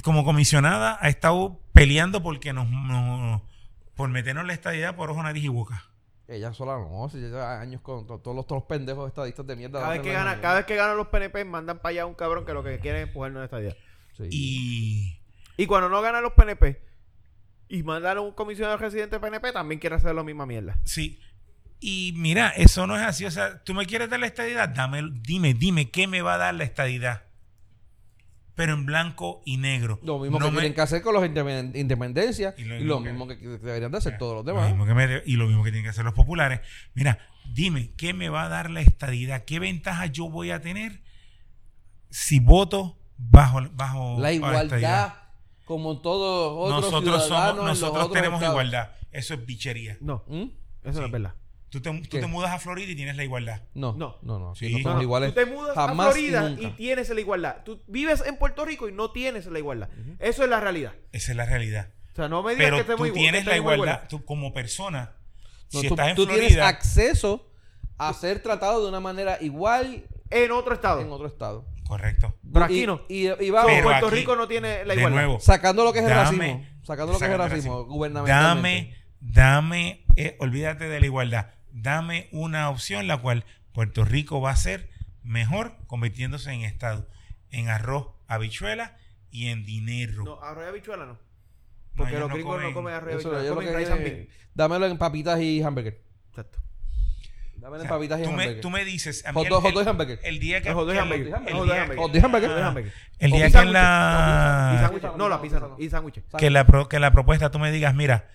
como 0.03 0.25
comisionada, 0.25 0.99
ha 1.01 1.09
estado 1.09 1.61
peleando 1.73 2.23
porque 2.23 2.53
nos, 2.53 2.69
nos- 2.71 3.43
por 3.95 4.09
meternos 4.09 4.47
la 4.47 4.53
estadidad 4.55 4.95
por 4.97 5.11
ojo, 5.11 5.23
nariz 5.23 5.45
y 5.45 5.49
boca. 5.49 5.85
Ella 6.29 6.53
sola 6.53 6.77
no, 6.77 7.09
si 7.09 7.19
lleva 7.19 7.61
años 7.61 7.81
con 7.83 8.07
to- 8.07 8.19
todos 8.19 8.37
los, 8.37 8.47
todos 8.47 8.63
los 8.63 8.69
pendejos 8.69 9.07
estadistas 9.09 9.47
de 9.47 9.55
mierda. 9.57 9.81
Cada 9.81 9.93
vez, 9.93 10.01
que 10.03 10.13
gana, 10.13 10.41
cada 10.41 10.57
vez 10.57 10.67
que 10.67 10.75
ganan 10.77 10.97
los 10.97 11.07
PNP, 11.09 11.45
mandan 11.45 11.79
para 11.79 11.91
allá 11.91 12.07
un 12.07 12.15
cabrón 12.15 12.45
que 12.45 12.53
lo 12.53 12.65
que 12.65 12.79
quiere 12.81 13.03
es 13.03 13.07
empujarnos 13.09 13.39
en 13.41 13.45
esta 13.45 13.61
idea. 13.61 13.77
Sí. 14.17 14.29
Y 14.31 15.21
Y 15.57 15.67
cuando 15.67 15.89
no 15.89 16.03
ganan 16.03 16.23
los 16.25 16.33
PNP 16.33 16.81
y 17.69 17.83
mandan 17.85 18.17
a 18.19 18.21
un 18.23 18.33
comisionado 18.33 18.77
residente 18.77 19.21
PNP, 19.21 19.53
también 19.53 19.79
quiere 19.81 19.97
hacer 19.97 20.15
la 20.15 20.23
misma 20.25 20.47
mierda. 20.47 20.79
sí. 20.85 21.21
Y 21.79 22.15
mira, 22.17 22.49
eso 22.57 22.87
no 22.87 22.97
es 22.97 23.03
así. 23.03 23.27
O 23.27 23.31
sea, 23.31 23.63
tú 23.63 23.75
me 23.75 23.85
quieres 23.85 24.09
dar 24.09 24.19
la 24.19 24.27
estadidad, 24.27 24.71
dame, 24.71 25.03
dime, 25.21 25.53
dime, 25.53 25.91
¿qué 25.91 26.07
me 26.07 26.23
va 26.23 26.35
a 26.35 26.39
dar 26.39 26.55
la 26.55 26.65
estadidad? 26.65 27.25
Pero 28.57 28.73
en 28.73 28.85
blanco 28.87 29.43
y 29.45 29.59
negro. 29.59 30.01
Lo 30.03 30.19
mismo 30.19 30.39
No 30.41 30.47
que 30.47 30.51
me- 30.51 30.57
tienen 30.61 30.75
que 30.75 30.81
hacer 30.81 31.03
con 31.03 31.15
los 31.15 31.23
independ- 31.23 31.77
independencias 31.77 32.55
Y 32.59 32.63
y 32.63 32.65
lo 32.81 32.99
mismo 33.01 33.29
que, 33.29 33.39
que 33.39 33.47
deberían 33.47 33.93
de 33.93 33.99
hacer 33.99 34.17
todos 34.19 34.35
los 34.35 34.45
Lo 34.45 34.53
demás. 34.53 34.69
mismo 34.71 34.87
que 34.87 34.95
me- 34.95 35.23
y 35.27 35.37
lo 35.37 35.47
mismo 35.47 35.63
que 35.63 35.71
tienen 35.71 35.85
que 35.85 35.91
hacer 35.91 36.05
los 36.05 36.15
populares. 36.15 36.61
Mira, 36.95 37.19
dime, 37.53 37.93
¿qué 37.97 38.13
me 38.15 38.29
va 38.31 38.45
a 38.45 38.49
dar 38.49 38.71
la 38.71 38.81
estadidad? 38.81 39.45
¿Qué 39.45 39.59
ventaja 39.61 40.07
yo 40.07 40.29
voy 40.31 40.51
a 40.51 40.61
tener 40.61 41.03
si 42.11 42.41
voto 42.41 42.99
bajo, 43.19 43.61
bajo 43.73 44.19
La 44.21 44.33
igualdad, 44.33 45.15
como 45.67 46.01
todos 46.01 46.53
otros 46.73 46.91
Nosotros, 46.93 47.25
ciudadanos 47.27 47.57
somos, 47.57 47.69
nosotros 47.71 48.05
otros 48.07 48.13
tenemos 48.15 48.39
estados. 48.41 48.55
igualdad. 48.55 48.91
Eso 49.13 49.35
es 49.35 49.45
bichería. 49.47 49.99
No, 50.01 50.25
¿Mm? 50.29 50.45
eso 50.85 51.01
no 51.01 51.07
es 51.07 51.13
verdad. 51.13 51.35
Tú 51.69 51.81
te, 51.83 51.91
tú 52.09 52.21
te 52.21 52.27
mudas 52.27 52.53
a 52.53 52.59
Florida 52.59 52.91
y 52.93 52.97
tienes 52.97 53.17
la 53.17 53.25
igualdad. 53.25 53.63
No, 53.75 53.93
No. 53.99 54.19
no, 54.23 54.39
no, 54.39 54.55
sí, 54.55 54.71
no 54.73 54.79
somos 54.79 54.97
No, 54.97 55.03
iguales. 55.03 55.31
Tú 55.31 55.35
te 55.35 55.47
mudas 55.47 55.75
jamás 55.75 56.09
a 56.09 56.13
Florida 56.13 56.51
y 56.59 56.67
y, 56.67 56.71
tienes 56.71 57.09
la 57.11 57.21
igualdad. 57.21 57.57
Tú 57.65 57.83
vives 57.89 58.23
en 58.25 58.37
Puerto 58.37 58.65
Rico 58.65 58.89
y 58.89 58.93
no 58.93 59.11
tienes 59.11 59.47
la 59.47 59.59
igualdad. 59.59 59.89
Eso 60.21 60.45
es 60.45 60.49
la 60.49 60.61
realidad. 60.61 60.93
Esa 61.13 61.33
es 61.33 61.37
la 61.37 61.45
realidad. 61.45 61.91
O 62.13 62.17
sea, 62.17 62.29
no 62.29 62.43
me 62.43 62.55
digas 62.55 62.67
Pero 62.67 62.77
que 62.79 62.85
tú 62.85 62.93
igual- 62.93 63.13
que 63.13 63.19
tienes 63.19 63.47
la 63.47 63.57
igualdad, 63.57 64.03
tú 64.09 64.25
como 64.25 64.53
persona. 64.53 65.13
No, 65.73 65.81
si 65.81 65.89
tú 65.89 65.95
estás 65.95 66.09
en 66.11 66.17
tú 66.17 66.25
tienes 66.27 66.45
Florida, 66.53 66.69
acceso 66.69 67.51
a 67.99 68.13
ser 68.15 68.41
tratado 68.43 68.83
de 68.83 68.89
una 68.89 69.01
manera 69.01 69.37
igual 69.41 70.05
En 70.31 70.53
otro 70.53 70.73
estado. 70.75 71.01
en 71.01 71.11
otro 71.11 71.27
estado. 71.27 71.67
correcto. 71.89 72.35
Pero 72.53 72.65
aquí 72.65 72.83
Y- 72.85 72.87
no. 72.87 73.03
Y, 73.09 73.27
y 73.45 73.51
vamos, 73.51 73.71
Pero 73.73 73.83
Puerto 73.85 74.07
aquí, 74.07 74.17
Rico 74.17 74.37
no 74.37 74.49
tiene 74.49 74.85
la 74.85 74.95
de 74.95 75.01
igualdad. 75.01 75.11
nuevo, 75.21 75.41
sacando 75.41 75.85
lo 75.85 75.93
que 75.93 75.99
es 75.99 76.05
el 76.05 76.11
Dame- 76.13 76.23
racismo. 76.53 76.67
Sacando 76.85 77.13
lo 77.13 77.19
que 77.19 77.25
es 77.25 77.31
el 77.31 77.39
racismo 77.39 77.73
racismo. 77.79 77.85
gubernamentalmente. 77.95 78.95
Dame, 79.21 80.01
dame, 80.01 80.07
eh, 80.17 80.37
olvídate 80.41 80.89
de 80.89 81.01
la 81.01 81.07
igualdad. 81.07 81.51
Dame 81.79 82.29
una 82.33 82.71
opción 82.71 83.03
en 83.03 83.09
la 83.09 83.19
cual 83.19 83.45
Puerto 83.73 84.05
Rico 84.05 84.41
va 84.41 84.51
a 84.51 84.57
ser 84.57 84.89
mejor 85.23 85.77
convirtiéndose 85.87 86.51
en 86.53 86.63
Estado. 86.63 87.07
En 87.51 87.69
arroz, 87.69 88.09
habichuela 88.29 88.97
y 89.31 89.49
en 89.49 89.65
dinero. 89.67 90.25
No, 90.25 90.43
arroz 90.43 90.65
y 90.65 90.69
habichuela 90.69 91.05
no. 91.05 91.19
Porque 91.95 92.19
los 92.19 92.29
no 92.31 92.35
gringos 92.35 92.63
no 92.63 92.71
comen- 92.73 92.93
arroz 92.95 93.11
y 93.11 93.15
habichuela, 93.29 93.49
comen 93.55 93.69
que 93.69 93.77
rice 93.77 93.93
and 93.93 94.29
dámelo 94.55 94.87
en 94.87 94.97
papitas 94.97 95.39
y 95.41 95.63
hamburger. 95.63 96.01
Exacto. 96.31 96.59
Dámelo 97.57 97.73
O 97.81 97.83
en 97.85 97.89
sea, 97.89 97.91
papitas 97.91 98.21
y 98.21 98.23
tú, 98.23 98.29
me, 98.33 98.43
hamburger. 98.43 98.61
tú 98.63 98.71
me 98.71 98.85
dices, 98.87 99.27
a 99.27 99.33
mí 99.33 99.35
Hot 99.35 99.47
el- 99.47 99.53
hot 99.53 99.83
el- 99.83 99.89
hamburger. 99.89 100.21
el 100.23 100.39
día 100.39 100.63
que, 100.63 100.69
El 100.69 100.75
hot 100.75 100.87
dog 100.87 100.97
hamburger. 100.99 101.27
el 101.27 101.33
Hot 101.55 101.67
dog 102.13 102.25
hamburger. 102.25 102.93
El 103.19 103.31
día 103.33 103.51
que 103.51 103.59
en 103.59 103.73
la. 103.75 104.91
No, 105.19 105.29
la 105.29 105.43
pizza 105.43 105.61
no. 105.61 105.77
Y 105.79 105.91
sándwiches. 105.91 106.25
que 106.39 106.49
la 106.51 106.67
pro- 106.67 106.89
que 106.89 106.99
la 107.01 107.13
propuesta 107.13 107.51
tú 107.51 107.59
me 107.59 107.71
digas, 107.71 107.95
mira, 107.95 108.29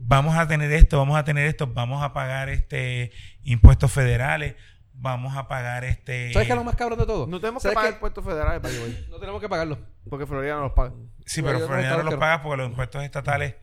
vamos 0.00 0.36
a 0.36 0.46
tener 0.48 0.70
esto, 0.72 0.98
vamos 0.98 1.16
a 1.18 1.24
tener 1.24 1.46
esto, 1.46 1.66
vamos 1.66 2.02
a 2.02 2.12
pagar 2.12 2.48
este 2.48 3.10
impuestos 3.42 3.90
federales, 3.92 4.54
vamos 4.92 5.36
a 5.36 5.48
pagar 5.48 5.84
este 5.84 6.32
¿Sabes 6.32 6.46
qué 6.46 6.52
es 6.52 6.58
lo 6.58 6.64
más 6.64 6.76
cabrón 6.76 6.98
de 6.98 7.06
todo? 7.06 7.26
No 7.26 7.40
tenemos 7.40 7.62
que 7.62 7.68
¿Sabes 7.68 7.76
pagar 7.76 7.92
impuestos 7.94 8.24
federales 8.24 8.60
para 8.60 8.74
No 9.10 9.18
tenemos 9.18 9.40
que 9.40 9.48
pagarlo. 9.48 9.78
Porque 10.08 10.26
Florida 10.26 10.54
no 10.56 10.62
los 10.62 10.72
paga. 10.72 10.92
Sí, 11.26 11.42
Pero 11.42 11.66
Florida 11.66 11.96
no 11.96 12.02
los 12.04 12.14
paga 12.14 12.42
porque 12.42 12.56
los 12.58 12.68
impuestos 12.70 13.02
estatales 13.04 13.54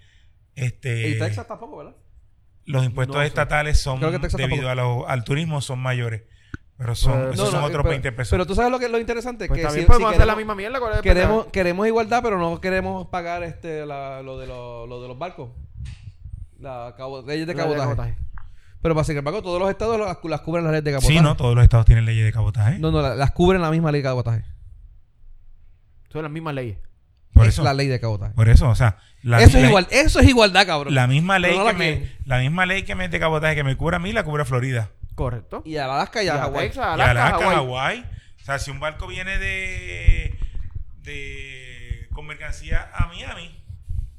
este 0.56 1.10
y 1.10 1.20
Texas 1.20 1.48
tampoco, 1.48 1.78
¿verdad? 1.78 1.96
los 2.66 2.84
impuestos 2.86 3.18
No 3.18 3.22
estatales 3.22 3.80
son 3.80 4.00
Creo 4.00 4.12
que 4.12 4.20
Texas 4.20 4.38
debido 4.40 4.68
tampoco. 4.68 4.72
a 4.72 4.76
lo- 4.76 5.08
al 5.10 5.24
turismo 5.24 5.62
son 5.62 5.80
mayores. 5.80 6.24
Pero 6.78 6.94
son, 6.94 7.14
Pues, 7.28 7.36
esos 7.36 7.46
no, 7.46 7.52
son 7.52 7.62
no, 7.62 7.68
otros 7.68 7.84
pero, 7.84 7.92
20 7.92 8.12
pesos. 8.12 8.32
Pero 8.32 8.46
tú 8.46 8.54
sabes 8.54 8.70
lo 8.70 8.80
que 8.80 8.86
es 8.86 8.92
lo 8.92 9.00
interesante 9.00 9.48
Pues 9.48 9.60
que 9.60 9.66
también 9.66 9.86
si, 9.86 9.88
podemos 9.88 10.10
si 10.10 10.16
hacer 10.16 10.28
la 10.28 10.36
misma 10.36 10.56
mierda. 10.56 10.80
¿cuál 10.80 10.92
es 10.92 10.98
el 10.98 11.04
queremos 11.04 11.46
queremos 11.48 11.88
igualdad, 11.88 12.22
pero 12.22 12.38
no 12.38 12.60
queremos 12.60 13.08
pagar 13.08 13.44
este 13.44 13.86
la- 13.86 14.22
lo 14.22 14.38
de 14.38 14.48
los 14.48 14.90
lo 14.90 15.02
de 15.02 15.08
los 15.08 15.18
barcos. 15.18 15.52
La 16.66 16.94
cabo- 16.98 17.22
leyes 17.22 17.46
de 17.48 17.54
La 17.54 17.64
ley 17.66 17.72
de 17.74 17.78
cabotaje. 17.80 18.16
cabotaje. 18.16 18.18
Pero 18.82 18.96
para 18.96 19.06
sin 19.06 19.18
embargo, 19.18 19.42
todos 19.42 19.60
los 19.60 19.70
estados 19.70 20.00
las, 20.00 20.18
las 20.24 20.42
cubren 20.42 20.64
las 20.64 20.72
leyes 20.72 20.84
de 20.84 20.92
cabotaje. 20.92 21.14
sí, 21.14 21.22
no, 21.22 21.36
todos 21.36 21.56
los 21.56 21.64
estados 21.64 21.86
tienen 21.86 22.06
leyes 22.06 22.26
de 22.26 22.32
cabotaje. 22.32 22.80
No, 22.80 22.92
no, 22.92 23.02
la- 23.02 23.16
las 23.16 23.32
cubren 23.32 23.62
la 23.62 23.72
misma 23.72 23.92
ley 23.92 24.02
de 24.02 24.08
cabotaje. 24.08 24.44
Son 26.12 26.24
las 26.24 26.32
mismas 26.32 26.54
leyes. 26.56 26.78
por 27.34 27.44
es 27.48 27.54
eso, 27.54 27.64
la 27.64 27.74
ley 27.74 27.88
de 27.88 28.00
cabotaje. 28.00 28.34
por 28.34 28.48
eso, 28.50 28.70
o 28.70 28.76
sea, 28.76 28.98
la, 29.22 29.42
eso 29.42 29.58
es 29.58 29.66
igual, 29.68 29.88
eso 29.92 30.20
es 30.22 30.28
igualdad, 30.30 30.66
cabrón. 30.66 30.94
la 30.96 31.06
misma 31.08 31.38
ley 31.40 31.52
no 31.58 31.66
que 31.66 31.72
la 31.74 31.78
me, 31.78 32.12
la 32.26 32.38
misma 32.40 32.66
ley 32.66 32.84
que 32.84 32.96
me 32.96 33.10
de 33.10 33.20
cabotaje 33.20 33.56
que 33.56 33.64
me 33.64 33.76
cubre 33.76 33.98
a 33.98 34.00
mí 34.00 34.14
la 34.14 34.24
cubre 34.24 34.44
a 34.44 34.46
Florida. 34.46 34.90
Correcto. 35.16 35.62
Y 35.66 35.76
a 35.78 35.86
Alaska 35.86 36.24
y 36.24 36.28
Y 36.28 36.30
a 36.30 36.36
a 36.36 36.38
Hawái. 36.46 36.68
Alaska, 36.78 36.94
Alaska. 36.94 37.50
Hawái. 37.56 38.06
O 38.42 38.46
sea, 38.46 38.60
si 38.60 38.72
un 38.72 38.80
barco 38.80 39.08
viene 39.08 39.38
de, 39.38 40.38
de 41.04 42.08
con 42.14 42.26
mercancía 42.28 42.90
a 42.94 43.08
Miami, 43.08 43.62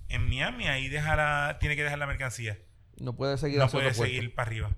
en 0.08 0.28
Miami 0.28 0.66
ahí 0.68 0.88
deja 0.88 1.16
la- 1.16 1.58
tiene 1.60 1.76
que 1.76 1.82
dejar 1.84 1.98
la 1.98 2.06
mercancía. 2.06 2.58
No 3.00 3.14
puede 3.14 3.36
seguir 3.38 3.58
No 3.58 3.68
puede 3.68 3.86
puerto. 3.92 4.02
seguir 4.04 4.34
para 4.34 4.46
arriba. 4.48 4.70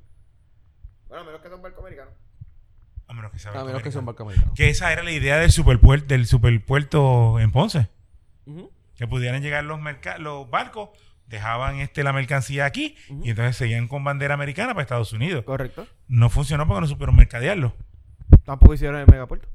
Bueno, 1.09 1.23
a 1.23 1.27
menos 1.27 1.41
que 1.41 1.49
sea 1.49 1.57
un 1.57 1.63
barco 1.63 1.81
americano. 1.81 2.11
A 3.07 3.13
menos 3.15 3.31
que 3.33 3.39
sea 3.39 3.51
A 3.51 3.55
barco 3.55 3.67
menos 3.69 3.83
que 3.83 3.91
sea 3.93 4.01
un 4.01 4.07
barco 4.07 4.23
americano. 4.25 4.53
Que 4.55 4.69
esa 4.71 4.93
era 4.93 5.03
la 5.03 5.13
idea 5.13 5.39
del 5.39 5.51
superpuerto, 5.53 6.07
del 6.07 6.27
superpuerto 6.27 7.39
en 7.41 7.51
Ponce. 7.53 7.89
Que 8.97 9.07
pudieran 9.07 9.41
llegar 9.43 9.65
los, 9.65 9.79
merca- 9.81 10.19
los 10.19 10.51
barcos, 10.51 10.91
dejaban 11.27 11.77
este 11.77 12.03
la 12.03 12.13
mercancía 12.13 12.65
aquí 12.65 12.97
y 13.23 13.31
entonces 13.31 13.55
seguían 13.57 13.87
con 13.87 14.03
bandera 14.03 14.35
americana 14.35 14.73
para 14.75 14.83
Estados 14.83 15.13
Unidos. 15.13 15.45
Correcto. 15.45 15.87
No 16.09 16.29
funcionó 16.31 16.67
porque 16.67 16.81
no 16.81 16.87
supieron 16.89 17.15
mercadearlo. 17.15 17.75
Tampoco 18.45 18.75
hicieron 18.75 18.99
el 18.99 19.07
megapuerto. 19.07 19.49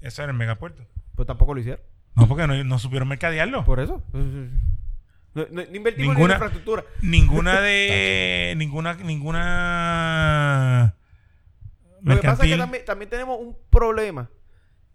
Eso 0.00 0.22
era 0.22 0.32
el 0.32 0.38
megapuerto. 0.38 0.84
Pues 1.14 1.26
tampoco 1.26 1.54
lo 1.54 1.60
hicieron. 1.60 1.80
No, 2.16 2.26
porque 2.26 2.46
no, 2.46 2.64
no 2.64 2.78
supieron 2.78 3.08
mercadearlo. 3.08 3.64
Por 3.64 3.78
eso. 3.80 4.02
No, 5.34 5.46
no- 5.50 5.62
no 5.64 5.76
invertimos 5.76 6.14
Ninguna- 6.14 6.34
en 6.34 6.36
infraestructura. 6.42 6.84
Ninguna 7.02 7.60
de. 7.60 8.54
ninguna. 8.56 8.94
Ninguna. 9.82 10.94
Lo 12.02 12.16
que 12.20 12.22
pasa 12.26 12.44
es 12.44 12.50
que 12.52 12.58
también, 12.58 12.84
también 12.84 13.08
tenemos 13.10 13.38
un 13.38 13.56
problema. 13.70 14.28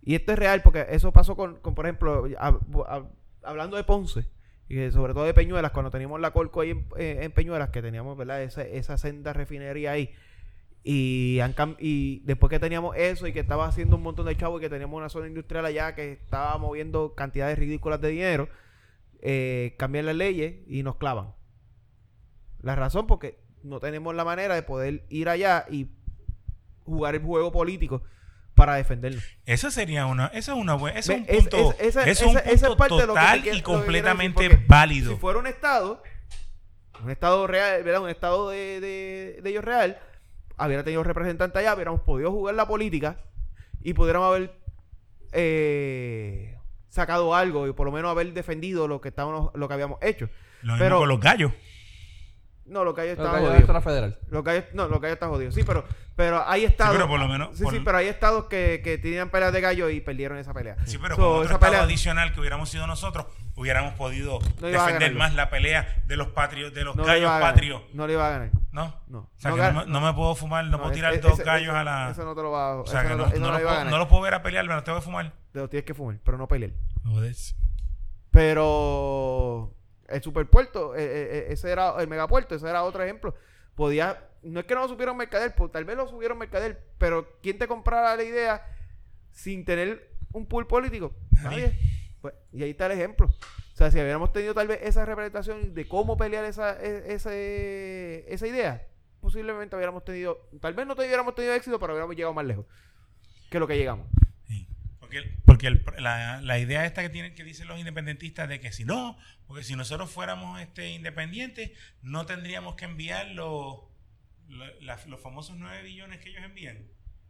Y 0.03 0.15
esto 0.15 0.31
es 0.33 0.39
real 0.39 0.61
porque 0.61 0.85
eso 0.89 1.11
pasó 1.11 1.35
con, 1.35 1.55
con, 1.59 1.73
por 1.75 1.85
ejemplo, 1.85 2.25
hab- 2.27 2.59
hab- 2.61 3.09
hablando 3.43 3.77
de 3.77 3.83
Ponce. 3.83 4.25
Y 4.69 4.91
sobre 4.91 5.13
todo 5.13 5.23
de 5.23 5.33
Peñuelas, 5.33 5.71
cuando 5.71 5.89
teníamos 5.91 6.19
la 6.19 6.31
Colco 6.31 6.59
ahí 6.61 6.71
en, 6.71 6.85
eh, 6.97 7.19
en 7.21 7.31
Peñuelas, 7.31 7.69
que 7.69 7.81
teníamos, 7.81 8.17
¿verdad? 8.17 8.43
Esa, 8.43 8.63
esa 8.63 8.97
senda 8.97 9.31
refinería 9.33 9.91
ahí. 9.91 10.13
Y, 10.83 11.39
han 11.41 11.55
y 11.79 12.19
después 12.25 12.49
que 12.49 12.59
teníamos 12.59 12.95
eso 12.97 13.27
y 13.27 13.33
que 13.33 13.39
estaba 13.41 13.65
haciendo 13.67 13.95
un 13.97 14.03
montón 14.03 14.25
de 14.25 14.35
chavos 14.37 14.59
y 14.59 14.63
que 14.63 14.69
teníamos 14.69 14.97
una 14.97 15.09
zona 15.09 15.27
industrial 15.27 15.65
allá 15.65 15.95
que 15.95 16.13
estaba 16.13 16.57
moviendo 16.57 17.13
cantidades 17.15 17.57
ridículas 17.59 17.99
de 18.01 18.09
dinero, 18.09 18.49
eh, 19.21 19.75
cambian 19.77 20.05
las 20.05 20.15
leyes 20.15 20.55
y 20.67 20.83
nos 20.83 20.95
clavan. 20.97 21.33
La 22.61 22.75
razón 22.75 23.07
porque 23.07 23.39
no 23.63 23.79
tenemos 23.79 24.15
la 24.15 24.23
manera 24.25 24.55
de 24.55 24.63
poder 24.63 25.05
ir 25.09 25.29
allá 25.29 25.65
y 25.69 25.87
jugar 26.83 27.15
el 27.15 27.21
juego 27.21 27.51
político 27.51 28.03
para 28.55 28.75
defendernos. 28.75 29.23
Esa 29.45 29.69
sería 29.71 30.05
una. 30.07 30.27
Esa 30.27 30.53
es 30.53 30.57
una 30.57 30.73
buena. 30.75 30.97
Ese 30.99 31.13
es 31.13 31.19
un 31.19 31.25
es- 31.27 31.41
punto. 31.41 31.71
es- 31.79 31.95
esa- 31.95 32.03
es 32.09 32.21
un 32.63 32.75
punto 32.77 32.97
de 32.97 33.07
lo 33.07 33.13
que 33.13 33.19
total 33.19 33.41
quiero- 33.41 33.57
y 33.57 33.61
completamente 33.61 34.43
decir, 34.49 34.65
válido. 34.67 35.11
Si 35.13 35.17
fuera 35.19 35.37
un 35.39 35.47
estado, 35.47 36.01
un 37.03 37.11
estado 37.11 37.45
real, 37.45 37.83
¿verdad? 37.83 38.01
Un 38.01 38.09
estado 38.09 38.49
de, 38.49 38.79
de, 38.81 39.39
de 39.43 39.49
ellos 39.49 39.63
real, 39.63 39.99
hubiera 40.57 40.83
tenido 40.83 41.03
representante 41.03 41.59
allá, 41.59 41.75
hubiéramos 41.75 42.01
podido 42.01 42.31
jugar 42.31 42.55
la 42.55 42.67
política 42.67 43.19
y 43.81 43.93
pudiéramos 43.93 44.29
haber 44.29 44.55
eh, 45.33 46.56
sacado 46.97 47.33
algo 47.33 47.67
y 47.67 47.73
por 47.73 47.85
lo 47.85 47.91
menos 47.93 48.11
haber 48.11 48.33
defendido 48.33 48.87
lo 48.87 48.99
que 49.01 49.09
estábamos, 49.09 49.51
lo 49.55 49.67
que 49.67 49.73
habíamos 49.73 49.97
hecho. 50.01 50.29
Lo 50.61 50.73
mismo 50.73 50.85
pero- 50.85 50.97
con 50.99 51.09
los 51.09 51.19
gallos. 51.19 51.51
No, 52.65 52.83
lo 52.83 52.93
que 52.93 52.99
hay 52.99 53.15
Pero 53.15 53.31
está 53.61 53.71
la 53.71 53.79
federal. 53.81 54.19
Lo 54.29 54.43
que 54.43 54.49
hay, 54.49 54.65
no, 54.73 54.89
lo 54.89 54.99
que 54.99 55.07
hay 55.07 55.13
está 55.13 55.29
jodido. 55.29 55.53
Sí, 55.53 55.63
pero, 55.63 55.85
pero 56.17 56.43
hay 56.45 56.65
estados. 56.65 56.93
pero 56.97 57.07
por 57.07 57.17
lo 57.17 57.29
menos- 57.29 57.57
Sí, 57.57 57.63
por- 57.63 57.71
sí, 57.73 57.79
pero 57.81 57.97
hay 57.97 58.07
estados 58.07 58.47
que, 58.47 58.81
que 58.83 58.97
tenían 58.97 59.29
peleas 59.29 59.53
de 59.53 59.61
gallo 59.61 59.89
y 59.89 60.01
perdieron 60.01 60.37
esa 60.37 60.53
pelea. 60.53 60.75
Sí, 60.85 60.97
pero 61.01 61.15
So, 61.15 61.21
con 61.21 61.29
otro 61.29 61.43
esa 61.45 61.53
estado 61.53 61.71
pelea- 61.71 61.83
adicional 61.85 62.33
que 62.33 62.41
hubiéramos 62.41 62.67
sido 62.69 62.85
nosotros, 62.85 63.27
hubiéramos 63.55 63.93
podido 63.93 64.39
No 64.59 64.67
defender 64.67 65.15
más 65.15 65.33
la 65.33 65.49
pelea 65.49 66.03
de 66.07 66.17
los 66.17 66.27
patrios, 66.27 66.73
de 66.73 66.83
los 66.83 66.97
no 66.97 67.05
gallos 67.05 67.31
patrios. 67.39 67.83
No 67.93 68.05
le 68.05 68.13
iba 68.13 68.27
a 68.27 68.31
ganar. 68.31 68.49
¿No? 68.73 68.93
No. 69.07 69.19
O 69.19 69.29
sea, 69.37 69.51
No 69.51 69.55
que 69.55 69.61
no, 69.71 69.85
me, 69.85 69.85
no 69.85 70.01
me 70.01 70.13
puedo 70.13 70.35
fumar, 70.35 70.65
no, 70.65 70.77
puedo 70.77 70.89
es- 70.91 70.95
tirar 70.97 71.13
es- 71.13 71.21
dos 71.21 71.33
ese- 71.35 71.43
gallos 71.45 71.69
ese- 71.69 71.77
a 71.77 71.83
la. 71.85 72.09
Eso 72.11 72.25
no 72.25 72.35
te 72.35 72.41
lo 72.41 72.51
va 72.51 72.71
a. 72.71 72.75
o 72.75 72.85
sea, 72.85 72.99
eso 72.99 73.07
que 73.09 73.15
no, 73.15 73.23
los 73.23 73.61
puedo, 73.61 73.97
los 73.97 74.07
puedo 74.09 74.21
ver 74.23 74.33
a 74.33 74.43
pelear, 74.43 74.67
me 74.67 74.73
los 74.75 74.83
tengo 74.83 74.97
que 74.99 75.05
fumar. 75.05 75.31
Te 75.57 75.61
lo 75.63 75.69
tienes 75.69 75.85
que 75.85 75.95
fumar, 75.95 76.19
pero 76.23 76.37
no 76.37 76.47
pelear. 76.47 76.71
Joder. 77.03 77.33
Pero 78.29 79.73
el 80.07 80.21
superpuerto, 80.21 80.95
eh, 80.95 81.03
eh, 81.03 81.29
eh, 81.31 81.45
ese 81.49 81.71
era 81.71 81.99
el 81.99 82.07
megapuerto, 82.07 82.53
ese 82.53 82.69
era 82.69 82.83
otro 82.83 83.01
ejemplo. 83.03 83.33
Podía, 83.73 84.29
no 84.43 84.59
es 84.59 84.67
que 84.67 84.75
no 84.75 84.81
lo 84.81 84.87
supieron 84.87 85.17
mercader, 85.17 85.55
pues 85.55 85.71
tal 85.71 85.83
vez 85.85 85.97
lo 85.97 86.07
subieron 86.07 86.37
mercader, 86.37 86.83
pero 86.99 87.27
¿quién 87.41 87.57
te 87.57 87.67
comprara 87.67 88.15
la 88.15 88.23
idea 88.23 88.63
sin 89.31 89.65
tener 89.65 90.11
un 90.31 90.45
pool 90.45 90.67
político? 90.67 91.15
Nadie. 91.41 91.75
Pues, 92.21 92.35
y 92.53 92.61
ahí 92.61 92.69
está 92.69 92.85
el 92.85 92.91
ejemplo. 92.91 93.25
O 93.27 93.75
sea, 93.75 93.89
si 93.89 93.97
hubiéramos 93.99 94.31
tenido 94.31 94.53
tal 94.53 94.67
vez 94.67 94.79
esa 94.83 95.05
representación 95.05 95.73
de 95.73 95.87
cómo 95.87 96.17
pelear 96.17 96.45
esa, 96.45 96.79
e- 96.79 97.13
ese- 97.13 98.25
esa 98.31 98.45
idea, 98.47 98.87
posiblemente 99.21 99.75
hubiéramos 99.75 100.03
tenido, 100.05 100.47
tal 100.61 100.75
vez 100.75 100.85
no 100.85 100.93
hubiéramos 100.93 101.33
tenido 101.33 101.53
éxito, 101.55 101.79
pero 101.79 101.93
hubiéramos 101.93 102.15
llegado 102.15 102.33
más 102.35 102.45
lejos 102.45 102.65
que 103.49 103.59
lo 103.59 103.65
que 103.67 103.75
llegamos. 103.77 104.05
Porque, 105.07 105.31
porque 105.45 105.67
el- 105.67 105.83
la, 105.99 106.41
la 106.41 106.59
idea 106.59 106.85
esta 106.85 107.01
que 107.01 107.09
tienen 107.09 107.33
que 107.33 107.43
dicen 107.43 107.67
los 107.67 107.79
independentistas 107.79 108.49
de 108.49 108.59
que 108.59 108.71
si 108.71 108.83
no, 108.85 109.17
porque 109.47 109.63
si 109.63 109.75
nosotros 109.75 110.11
fuéramos 110.11 110.59
este 110.59 110.89
independientes, 110.89 111.71
no 112.01 112.25
tendríamos 112.25 112.75
que 112.75 112.85
enviar 112.85 113.27
los, 113.29 113.81
los 114.49 115.21
famosos 115.21 115.55
9 115.57 115.83
billones 115.83 116.19
que 116.19 116.29
ellos 116.29 116.43
envían, 116.43 116.85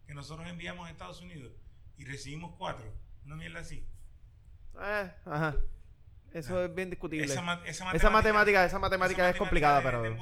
que 0.08 0.14
nosotros 0.14 0.48
enviamos 0.48 0.88
a 0.88 0.92
Estados 0.92 1.22
Unidos 1.22 1.52
y 1.98 2.06
recibimos 2.06 2.56
4. 2.58 2.84
Una 3.26 3.36
mierda 3.36 3.60
así. 3.60 3.86
Eh, 4.82 5.12
ajá. 5.26 5.56
Eso 6.34 6.64
es 6.66 6.74
bien 6.76 6.90
discutible. 6.90 7.26
Esa, 7.26 7.42
ma- 7.42 7.62
esa 7.66 7.92
Esa 7.94 8.10
matemática, 8.10 8.66
esa 8.66 8.80
matemática 8.80 9.24
esa 9.24 9.30
es 9.32 9.38
complicada, 9.38 9.80
de- 9.80 9.84
pero. 9.84 10.14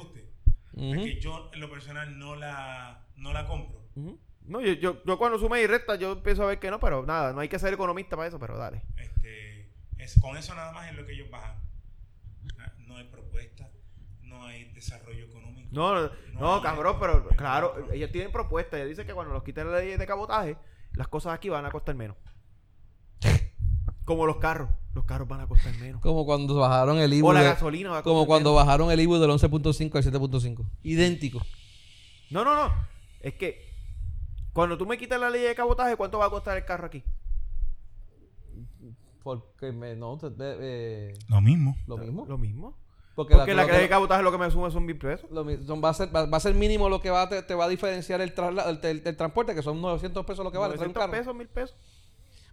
Es 0.78 0.98
que 1.04 1.20
yo 1.22 1.50
en 1.54 1.60
lo 1.62 1.70
personal 1.70 2.18
no 2.20 2.36
la, 2.36 3.06
no 3.16 3.32
la 3.34 3.46
compro. 3.48 3.88
Ujú. 3.96 4.20
No, 4.48 4.62
yo, 4.62 4.74
yo, 4.74 5.02
yo 5.06 5.18
cuando 5.18 5.40
sume 5.40 5.62
y 5.62 5.68
resta, 5.68 5.96
yo 5.96 6.12
empiezo 6.14 6.44
a 6.44 6.48
ver 6.48 6.60
que 6.60 6.70
no, 6.70 6.80
pero 6.80 7.04
nada, 7.06 7.34
no 7.34 7.40
hay 7.40 7.50
que 7.50 7.58
ser 7.60 7.74
economista 7.74 8.16
para 8.16 8.28
eso, 8.28 8.40
pero 8.40 8.58
dale. 8.58 8.84
Este, 8.98 9.70
es, 9.98 10.20
con 10.22 10.38
eso 10.38 10.54
nada 10.56 10.72
más 10.72 10.90
es 10.90 10.96
lo 10.96 11.06
que 11.06 11.14
ellos 11.14 11.30
bajan. 11.32 11.56
Ah, 12.60 12.72
No 12.88 12.98
hay 12.98 13.06
propuesta, 13.06 13.70
no 14.22 14.46
hay 14.46 14.66
desarrollo 14.74 15.26
económico. 15.26 15.70
No, 15.72 15.96
no, 15.96 16.12
No 16.34 16.62
cabrón, 16.62 16.94
esto, 16.96 17.00
pero 17.00 17.28
claro, 17.36 17.92
ellos 17.92 18.12
tienen 18.12 18.32
propuestas. 18.32 18.78
Ellos 18.78 18.90
dicen 18.90 19.08
que 19.08 19.14
cuando 19.14 19.34
los 19.34 19.44
quiten 19.44 19.72
la 19.72 19.80
ley 19.80 19.98
de 19.98 20.06
cabotaje, 20.08 20.58
las 20.94 21.08
cosas 21.08 21.34
aquí 21.34 21.50
van 21.50 21.66
a 21.66 21.72
costar 21.72 21.96
menos. 21.96 22.16
Como 24.06 24.26
los 24.28 24.38
carros. 24.38 24.70
Los 24.94 25.04
carros 25.06 25.28
van 25.28 25.42
a 25.42 25.48
costar 25.48 25.76
menos. 25.78 26.00
Como 26.02 26.26
cuando 26.26 26.56
bajaron 26.56 27.00
el 27.00 27.12
IBU. 27.14 27.28
O 27.30 27.34
la 27.34 27.42
de- 27.42 27.48
gasolina 27.50 27.90
va 27.90 27.98
a 27.98 28.04
como 28.04 28.26
cuando 28.28 28.52
menos. 28.52 28.66
bajaron 28.66 28.92
el 28.92 29.00
IBU 29.00 29.18
del 29.18 29.32
11.5 29.32 29.96
al 29.98 30.04
7.5. 30.04 30.66
Idéntico. 30.84 31.42
No, 32.30 32.46
no, 32.46 32.56
no. 32.56 32.74
Es 33.22 33.34
que 33.34 33.75
cuando 34.56 34.78
tú 34.78 34.86
me 34.88 34.98
quitas 34.98 35.20
la 35.20 35.30
ley 35.30 35.42
de 35.44 35.54
cabotaje, 35.54 35.96
¿cuánto 35.98 36.18
va 36.18 36.26
a 36.26 36.30
costar 36.30 36.56
el 36.58 36.66
carro 36.66 36.88
aquí? 36.88 37.04
Porque 39.24 39.72
me, 39.72 39.96
no, 39.96 40.18
te- 40.18 40.32
te- 40.32 40.56
eh, 41.10 41.14
Lo 41.30 41.42
mismo. 41.42 41.76
lo 41.88 41.98
mismo. 41.98 42.26
Lo 42.28 42.38
mismo. 42.38 42.78
Porque, 43.16 43.36
Porque 43.36 43.54
la 43.54 43.66
ley 43.66 43.82
de 43.82 43.90
cabotaje 43.90 44.22
lo 44.24 44.32
que 44.32 44.38
me 44.38 44.52
sube 44.52 44.70
son 44.72 44.86
mil 44.86 44.98
pesos. 44.98 45.30
lo 45.32 45.44
mi- 45.44 45.58
son- 45.66 45.84
va, 45.84 45.90
a 45.90 45.94
ser, 45.94 46.14
va, 46.16 46.26
va 46.26 46.38
a 46.38 46.40
ser 46.40 46.54
mínimo 46.54 46.90
lo 46.90 47.02
que 47.02 47.10
va 47.10 47.24
a 47.24 47.30
te, 47.30 47.42
te 47.44 47.54
va 47.56 47.66
a 47.66 47.70
diferenciar 47.70 48.22
el, 48.22 48.34
trasla- 48.36 48.68
el, 48.70 48.80
el- 48.84 49.02
el 49.06 49.18
transporte, 49.18 49.56
que 49.56 49.62
son 49.64 49.82
900 49.82 50.26
pesos 50.26 50.44
lo 50.46 50.52
que 50.52 50.58
vale. 50.58 50.76
traer 50.76 50.88
un 50.90 50.94
900 50.94 51.02
carro. 51.02 51.12
pesos, 51.24 51.36
mil 51.36 51.48
pesos. 51.48 51.76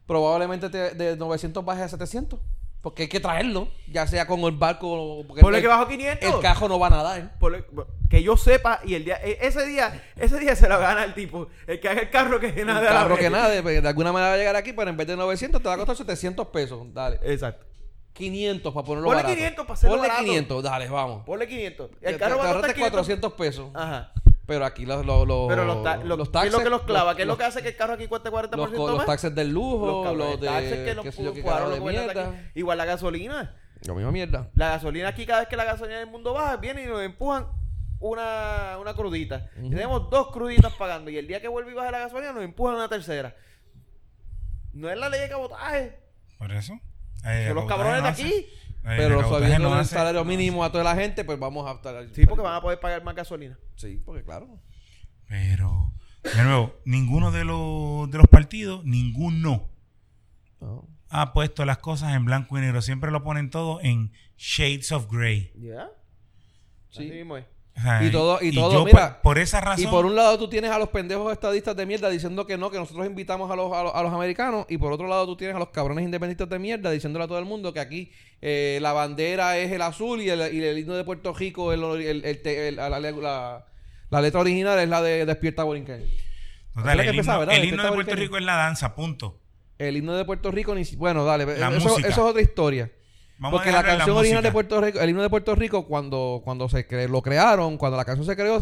Probablemente 0.06 0.70
te- 0.70 0.94
de 0.94 1.16
900 1.16 1.64
baje 1.64 1.82
a 1.82 1.88
700. 1.88 2.40
Porque 2.82 3.02
hay 3.04 3.08
que 3.08 3.20
traerlo, 3.20 3.68
ya 3.86 4.06
sea 4.08 4.26
con 4.26 4.40
el 4.40 4.52
barco. 4.52 4.90
o- 4.90 5.24
Porque 5.26 5.40
Ponle 5.40 5.58
el, 5.58 5.62
que 5.62 5.68
bajo 5.68 5.86
500. 5.86 6.34
el 6.34 6.40
cajo 6.40 6.68
no 6.68 6.78
va 6.80 6.88
a 6.88 6.90
nadar. 6.90 7.38
Ponle- 7.38 7.64
que 8.10 8.22
yo 8.22 8.36
sepa 8.36 8.80
y 8.84 8.94
el 8.94 9.04
día 9.04 9.20
e- 9.22 9.38
ese 9.40 9.64
día 9.64 10.02
ese 10.16 10.38
día 10.38 10.54
se 10.56 10.68
lo 10.68 10.78
gana 10.78 11.04
el 11.04 11.14
tipo 11.14 11.46
el 11.66 11.80
que 11.80 11.88
haga 11.88 12.00
el 12.02 12.10
carro 12.10 12.38
que 12.40 12.48
El 12.48 12.66
nada 12.66 12.80
de 12.80 12.86
la 12.86 12.92
carro 12.92 13.16
que 13.16 13.30
nade, 13.30 13.62
pues, 13.62 13.80
de 13.80 13.88
alguna 13.88 14.12
manera 14.12 14.30
va 14.30 14.34
a 14.34 14.38
llegar 14.38 14.56
aquí, 14.56 14.72
pero 14.72 14.90
en 14.90 14.96
vez 14.96 15.06
de 15.06 15.16
900 15.16 15.62
te 15.62 15.68
va 15.68 15.74
a 15.74 15.78
costar 15.78 15.96
700 15.96 16.48
pesos. 16.48 16.92
Dale. 16.92 17.20
exacto 17.22 17.64
500 18.14 18.74
para 18.74 18.84
ponerlo 18.84 19.06
Ponle 19.08 19.22
barato. 19.22 19.34
500 19.36 19.64
para 19.64 19.74
hacerlo 19.74 19.96
Ponle 19.96 20.08
barato. 20.08 20.24
500, 20.26 20.62
dale, 20.62 20.88
vamos. 20.88 21.24
ponle 21.24 21.46
500 21.48 21.90
Te- 21.98 22.10
el 22.10 22.18
carro 22.18 22.34
te 22.34 22.42
va 22.42 22.50
a 22.50 22.52
costar 22.52 22.56
ahorraste 22.56 22.74
500 22.74 22.90
400 22.92 23.32
pesos. 23.34 23.70
ajá 23.74 24.12
Pero 24.52 24.64
aquí 24.66 24.84
los, 24.86 25.04
los, 25.06 25.26
los, 25.26 25.48
pero 25.48 25.64
los, 25.64 25.82
ta- 25.82 25.96
los- 25.96 26.18
los 26.18 26.28
¿qué 26.28 26.32
taxes. 26.32 26.52
es 26.52 26.58
lo 26.58 26.64
que 26.64 26.70
los 26.70 26.82
clava? 26.82 27.16
¿Qué 27.16 27.22
es 27.22 27.26
lo 27.26 27.32
los- 27.32 27.38
que 27.38 27.44
hace 27.44 27.62
que 27.62 27.68
el 27.68 27.76
carro 27.76 27.94
aquí 27.94 28.06
cueste 28.06 28.30
40% 28.30 28.56
los, 28.56 28.70
co- 28.70 28.88
los 28.88 28.96
más? 28.98 29.06
taxes 29.06 29.34
del 29.34 29.48
lujo, 29.50 30.04
los, 30.04 30.16
los 30.16 30.40
de. 30.40 30.46
taxes 30.46 30.84
que 30.84 30.94
nos 30.94 31.04
qué 31.04 31.10
yo, 31.12 31.22
los 31.24 31.34
de 31.74 31.80
mierda. 31.80 32.28
aquí. 32.28 32.38
igual 32.54 32.76
la 32.78 32.84
gasolina 32.84 33.56
Lo 33.86 33.94
mismo 33.94 34.12
mierda. 34.12 34.50
la 34.54 34.68
gasolina 34.70 35.08
aquí 35.08 35.24
cada 35.26 35.40
vez 35.40 35.48
que 35.48 35.56
la 35.56 35.64
gasolina 35.64 35.98
del 35.98 36.08
mundo 36.08 36.32
baja 36.34 36.56
viene 36.58 36.82
y 36.84 36.86
nos 36.86 37.00
empujan 37.02 37.46
una, 37.98 38.78
una 38.80 38.94
crudita 38.94 39.48
tenemos 39.54 40.10
dos 40.10 40.32
cruditas 40.32 40.72
pagando 40.74 41.10
y 41.10 41.16
el 41.18 41.26
día 41.26 41.40
que 41.40 41.48
vuelve 41.48 41.70
y 41.70 41.74
baja 41.74 41.90
la 41.92 41.98
gasolina 42.00 42.32
nos 42.32 42.42
empujan 42.44 42.74
una 42.74 42.88
tercera 42.88 43.34
no 44.72 44.90
es 44.90 44.98
la 44.98 45.08
ley 45.08 45.20
de 45.20 45.28
cabotaje 45.28 45.98
Por 46.38 46.52
eso. 46.52 46.74
Eh, 47.24 47.44
son 47.46 47.54
los 47.56 47.66
cabrones 47.66 47.98
no 47.98 48.02
de 48.02 48.08
aquí 48.08 48.46
Pero 48.82 49.22
subiendo 49.28 49.70
no 49.70 49.78
el 49.78 49.86
salario 49.86 50.20
no 50.20 50.24
mínimo 50.24 50.64
a 50.64 50.72
toda 50.72 50.82
la 50.84 50.94
gente, 50.96 51.24
pues 51.24 51.38
vamos 51.38 51.68
a 51.70 51.74
estar. 51.74 52.04
sí 52.12 52.26
porque 52.26 52.42
van 52.42 52.56
a 52.56 52.60
poder 52.60 52.80
pagar 52.80 53.04
más 53.04 53.14
gasolina 53.14 53.58
Sí, 53.76 54.00
porque 54.04 54.24
claro. 54.24 54.60
Pero, 55.28 55.92
de 56.24 56.42
nuevo, 56.44 56.74
ninguno 56.84 57.30
de 57.30 57.44
los, 57.44 58.10
de 58.10 58.18
los 58.18 58.26
partidos, 58.28 58.84
ninguno 58.84 59.70
No. 60.60 60.88
ha 61.08 61.32
puesto 61.32 61.64
las 61.64 61.78
cosas 61.78 62.14
en 62.14 62.24
blanco 62.24 62.58
y 62.58 62.60
negro. 62.60 62.82
Siempre 62.82 63.10
lo 63.10 63.22
ponen 63.22 63.50
todo 63.50 63.80
en 63.82 64.12
shades 64.36 64.92
of 64.92 65.10
gray. 65.10 65.52
¿ya? 65.56 65.88
Sí. 66.90 67.04
Así 67.04 67.10
mismo 67.10 67.36
es. 67.36 67.46
Y 68.02 68.10
todo- 68.10 68.38
y 68.42 68.54
todo, 68.54 68.72
yo 68.72 68.84
mira, 68.84 69.14
por, 69.14 69.22
por 69.22 69.38
esa 69.38 69.60
razón. 69.60 69.84
Y 69.84 69.86
por 69.88 70.04
un 70.04 70.14
lado 70.14 70.38
tú 70.38 70.48
tienes 70.48 70.70
a 70.70 70.78
los 70.78 70.90
pendejos 70.90 71.32
estadistas 71.32 71.74
de 71.74 71.86
mierda 71.86 72.10
diciendo 72.10 72.46
que 72.46 72.56
no, 72.58 72.70
que 72.70 72.78
nosotros 72.78 73.06
invitamos 73.06 73.50
a 73.50 73.56
los, 73.56 73.72
a 73.72 73.82
los, 73.82 73.94
a 73.94 74.02
los 74.02 74.12
americanos. 74.12 74.66
Y 74.68 74.76
por 74.78 74.92
otro 74.92 75.08
lado 75.08 75.24
tú 75.26 75.36
tienes 75.36 75.56
a 75.56 75.58
los 75.58 75.70
cabrones 75.70 76.04
independentistas 76.04 76.48
de 76.50 76.58
mierda 76.58 76.90
diciéndole 76.90 77.24
a 77.24 77.28
todo 77.28 77.38
el 77.38 77.44
mundo 77.46 77.72
que 77.72 77.80
aquí 77.80 78.12
eh, 78.40 78.78
la 78.82 78.92
bandera 78.92 79.56
es 79.58 79.72
el 79.72 79.80
azul 79.82 80.20
y 80.20 80.28
el, 80.28 80.54
y 80.54 80.62
el 80.62 80.78
himno 80.78 80.94
de 80.94 81.04
Puerto 81.04 81.32
Rico, 81.32 81.72
el, 81.72 81.82
el- 81.82 82.76
la, 82.76 82.88
la- 84.10 84.20
letra 84.20 84.40
original 84.40 84.78
es 84.78 84.88
la 84.88 85.00
de 85.02 85.24
Despierta 85.24 85.64
Borinquen. 85.64 86.04
Total, 86.74 87.00
el 87.00 87.14
himno, 87.14 87.32
De 87.46 87.56
himno 87.68 87.82
de 87.82 87.88
Teta 87.88 87.94
Puerto. 88.04 88.22
Rico 88.22 88.36
es 88.38 88.44
la 88.44 88.56
danza, 88.56 88.94
punto. 88.94 89.38
El 89.78 89.96
himno 89.96 90.14
de 90.14 90.24
Puerto 90.24 90.50
Rico 90.50 90.74
ni 90.74 90.84
Bueno, 90.96 91.24
dale, 91.24 91.44
eso 91.78 91.88
es 92.08 92.18
otra 92.18 92.42
historia. 92.42 92.92
Vamos 93.42 93.58
Porque 93.58 93.72
la 93.72 93.82
canción 93.82 94.16
original 94.16 94.42
de. 94.42 94.52
Puerto 94.52 94.80
Rico, 94.80 95.00
el 95.00 95.10
himno 95.10 95.20
de 95.22 95.28
Puerto 95.28 95.54
Rico, 95.56 95.86
cuando, 95.86 96.40
cuando 96.44 96.68
se 96.68 96.86
cre- 96.88 97.08
lo 97.08 97.20
crearon, 97.22 97.76
cuando 97.76 97.96
la 97.96 98.04
canción 98.04 98.24
se 98.24 98.36
creó, 98.36 98.58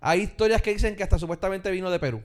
hay 0.00 0.20
historias 0.22 0.62
que 0.62 0.72
dicen 0.72 0.96
que 0.96 1.02
hasta 1.02 1.18
supuestamente 1.18 1.70
vino 1.70 1.90
de 1.90 1.98
Perú. 2.00 2.22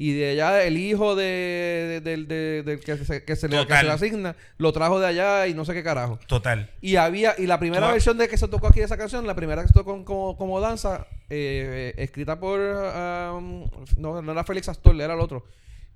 Y 0.00 0.12
de 0.12 0.30
allá 0.30 0.62
el 0.64 0.76
hijo 0.78 1.16
de, 1.16 1.24
de- 1.24 2.00
del- 2.00 2.28
de- 2.28 2.80
que, 2.84 2.96
se, 2.98 3.24
que, 3.24 3.34
se 3.36 3.48
le, 3.48 3.56
que 3.56 3.62
Total. 3.62 3.78
se 3.80 3.84
le 3.86 3.90
asigna 3.92 4.36
lo 4.56 4.72
trajo 4.72 5.00
de 5.00 5.06
allá 5.08 5.46
y 5.48 5.54
no 5.54 5.64
sé 5.64 5.74
qué 5.74 5.82
carajo. 5.82 6.18
Total. 6.28 6.70
Y 6.80 6.96
había 6.96 7.34
y 7.38 7.46
la 7.46 7.58
primera 7.58 7.90
versión 7.90 8.16
de 8.18 8.28
que 8.28 8.36
se 8.36 8.46
tocó 8.46 8.68
aquí 8.68 8.78
de 8.80 8.84
esa 8.86 8.96
canción, 8.96 9.26
la 9.26 9.34
primera 9.34 9.62
que 9.62 9.68
se 9.68 9.74
tocó 9.74 10.04
como, 10.04 10.36
como 10.36 10.60
danza, 10.60 11.06
eh, 11.30 11.94
eh, 11.96 12.02
escrita 12.02 12.38
por 12.38 12.60
um, 12.60 13.68
no, 13.96 14.22
no 14.22 14.32
era 14.32 14.44
Félix 14.44 14.68
Astor, 14.68 15.00
era 15.00 15.14
el 15.14 15.20
otro. 15.20 15.44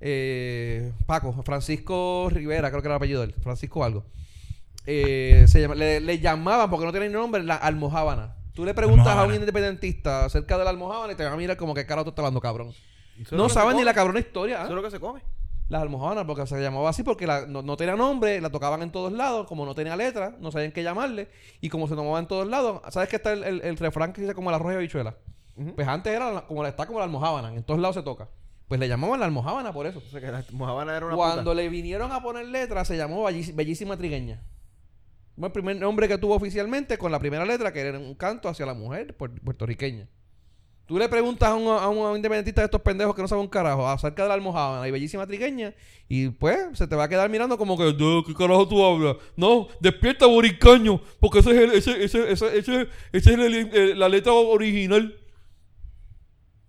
Eh, 0.01 0.91
Paco, 1.07 1.33
Francisco 1.45 2.29
Rivera, 2.31 2.71
creo 2.71 2.83
que 2.83 2.89
era 2.89 2.95
el 2.95 2.99
apellido 2.99 3.21
de 3.21 3.29
él, 3.29 3.35
Francisco 3.41 3.85
algo. 3.85 4.05
Eh, 4.87 5.45
se 5.49 5.61
llama- 5.61 5.75
le, 5.75 6.01
le 6.01 6.19
llamaban, 6.19 6.69
porque 6.71 6.85
no 6.87 6.93
tiene 6.93 7.09
ni 7.09 7.15
nombre, 7.15 7.43
la 7.43 7.57
almohábana. 7.57 8.37
Tú 8.55 8.65
le 8.65 8.75
preguntas 8.75 9.17
a 9.17 9.25
un 9.25 9.35
independentista 9.35 10.25
acerca 10.27 10.59
de 10.59 10.65
la 10.65 10.71
almohábana 10.71 11.13
y 11.13 11.17
te 11.17 11.25
va 11.25 11.33
a 11.33 11.37
mirar 11.37 11.57
como 11.57 11.73
que 11.75 11.87
carajo 11.87 12.05
tú 12.05 12.11
estás 12.11 12.23
hablando, 12.25 12.41
cabrón. 12.41 12.73
No 13.31 13.49
saben 13.49 13.77
ni 13.77 13.85
la 13.85 13.95
cabrona 13.95 14.19
historia. 14.19 14.59
Eso 14.63 14.69
es 14.71 14.75
lo 14.75 14.83
que 14.83 14.91
se 14.91 15.01
come. 15.01 15.23
Las 15.69 15.81
almohábanas, 15.83 16.25
porque 16.27 16.47
se 16.47 16.61
llamaba 16.61 16.91
así 16.91 17.03
porque 17.03 17.27
la- 17.27 17.47
no, 17.47 17.63
no 17.63 17.77
tenía 17.79 17.95
nombre, 17.97 18.41
la 18.43 18.51
tocaban 18.51 18.83
en 18.83 18.91
todos 18.91 19.11
lados, 19.13 19.47
como 19.47 19.65
no 19.65 19.75
tenía 19.75 19.97
letra, 19.97 20.37
no 20.39 20.51
sabían 20.53 20.73
qué 20.73 20.83
llamarle, 20.83 21.29
y 21.63 21.71
como 21.71 21.89
se 21.89 21.95
tomaba 21.95 22.19
en 22.19 22.27
todos 22.27 22.47
lados, 22.47 22.83
¿sabes 22.91 23.09
que 23.09 23.17
está 23.17 23.33
el, 23.33 23.43
el- 23.45 23.61
el 23.63 23.77
refrán 23.79 24.13
que 24.13 24.21
dice 24.21 24.35
como 24.35 24.51
la 24.51 24.57
arroz 24.57 24.73
y 24.73 24.77
habichuela? 24.77 25.17
Ujú. 25.57 25.75
Pues 25.75 25.89
antes 25.89 26.13
era 26.13 26.31
la- 26.31 26.41
como 26.47 26.63
la, 26.63 26.69
está 26.69 26.85
como 26.87 26.99
la 26.99 27.05
almohábana, 27.07 27.55
en 27.55 27.63
todos 27.63 27.81
lados 27.81 27.95
se 27.97 28.03
toca. 28.03 28.29
Pues 28.69 28.81
le 28.81 28.89
llamaban 28.89 29.21
la 29.21 29.27
almohábana 29.27 29.73
por 29.73 29.87
eso. 29.87 29.99
O 30.07 30.11
sea, 30.11 30.21
que 30.21 30.27
la 30.31 30.45
Mojavana 30.51 30.97
era 30.97 31.07
una 31.07 31.15
Cuando 31.15 31.43
puta. 31.43 31.55
le 31.55 31.69
vinieron 31.69 32.11
a 32.13 32.23
poner 32.23 32.47
letra, 32.47 32.85
se 32.85 32.97
llamó 32.97 33.25
Bellísima 33.25 33.97
Trigueña. 33.97 34.43
El 35.47 35.53
primer 35.53 35.77
nombre 35.77 36.09
que 36.09 36.19
tuvo 36.19 36.35
oficialmente 36.35 36.97
con 36.99 37.11
la 37.13 37.19
primera 37.19 37.45
letra, 37.45 37.73
que 37.73 37.81
era 37.81 37.99
un 37.99 38.15
canto 38.15 38.49
hacia 38.49 38.67
la 38.67 38.75
mujer 38.75 39.17
puer- 39.17 39.41
puertorriqueña. 39.43 40.09
Tú 40.85 40.99
le 40.99 41.09
preguntas 41.09 41.49
a 41.49 41.55
un, 41.55 41.69
a 41.69 41.89
un 41.89 42.17
independentista 42.17 42.61
de 42.61 42.65
estos 42.67 42.81
pendejos 42.83 43.15
que 43.15 43.23
no 43.23 43.29
sabe 43.29 43.41
un 43.41 43.49
carajo 43.49 43.89
acerca 43.89 44.23
de 44.25 44.29
la 44.29 44.35
almohábana 44.35 44.87
y 44.87 44.91
bellísima 44.91 45.27
trigueña 45.27 45.73
y 46.09 46.29
pues 46.29 46.59
se 46.75 46.87
te 46.87 46.97
va 46.97 47.05
a 47.05 47.09
quedar 47.09 47.31
mirando 47.31 47.57
como 47.57 47.79
que 47.79 47.85
"¿De 47.85 48.23
¿qué 48.27 48.35
carajo 48.35 48.69
tú 48.69 48.85
hablas? 48.85 49.17
No, 49.37 49.69
despierta 49.81 50.27
boricaño 50.27 51.01
porque 51.21 51.39
ese 51.39 51.51
es 51.53 51.57
el- 51.57 51.73
ese, 51.73 52.05
ese, 52.05 52.33
ese, 52.33 52.59
ese, 52.59 52.89
es 53.13 53.27
el- 53.27 53.99
la 53.99 54.09
letra 54.09 54.33
original. 54.33 55.17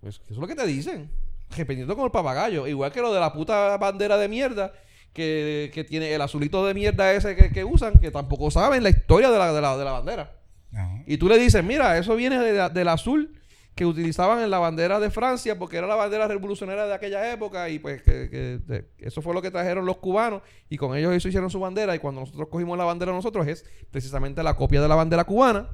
Pues 0.00 0.16
eso 0.24 0.32
es 0.34 0.36
lo 0.38 0.46
que 0.46 0.54
te 0.54 0.66
dicen. 0.66 1.10
Dependiendo 1.56 1.94
como 1.94 2.06
el 2.06 2.12
papagayo. 2.12 2.66
Igual 2.66 2.92
que 2.92 3.00
lo 3.00 3.12
de 3.12 3.20
la 3.20 3.32
puta 3.32 3.76
bandera 3.78 4.16
de 4.16 4.28
mierda 4.28 4.72
que, 5.14 5.70
que 5.72 5.84
tiene 5.84 6.12
el 6.12 6.20
azulito 6.20 6.66
de 6.66 6.74
mierda 6.74 7.10
ese 7.14 7.34
que, 7.36 7.50
que 7.50 7.64
usan, 7.64 7.94
que 8.00 8.10
tampoco 8.10 8.50
saben 8.50 8.82
la 8.82 8.90
historia 8.90 9.30
de 9.30 9.38
la, 9.38 9.52
de 9.54 9.60
la, 9.62 9.76
de 9.78 9.84
la 9.84 9.92
bandera. 9.92 10.36
Ajá. 10.72 11.02
Y 11.06 11.16
tú 11.16 11.28
le 11.28 11.38
dices, 11.38 11.64
mira, 11.64 11.96
eso 11.96 12.14
viene 12.16 12.38
de 12.38 12.52
la- 12.52 12.68
del 12.68 12.88
azul 12.88 13.40
que 13.76 13.86
utilizaban 13.86 14.40
en 14.40 14.50
la 14.50 14.58
bandera 14.58 15.00
de 15.00 15.10
Francia 15.10 15.58
porque 15.58 15.76
era 15.78 15.86
la 15.88 15.96
bandera 15.96 16.28
revolucionaria 16.28 16.84
de 16.86 16.94
aquella 16.94 17.32
época 17.32 17.68
y 17.70 17.78
pues 17.80 18.02
que, 18.02 18.28
que- 18.30 18.58
de- 18.64 18.84
eso 18.98 19.20
fue 19.22 19.34
lo 19.34 19.40
que 19.42 19.50
trajeron 19.50 19.84
los 19.86 19.96
cubanos 19.96 20.42
y 20.68 20.76
con 20.76 20.96
ellos 20.96 21.12
eso 21.12 21.26
hicieron 21.28 21.50
su 21.50 21.58
bandera 21.58 21.94
y 21.94 21.98
cuando 21.98 22.20
nosotros 22.20 22.48
cogimos 22.50 22.76
la 22.78 22.84
bandera 22.84 23.10
nosotros 23.12 23.46
es 23.48 23.64
precisamente 23.90 24.42
la 24.44 24.54
copia 24.56 24.80
de 24.80 24.86
la 24.88 24.94
bandera 24.94 25.24
cubana 25.24 25.70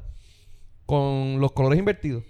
con 0.86 1.40
los 1.40 1.52
colores 1.52 1.78
invertidos. 1.78 2.24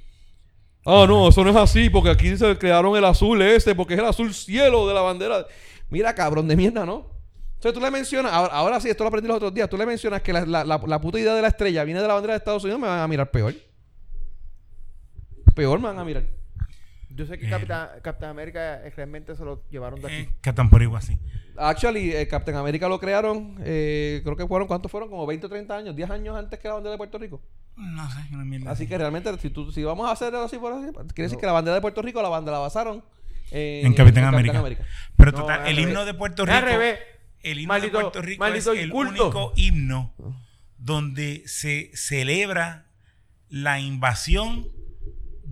Ah, 0.84 1.04
no, 1.06 1.28
eso 1.28 1.44
no 1.44 1.50
es 1.50 1.56
así 1.56 1.90
porque 1.90 2.10
aquí 2.10 2.36
se 2.36 2.56
crearon 2.56 2.96
el 2.96 3.04
azul 3.04 3.40
ese 3.42 3.74
porque 3.74 3.94
es 3.94 4.00
el 4.00 4.06
azul 4.06 4.32
cielo 4.34 4.88
de 4.88 4.94
la 4.94 5.02
bandera. 5.02 5.46
Mira, 5.90 6.14
cabrón 6.14 6.46
de 6.48 6.56
mierda, 6.56 6.86
¿no? 6.86 7.06
Entonces 7.56 7.74
tú 7.78 7.80
le 7.84 7.90
mencionas, 7.90 8.32
ahora, 8.32 8.54
ahora 8.54 8.80
sí, 8.80 8.88
esto 8.88 9.04
lo 9.04 9.08
aprendí 9.08 9.28
los 9.28 9.36
otros 9.36 9.52
días, 9.52 9.68
tú 9.68 9.76
le 9.76 9.84
mencionas 9.84 10.22
que 10.22 10.32
la, 10.32 10.46
la- 10.46 10.64
la- 10.64 10.78
la 10.86 11.00
puta 11.00 11.18
idea 11.18 11.34
de 11.34 11.42
la 11.42 11.48
estrella 11.48 11.84
viene 11.84 12.00
de 12.00 12.08
la 12.08 12.14
bandera 12.14 12.32
de 12.34 12.38
Estados 12.38 12.64
Unidos, 12.64 12.80
me 12.80 12.86
van 12.88 13.00
a 13.00 13.08
mirar 13.08 13.30
peor. 13.30 13.52
Peor 15.54 15.78
me 15.80 15.88
van 15.88 15.98
a 15.98 16.04
mirar. 16.04 16.24
Yo 17.10 17.26
sé 17.26 17.38
que 17.38 17.50
Capitán, 17.50 17.88
Capitán 18.02 18.30
América 18.30 18.86
eh, 18.86 18.92
realmente 18.96 19.34
se 19.34 19.44
lo 19.44 19.62
llevaron 19.68 20.00
de 20.00 20.06
aquí. 20.06 20.16
Eh, 20.16 20.30
Captain 20.40 20.70
por 20.70 20.80
igual 20.80 21.02
así. 21.02 21.18
Actually, 21.56 22.12
eh, 22.12 22.26
Captain 22.28 22.56
America 22.56 22.88
lo 22.88 22.98
crearon, 23.00 23.56
eh, 23.62 24.20
creo 24.24 24.36
que 24.36 24.46
fueron, 24.46 24.66
¿cuántos 24.68 24.90
fueron? 24.90 25.10
Como 25.10 25.26
20 25.26 25.44
o 25.46 25.48
30 25.48 25.76
años, 25.76 25.96
10 25.96 26.08
años 26.08 26.36
antes 26.38 26.58
que 26.58 26.68
la 26.68 26.74
bandera 26.74 26.92
de 26.92 26.98
Puerto 26.98 27.18
Rico. 27.18 27.42
No 27.76 28.08
sé, 28.10 28.18
una 28.32 28.44
mierda. 28.44 28.70
Así 28.70 28.86
que 28.86 28.96
realmente, 28.96 29.36
si, 29.38 29.50
tú, 29.50 29.70
si 29.72 29.82
vamos 29.82 30.08
a 30.08 30.12
hacer 30.12 30.34
así 30.36 30.56
por 30.56 30.72
así, 30.72 30.92
quiere 31.12 31.24
decir 31.24 31.38
que 31.38 31.46
la 31.46 31.52
bandera 31.52 31.74
de 31.74 31.80
Puerto 31.82 32.00
Rico 32.00 32.22
la 32.22 32.28
bandera 32.28 32.56
la 32.58 32.62
basaron 32.62 33.02
en, 33.50 33.86
en 33.86 33.94
Capitán 33.94 34.24
América. 34.24 34.62
Pero 35.16 35.32
total, 35.32 35.60
al 35.62 35.68
el 35.68 35.78
himno 35.78 36.04
de 36.04 36.14
Puerto 36.14 36.44
Rico. 36.46 36.58
El 37.42 37.58
himno 37.60 37.74
Maldito- 37.74 37.82
de 37.98 38.02
Puerto 38.02 38.22
Rico 38.22 38.46
es 38.46 38.66
el 38.66 38.92
único 38.92 39.52
himno 39.56 40.14
donde 40.78 41.42
se 41.46 41.90
celebra 41.94 42.86
la 43.48 43.80
invasión 43.80 44.68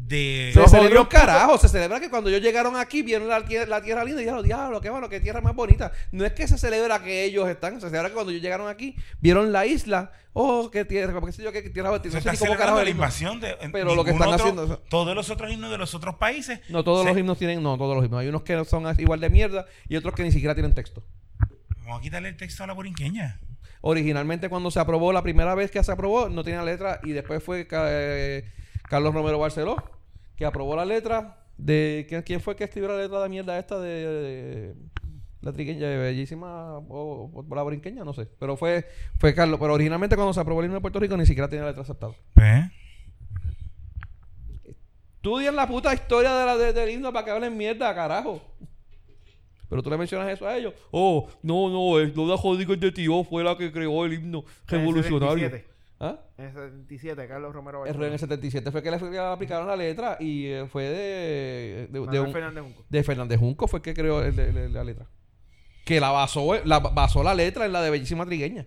de. 0.09 0.50
Se 0.54 0.66
celebra 0.68 1.00
un 1.02 1.06
carajo, 1.06 1.59
se 1.59 1.68
celebra 1.68 2.00
que 2.00 2.09
cuando 2.11 2.30
ellos 2.30 2.42
llegaron 2.42 2.74
aquí 2.76 3.02
vieron 3.02 3.28
la, 3.28 3.40
la 3.40 3.82
tierra 3.82 4.04
linda 4.04 4.20
y 4.20 4.24
dijeron, 4.24 4.42
diablo, 4.44 4.80
qué 4.80 4.90
bueno, 4.90 5.09
qué 5.09 5.20
tierra 5.20 5.40
más 5.40 5.54
bonita. 5.54 5.92
No 6.12 6.24
es 6.24 6.32
que 6.32 6.48
se 6.48 6.56
celebra 6.59 7.02
que 7.02 7.24
ellos 7.24 7.48
están, 7.48 7.80
se 7.80 7.88
celebra 7.88 8.09
que 8.09 8.14
cuando 8.14 8.30
ellos 8.32 8.42
llegaron 8.42 8.68
aquí 8.68 8.96
vieron 9.20 9.52
la 9.52 9.66
isla, 9.66 10.12
oh, 10.32 10.70
qué 10.70 10.84
tierra, 10.84 11.20
qué 11.24 11.32
sé 11.32 11.42
yo, 11.42 11.52
qué 11.52 11.62
tierra, 11.62 11.90
no 11.90 12.02
Se 12.02 12.11
sé 12.20 12.30
está 12.30 12.56
carajo 12.56 12.82
la 12.82 12.90
invasión 12.90 13.38
de. 13.40 13.54
Pero 13.72 13.94
lo 13.94 14.04
que 14.04 14.11
están 14.12 14.28
otro- 14.28 14.40
haciendo- 14.46 14.78
Todos 14.88 15.14
los 15.14 15.30
otros 15.30 15.52
himnos 15.52 15.70
de 15.70 15.78
los 15.78 15.94
otros 15.94 16.14
países. 16.16 16.61
No 16.68 16.82
todos 16.82 17.02
se- 17.02 17.09
los 17.11 17.18
himnos 17.18 17.38
tienen, 17.38 17.62
no 17.62 17.76
todos 17.76 17.94
los 17.96 18.04
himnos. 18.04 18.20
Hay 18.20 18.28
unos 18.28 18.42
que 18.42 18.64
son 18.64 18.84
igual 18.98 19.20
de 19.20 19.30
mierda 19.30 19.66
y 19.88 19.96
otros 19.96 20.14
que 20.14 20.22
ni 20.22 20.32
siquiera 20.32 20.54
tienen 20.54 20.74
texto. 20.74 21.02
Vamos 21.80 21.98
a 22.00 22.02
quitarle 22.02 22.28
el 22.30 22.36
texto 22.36 22.64
a 22.64 22.66
la 22.66 22.72
borinqueña. 22.74 23.40
Originalmente 23.80 24.48
cuando 24.48 24.70
se 24.70 24.80
aprobó, 24.80 25.12
la 25.12 25.22
primera 25.22 25.54
vez 25.54 25.70
que 25.70 25.82
se 25.84 25.92
aprobó, 25.92 26.28
no 26.28 26.42
tenía 26.44 26.62
letra 26.64 27.00
y 27.04 27.12
después 27.12 27.42
fue 27.42 27.66
eh, 27.70 28.44
Carlos 28.88 29.14
Romero 29.14 29.38
Barceló 29.38 29.76
que 30.39 30.47
aprobó 30.47 30.74
la 30.76 30.86
letra 30.86 31.36
de... 31.59 32.07
¿quién, 32.09 32.22
quién 32.22 32.41
fue 32.41 32.57
que 32.57 32.64
escribió 32.64 32.89
la 32.89 32.97
letra 32.97 33.20
de 33.22 33.28
mierda 33.28 33.59
esta 33.59 33.78
de... 33.78 33.91
de- 33.91 34.74
la 35.41 35.53
trigueña, 35.53 35.86
de 35.86 35.97
bellísima 35.99 36.78
o, 36.78 37.30
o 37.32 37.55
la 37.55 37.62
borinqueña, 37.62 38.03
no 38.05 38.12
sé. 38.12 38.26
Pero 38.41 38.57
fue, 38.57 38.84
fue 39.18 39.34
Carlos. 39.34 39.61
Pero 39.61 39.72
originalmente 39.74 40.16
cuando 40.16 40.32
se 40.32 40.41
aprobó 40.41 40.61
el 40.61 40.66
himno 40.66 40.78
de 40.78 40.80
Puerto 40.80 40.99
Rico 40.99 41.16
ni 41.16 41.26
siquiera 41.26 41.49
tenía 41.49 41.64
letra 41.64 41.82
aceptada. 41.82 42.12
Pues, 42.34 42.64
Estudian 45.16 45.55
la 45.57 45.66
puta 45.68 45.93
historia 45.95 46.34
de 46.34 46.45
la, 46.47 46.57
de- 46.57 46.72
del 46.72 46.91
himno 46.91 47.12
para 47.12 47.24
que 47.24 47.30
hablen 47.30 47.57
mierda, 47.57 47.95
carajo. 47.95 48.41
Pero 49.68 49.82
tú 49.82 49.91
le 49.91 49.99
mencionas 49.99 50.28
eso 50.32 50.47
a 50.47 50.57
ellos. 50.57 50.74
Oh, 50.91 51.28
no, 51.43 51.68
no, 51.68 51.99
el 51.99 52.12
Lola 52.14 52.36
Rodríguez 52.43 52.80
de 52.80 52.91
Tío 52.91 53.22
fue 53.24 53.45
la 53.45 53.57
que 53.57 53.70
creó 53.70 54.05
el 54.07 54.14
himno 54.14 54.45
revolucionario. 54.66 55.51
77. 55.99 56.01
¿Ah? 56.01 56.20
En 56.38 56.44
el 56.46 56.53
77, 56.53 57.26
Carlos 57.28 57.53
Romero 57.55 57.84
En 57.86 58.01
el 58.03 58.18
77 58.18 58.70
fue 58.70 58.82
que 58.82 58.90
le, 58.90 59.18
aplicaron 59.18 59.66
la 59.66 59.74
letra 59.76 60.16
y 60.20 60.46
eh, 60.46 60.66
fue 60.70 60.84
de, 60.84 60.90
de, 60.94 61.88
de 61.90 62.01
Manuel 62.01 62.20
un- 62.26 62.32
Fernández 62.32 62.62
Junco. 62.64 62.84
de 62.88 63.03
Fernández 63.05 63.40
Junco 63.40 63.66
fue 63.68 63.78
el 63.78 63.82
que 63.82 63.94
creó 63.94 64.22
el- 64.22 64.38
el- 64.38 64.57
el- 64.57 64.72
la 64.72 64.84
letra. 64.84 65.07
Que 65.84 66.01
la 66.01 66.11
basó, 66.11 66.55
la 66.64 66.78
basó 66.80 67.22
la 67.22 67.34
letra 67.34 67.66
en 67.66 67.72
la 67.72 67.82
de 67.82 67.90
Bellísima 67.90 68.24
Trigueña. 68.26 68.66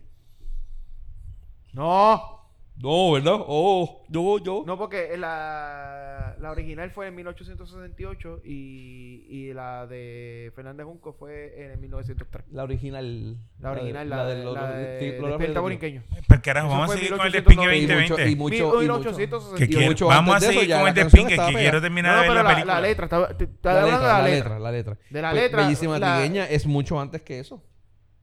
No, 1.74 2.41
No, 2.82 3.12
¿verdad? 3.12 3.36
Oh, 3.48 4.04
yo, 4.10 4.40
yo. 4.40 4.64
no 4.66 4.78
porque 4.78 5.16
la, 5.18 6.36
la 6.40 6.52
original 6.52 6.90
fue 6.90 7.08
en 7.08 7.16
1868 7.16 8.42
y, 8.44 9.26
y 9.30 9.54
la 9.54 9.86
de 9.86 10.52
Fernández 10.56 10.86
Junco 10.86 11.14
fue 11.14 11.72
en 11.74 11.80
1903. 11.80 12.46
La 12.52 12.64
original. 12.64 13.38
La 13.60 13.72
original, 13.72 14.10
la, 14.10 14.26
de, 14.26 14.38
la 14.38 14.44
los- 14.44 14.70
de 14.76 15.12
Despierta 15.12 15.54
los- 15.54 15.62
Borinqueño. 15.62 16.04
pues 16.28 16.40
carajo, 16.42 16.70
vamos 16.70 16.90
a 16.92 16.94
seguir 16.96 17.10
con 17.16 17.20
el 17.28 17.32
1890. 17.34 17.38
despingue 17.38 17.78
Y 17.78 17.86
mucho- 18.02 18.16
2020. 18.16 18.32
y 18.32 18.36
mucho- 18.36 18.56
y 18.56 18.88
mucho- 18.88 19.12
1868. 19.12 19.56
que 19.58 19.64
y 19.64 19.68
quiero- 19.68 19.86
mucho 19.86 20.08
vamos 20.08 20.36
a 20.36 20.40
de 20.40 20.46
seguir 20.48 20.70
con 20.72 20.84
la 20.84 20.90
el 20.90 20.96
despingue 20.96 21.32
estaba 21.34 21.50
que 21.52 21.56
quiero 21.58 21.82
terminar 21.82 22.12
No, 22.16 22.22
de 22.22 22.22
ver 22.22 22.30
pero 22.32 22.36
la 22.36 22.44
la, 22.44 22.50
película. 22.56 22.74
la 22.74 22.82
letra, 22.82 23.06
está, 23.06 23.38
te- 23.38 23.50
La 23.62 23.72
hablando 23.72 23.92
letra, 23.92 24.00
de 24.00 24.02
la 24.02 24.14
la 24.18 24.24
letra, 24.24 24.36
letra. 24.50 24.60
la 24.60 24.72
letra. 24.72 24.98
De 25.10 25.22
la 25.22 25.34
letra, 25.34 25.64
Bellísima 25.64 26.00
la- 26.00 26.16
Trigueña 26.18 26.46
es 26.50 26.66
mucho 26.66 27.00
antes 27.00 27.22
que 27.22 27.40
eso. 27.40 27.64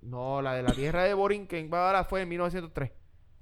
No, 0.02 0.42
la 0.42 0.54
de 0.54 0.62
la 0.62 0.72
tierra 0.72 1.04
de 1.04 1.14
Borinquen 1.14 1.72
ahora 1.72 2.02
fue 2.04 2.22
en 2.22 2.28
1903. 2.28 2.90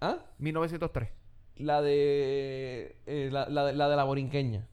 ¿Ah? 0.00 0.18
1903. 0.38 1.08
La 1.56 1.80
de. 1.82 2.96
eh, 3.06 3.28
la, 3.32 3.48
la 3.48 3.64
de 3.66 3.72
la 3.72 3.88
de 3.88 3.96
la 3.96 4.04
borinqueña. 4.04 4.66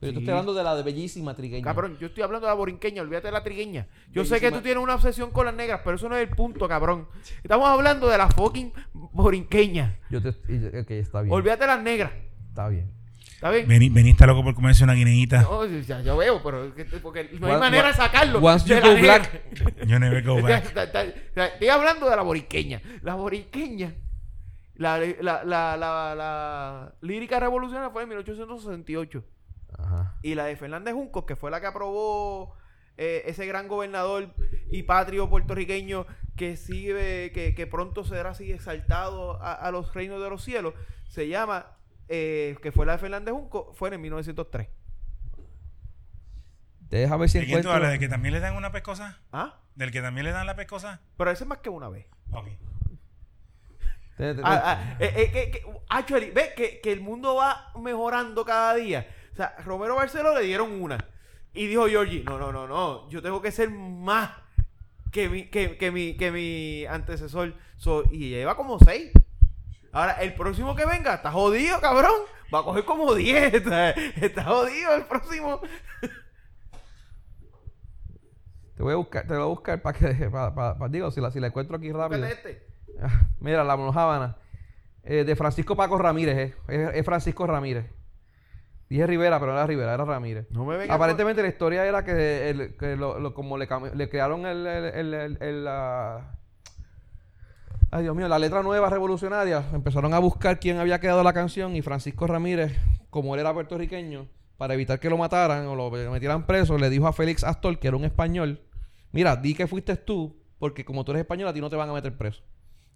Pero 0.00 0.12
yo 0.12 0.18
te 0.18 0.20
estoy 0.20 0.30
hablando 0.32 0.54
de 0.54 0.62
la 0.62 0.76
de 0.76 0.82
Bellísima 0.84 1.34
Trigueña. 1.34 1.64
Cabrón, 1.64 1.96
yo 2.00 2.06
estoy 2.06 2.22
hablando 2.22 2.46
de 2.46 2.52
la 2.52 2.54
borinqueña, 2.54 3.02
olvídate 3.02 3.28
de 3.28 3.32
la 3.32 3.42
trigueña. 3.42 3.88
Yo 4.12 4.24
sé 4.24 4.38
que 4.40 4.52
tú 4.52 4.60
tienes 4.60 4.80
una 4.82 4.94
obsesión 4.94 5.32
con 5.32 5.46
las 5.46 5.54
negras, 5.54 5.80
pero 5.82 5.96
eso 5.96 6.08
no 6.08 6.16
es 6.16 6.28
el 6.28 6.34
punto, 6.34 6.68
cabrón. 6.68 7.08
Estamos 7.42 7.68
hablando 7.68 8.08
de 8.08 8.16
la 8.16 8.28
fucking 8.28 8.72
borinqueña. 8.92 9.98
Yo 10.08 10.22
te. 10.22 10.28
Ok, 10.28 10.90
está 10.92 11.22
bien. 11.22 11.34
Olvídate 11.34 11.62
de 11.62 11.66
las 11.66 11.82
negras. 11.82 12.12
Está 12.48 12.68
bien. 12.68 12.92
¿Está 13.34 13.50
bien? 13.50 13.68
Vení, 13.68 13.88
vení, 13.88 14.10
está 14.10 14.26
loco 14.26 14.42
por 14.44 14.54
comerse 14.54 14.82
una 14.84 14.94
guineíta. 14.94 15.42
No, 15.42 15.64
ya, 15.64 16.00
yo 16.00 16.16
veo, 16.16 16.42
pero 16.42 16.72
porque 17.02 17.30
no 17.38 17.46
hay 17.46 17.58
manera 17.58 17.88
de 17.88 17.94
sacarlo. 17.94 18.40
once 18.40 18.72
de 18.72 18.80
you 18.80 18.86
la 18.86 18.94
go 18.94 19.00
black. 19.00 19.86
Yo 19.86 19.98
never 19.98 20.22
go 20.24 20.42
back. 20.42 20.64
Estoy 21.36 21.68
hablando 21.68 22.08
de 22.10 22.16
la 22.16 22.22
borinqueña. 22.22 22.80
La 23.02 23.14
borinqueña. 23.14 23.94
La, 24.78 24.98
la, 24.98 25.44
la, 25.44 25.76
la, 25.76 26.14
la 26.16 26.94
lírica 27.02 27.38
revolucionaria 27.40 27.90
fue 27.90 28.04
en 28.04 28.08
1868. 28.08 29.22
Ajá. 29.76 30.14
Y 30.22 30.34
la 30.34 30.46
de 30.46 30.56
Fernández 30.56 30.94
Juncos, 30.94 31.24
que 31.24 31.36
fue 31.36 31.50
la 31.50 31.60
que 31.60 31.66
aprobó 31.66 32.54
eh, 32.96 33.22
ese 33.26 33.44
gran 33.46 33.68
gobernador 33.68 34.32
y 34.70 34.84
patrio 34.84 35.28
puertorriqueño 35.28 36.06
que 36.36 36.56
sigue, 36.56 37.32
que, 37.32 37.54
que 37.54 37.66
pronto 37.66 38.04
será 38.04 38.30
así 38.30 38.50
exaltado 38.52 39.42
a, 39.42 39.52
a 39.52 39.70
los 39.72 39.92
reinos 39.94 40.22
de 40.22 40.30
los 40.30 40.42
cielos, 40.42 40.74
se 41.08 41.28
llama, 41.28 41.76
eh, 42.08 42.56
que 42.62 42.72
fue 42.72 42.86
la 42.86 42.92
de 42.92 42.98
Fernández 42.98 43.34
Junco, 43.34 43.72
fue 43.74 43.92
en 43.92 44.00
1903. 44.00 44.68
Deja 46.88 47.16
ver 47.16 47.28
si 47.28 47.38
¿De 47.38 47.44
quién 47.44 47.56
tú 47.56 47.68
encuentro. 47.68 47.72
hablas? 47.74 47.90
¿De 47.92 47.98
que 47.98 48.08
también 48.08 48.32
le 48.32 48.40
dan 48.40 48.56
una 48.56 48.72
pescosa? 48.72 49.18
¿Ah? 49.32 49.58
¿Del 49.74 49.90
que 49.90 50.00
también 50.00 50.24
le 50.24 50.32
dan 50.32 50.46
la 50.46 50.56
pescosa? 50.56 51.00
Pero 51.16 51.30
eso 51.30 51.44
es 51.44 51.48
más 51.48 51.58
que 51.58 51.68
una 51.68 51.88
vez. 51.88 52.06
Ok. 52.30 52.46
Ah, 54.42 54.62
ah, 54.64 54.96
eh, 54.98 55.30
eh, 55.34 55.50
que, 55.50 55.62
actually, 55.88 56.30
ve 56.30 56.52
que, 56.56 56.80
que 56.80 56.92
el 56.92 57.00
mundo 57.00 57.36
va 57.36 57.72
mejorando 57.80 58.44
cada 58.44 58.74
día. 58.74 59.06
O 59.32 59.36
sea, 59.36 59.54
Romero 59.64 59.94
Barceló 59.96 60.34
le 60.36 60.44
dieron 60.44 60.80
una. 60.82 60.98
Y 61.54 61.66
dijo 61.66 61.86
Georgie, 61.86 62.24
no, 62.24 62.38
no, 62.38 62.52
no, 62.52 62.66
no, 62.66 63.08
yo 63.10 63.22
tengo 63.22 63.40
que 63.40 63.50
ser 63.52 63.70
más 63.70 64.30
que 65.12 65.28
mi, 65.28 65.46
que, 65.48 65.76
que 65.78 65.90
mi, 65.90 66.16
que 66.16 66.30
mi 66.30 66.84
antecesor. 66.86 67.54
So, 67.76 68.04
y 68.10 68.30
lleva 68.30 68.56
como 68.56 68.78
seis. 68.80 69.10
Ahora, 69.92 70.12
el 70.22 70.34
próximo 70.34 70.74
que 70.76 70.84
venga, 70.84 71.14
está 71.14 71.30
jodido, 71.32 71.80
cabrón. 71.80 72.12
Va 72.52 72.60
a 72.60 72.62
coger 72.64 72.84
como 72.84 73.14
diez. 73.14 73.52
Está, 73.54 73.90
está 73.90 74.44
jodido 74.44 74.94
el 74.94 75.04
próximo. 75.04 75.60
Te 78.76 78.82
voy 78.82 78.92
a 78.92 78.96
buscar, 78.96 79.26
te 79.26 79.34
voy 79.34 79.42
a 79.42 79.46
buscar 79.46 79.82
para 79.82 79.98
que, 79.98 80.06
para, 80.30 80.54
para- 80.54 80.78
para- 80.78 80.88
digo, 80.90 81.10
si 81.10 81.20
la, 81.20 81.30
si 81.30 81.40
la 81.40 81.48
encuentro 81.48 81.76
aquí 81.76 81.90
rápido. 81.92 82.24
Este. 82.26 82.67
Mira, 83.40 83.64
la 83.64 83.76
mojábana. 83.76 84.36
Eh, 85.04 85.24
de 85.24 85.36
Francisco 85.36 85.74
Paco 85.76 85.96
Ramírez, 85.98 86.36
eh. 86.36 86.54
es, 86.68 86.94
es 86.96 87.04
Francisco 87.04 87.46
Ramírez. 87.46 87.90
Dije 88.90 89.06
Rivera, 89.06 89.38
pero 89.38 89.52
no 89.52 89.58
era 89.58 89.66
Rivera, 89.66 89.94
era 89.94 90.04
Ramírez. 90.04 90.46
No 90.50 90.64
me 90.64 90.76
venga 90.76 90.94
Aparentemente 90.94 91.42
la 91.42 91.48
historia 91.48 91.84
era 91.86 92.04
que, 92.04 92.48
el- 92.50 92.76
que 92.76 92.96
lo, 92.96 93.18
lo- 93.18 93.34
como 93.34 93.58
le, 93.58 93.66
crearon 94.08 94.46
el, 94.46 94.66
el- 94.66 95.36
el- 95.40 95.64
la- 95.64 96.34
Ay, 97.90 98.02
Dios 98.02 98.14
mío, 98.14 98.28
la 98.28 98.38
letra 98.38 98.62
nueva 98.62 98.90
revolucionaria. 98.90 99.64
Empezaron 99.72 100.12
a 100.12 100.18
buscar 100.18 100.58
quién 100.60 100.78
había 100.78 101.00
creado 101.00 101.22
la 101.22 101.32
canción 101.32 101.74
y 101.74 101.80
Francisco 101.82 102.26
Ramírez, 102.26 102.76
como 103.08 103.34
él 103.34 103.40
era 103.40 103.52
puertorriqueño, 103.54 104.26
para 104.58 104.74
evitar 104.74 105.00
que 105.00 105.08
lo 105.08 105.16
mataran 105.16 105.66
o 105.66 105.74
lo 105.74 105.90
metieran 105.90 106.46
preso, 106.46 106.76
le 106.76 106.90
dijo 106.90 107.06
a 107.06 107.12
Félix 107.14 107.44
Astor, 107.44 107.78
que 107.78 107.88
era 107.88 107.96
un 107.96 108.04
español, 108.04 108.60
mira, 109.12 109.36
di 109.36 109.54
que 109.54 109.66
fuiste 109.66 109.96
tú, 109.96 110.36
porque 110.58 110.84
como 110.84 111.04
tú 111.04 111.12
eres 111.12 111.20
español, 111.22 111.48
a 111.48 111.54
ti 111.54 111.60
no 111.62 111.70
te 111.70 111.76
van 111.76 111.88
a 111.88 111.94
meter 111.94 112.16
preso. 112.18 112.42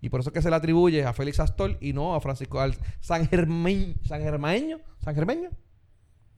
Y 0.02 0.08
por 0.08 0.20
eso 0.20 0.30
es 0.30 0.34
que 0.34 0.42
se 0.42 0.50
le 0.50 0.56
atribuye 0.56 1.04
a 1.04 1.12
Félix 1.12 1.40
Astor 1.40 1.78
y 1.80 1.92
no 1.92 2.14
a 2.14 2.20
Francisco, 2.20 2.60
al 2.60 2.74
San 3.00 3.28
Germán, 3.28 3.94
San 4.04 4.20
Germaño, 4.20 4.80
San 4.98 5.14
Germeño. 5.14 5.48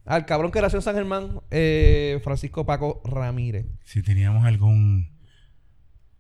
Al 0.05 0.27
cabrón 0.27 0.53
que 0.53 0.61
nació 0.61 0.79
en 0.79 0.83
San 0.83 0.95
Germán, 0.95 1.41
eh, 1.51 2.21
Francisco 2.23 2.67
Paco 2.67 3.01
Ramírez. 3.07 3.67
Si 3.85 4.03
teníamos 4.03 4.45
algún 4.45 5.14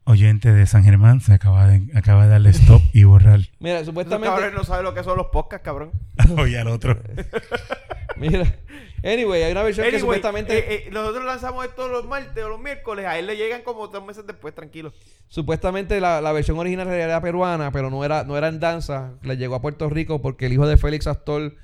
oyente 0.04 0.52
de 0.52 0.66
San 0.66 0.84
Germán, 0.84 1.20
se 1.20 1.32
acaba 1.32 1.66
de, 1.66 1.82
acaba 1.96 2.24
de 2.24 2.30
darle 2.30 2.50
stop 2.50 2.82
y 2.92 3.04
borrar. 3.04 3.40
Mira, 3.58 3.84
supuestamente. 3.84 4.28
cabrones 4.28 4.54
no 4.54 4.64
saben 4.64 4.84
lo 4.84 4.94
que 4.94 5.02
son 5.02 5.16
los 5.16 5.26
podcasts, 5.28 5.64
cabrón. 5.64 5.92
Oye 6.38 6.58
al 6.58 6.68
otro. 6.68 6.98
Mira. 8.16 8.54
Anyway, 9.02 9.42
hay 9.42 9.52
una 9.52 9.62
versión 9.62 9.86
que 9.90 9.98
supuestamente... 9.98 10.56
eh, 10.56 10.84
eh, 10.86 10.88
nosotros 10.90 11.24
lanzamos 11.24 11.64
esto 11.66 11.88
los 11.88 12.06
martes 12.06 12.42
o 12.42 12.48
los 12.48 12.60
miércoles. 12.60 13.04
A 13.04 13.18
él 13.18 13.26
le 13.26 13.36
llegan 13.36 13.62
como 13.62 13.90
tres 13.90 14.02
meses 14.02 14.26
después, 14.26 14.54
tranquilo. 14.54 14.92
Supuestamente 15.28 16.00
la, 16.00 16.20
la 16.22 16.32
versión 16.32 16.58
original 16.58 16.88
era 16.88 17.20
peruana, 17.20 17.70
pero 17.70 17.90
no 17.90 18.02
era, 18.04 18.24
no 18.24 18.38
era 18.38 18.48
en 18.48 18.60
danza. 18.60 19.12
Le 19.22 19.36
llegó 19.36 19.56
a 19.56 19.60
Puerto 19.60 19.90
Rico 19.90 20.22
porque 20.22 20.46
el 20.46 20.54
hijo 20.54 20.66
de 20.66 20.78
Félix 20.78 21.06
Astor 21.06 21.54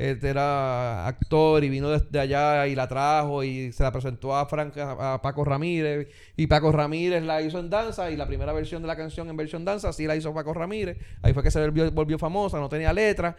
este, 0.00 0.30
era 0.30 1.06
actor 1.06 1.62
y 1.62 1.68
vino 1.68 1.90
desde 1.90 2.18
allá 2.18 2.66
y 2.66 2.74
la 2.74 2.88
trajo 2.88 3.44
y 3.44 3.70
se 3.72 3.82
la 3.82 3.92
presentó 3.92 4.34
a, 4.34 4.46
Frank, 4.46 4.76
a, 4.78 5.14
a 5.14 5.20
Paco 5.22 5.44
Ramírez. 5.44 6.08
Y 6.36 6.46
Paco 6.46 6.72
Ramírez 6.72 7.22
la 7.22 7.42
hizo 7.42 7.58
en 7.58 7.68
danza 7.68 8.10
y 8.10 8.16
la 8.16 8.26
primera 8.26 8.52
versión 8.54 8.80
de 8.80 8.88
la 8.88 8.96
canción 8.96 9.28
en 9.28 9.36
versión 9.36 9.64
danza 9.64 9.92
sí 9.92 10.06
la 10.06 10.16
hizo 10.16 10.32
Paco 10.32 10.54
Ramírez. 10.54 10.96
Ahí 11.22 11.34
fue 11.34 11.42
que 11.42 11.50
se 11.50 11.60
volvió, 11.60 11.90
volvió 11.92 12.18
famosa, 12.18 12.58
no 12.58 12.68
tenía 12.70 12.92
letra. 12.94 13.36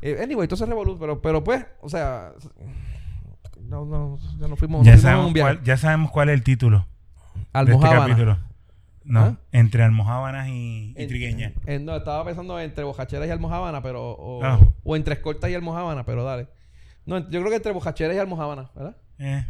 Eh, 0.00 0.18
anyway, 0.22 0.44
entonces 0.44 0.68
revolú, 0.68 0.96
pero, 0.98 1.20
pero 1.20 1.42
pues, 1.42 1.66
o 1.80 1.88
sea, 1.88 2.32
no, 3.62 3.84
no, 3.84 4.18
ya 4.38 4.46
no 4.46 4.54
fuimos, 4.56 4.80
no 4.80 4.84
Ya 4.84 4.92
fuimos 4.92 4.98
a 4.98 5.02
sabemos, 5.02 5.26
un 5.26 5.32
viaje. 5.32 5.54
cuál, 5.56 5.64
ya 5.64 5.76
sabemos 5.76 6.10
cuál 6.12 6.28
es 6.28 6.34
el 6.34 6.42
título 6.44 6.78
de 7.34 7.40
este 7.42 7.58
Almojábana. 7.58 8.00
capítulo. 8.02 8.38
No, 9.08 9.20
¿Ah? 9.20 9.36
entre 9.52 9.82
almohábanas 9.84 10.48
y, 10.48 10.92
y 10.96 11.02
En- 11.02 11.08
trigueñas. 11.08 11.52
en- 11.64 11.84
no, 11.84 11.96
estaba 11.96 12.24
pensando 12.24 12.58
entre 12.60 12.82
bojacheras 12.84 13.28
y 13.28 13.30
almojábana, 13.30 13.80
pero. 13.82 14.02
O, 14.12 14.44
Ah. 14.44 14.58
o 14.82 14.96
entre 14.96 15.14
escoltas 15.14 15.48
y 15.50 15.54
almojábana, 15.54 16.04
pero 16.04 16.24
dale. 16.24 16.48
No, 17.06 17.18
yo 17.30 17.38
creo 17.40 17.50
que 17.50 17.56
entre 17.56 17.72
bojacheras 17.72 18.16
y 18.16 18.18
almojábana, 18.18 18.70
¿verdad? 18.74 18.96
Eh, 19.18 19.44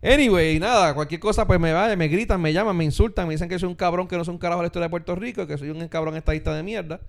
Anyway, 0.00 0.60
nada, 0.60 0.94
cualquier 0.94 1.20
cosa, 1.20 1.44
pues 1.46 1.58
me 1.58 1.72
va, 1.72 1.94
me 1.96 2.06
gritan, 2.08 2.40
me 2.40 2.52
llaman, 2.52 2.76
me 2.76 2.84
insultan, 2.84 3.26
me 3.26 3.34
dicen 3.34 3.48
que 3.48 3.58
soy 3.58 3.68
un 3.68 3.74
cabrón 3.74 4.06
que 4.06 4.16
no 4.16 4.24
soy 4.24 4.32
un 4.32 4.38
carajo 4.38 4.60
de 4.60 4.64
la 4.64 4.66
historia 4.68 4.86
de 4.86 4.90
Puerto 4.90 5.14
Rico, 5.16 5.46
que 5.48 5.58
soy 5.58 5.70
un 5.70 5.88
cabrón 5.88 6.16
estadista 6.16 6.54
de 6.54 6.62
mierda, 6.62 7.00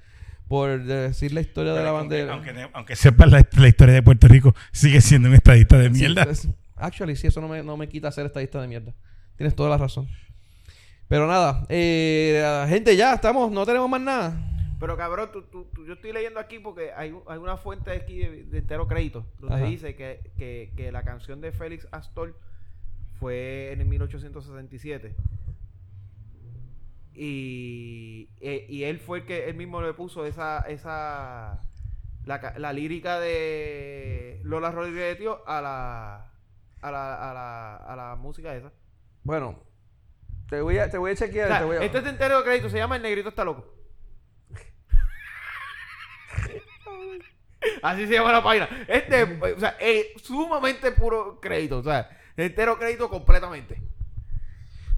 por 0.47 0.84
decir 0.84 1.31
la 1.31 1.41
historia 1.41 1.73
de 1.73 1.84
la 1.84 1.91
bandera. 1.91 2.34
aunque, 2.34 2.68
aunque 2.73 2.95
sepas 2.95 3.30
la, 3.31 3.47
la 3.57 3.68
historia 3.68 3.93
de 3.93 4.01
Puerto 4.01 4.27
Rico, 4.27 4.56
sigue 4.72 5.01
siendo 5.01 5.30
un 5.30 5.35
estadista 5.35 5.77
de 5.77 5.93
Sí, 5.93 5.99
mierda. 6.01 6.26
actually, 6.77 7.15
sí, 7.15 7.27
eso 7.27 7.39
no 7.41 7.47
me, 7.47 7.61
no 7.61 7.77
me 7.77 7.88
quita 7.88 8.11
ser 8.11 8.26
estadista 8.26 8.60
de 8.60 8.68
mierda. 8.68 8.91
Tienes 9.35 9.56
toda 9.56 9.69
la 9.69 9.77
razón. 9.77 10.07
Pero 11.10 11.27
nada, 11.27 11.65
eh, 11.69 12.65
gente, 12.69 12.95
ya 12.95 13.15
estamos, 13.15 13.52
no 13.52 13.65
tenemos 13.65 13.90
más 13.90 13.99
nada. 13.99 14.34
Pero 14.80 14.95
cabrón, 14.95 15.30
tú, 15.34 15.41
tú- 15.41 15.65
tú- 15.73 15.86
yo 15.86 15.94
estoy 15.94 16.14
leyendo 16.14 16.40
aquí 16.40 16.60
porque 16.60 16.94
hay, 16.94 17.14
hay 17.27 17.38
una 17.40 17.57
fuente 17.57 17.91
aquí 17.91 18.19
de, 18.19 18.45
de 18.45 18.57
entero 18.60 18.88
crédito 18.88 19.26
donde 19.40 19.56
Ajá. 19.57 19.65
dice 19.65 19.95
que, 19.95 20.31
que, 20.38 20.72
que 20.77 20.91
la 20.91 21.03
canción 21.03 21.41
de 21.41 21.52
Félix 21.52 21.86
Astor 21.91 22.38
fue 23.19 23.72
en 23.73 23.81
el 23.81 23.88
1867. 23.88 25.15
Y, 27.14 28.30
e- 28.40 28.65
y 28.69 28.84
él 28.84 28.99
fue 28.99 29.19
el 29.19 29.26
que 29.26 29.49
él 29.49 29.56
mismo 29.56 29.81
le 29.81 29.94
puso 29.94 30.26
esa, 30.26 30.60
esa 30.61 31.60
la, 32.26 32.53
la 32.57 32.72
lírica 32.72 33.19
de 33.19 34.40
Lola 34.44 34.72
Rodríguez 34.72 35.10
de 35.10 35.15
Tío 35.15 35.45
a 35.48 35.60
la, 35.61 36.31
a 36.81 36.91
la, 36.91 37.30
a 37.30 37.34
la, 37.34 37.76
a 37.77 37.95
la 37.95 38.15
música 38.15 38.56
esa. 38.56 38.72
Bueno, 39.23 39.60
te 40.50 40.62
voy 40.62 40.78
a, 40.78 40.90
te 40.90 40.98
voy 40.98 41.12
a 41.12 41.16
chequear. 41.16 41.46
O 41.46 41.50
sea, 41.50 41.60
te 41.60 41.66
voy 41.66 41.78
a- 41.78 41.84
Este 41.84 41.98
es 42.00 42.04
de 42.04 42.10
entero 42.12 42.44
crédito, 42.44 42.70
se 42.70 42.78
llama 42.78 42.96
El 42.96 43.02
Negrito 43.04 43.30
está 43.30 43.44
loco. 43.44 43.74
Así 47.82 48.08
se 48.08 48.14
llama 48.14 48.32
la 48.32 48.44
página. 48.44 48.70
Este, 48.88 49.24
o 49.24 49.60
sea, 49.60 49.76
es 49.80 50.08
sumamente 50.24 50.92
puro 50.92 51.40
crédito. 51.42 51.80
O 51.80 51.84
sea, 51.84 52.10
entero 52.38 52.78
crédito 52.78 53.10
completamente. 53.10 53.82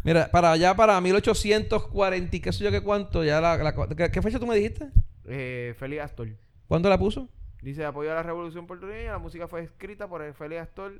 Mira, 0.03 0.29
para 0.31 0.51
allá, 0.51 0.75
para 0.75 0.99
1840 0.99 2.35
y 2.35 2.39
qué 2.39 2.51
sé 2.51 2.63
yo 2.63 2.71
qué 2.71 2.81
cuánto, 2.81 3.23
ya 3.23 3.39
la, 3.41 3.55
la- 3.57 3.73
¿qué, 3.95 4.11
qué 4.11 4.21
fecha 4.21 4.39
tú 4.39 4.47
me 4.47 4.55
dijiste? 4.55 4.89
Eh, 5.25 5.75
Félix 5.77 6.03
Astor. 6.03 6.27
¿Cuándo 6.67 6.89
la 6.89 6.97
puso? 6.97 7.29
Dice, 7.61 7.85
apoyo 7.85 8.11
a 8.11 8.15
la 8.15 8.23
revolución 8.23 8.65
puertorriqueña. 8.65 9.11
La 9.11 9.19
música 9.19 9.47
fue 9.47 9.61
escrita 9.63 10.07
por 10.07 10.21
el 10.23 10.33
Félix 10.33 10.61
Astor 10.61 10.93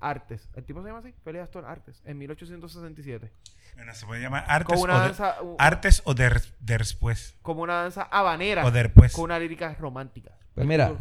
Artes. 0.00 0.48
¿El 0.54 0.64
tipo 0.64 0.80
se 0.82 0.88
llama 0.88 1.00
así? 1.00 1.14
Félix 1.24 1.44
Astor 1.44 1.64
Artes. 1.66 2.00
En 2.04 2.18
1867. 2.18 3.30
Bueno, 3.76 3.94
se 3.94 4.06
puede 4.06 4.20
llamar 4.22 4.44
artes, 4.48 4.80
una 4.80 4.96
o, 4.96 4.98
danza... 4.98 5.36
artes 5.58 6.02
o 6.04 6.14
de, 6.14 6.40
después. 6.60 7.36
como 7.42 7.62
una 7.62 7.74
danza 7.82 8.02
habanera. 8.02 8.64
O 8.64 8.70
después. 8.70 9.12
Con 9.12 9.24
una 9.24 9.38
lírica 9.38 9.74
romántica. 9.78 10.32
Pues 10.54 10.66
mira, 10.66 10.92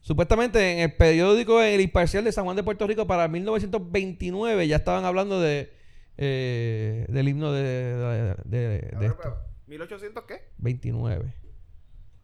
supuestamente 0.00 0.72
en 0.74 0.78
el 0.80 0.92
periódico 0.94 1.62
El 1.62 1.80
Imparcial 1.80 2.24
de 2.24 2.32
San 2.32 2.44
Juan 2.44 2.56
de 2.56 2.62
Puerto 2.62 2.86
Rico 2.86 3.06
para 3.06 3.26
1929 3.28 4.66
ya 4.68 4.76
estaban 4.76 5.04
hablando 5.04 5.40
de 5.40 5.72
eh, 6.16 7.06
del 7.08 7.28
himno 7.28 7.52
de, 7.52 7.62
de, 7.62 8.34
de- 8.44 8.68
de 8.80 8.88
Cabrón, 8.90 9.10
esto. 9.10 9.46
pero, 9.68 9.86
¿1800 9.86 10.26
qué? 10.26 10.50
29. 10.58 11.32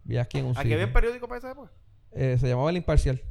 Vi 0.05 0.19
aquí 0.19 0.39
en 0.39 0.47
un 0.47 0.51
¿Aquí 0.53 0.63
sitio. 0.63 0.75
había 0.83 0.93
periódico 0.93 1.27
para 1.29 1.39
esa 1.39 1.53
época? 1.53 1.71
Eh, 2.13 2.37
se 2.39 2.47
llamaba 2.49 2.71
El 2.71 2.77
Imparcial. 2.77 3.23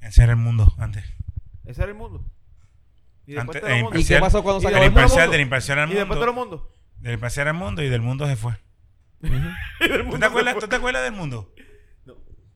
Ese 0.00 0.22
era 0.22 0.32
el 0.32 0.38
mundo 0.38 0.72
antes. 0.78 1.04
Ese 1.64 1.82
era 1.82 1.90
el 1.92 1.96
mundo. 1.98 2.24
Y 3.26 3.32
después 3.34 3.56
Antes- 3.62 3.82
mundo. 3.82 3.98
¿Y 3.98 4.04
qué 4.04 4.18
pasó 4.18 4.42
cuando 4.42 4.60
se 4.60 4.66
del 4.66 4.74
acabó 4.76 4.84
el 4.84 4.90
mundo? 4.90 5.00
imparcial, 5.00 5.24
mundo. 5.26 5.32
del 5.32 5.40
imparcial 5.40 5.78
al 5.78 5.90
Y 5.90 5.94
después 5.94 6.20
te 6.20 6.26
lo 6.26 6.32
mundo. 6.32 6.56
mundo. 6.58 6.74
Del 7.00 7.14
imparcial 7.14 7.48
al 7.48 7.54
mundo 7.54 7.82
y 7.82 7.88
del 7.88 8.00
mundo 8.02 8.26
se 8.26 8.36
fue. 8.36 8.52
¿Tú 9.20 10.18
te, 10.18 10.26
acuerdas, 10.26 10.56
¿Tú 10.58 10.68
te 10.68 10.76
acuerdas 10.76 11.02
del 11.04 11.12
mundo? 11.12 11.52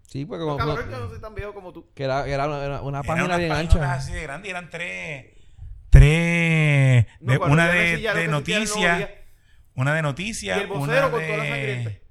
Sí, 0.06 0.24
porque 0.24 0.44
No, 0.44 0.56
como- 0.56 0.58
cabrón, 0.58 0.90
yo 0.90 1.00
no 1.00 1.08
soy 1.10 1.20
tan 1.20 1.34
viejo 1.34 1.52
como 1.54 1.72
tú. 1.72 1.90
que 1.94 2.04
era, 2.04 2.26
era 2.26 2.46
una, 2.46 2.64
era 2.64 2.80
una 2.82 3.02
página 3.02 3.26
unas 3.26 3.38
bien 3.38 3.50
páginas 3.50 3.74
ancha. 3.74 3.92
así 3.94 4.12
de 4.12 4.22
grande 4.22 4.48
y 4.48 4.50
eran 4.50 4.70
tres. 4.70 5.26
Tres. 5.90 7.06
No, 7.20 7.32
de- 7.32 7.38
una 7.38 7.68
de, 7.68 7.96
de 7.98 8.28
noticias. 8.28 9.08
Una 9.74 9.92
de 9.92 9.98
Y 10.00 10.02
noticias. 10.02 10.58
el 10.60 10.66
vocero 10.66 11.06
una 11.08 11.10
con 11.10 11.20
toda 11.22 11.36
la 11.38 11.44
sangrienta. 11.48 11.90
de 11.90 12.02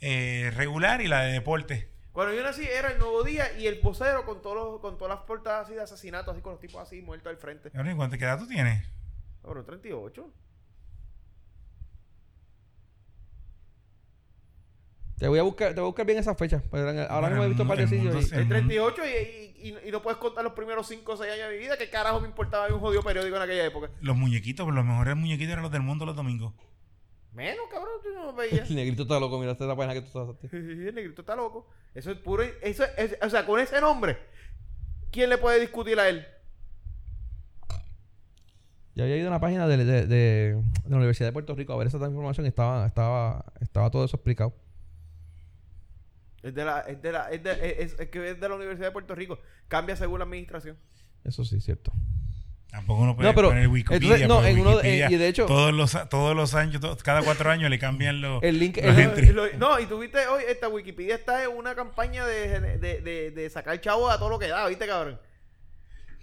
eh, 0.00 0.50
regular 0.52 1.00
y 1.00 1.08
la 1.08 1.22
de 1.22 1.32
deporte. 1.32 1.92
Cuando 2.18 2.34
yo 2.34 2.42
nací 2.42 2.64
era 2.64 2.90
el 2.90 2.98
nuevo 2.98 3.22
día 3.22 3.56
y 3.56 3.68
el 3.68 3.80
vocero 3.80 4.24
con 4.24 4.42
todos 4.42 4.56
los, 4.56 4.80
con 4.80 4.98
todas 4.98 5.14
las 5.16 5.24
portadas 5.24 5.66
así 5.66 5.74
de 5.74 5.82
asesinatos, 5.82 6.32
así 6.32 6.42
con 6.42 6.50
los 6.50 6.60
tipos 6.60 6.82
así 6.82 7.00
muertos 7.00 7.30
al 7.30 7.36
frente. 7.36 7.70
Cabrón, 7.70 7.92
¿y 7.92 7.94
¿Cuánto 7.94 8.18
qué 8.18 8.24
edad 8.24 8.40
tú 8.40 8.48
tienes? 8.48 8.84
Cabrón, 9.40 9.64
38. 9.64 10.28
Te 15.18 15.28
voy 15.28 15.38
a 15.38 15.44
buscar, 15.44 15.68
te 15.68 15.74
voy 15.80 15.82
a 15.84 15.86
buscar 15.86 16.06
bien 16.06 16.18
esa 16.18 16.34
fecha. 16.34 16.60
Ahora 17.08 17.28
mismo 17.28 17.44
he 17.44 17.48
visto 17.50 17.64
mundo- 17.64 17.74
el 17.74 18.32
El 18.32 18.40
El 18.40 18.48
38 18.48 19.02
y, 19.06 19.08
y, 19.08 19.68
y- 19.68 19.88
y 19.88 19.90
no 19.92 20.02
puedes 20.02 20.18
contar 20.18 20.42
los 20.42 20.54
primeros 20.54 20.88
5 20.88 21.12
o 21.12 21.16
6 21.16 21.32
años 21.32 21.46
de 21.50 21.52
mi 21.54 21.58
vida. 21.60 21.76
¿Qué 21.78 21.88
carajo 21.88 22.20
me 22.20 22.26
importaba 22.26 22.66
un 22.74 22.80
jodido 22.80 23.04
periódico 23.04 23.36
en 23.36 23.42
aquella 23.42 23.64
época? 23.64 23.90
Los 24.00 24.16
muñequitos, 24.16 24.64
pero 24.66 24.74
los 24.74 24.84
mejores 24.84 25.14
muñequitos 25.14 25.52
eran 25.52 25.62
los 25.62 25.70
del 25.70 25.82
mundo 25.82 26.04
los 26.04 26.16
domingos. 26.16 26.52
Menos, 27.32 27.66
cabrón, 27.70 27.94
tú 28.02 28.08
no 28.14 28.24
lo 28.26 28.32
veías. 28.36 28.68
El 28.68 28.76
negrito 28.76 29.02
está 29.02 29.20
loco, 29.20 29.38
mira, 29.38 29.52
esta 29.52 29.64
es 29.64 29.68
la 29.68 29.76
página 29.76 29.94
que 29.94 30.02
tú 30.02 30.06
estás. 30.36 30.52
el 30.52 30.94
negrito 30.94 31.22
está 31.22 31.36
loco. 31.36 31.68
Eso 31.94 32.10
es 32.10 32.18
puro. 32.18 32.42
Eso 32.62 32.84
es, 32.96 33.16
o 33.22 33.30
sea, 33.30 33.44
con 33.46 33.60
ese 33.60 33.80
nombre, 33.80 34.18
¿quién 35.10 35.30
le 35.30 35.38
puede 35.38 35.60
discutir 35.60 35.98
a 36.00 36.08
él? 36.08 36.26
Yo 38.94 39.04
había 39.04 39.16
ido 39.16 39.26
a 39.28 39.30
una 39.30 39.40
página 39.40 39.68
de, 39.68 39.76
de- 39.76 39.84
de- 39.84 40.06
de 40.06 40.62
la 40.88 40.96
Universidad 40.96 41.28
de 41.28 41.32
Puerto 41.32 41.54
Rico 41.54 41.72
a 41.72 41.76
ver 41.76 41.86
esa 41.86 41.98
información 41.98 42.46
y 42.46 42.48
estaba, 42.48 42.84
estaba, 42.86 43.44
estaba 43.60 43.90
todo 43.90 44.04
eso 44.04 44.16
explicado. 44.16 44.54
Es 46.42 46.52
de 46.54 46.64
la, 46.64 46.80
es 46.80 47.00
de 47.00 47.12
la, 47.12 47.30
es, 47.30 47.42
de- 47.42 47.82
es- 47.82 47.98
es 48.00 48.08
que 48.08 48.30
es 48.30 48.40
de 48.40 48.48
la 48.48 48.56
Universidad 48.56 48.88
de 48.88 48.92
Puerto 48.92 49.14
Rico. 49.14 49.38
Cambia 49.68 49.94
según 49.94 50.18
la 50.18 50.24
administración. 50.24 50.76
Eso 51.22 51.44
sí, 51.44 51.60
cierto. 51.60 51.92
Tampoco 52.70 53.00
uno 53.02 53.16
puede 53.16 53.28
No, 53.30 53.34
pero, 53.34 53.48
poner 53.48 53.66
Wikipedia. 53.68 54.16
entonces, 54.16 54.28
no, 54.28 54.44
en 54.44 54.58
uno- 54.60 54.70
Wikipedia 54.72 55.06
eh, 55.08 55.12
y 55.12 55.16
de 55.16 55.28
hecho- 55.28 55.46
Todos 55.46 55.72
los, 55.72 55.96
todos 56.10 56.36
los 56.36 56.54
años, 56.54 56.80
cada 57.02 57.22
cuatro 57.22 57.50
años 57.50 57.70
le 57.70 57.78
cambian 57.78 58.20
los, 58.20 58.42
El 58.42 58.58
link- 58.60 58.76
los 58.76 58.94
el- 58.96 58.98
entries. 59.04 59.30
Lo- 59.34 59.52
no, 59.54 59.80
y 59.80 59.86
tuviste 59.86 60.26
hoy, 60.26 60.42
esta 60.48 60.68
Wikipedia 60.68 61.14
está 61.14 61.42
en 61.44 61.50
una 61.56 61.74
campaña 61.74 62.26
de, 62.26 62.60
de, 62.78 63.00
de, 63.00 63.30
de 63.30 63.50
sacar 63.50 63.80
chavos 63.80 64.12
a 64.12 64.18
todo 64.18 64.28
lo 64.28 64.38
que 64.38 64.48
da, 64.48 64.66
¿viste, 64.68 64.86
cabrón? 64.86 65.18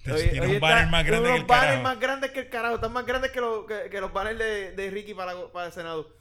Entonces, 0.04 0.32
tiene 0.32 0.48
un 0.48 0.60
banner 0.60 0.88
más 0.88 1.04
grande 1.04 1.24
que 1.26 1.30
unos 1.32 1.40
el 1.42 1.46
banners 1.48 1.66
carajo. 1.68 1.84
más 1.84 2.00
grandes 2.00 2.32
que 2.32 2.40
el 2.42 2.50
carajo. 2.50 2.76
Están 2.76 2.94
más 2.94 3.06
grandes 3.08 3.32
que, 3.32 3.42
los 3.42 3.66
que, 3.66 3.90
que 3.90 4.00
los 4.00 4.14
banners 4.14 4.38
de, 4.38 4.72
de 4.74 4.92
Ricky 4.92 5.16
para, 5.16 5.34
para 5.52 5.66
el 5.66 5.74
Senado. 5.74 6.16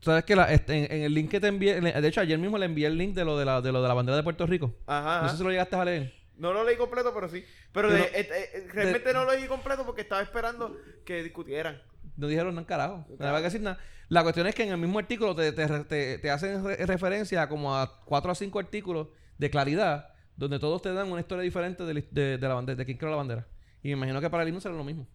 ¿Sabes 0.00 0.24
que 0.24 0.36
la, 0.36 0.52
este, 0.52 0.74
en, 0.84 0.92
en 0.92 1.02
el 1.04 1.14
link 1.14 1.30
que 1.30 1.40
te 1.40 1.46
envié, 1.46 1.80
de 1.80 2.06
hecho 2.08 2.20
ayer 2.20 2.38
mismo 2.38 2.58
le 2.58 2.66
envié 2.66 2.86
el 2.88 2.98
link 2.98 3.14
de 3.14 3.24
lo 3.24 3.38
de 3.38 3.46
la, 3.46 3.62
de 3.62 3.72
lo 3.72 3.80
de 3.80 3.88
la 3.88 3.94
bandera 3.94 4.16
de 4.18 4.22
Puerto 4.22 4.46
Rico. 4.46 4.74
Ajá. 4.86 5.22
No 5.22 5.28
sé 5.30 5.38
si 5.38 5.42
lo 5.42 5.48
llegaste 5.50 5.74
a 5.74 5.84
leer. 5.86 6.12
No 6.42 6.52
lo 6.52 6.64
leí 6.64 6.76
completo, 6.76 7.14
pero 7.14 7.28
sí. 7.28 7.44
Pero 7.72 7.88
de- 7.90 8.00
eh, 8.02 8.10
eh, 8.54 8.66
realmente 8.72 9.12
no 9.12 9.24
lo 9.24 9.32
leí 9.32 9.46
completo 9.46 9.86
porque 9.86 10.02
estaba 10.02 10.20
esperando 10.20 10.76
que 11.04 11.22
discutieran. 11.22 11.80
No 12.16 12.26
dijeron 12.26 12.54
nada, 12.54 12.66
carajo. 12.66 13.06
No 13.18 13.26
había 13.26 13.38
que 13.38 13.44
decir 13.44 13.60
nada. 13.60 13.78
La 14.08 14.22
cuestión 14.24 14.46
es 14.48 14.54
que 14.54 14.64
en 14.64 14.70
el 14.70 14.76
mismo 14.78 14.98
artículo 14.98 15.34
te, 15.34 15.52
te, 15.52 15.66
te- 15.84 16.18
te 16.18 16.30
hacen 16.30 16.64
re- 16.64 16.84
referencia 16.84 17.48
como 17.48 17.74
a 17.76 18.02
cuatro 18.04 18.32
o 18.32 18.34
cinco 18.34 18.58
artículos 18.58 19.08
de 19.38 19.48
claridad 19.50 20.12
donde 20.36 20.58
todos 20.58 20.82
te 20.82 20.92
dan 20.92 21.10
una 21.12 21.20
historia 21.20 21.42
diferente 21.44 21.84
de, 21.84 21.94
la- 21.94 22.02
de- 22.10 22.38
de 22.38 22.48
la 22.48 22.54
bandera, 22.54 22.76
de 22.76 22.84
quién 22.84 22.98
creó 22.98 23.10
la 23.10 23.16
bandera. 23.16 23.46
Y 23.82 23.88
me 23.88 23.92
imagino 23.94 24.20
que 24.20 24.28
para 24.28 24.42
el 24.42 24.48
himno 24.48 24.60
será 24.60 24.74
lo 24.74 24.82
mismo. 24.84 25.06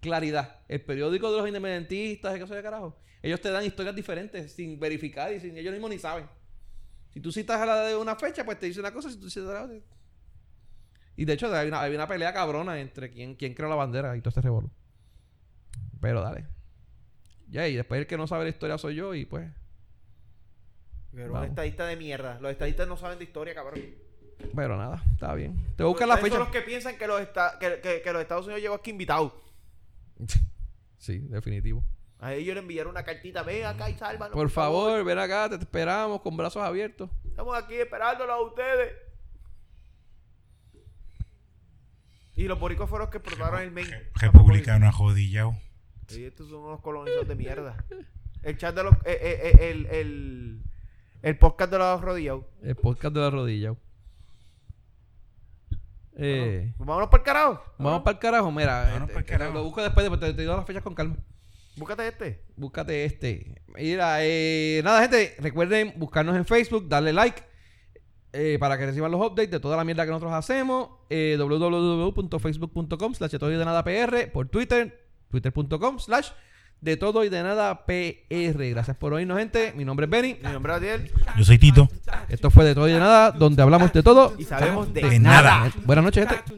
Claridad. 0.00 0.60
El 0.68 0.82
periódico 0.82 1.30
de 1.32 1.38
los 1.38 1.46
independentistas, 1.48 2.34
¿qué 2.38 2.46
sé 2.46 2.54
yo, 2.54 2.62
carajo? 2.62 2.98
Ellos 3.22 3.40
te 3.40 3.50
dan 3.50 3.64
historias 3.64 3.96
diferentes 3.96 4.52
sin 4.52 4.78
verificar 4.78 5.32
y 5.32 5.40
sin 5.40 5.56
ellos 5.56 5.72
mismos 5.72 5.88
ni 5.90 5.98
saben. 5.98 6.26
Si 7.10 7.20
tú 7.20 7.32
citas 7.32 7.58
a 7.60 7.64
la 7.64 7.80
de 7.86 7.96
una 7.96 8.14
fecha, 8.16 8.44
pues 8.44 8.58
te 8.60 8.66
dice 8.66 8.80
una 8.80 8.92
cosa. 8.92 9.10
Si 9.10 9.18
tú 9.18 9.30
citas 9.30 9.48
a 9.48 9.54
la 9.54 9.62
otra. 9.62 9.76
Y 11.16 11.24
de 11.24 11.32
hecho, 11.34 11.54
hay 11.54 11.68
una, 11.68 11.80
hay 11.80 11.94
una 11.94 12.08
pelea 12.08 12.32
cabrona 12.32 12.80
entre 12.80 13.10
quién, 13.10 13.34
quién 13.36 13.54
creó 13.54 13.68
la 13.68 13.76
bandera 13.76 14.16
y 14.16 14.20
todo 14.20 14.30
este 14.30 14.40
revolú. 14.40 14.70
Pero 16.00 16.20
dale. 16.22 16.46
Ya, 17.48 17.68
y 17.68 17.76
después 17.76 18.00
el 18.00 18.06
que 18.06 18.16
no 18.16 18.26
sabe 18.26 18.44
la 18.44 18.50
historia 18.50 18.78
soy 18.78 18.94
yo 18.96 19.14
y 19.14 19.24
pues... 19.24 19.48
Pero 21.12 21.32
Vamos. 21.32 21.46
un 21.46 21.50
estadista 21.50 21.86
de 21.86 21.96
mierda. 21.96 22.38
Los 22.40 22.50
estadistas 22.50 22.88
no 22.88 22.96
saben 22.96 23.18
de 23.18 23.24
historia, 23.24 23.54
cabrón. 23.54 23.80
Pero 24.56 24.76
nada, 24.76 25.02
está 25.12 25.32
bien. 25.34 25.64
Te 25.76 25.84
buscar 25.84 26.08
la 26.08 26.16
fecha. 26.16 26.30
son 26.36 26.40
los 26.40 26.48
que 26.48 26.62
piensan 26.62 26.98
que 26.98 27.06
los, 27.06 27.20
esta- 27.20 27.56
que, 27.60 27.80
que- 27.80 28.02
que 28.02 28.12
los 28.12 28.20
Estados 28.20 28.46
Unidos 28.46 28.60
llegó 28.62 28.74
aquí 28.74 28.90
invitados. 28.90 29.32
Sí, 30.98 31.18
definitivo. 31.18 31.84
A 32.18 32.32
ellos 32.32 32.54
le 32.54 32.62
enviaron 32.62 32.92
una 32.92 33.04
cartita. 33.04 33.42
Ven 33.42 33.66
acá 33.66 33.90
y 33.90 33.94
sálvanos. 33.98 34.32
Por 34.34 34.48
favor, 34.48 35.04
ven 35.04 35.18
acá, 35.18 35.50
te 35.50 35.56
esperamos 35.56 36.22
con 36.22 36.34
brazos 36.34 36.62
abiertos. 36.62 37.10
Estamos 37.26 37.54
aquí 37.62 37.74
esperándolos 37.74 38.34
a 38.34 38.40
ustedes. 38.40 38.92
Y 42.36 42.44
los 42.48 42.58
boricos 42.58 42.88
fueron 42.90 43.06
los 43.06 43.10
que 43.12 43.18
explotaron 43.18 43.60
el 43.62 43.70
Maine. 43.70 43.90
Re- 43.90 44.10
Republicano 44.14 44.88
ajodillado. 44.88 45.56
Y 46.10 46.24
estos 46.24 46.48
son 46.48 46.60
unos 46.62 46.80
colonizados 46.80 47.28
de 47.28 47.34
mierda. 47.36 47.84
El 48.42 48.56
chat 48.58 48.74
de 48.74 48.82
los. 48.82 48.94
eh, 49.04 49.18
eh, 49.20 49.40
eh, 49.60 49.70
el, 49.70 49.86
el, 49.86 50.62
el 51.22 51.38
podcast 51.38 51.70
de 51.72 51.78
los 51.78 52.00
rodillados. 52.00 52.44
El 52.62 52.74
podcast 52.76 53.14
de 53.14 53.20
la 53.20 53.30
rodilla. 53.30 53.74
Eh, 56.16 56.72
Pues 56.76 56.86
vámonos 56.86 57.08
para 57.08 57.20
el 57.22 57.24
carajo. 57.24 57.64
Vamos 57.78 58.02
para 58.02 58.14
el 58.14 58.20
carajo, 58.20 58.52
mira. 58.52 58.84
Vámonos 58.84 59.08
este, 59.08 59.14
pa'l 59.14 59.24
carajo. 59.24 59.54
Lo 59.54 59.64
busco 59.64 59.82
después, 59.82 60.04
después 60.04 60.20
te, 60.20 60.34
te 60.34 60.42
digo 60.42 60.54
las 60.56 60.66
fechas 60.66 60.82
con 60.82 60.94
calma. 60.94 61.16
Búscate 61.76 62.06
este. 62.06 62.44
Búscate 62.56 63.04
este. 63.04 63.62
Mira, 63.74 64.18
eh, 64.20 64.80
nada, 64.84 65.02
gente. 65.02 65.34
Recuerden 65.38 65.94
buscarnos 65.96 66.36
en 66.36 66.44
Facebook, 66.44 66.88
darle 66.88 67.12
like 67.12 67.42
eh, 68.34 68.58
para 68.58 68.76
que 68.76 68.86
reciban 68.86 69.12
los 69.12 69.20
updates 69.20 69.50
de 69.50 69.60
toda 69.60 69.76
la 69.76 69.84
mierda 69.84 70.04
que 70.04 70.10
nosotros 70.10 70.34
hacemos. 70.34 70.88
Eh, 71.08 71.36
www.facebook.com 71.38 73.14
slash 73.14 73.30
de 73.30 73.38
todo 73.38 73.52
y 73.52 73.56
de 73.56 73.64
nada 73.64 73.84
PR. 73.84 74.30
Por 74.32 74.48
Twitter, 74.48 75.06
twitter.com 75.30 76.00
slash 76.00 76.30
de 76.80 76.96
todo 76.96 77.24
y 77.24 77.28
de 77.28 77.42
nada 77.42 77.86
PR. 77.86 78.70
Gracias 78.70 78.96
por 78.96 79.14
oírnos, 79.14 79.38
gente. 79.38 79.72
Mi 79.76 79.84
nombre 79.84 80.06
es 80.06 80.10
Benny. 80.10 80.36
Mi 80.42 80.52
nombre 80.52 80.72
es 80.72 80.78
Adiel. 80.78 81.12
Yo 81.36 81.44
soy 81.44 81.58
Tito. 81.58 81.88
Esto 82.28 82.50
fue 82.50 82.64
de 82.64 82.74
todo 82.74 82.88
y 82.88 82.92
de 82.92 82.98
nada, 82.98 83.30
donde 83.30 83.62
hablamos 83.62 83.92
de 83.92 84.02
todo. 84.02 84.34
Y 84.36 84.44
sabemos 84.44 84.92
de, 84.92 85.02
De 85.02 85.18
nada. 85.20 85.72
Buenas 85.84 86.04
noches, 86.04 86.28
gente. 86.28 86.44